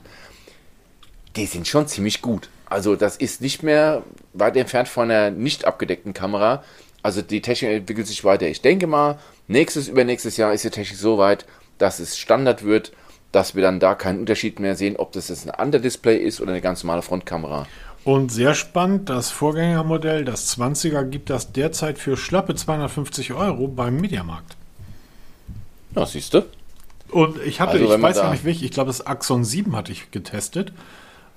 die 1.35 1.47
sind 1.47 1.67
schon 1.67 1.89
ziemlich 1.89 2.23
gut. 2.23 2.49
Also 2.67 2.95
das 2.95 3.17
ist 3.17 3.41
nicht 3.41 3.63
mehr 3.63 4.05
weit 4.35 4.57
entfernt 4.57 4.89
von 4.89 5.11
einer 5.11 5.31
nicht 5.31 5.65
abgedeckten 5.65 6.15
Kamera. 6.15 6.63
Also 7.03 7.23
die 7.23 7.43
Technik 7.43 7.73
entwickelt 7.73 8.07
sich 8.07 8.23
weiter. 8.23 8.47
Ich 8.47 8.61
denke 8.61 8.87
mal, 8.87 9.19
nächstes, 9.49 9.89
übernächstes 9.89 10.37
Jahr 10.37 10.53
ist 10.53 10.65
die 10.65 10.71
Technik 10.71 10.99
so 10.99 11.19
weit, 11.19 11.45
dass 11.79 11.99
es 11.99 12.17
Standard 12.17 12.63
wird, 12.65 12.93
dass 13.33 13.55
wir 13.55 13.63
dann 13.63 13.81
da 13.81 13.95
keinen 13.95 14.21
Unterschied 14.21 14.61
mehr 14.61 14.77
sehen, 14.77 14.97
ob 14.97 15.13
das 15.13 15.29
jetzt 15.29 15.49
ein 15.49 15.61
Under-Display 15.61 16.17
ist 16.19 16.41
oder 16.41 16.53
eine 16.53 16.61
ganz 16.61 16.85
normale 16.85 17.03
Frontkamera. 17.03 17.67
Und 18.05 18.33
sehr 18.33 18.55
spannend, 18.55 19.09
das 19.09 19.31
Vorgängermodell, 19.31 20.25
das 20.25 20.59
20er, 20.59 21.05
gibt 21.05 21.31
das 21.31 21.53
derzeit 21.53 21.99
für 21.99 22.17
schlappe 22.17 22.55
250 22.55 23.33
Euro 23.33 23.69
beim 23.69 23.97
Mediamarkt. 23.97 24.57
Ja, 25.95 26.05
siehst 26.07 26.35
du. 26.35 26.45
Und 27.11 27.41
ich 27.43 27.61
hatte, 27.61 27.73
also, 27.73 27.95
ich 27.95 28.03
weiß 28.03 28.17
gar 28.17 28.33
nicht 28.33 28.45
welch, 28.45 28.63
ich 28.63 28.71
glaube 28.71 28.89
das 28.89 29.07
Axon 29.07 29.45
7 29.45 29.77
hatte 29.77 29.93
ich 29.93 30.11
getestet. 30.11 30.73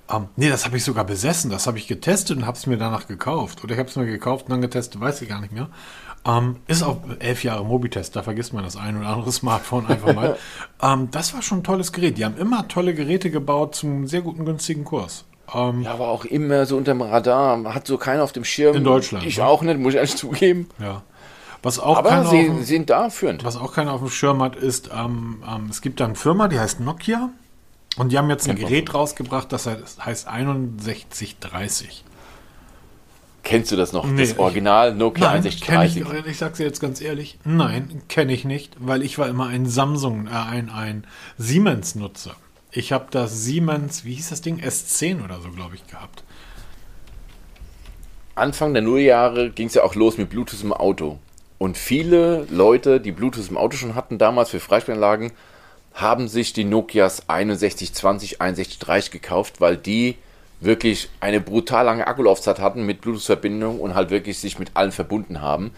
Um, 0.08 0.28
nee, 0.36 0.48
das 0.48 0.64
habe 0.64 0.76
ich 0.76 0.84
sogar 0.84 1.04
besessen. 1.04 1.50
Das 1.50 1.66
habe 1.66 1.78
ich 1.78 1.88
getestet 1.88 2.36
und 2.36 2.46
habe 2.46 2.56
es 2.56 2.66
mir 2.66 2.76
danach 2.78 3.08
gekauft. 3.08 3.64
Oder 3.64 3.74
ich 3.74 3.78
habe 3.78 3.88
es 3.88 3.96
mir 3.96 4.06
gekauft 4.06 4.46
und 4.46 4.52
dann 4.52 4.60
getestet, 4.60 5.00
weiß 5.00 5.20
ich 5.22 5.28
gar 5.28 5.40
nicht 5.40 5.52
mehr. 5.52 5.68
Um, 6.24 6.56
ist 6.66 6.82
auch 6.82 6.98
elf 7.18 7.44
Jahre 7.44 7.64
Mobitest, 7.64 8.16
da 8.16 8.22
vergisst 8.22 8.52
man 8.52 8.64
das 8.64 8.76
ein 8.76 8.96
oder 8.96 9.08
andere 9.08 9.30
Smartphone 9.30 9.86
einfach 9.88 10.14
mal. 10.14 10.36
um, 10.80 11.10
das 11.10 11.34
war 11.34 11.42
schon 11.42 11.58
ein 11.58 11.64
tolles 11.64 11.92
Gerät. 11.92 12.18
Die 12.18 12.24
haben 12.24 12.36
immer 12.36 12.66
tolle 12.68 12.94
Geräte 12.94 13.30
gebaut 13.30 13.74
zum 13.74 14.06
sehr 14.06 14.22
guten, 14.22 14.44
günstigen 14.44 14.84
Kurs. 14.84 15.24
Ähm, 15.54 15.82
ja, 15.82 15.92
aber 15.92 16.08
auch 16.08 16.24
immer 16.24 16.66
so 16.66 16.76
unter 16.76 16.92
dem 16.92 17.02
Radar. 17.02 17.74
Hat 17.74 17.86
so 17.86 17.98
keiner 17.98 18.24
auf 18.24 18.32
dem 18.32 18.44
Schirm. 18.44 18.76
In 18.76 18.84
Deutschland. 18.84 19.26
Ich 19.26 19.38
ne? 19.38 19.46
auch 19.46 19.62
nicht, 19.62 19.78
muss 19.78 19.94
ich 19.94 19.96
ehrlich 19.96 20.16
zugeben. 20.16 20.68
Ja. 20.78 21.02
Was 21.62 21.78
auch 21.78 21.98
aber 21.98 22.26
sie 22.26 22.44
dem, 22.44 22.62
sind 22.62 22.90
da 22.90 23.10
führend. 23.10 23.44
Was 23.44 23.56
auch 23.56 23.72
keiner 23.72 23.92
auf 23.92 24.00
dem 24.00 24.10
Schirm 24.10 24.42
hat, 24.42 24.56
ist, 24.56 24.90
ähm, 24.96 25.42
ähm, 25.48 25.68
es 25.70 25.80
gibt 25.80 26.00
da 26.00 26.04
eine 26.04 26.14
Firma, 26.14 26.48
die 26.48 26.60
heißt 26.60 26.80
Nokia. 26.80 27.30
Und 27.96 28.12
die 28.12 28.18
haben 28.18 28.28
jetzt 28.28 28.48
ein 28.48 28.56
ja, 28.56 28.68
Gerät 28.68 28.94
rausgebracht, 28.94 29.50
das 29.52 29.66
heißt 29.66 30.00
6130. 30.04 32.04
Kennst 33.42 33.72
du 33.72 33.76
das 33.76 33.92
noch? 33.92 34.06
Nee, 34.06 34.22
das 34.22 34.38
Original 34.38 34.94
Nokia 34.94 35.32
nein, 35.32 35.42
6130? 35.42 36.04
Kenn 36.04 36.24
ich, 36.24 36.30
ich 36.32 36.38
sag's 36.38 36.58
dir 36.58 36.64
jetzt 36.64 36.80
ganz 36.80 37.00
ehrlich, 37.00 37.38
nein, 37.44 38.02
kenne 38.08 38.32
ich 38.32 38.44
nicht, 38.44 38.76
weil 38.78 39.02
ich 39.02 39.18
war 39.18 39.28
immer 39.28 39.46
ein 39.46 39.66
Samsung, 39.66 40.26
äh, 40.26 40.30
ein, 40.30 40.68
ein 40.68 41.06
Siemens-Nutzer. 41.38 42.36
Ich 42.76 42.92
habe 42.92 43.06
das 43.10 43.42
Siemens, 43.42 44.04
wie 44.04 44.12
hieß 44.12 44.28
das 44.28 44.42
Ding? 44.42 44.60
S10 44.60 45.24
oder 45.24 45.40
so, 45.40 45.48
glaube 45.48 45.76
ich, 45.76 45.86
gehabt. 45.86 46.22
Anfang 48.34 48.74
der 48.74 48.82
Nulljahre 48.82 49.48
ging 49.48 49.68
es 49.68 49.74
ja 49.74 49.82
auch 49.82 49.94
los 49.94 50.18
mit 50.18 50.28
Bluetooth 50.28 50.62
im 50.62 50.74
Auto. 50.74 51.18
Und 51.56 51.78
viele 51.78 52.46
Leute, 52.50 53.00
die 53.00 53.12
Bluetooth 53.12 53.48
im 53.48 53.56
Auto 53.56 53.78
schon 53.78 53.94
hatten, 53.94 54.18
damals 54.18 54.50
für 54.50 54.60
Freisprechanlagen, 54.60 55.32
haben 55.94 56.28
sich 56.28 56.52
die 56.52 56.64
Nokias 56.64 57.22
6120, 57.28 58.40
6130 58.40 59.10
gekauft, 59.10 59.62
weil 59.62 59.78
die 59.78 60.16
wirklich 60.60 61.08
eine 61.20 61.40
brutal 61.40 61.86
lange 61.86 62.06
Akkulaufzeit 62.06 62.58
hatten 62.58 62.84
mit 62.84 63.00
Bluetooth-Verbindung 63.00 63.80
und 63.80 63.94
halt 63.94 64.10
wirklich 64.10 64.38
sich 64.38 64.58
mit 64.58 64.72
allen 64.74 64.92
verbunden 64.92 65.40
haben. 65.40 65.70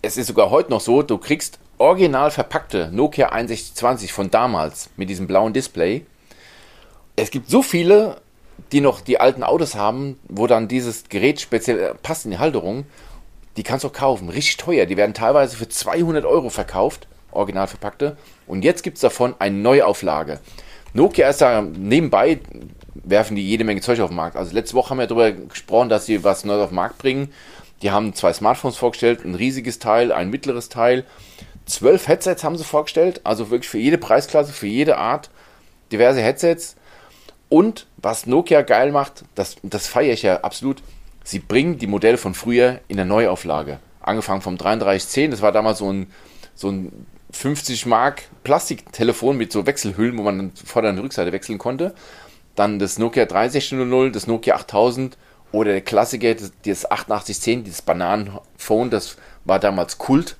Es 0.00 0.16
ist 0.16 0.28
sogar 0.28 0.48
heute 0.48 0.70
noch 0.70 0.80
so, 0.80 1.02
du 1.02 1.18
kriegst 1.18 1.58
original 1.76 2.30
verpackte 2.30 2.88
Nokia 2.90 3.32
6120 3.32 4.14
von 4.14 4.30
damals 4.30 4.88
mit 4.96 5.10
diesem 5.10 5.26
blauen 5.26 5.52
Display 5.52 6.06
es 7.18 7.30
gibt 7.30 7.50
so 7.50 7.62
viele, 7.62 8.20
die 8.72 8.80
noch 8.80 9.00
die 9.00 9.20
alten 9.20 9.42
Autos 9.42 9.74
haben, 9.74 10.18
wo 10.28 10.46
dann 10.46 10.68
dieses 10.68 11.08
Gerät 11.08 11.40
speziell 11.40 11.78
äh, 11.78 11.94
passt 11.94 12.24
in 12.24 12.32
die 12.32 12.38
Halterung. 12.38 12.86
Die 13.56 13.62
kannst 13.62 13.84
du 13.84 13.88
auch 13.88 13.92
kaufen. 13.92 14.28
Richtig 14.28 14.56
teuer. 14.56 14.86
Die 14.86 14.96
werden 14.96 15.14
teilweise 15.14 15.56
für 15.56 15.68
200 15.68 16.24
Euro 16.24 16.48
verkauft. 16.50 17.08
Original 17.32 17.66
verpackte. 17.66 18.16
Und 18.46 18.62
jetzt 18.62 18.82
gibt 18.82 18.96
es 18.96 19.02
davon 19.02 19.34
eine 19.38 19.56
Neuauflage. 19.56 20.40
Nokia 20.94 21.28
ist 21.28 21.40
da 21.40 21.60
nebenbei, 21.60 22.40
werfen 22.94 23.36
die 23.36 23.46
jede 23.46 23.64
Menge 23.64 23.80
Zeug 23.80 24.00
auf 24.00 24.10
den 24.10 24.16
Markt. 24.16 24.36
Also 24.36 24.54
letzte 24.54 24.74
Woche 24.74 24.90
haben 24.90 24.98
wir 24.98 25.06
darüber 25.06 25.30
gesprochen, 25.32 25.88
dass 25.88 26.06
sie 26.06 26.24
was 26.24 26.44
Neues 26.44 26.62
auf 26.62 26.70
den 26.70 26.76
Markt 26.76 26.98
bringen. 26.98 27.32
Die 27.82 27.90
haben 27.90 28.14
zwei 28.14 28.32
Smartphones 28.32 28.76
vorgestellt, 28.76 29.24
ein 29.24 29.34
riesiges 29.34 29.78
Teil, 29.78 30.12
ein 30.12 30.30
mittleres 30.30 30.68
Teil. 30.68 31.04
Zwölf 31.66 32.08
Headsets 32.08 32.42
haben 32.42 32.56
sie 32.56 32.64
vorgestellt, 32.64 33.20
also 33.24 33.50
wirklich 33.50 33.68
für 33.68 33.78
jede 33.78 33.98
Preisklasse, 33.98 34.52
für 34.52 34.66
jede 34.66 34.96
Art 34.96 35.30
diverse 35.92 36.20
Headsets. 36.20 36.76
Und 37.48 37.86
was 37.96 38.26
Nokia 38.26 38.62
geil 38.62 38.92
macht, 38.92 39.24
das, 39.34 39.56
das 39.62 39.86
feiere 39.86 40.12
ich 40.12 40.22
ja 40.22 40.40
absolut, 40.40 40.82
sie 41.24 41.38
bringen 41.38 41.78
die 41.78 41.86
Modelle 41.86 42.18
von 42.18 42.34
früher 42.34 42.80
in 42.88 42.96
der 42.96 43.06
Neuauflage. 43.06 43.80
Angefangen 44.00 44.42
vom 44.42 44.58
3310, 44.58 45.30
das 45.30 45.42
war 45.42 45.52
damals 45.52 45.78
so 45.78 45.90
ein, 45.90 46.10
so 46.54 46.70
ein 46.70 47.06
50 47.30 47.86
Mark 47.86 48.22
Plastiktelefon 48.44 49.36
mit 49.36 49.52
so 49.52 49.66
Wechselhüllen, 49.66 50.16
wo 50.16 50.22
man 50.22 50.38
dann 50.38 50.52
Vorder- 50.52 50.90
und 50.90 50.98
Rückseite 50.98 51.32
wechseln 51.32 51.58
konnte. 51.58 51.94
Dann 52.54 52.78
das 52.78 52.98
Nokia 52.98 53.26
3600, 53.26 54.14
das 54.14 54.26
Nokia 54.26 54.56
8000 54.56 55.16
oder 55.52 55.72
der 55.72 55.80
Klassiker, 55.80 56.34
das, 56.34 56.52
das 56.64 56.90
8810, 56.90 57.64
dieses 57.64 57.82
Bananenphone, 57.82 58.90
das 58.90 59.16
war 59.44 59.58
damals 59.58 59.98
Kult. 59.98 60.36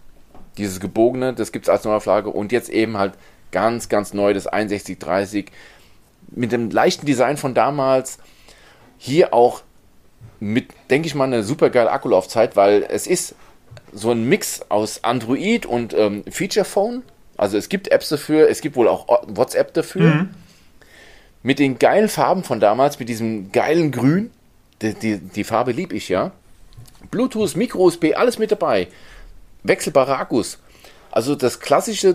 Dieses 0.56 0.80
gebogene, 0.80 1.34
das 1.34 1.52
gibt 1.52 1.66
es 1.66 1.68
als 1.68 1.84
Neuauflage. 1.84 2.30
Und 2.30 2.50
jetzt 2.50 2.68
eben 2.68 2.98
halt 2.98 3.14
ganz, 3.52 3.88
ganz 3.88 4.12
neu, 4.12 4.34
das 4.34 4.44
6130 4.44 5.52
mit 6.30 6.52
dem 6.52 6.70
leichten 6.70 7.06
Design 7.06 7.36
von 7.36 7.54
damals. 7.54 8.18
Hier 8.98 9.32
auch 9.32 9.62
mit, 10.40 10.68
denke 10.90 11.06
ich 11.06 11.14
mal, 11.14 11.24
eine 11.24 11.42
super 11.42 11.70
geile 11.70 11.90
Akkulaufzeit, 11.90 12.56
weil 12.56 12.84
es 12.88 13.06
ist 13.06 13.34
so 13.92 14.10
ein 14.10 14.28
Mix 14.28 14.62
aus 14.68 15.04
Android 15.04 15.66
und 15.66 15.94
ähm, 15.94 16.24
Feature 16.30 16.64
Phone. 16.64 17.02
Also 17.36 17.56
es 17.56 17.68
gibt 17.68 17.88
Apps 17.88 18.08
dafür, 18.08 18.48
es 18.48 18.60
gibt 18.60 18.76
wohl 18.76 18.88
auch 18.88 19.06
WhatsApp 19.26 19.72
dafür. 19.74 20.14
Mhm. 20.14 20.30
Mit 21.42 21.60
den 21.60 21.78
geilen 21.78 22.08
Farben 22.08 22.42
von 22.42 22.60
damals, 22.60 22.98
mit 22.98 23.08
diesem 23.08 23.52
geilen 23.52 23.92
Grün. 23.92 24.30
Die, 24.82 24.94
die, 24.94 25.18
die 25.18 25.44
Farbe 25.44 25.72
liebe 25.72 25.94
ich 25.94 26.08
ja. 26.08 26.32
Bluetooth, 27.10 27.56
Micro-USB, 27.56 28.14
alles 28.16 28.38
mit 28.38 28.50
dabei. 28.50 28.88
Wechselbare 29.62 30.16
Akkus. 30.16 30.58
Also 31.10 31.34
das 31.34 31.60
klassische 31.60 32.14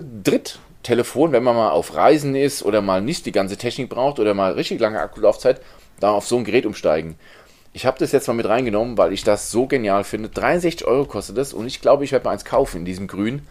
Dritttelefon, 0.83 1.31
wenn 1.31 1.43
man 1.43 1.55
mal 1.55 1.71
auf 1.71 1.95
Reisen 1.95 2.35
ist 2.35 2.61
oder 2.63 2.81
mal 2.81 3.01
nicht 3.01 3.25
die 3.25 3.31
ganze 3.31 3.57
Technik 3.57 3.89
braucht 3.89 4.19
oder 4.19 4.33
mal 4.33 4.53
richtig 4.53 4.79
lange 4.79 4.99
Akkulaufzeit, 4.99 5.61
da 5.99 6.11
auf 6.11 6.27
so 6.27 6.37
ein 6.37 6.43
Gerät 6.43 6.65
umsteigen. 6.65 7.15
Ich 7.71 7.85
habe 7.85 7.97
das 7.97 8.11
jetzt 8.11 8.27
mal 8.27 8.33
mit 8.33 8.47
reingenommen, 8.47 8.97
weil 8.97 9.13
ich 9.13 9.23
das 9.23 9.49
so 9.49 9.65
genial 9.65 10.03
finde. 10.03 10.29
63 10.29 10.85
Euro 10.85 11.05
kostet 11.05 11.37
das 11.37 11.53
und 11.53 11.65
ich 11.65 11.81
glaube, 11.81 12.03
ich 12.03 12.11
werde 12.11 12.25
mal 12.25 12.31
eins 12.31 12.45
kaufen 12.45 12.79
in 12.79 12.85
diesem 12.85 13.07
Grün. 13.07 13.47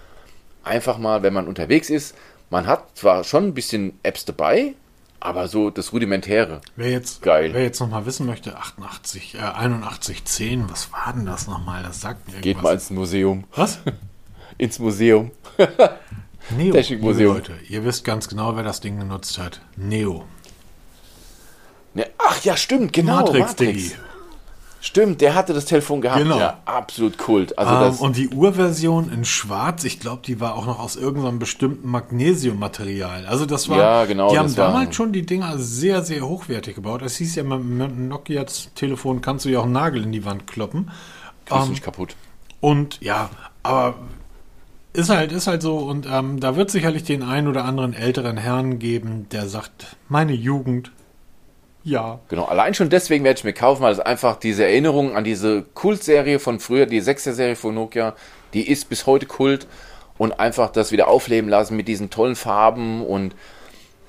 Einfach 0.63 0.99
mal, 0.99 1.23
wenn 1.23 1.33
man 1.33 1.49
unterwegs 1.49 1.91
ist. 1.91 2.15
Man 2.51 2.67
hat 2.67 2.97
zwar 2.97 3.25
schon 3.25 3.47
ein 3.47 3.55
bisschen 3.55 3.99
Apps 4.03 4.27
dabei, 4.27 4.75
aber 5.19 5.49
so 5.49 5.71
das 5.71 5.93
Rudimentäre. 5.93 6.61
Wer 6.77 6.91
jetzt, 6.91 7.23
Geil. 7.23 7.51
Wer 7.55 7.63
jetzt 7.63 7.81
nochmal 7.81 8.07
wissen 8.07 8.27
möchte, 8.27 8.57
88, 8.57 9.37
äh, 9.37 9.39
8110, 9.39 10.71
was 10.71 10.93
war 10.93 11.15
denn 11.15 11.27
das 11.27 11.47
nochmal? 11.47 11.83
Das 11.83 12.01
sagt 12.03 12.31
mir 12.31 12.41
Geht 12.41 12.63
mal 12.63 12.75
ins 12.75 12.91
Museum. 12.91 13.45
Was? 13.57 13.81
ins 14.59 14.79
Museum. 14.79 15.31
Neo, 16.51 16.73
Technikmuseum. 16.73 17.35
Leute, 17.35 17.55
ihr 17.69 17.85
wisst 17.85 18.05
ganz 18.05 18.29
genau, 18.29 18.57
wer 18.57 18.63
das 18.63 18.81
Ding 18.81 18.99
genutzt 18.99 19.39
hat. 19.39 19.61
Neo. 19.77 20.25
Ne, 21.95 22.07
ach 22.19 22.43
ja, 22.43 22.57
stimmt, 22.57 22.93
genau. 22.93 23.17
Matrix, 23.17 23.51
Matrix. 23.51 23.95
Stimmt, 24.85 25.21
der 25.21 25.37
hatte 25.37 25.55
das 25.55 25.65
Telefon 25.65 26.01
gehabt. 26.01 26.21
Genau. 26.21 26.41
Ja, 26.41 26.59
absolut 26.65 27.17
Kult. 27.17 27.57
Also 27.57 27.73
ähm, 27.73 28.05
und 28.05 28.17
die 28.17 28.31
Urversion 28.31 29.13
in 29.13 29.25
Schwarz, 29.25 29.85
ich 29.85 30.01
glaube, 30.01 30.23
die 30.27 30.41
war 30.41 30.57
auch 30.57 30.67
noch 30.67 30.81
aus 30.81 30.97
irgendeinem 30.97 31.39
bestimmten 31.39 31.89
Magnesiummaterial. 31.89 33.27
Also 33.27 33.47
das 33.47 33.69
war, 33.69 33.79
ja, 33.79 34.05
genau, 34.07 34.33
die 34.33 34.39
haben 34.41 34.53
damals 34.57 34.97
schon 34.97 35.13
die 35.13 35.25
Dinger 35.25 35.57
sehr, 35.59 36.03
sehr 36.03 36.29
hochwertig 36.29 36.75
gebaut. 36.75 37.03
Es 37.03 37.15
hieß 37.17 37.37
ja, 37.37 37.45
mit 37.45 37.97
Nokias 37.97 38.71
Telefon 38.75 39.21
kannst 39.21 39.45
du 39.45 39.51
ja 39.51 39.61
auch 39.61 39.65
einen 39.65 39.73
Nagel 39.73 40.03
in 40.03 40.11
die 40.11 40.25
Wand 40.25 40.49
kloppen. 40.49 40.91
Kriegst 41.45 41.63
um, 41.63 41.63
ähm, 41.63 41.71
nicht 41.71 41.85
kaputt. 41.85 42.17
Und 42.61 42.99
ja, 43.01 43.31
aber 43.63 43.95
ist 44.93 45.11
halt, 45.11 45.33
ist 45.33 45.47
halt 45.47 45.63
so. 45.63 45.79
Und 45.79 46.07
ähm, 46.11 46.41
da 46.41 46.57
wird 46.57 46.71
sicherlich 46.71 47.05
den 47.05 47.23
einen 47.23 47.49
oder 47.49 47.65
anderen 47.65 47.95
älteren 47.95 48.37
Herrn 48.37 48.79
geben, 48.79 49.27
der 49.31 49.49
sagt, 49.49 49.97
meine 50.09 50.33
Jugend, 50.33 50.93
ja. 51.85 52.21
Genau, 52.29 52.45
allein 52.45 52.75
schon 52.75 52.91
deswegen 52.91 53.25
werde 53.25 53.39
ich 53.39 53.45
mir 53.45 53.53
kaufen, 53.53 53.83
weil 53.83 53.93
es 53.93 54.01
einfach 54.01 54.37
diese 54.37 54.65
Erinnerung 54.65 55.17
an 55.17 55.25
diese 55.25 55.63
Kultserie 55.63 56.39
von 56.39 56.61
früher, 56.61 56.87
die 56.87 57.01
sechste 57.01 57.33
Serie 57.33 57.57
von 57.57 57.75
Nokia, 57.75 58.15
die 58.55 58.69
ist 58.69 58.89
bis 58.89 59.07
heute 59.07 59.27
Kult 59.27 59.67
und 60.17 60.39
einfach 60.39 60.71
das 60.71 60.93
wieder 60.93 61.09
aufleben 61.09 61.51
lassen 61.51 61.77
mit 61.77 61.89
diesen 61.89 62.11
tollen 62.11 62.37
Farben 62.37 63.05
und 63.05 63.35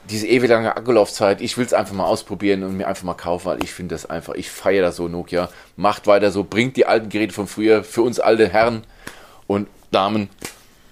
diese 0.09 0.27
ewig 0.27 0.49
lange 0.49 0.75
Akkulaufzeit. 0.75 1.41
Ich 1.41 1.57
will 1.57 1.65
es 1.65 1.73
einfach 1.73 1.95
mal 1.95 2.05
ausprobieren 2.05 2.63
und 2.63 2.77
mir 2.77 2.87
einfach 2.87 3.03
mal 3.03 3.13
kaufen, 3.13 3.45
weil 3.45 3.63
ich 3.63 3.71
finde 3.71 3.95
das 3.95 4.05
einfach, 4.05 4.35
ich 4.35 4.51
feiere 4.51 4.83
das 4.83 4.97
so, 4.97 5.07
Nokia. 5.07 5.49
Macht 5.75 6.05
weiter 6.05 6.29
so, 6.29 6.43
bringt 6.43 6.77
die 6.77 6.85
alten 6.85 7.09
Geräte 7.09 7.33
von 7.33 7.47
früher 7.47 7.83
für 7.83 8.01
uns 8.03 8.19
alte 8.19 8.49
Herren 8.49 8.83
und 9.47 9.67
Damen 9.91 10.29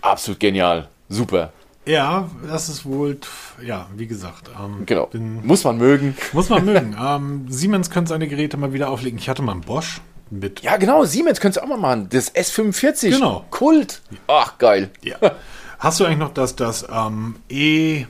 absolut 0.01 0.39
genial. 0.39 0.89
Super. 1.09 1.51
Ja, 1.85 2.29
das 2.47 2.69
ist 2.69 2.85
wohl, 2.85 3.17
ja, 3.65 3.87
wie 3.95 4.05
gesagt. 4.05 4.49
Ähm, 4.59 4.85
genau. 4.85 5.07
Bin, 5.07 5.45
muss 5.45 5.63
man 5.63 5.77
mögen. 5.77 6.15
Muss 6.31 6.49
man 6.49 6.63
mögen. 6.63 6.95
ähm, 7.01 7.45
Siemens 7.49 7.89
könnte 7.89 8.09
seine 8.09 8.27
Geräte 8.27 8.57
mal 8.57 8.73
wieder 8.73 8.89
auflegen. 8.89 9.17
Ich 9.17 9.29
hatte 9.29 9.41
mal 9.41 9.53
einen 9.53 9.61
Bosch 9.61 9.99
mit. 10.29 10.61
Ja, 10.61 10.77
genau, 10.77 11.05
Siemens 11.05 11.39
könnte 11.39 11.59
es 11.59 11.63
auch 11.63 11.67
mal 11.67 11.77
machen. 11.77 12.07
Das 12.09 12.33
S45. 12.35 13.09
Genau. 13.09 13.45
Kult. 13.49 14.01
Ach, 14.27 14.57
geil. 14.57 14.91
Ja. 15.01 15.17
Hast 15.79 15.99
du 15.99 16.05
eigentlich 16.05 16.19
noch 16.19 16.33
das, 16.33 16.55
das 16.55 16.85
ähm, 16.91 17.37
E. 17.49 18.05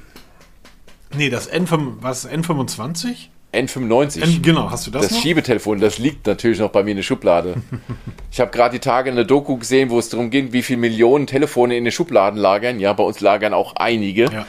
Nee, 1.15 1.29
das 1.29 1.51
N5, 1.51 1.95
was, 2.01 2.27
N25? 2.29 3.27
N95. 3.53 4.21
N, 4.21 4.41
genau, 4.41 4.71
hast 4.71 4.87
du 4.87 4.91
das? 4.91 5.03
Das 5.03 5.11
noch? 5.11 5.21
Schiebetelefon, 5.21 5.79
das 5.79 5.97
liegt 5.97 6.25
natürlich 6.25 6.59
noch 6.59 6.69
bei 6.69 6.83
mir 6.83 6.91
in 6.91 6.97
der 6.97 7.03
Schublade. 7.03 7.55
ich 8.31 8.39
habe 8.39 8.51
gerade 8.51 8.73
die 8.73 8.79
Tage 8.79 9.11
eine 9.11 9.25
Doku 9.25 9.57
gesehen, 9.57 9.89
wo 9.89 9.99
es 9.99 10.09
darum 10.09 10.29
ging, 10.29 10.53
wie 10.53 10.61
viele 10.61 10.79
Millionen 10.79 11.27
Telefone 11.27 11.75
in 11.75 11.83
den 11.83 11.91
Schubladen 11.91 12.39
lagern. 12.39 12.79
Ja, 12.79 12.93
bei 12.93 13.03
uns 13.03 13.19
lagern 13.19 13.53
auch 13.53 13.75
einige. 13.75 14.25
Ja. 14.31 14.47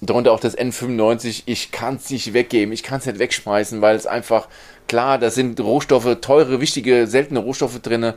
Darunter 0.00 0.32
auch 0.32 0.40
das 0.40 0.58
N95. 0.58 1.42
Ich 1.46 1.70
kann 1.70 1.96
es 1.96 2.10
nicht 2.10 2.32
weggeben, 2.32 2.72
ich 2.72 2.82
kann 2.82 2.98
es 2.98 3.06
nicht 3.06 3.18
wegschmeißen, 3.18 3.80
weil 3.82 3.94
es 3.94 4.06
einfach, 4.06 4.48
klar, 4.88 5.18
da 5.18 5.30
sind 5.30 5.60
Rohstoffe, 5.60 6.20
teure, 6.20 6.60
wichtige, 6.60 7.06
seltene 7.06 7.40
Rohstoffe 7.40 7.78
drin. 7.80 8.14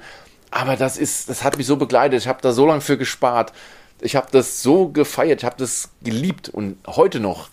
Aber 0.50 0.76
das 0.78 0.98
ist, 0.98 1.30
das 1.30 1.44
hat 1.44 1.58
mich 1.58 1.68
so 1.68 1.76
begleitet. 1.76 2.22
Ich 2.22 2.28
habe 2.28 2.40
da 2.42 2.54
so 2.54 2.66
lange 2.66 2.82
für 2.82 2.98
gespart. 2.98 3.54
Ich 4.02 4.16
habe 4.16 4.28
das 4.32 4.64
so 4.64 4.90
gefeiert, 4.90 5.42
ich 5.42 5.46
habe 5.46 5.56
das 5.58 5.92
geliebt 6.02 6.50
und 6.50 6.78
heute 6.88 7.20
noch 7.20 7.50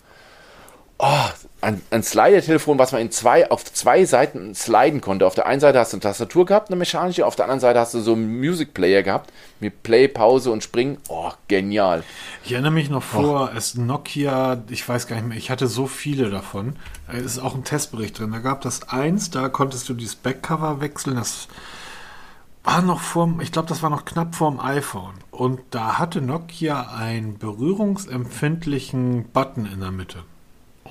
oh, 1.01 1.29
ein, 1.61 1.79
ein 1.91 2.01
Slider-Telefon, 2.01 2.79
was 2.79 2.91
man 2.91 3.01
in 3.01 3.11
zwei, 3.11 3.49
auf 3.51 3.63
zwei 3.63 4.03
Seiten 4.05 4.55
sliden 4.55 4.99
konnte. 4.99 5.27
Auf 5.27 5.35
der 5.35 5.45
einen 5.45 5.61
Seite 5.61 5.79
hast 5.79 5.93
du 5.93 5.97
eine 5.97 6.01
Tastatur 6.01 6.45
gehabt, 6.45 6.69
eine 6.69 6.75
mechanische, 6.75 7.25
auf 7.25 7.35
der 7.35 7.45
anderen 7.45 7.59
Seite 7.59 7.79
hast 7.79 7.93
du 7.93 8.01
so 8.01 8.13
einen 8.13 8.39
Music 8.39 8.73
Player 8.73 9.03
gehabt, 9.03 9.31
mit 9.59 9.83
Play, 9.83 10.07
Pause 10.07 10.51
und 10.51 10.63
Springen. 10.63 10.97
Oh, 11.07 11.31
genial. 11.47 12.03
Ich 12.43 12.53
erinnere 12.53 12.71
mich 12.71 12.89
noch 12.89 13.03
vor, 13.03 13.51
oh. 13.53 13.57
es 13.57 13.75
Nokia, 13.75 14.63
ich 14.69 14.87
weiß 14.87 15.05
gar 15.05 15.17
nicht 15.17 15.27
mehr, 15.27 15.37
ich 15.37 15.51
hatte 15.51 15.67
so 15.67 15.85
viele 15.85 16.31
davon. 16.31 16.77
Es 17.07 17.23
ist 17.23 17.39
auch 17.39 17.53
ein 17.53 17.63
Testbericht 17.63 18.17
drin. 18.17 18.31
Da 18.31 18.39
gab 18.39 18.61
das 18.61 18.89
eins, 18.89 19.29
da 19.29 19.47
konntest 19.47 19.87
du 19.87 19.93
dieses 19.93 20.15
Backcover 20.15 20.81
wechseln, 20.81 21.15
das 21.15 21.47
war 22.63 22.81
noch 22.81 23.01
vor, 23.01 23.37
ich 23.41 23.51
glaube, 23.51 23.69
das 23.69 23.83
war 23.83 23.89
noch 23.89 24.05
knapp 24.05 24.35
vorm 24.35 24.59
iPhone. 24.59 25.15
Und 25.29 25.59
da 25.71 25.99
hatte 25.99 26.21
Nokia 26.21 26.93
einen 26.95 27.37
berührungsempfindlichen 27.37 29.29
Button 29.31 29.65
in 29.65 29.79
der 29.79 29.91
Mitte. 29.91 30.23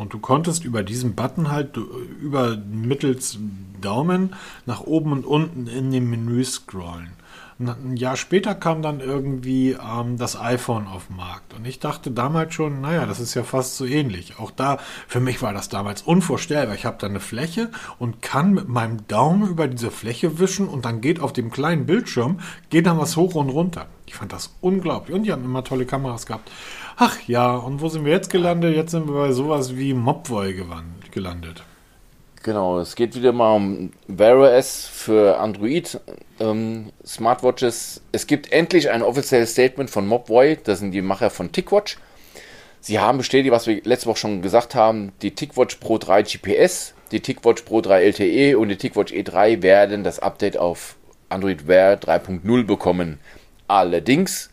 Und 0.01 0.14
du 0.14 0.18
konntest 0.18 0.64
über 0.64 0.82
diesen 0.82 1.14
Button 1.14 1.51
halt 1.51 1.76
über 1.76 2.57
mittels 2.57 3.38
Daumen 3.82 4.34
nach 4.64 4.80
oben 4.80 5.12
und 5.12 5.26
unten 5.26 5.66
in 5.66 5.90
dem 5.90 6.09
Menü 6.09 6.42
scrollen. 6.42 7.12
ein 7.59 7.98
Jahr 7.98 8.16
später 8.16 8.55
kam 8.55 8.80
dann 8.80 9.01
irgendwie 9.01 9.72
ähm, 9.72 10.16
das 10.16 10.40
iPhone 10.40 10.86
auf 10.86 11.09
den 11.09 11.16
Markt. 11.16 11.53
Und 11.53 11.66
ich 11.66 11.80
dachte 11.80 12.11
damals 12.11 12.55
schon, 12.55 12.80
naja, 12.80 13.05
das 13.05 13.20
ist 13.20 13.34
ja 13.34 13.42
fast 13.42 13.76
so 13.76 13.84
ähnlich. 13.84 14.38
Auch 14.38 14.51
da, 14.51 14.78
für 15.07 15.20
mich 15.20 15.42
war 15.42 15.53
das 15.53 15.68
damals 15.68 16.01
unvorstellbar. 16.01 16.74
Ich 16.74 16.86
habe 16.86 16.96
da 16.98 17.07
eine 17.07 17.20
Fläche 17.20 17.68
und 17.98 18.22
kann 18.22 18.55
mit 18.55 18.68
meinem 18.68 19.07
Daumen 19.07 19.51
über 19.51 19.68
diese 19.68 19.90
Fläche 19.90 20.38
wischen 20.38 20.66
und 20.66 20.86
dann 20.86 21.03
geht 21.03 21.20
auf 21.20 21.34
dem 21.34 21.51
kleinen 21.51 21.84
Bildschirm, 21.84 22.40
geht 22.70 22.86
dann 22.86 22.98
was 22.98 23.18
hoch 23.18 23.34
und 23.34 23.51
runter. 23.51 23.86
Ich 24.07 24.14
fand 24.14 24.32
das 24.32 24.57
unglaublich. 24.62 25.14
Und 25.14 25.24
die 25.24 25.32
haben 25.32 25.44
immer 25.44 25.62
tolle 25.62 25.84
Kameras 25.84 26.24
gehabt. 26.24 26.51
Ach 27.03 27.18
ja, 27.26 27.57
und 27.57 27.80
wo 27.80 27.88
sind 27.88 28.05
wir 28.05 28.12
jetzt 28.12 28.28
gelandet? 28.28 28.76
Jetzt 28.76 28.90
sind 28.90 29.09
wir 29.09 29.14
bei 29.14 29.32
sowas 29.32 29.74
wie 29.74 29.94
Mobvoi 29.94 30.53
gelandet. 31.11 31.64
Genau, 32.42 32.78
es 32.78 32.94
geht 32.94 33.14
wieder 33.14 33.32
mal 33.32 33.55
um 33.55 33.90
Wear 34.07 34.36
OS 34.36 34.86
für 34.86 35.38
Android 35.38 35.98
ähm, 36.40 36.92
Smartwatches. 37.07 38.03
Es 38.12 38.26
gibt 38.26 38.53
endlich 38.53 38.90
ein 38.90 39.01
offizielles 39.01 39.53
Statement 39.53 39.88
von 39.88 40.07
Mobvoi, 40.07 40.59
das 40.62 40.80
sind 40.80 40.90
die 40.90 41.01
Macher 41.01 41.30
von 41.30 41.51
TickWatch. 41.53 41.96
Sie 42.82 42.98
haben 42.98 43.16
bestätigt, 43.16 43.51
was 43.51 43.66
wir 43.66 43.80
letzte 43.82 44.11
Woche 44.11 44.18
schon 44.18 44.42
gesagt 44.42 44.74
haben, 44.74 45.12
die 45.22 45.30
TickWatch 45.30 45.76
Pro 45.76 45.96
3 45.96 46.24
GPS, 46.24 46.92
die 47.12 47.20
TickWatch 47.20 47.62
Pro 47.62 47.80
3 47.80 48.05
LTE 48.09 48.59
und 48.59 48.68
die 48.68 48.76
TickWatch 48.76 49.14
E3 49.14 49.62
werden 49.62 50.05
das 50.05 50.18
Update 50.18 50.59
auf 50.59 50.96
Android 51.30 51.66
Wear 51.66 51.94
3.0 51.94 52.66
bekommen. 52.66 53.20
Allerdings 53.68 54.51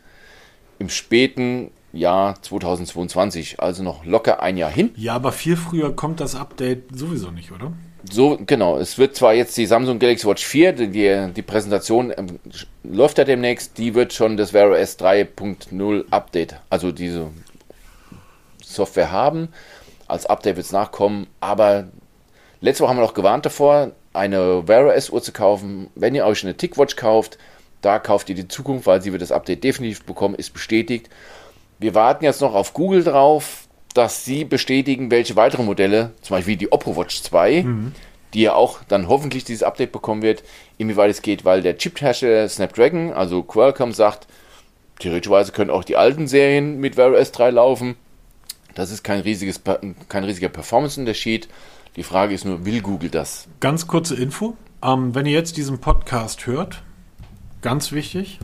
im 0.79 0.87
späten 0.87 1.71
Jahr 1.93 2.41
2022, 2.41 3.59
also 3.59 3.83
noch 3.83 4.05
locker 4.05 4.41
ein 4.41 4.57
Jahr 4.57 4.69
hin. 4.69 4.91
Ja, 4.95 5.15
aber 5.15 5.31
viel 5.31 5.55
früher 5.55 5.95
kommt 5.95 6.19
das 6.19 6.35
Update 6.35 6.83
sowieso 6.93 7.31
nicht, 7.31 7.51
oder? 7.51 7.73
So, 8.09 8.37
genau. 8.45 8.77
Es 8.77 8.97
wird 8.97 9.15
zwar 9.15 9.33
jetzt 9.33 9.57
die 9.57 9.65
Samsung 9.65 9.99
Galaxy 9.99 10.27
Watch 10.27 10.45
4, 10.45 10.73
die, 10.73 11.33
die 11.33 11.41
Präsentation 11.41 12.13
ähm, 12.15 12.39
läuft 12.83 13.17
ja 13.17 13.23
demnächst, 13.23 13.77
die 13.77 13.95
wird 13.95 14.13
schon 14.13 14.37
das 14.37 14.53
Wear 14.53 14.69
OS 14.69 14.99
3.0 14.99 16.05
Update, 16.11 16.59
also 16.69 16.91
diese 16.91 17.29
Software 18.63 19.11
haben. 19.11 19.49
Als 20.07 20.25
Update 20.25 20.55
wird 20.55 20.65
es 20.65 20.71
nachkommen, 20.71 21.27
aber 21.41 21.87
Letzte 22.59 22.83
Woche 22.83 22.89
haben 22.89 22.97
wir 22.97 23.05
noch 23.05 23.13
gewarnt 23.13 23.45
davor, 23.45 23.91
eine 24.13 24.67
Wear 24.67 24.87
OS-Uhr 24.87 25.21
zu 25.21 25.31
kaufen. 25.31 25.91
Wenn 25.93 26.15
ihr 26.15 26.25
euch 26.25 26.43
eine 26.43 26.57
TickWatch 26.57 26.95
kauft, 26.95 27.37
da 27.81 27.99
kauft 27.99 28.29
ihr 28.29 28.35
die 28.35 28.47
Zukunft, 28.47 28.87
weil 28.87 29.01
sie 29.01 29.11
wird 29.11 29.21
das 29.21 29.31
Update 29.31 29.63
definitiv 29.63 30.03
bekommen, 30.05 30.33
ist 30.33 30.53
bestätigt. 30.53 31.09
Wir 31.79 31.95
warten 31.95 32.23
jetzt 32.23 32.41
noch 32.41 32.53
auf 32.53 32.73
Google 32.73 33.03
drauf, 33.03 33.67
dass 33.93 34.25
sie 34.25 34.45
bestätigen, 34.45 35.11
welche 35.11 35.35
weitere 35.35 35.63
Modelle, 35.63 36.11
zum 36.21 36.35
Beispiel 36.35 36.55
die 36.55 36.71
Oppo 36.71 36.95
Watch 36.95 37.21
2, 37.23 37.63
mhm. 37.63 37.91
die 38.33 38.41
ja 38.41 38.53
auch 38.53 38.79
dann 38.87 39.07
hoffentlich 39.07 39.43
dieses 39.43 39.63
Update 39.63 39.91
bekommen 39.91 40.21
wird, 40.21 40.43
inwieweit 40.77 41.09
es 41.09 41.21
geht, 41.21 41.45
weil 41.45 41.61
der 41.61 41.77
Chip-Hersteller 41.77 42.47
Snapdragon, 42.47 43.13
also 43.13 43.43
Qualcomm, 43.43 43.93
sagt, 43.93 44.27
theoretischweise 44.99 45.51
können 45.51 45.71
auch 45.71 45.83
die 45.83 45.97
alten 45.97 46.27
Serien 46.27 46.79
mit 46.79 46.97
Wear 46.97 47.11
OS 47.11 47.31
3 47.31 47.51
laufen. 47.51 47.95
Das 48.75 48.91
ist 48.91 49.03
kein, 49.03 49.21
riesiges, 49.21 49.61
kein 50.09 50.23
riesiger 50.23 50.49
Performance-Unterschied. 50.49 51.47
Die 51.95 52.03
Frage 52.03 52.35
ist 52.35 52.45
nur, 52.45 52.65
will 52.65 52.81
Google 52.81 53.09
das? 53.09 53.47
Ganz 53.59 53.87
kurze 53.87 54.15
Info. 54.15 54.55
Ähm, 54.83 55.15
wenn 55.15 55.25
ihr 55.25 55.33
jetzt 55.33 55.57
diesen 55.57 55.79
Podcast 55.79 56.45
hört, 56.45 56.83
ganz 57.63 57.91
wichtig. 57.91 58.39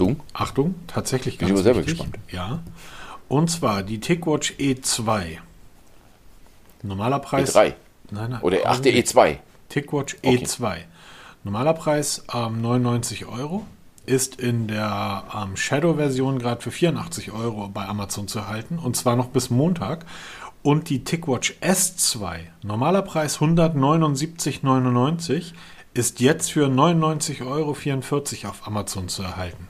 Achtung. 0.00 0.20
Achtung, 0.32 0.74
tatsächlich 0.86 1.38
ganz 1.38 1.50
Bin 1.50 1.58
ich 1.58 1.62
selber 1.62 1.80
wichtig. 1.80 1.98
gespannt. 1.98 2.18
Ja. 2.30 2.60
Und 3.28 3.50
zwar 3.50 3.82
die 3.82 4.00
TicWatch 4.00 4.54
E2. 4.58 5.36
Normaler 6.82 7.18
Preis. 7.18 7.54
E3. 7.54 7.74
Nein, 8.10 8.30
nein. 8.30 8.40
Oder 8.40 8.58
ach, 8.64 8.80
der 8.80 8.94
E2. 8.94 9.36
TicWatch 9.68 10.16
okay. 10.22 10.38
E2. 10.38 10.76
Normaler 11.44 11.74
Preis 11.74 12.24
ähm, 12.34 12.60
99 12.60 13.26
Euro. 13.26 13.66
Ist 14.06 14.40
in 14.40 14.66
der 14.66 15.24
ähm, 15.36 15.56
Shadow-Version 15.56 16.38
gerade 16.38 16.62
für 16.62 16.70
84 16.70 17.32
Euro 17.32 17.68
bei 17.68 17.86
Amazon 17.86 18.26
zu 18.26 18.48
halten. 18.48 18.78
Und 18.78 18.96
zwar 18.96 19.14
noch 19.14 19.28
bis 19.28 19.50
Montag. 19.50 20.06
Und 20.62 20.90
die 20.90 21.04
TicWatch 21.04 21.54
S2, 21.60 22.40
normaler 22.62 23.02
Preis 23.02 23.38
179,99, 23.38 25.52
ist 25.94 26.20
jetzt 26.20 26.52
für 26.52 26.66
99,44 26.66 27.46
Euro 27.46 27.70
auf 28.50 28.66
Amazon 28.66 29.08
zu 29.08 29.22
erhalten. 29.22 29.69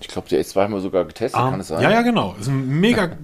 Ich 0.00 0.08
glaube, 0.08 0.28
S2 0.28 0.62
haben 0.62 0.74
wir 0.74 0.80
sogar 0.80 1.04
getestet, 1.04 1.40
um, 1.40 1.50
kann 1.50 1.60
es 1.60 1.68
sein? 1.68 1.82
Ja, 1.82 1.90
ja, 1.90 2.02
genau. 2.02 2.34
Ist 2.38 2.48
ein 2.48 2.80
mega, 2.80 3.16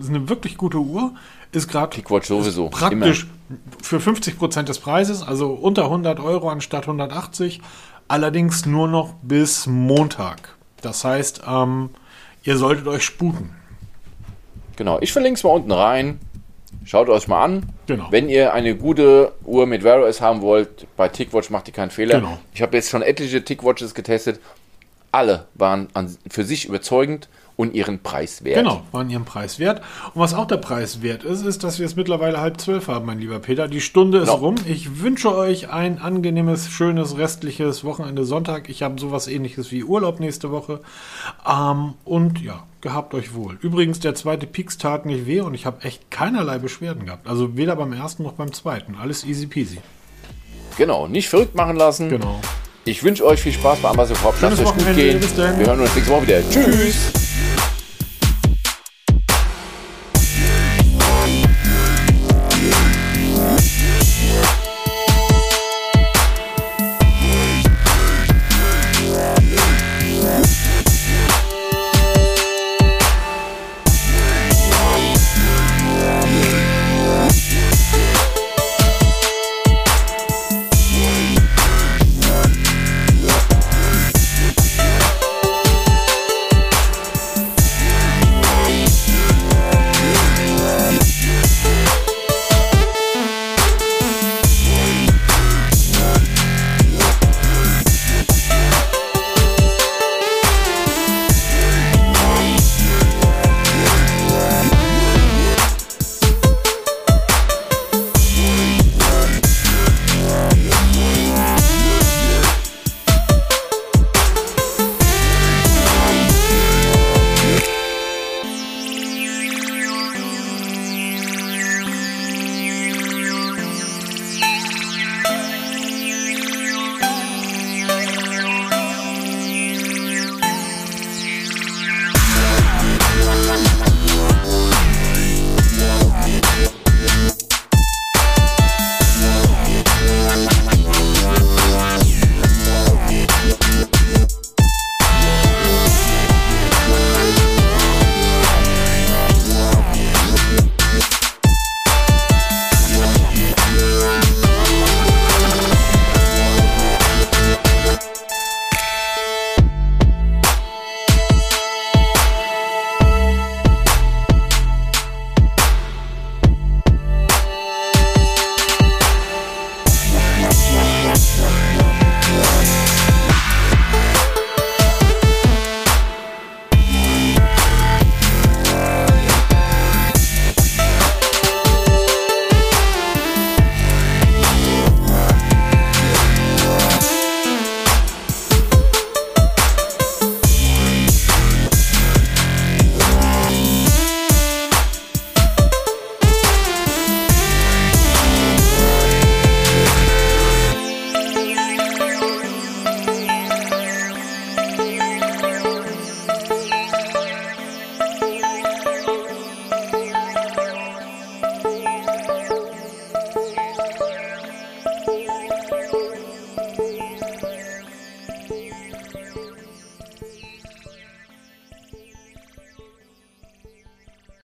ist 0.00 0.08
eine 0.08 0.28
wirklich 0.28 0.56
gute 0.56 0.78
Uhr. 0.78 1.12
Ist 1.52 1.68
gerade 1.68 1.96
sowieso. 2.22 2.68
Praktisch 2.68 3.26
immer. 3.48 3.58
für 3.82 3.98
50 3.98 4.38
Prozent 4.38 4.68
des 4.68 4.78
Preises, 4.78 5.22
also 5.22 5.50
unter 5.50 5.84
100 5.84 6.20
Euro 6.20 6.48
anstatt 6.48 6.84
180. 6.84 7.60
Allerdings 8.06 8.66
nur 8.66 8.88
noch 8.88 9.14
bis 9.22 9.66
Montag. 9.66 10.56
Das 10.80 11.04
heißt, 11.04 11.42
ähm, 11.46 11.90
ihr 12.42 12.56
solltet 12.56 12.86
euch 12.86 13.04
sputen. 13.04 13.50
Genau, 14.76 14.98
ich 15.00 15.12
verlinke 15.12 15.38
es 15.38 15.44
mal 15.44 15.50
unten 15.50 15.72
rein. 15.72 16.20
Schaut 16.84 17.08
euch 17.08 17.28
mal 17.28 17.44
an. 17.44 17.66
Genau. 17.86 18.06
Wenn 18.10 18.28
ihr 18.28 18.52
eine 18.52 18.74
gute 18.74 19.32
Uhr 19.44 19.66
mit 19.66 19.84
Wear 19.84 20.02
OS 20.02 20.20
haben 20.20 20.40
wollt, 20.40 20.86
bei 20.96 21.08
TickWatch 21.08 21.50
macht 21.50 21.68
ihr 21.68 21.74
keinen 21.74 21.90
Fehler. 21.90 22.20
Genau. 22.20 22.38
Ich 22.54 22.62
habe 22.62 22.76
jetzt 22.76 22.90
schon 22.90 23.02
etliche 23.02 23.44
TickWatches 23.44 23.94
getestet. 23.94 24.40
Alle 25.12 25.46
waren 25.54 25.88
an, 25.94 26.16
für 26.28 26.44
sich 26.44 26.66
überzeugend 26.66 27.28
und 27.60 27.74
ihren 27.74 27.98
Preis 27.98 28.42
wert. 28.42 28.56
Genau, 28.56 28.82
waren 28.90 29.10
ihren 29.10 29.26
Preis 29.26 29.58
wert. 29.58 29.82
Und 30.14 30.22
was 30.22 30.32
auch 30.32 30.46
der 30.46 30.56
Preis 30.56 31.02
wert 31.02 31.24
ist, 31.24 31.44
ist, 31.44 31.62
dass 31.62 31.78
wir 31.78 31.84
es 31.84 31.94
mittlerweile 31.94 32.40
halb 32.40 32.58
zwölf 32.58 32.88
haben, 32.88 33.04
mein 33.04 33.18
lieber 33.18 33.38
Peter. 33.38 33.68
Die 33.68 33.82
Stunde 33.82 34.18
ist 34.18 34.28
genau. 34.28 34.38
rum. 34.38 34.54
Ich 34.64 35.02
wünsche 35.02 35.36
euch 35.36 35.68
ein 35.68 35.98
angenehmes, 35.98 36.70
schönes, 36.70 37.18
restliches 37.18 37.84
Wochenende 37.84 38.24
Sonntag. 38.24 38.70
Ich 38.70 38.82
habe 38.82 38.98
sowas 38.98 39.28
ähnliches 39.28 39.70
wie 39.72 39.84
Urlaub 39.84 40.20
nächste 40.20 40.50
Woche. 40.50 40.80
Ähm, 41.46 41.94
und 42.06 42.40
ja, 42.40 42.64
gehabt 42.80 43.12
euch 43.12 43.34
wohl. 43.34 43.58
Übrigens, 43.60 44.00
der 44.00 44.14
zweite 44.14 44.46
Peaks 44.46 44.78
tat 44.78 45.04
nicht 45.04 45.26
weh 45.26 45.42
und 45.42 45.52
ich 45.52 45.66
habe 45.66 45.82
echt 45.82 46.10
keinerlei 46.10 46.56
Beschwerden 46.56 47.04
gehabt. 47.04 47.28
Also 47.28 47.58
weder 47.58 47.76
beim 47.76 47.92
ersten 47.92 48.22
noch 48.22 48.32
beim 48.32 48.54
zweiten. 48.54 48.94
Alles 48.94 49.22
easy 49.22 49.46
peasy. 49.46 49.80
Genau, 50.78 51.08
nicht 51.08 51.28
verrückt 51.28 51.54
machen 51.54 51.76
lassen. 51.76 52.08
Genau. 52.08 52.40
Ich 52.84 53.04
wünsche 53.04 53.26
euch 53.26 53.40
viel 53.40 53.52
Spaß 53.52 53.80
bei 53.80 53.90
Amazon 53.90 54.16
Corp. 54.16 54.34
Lasst 54.40 54.60
euch 54.60 54.72
gut 54.72 54.94
gehen. 54.94 55.20
Wir 55.58 55.66
hören 55.66 55.80
uns 55.80 55.94
nächste 55.94 56.12
Woche 56.12 56.22
wieder. 56.22 56.40
Tschüss. 56.48 57.12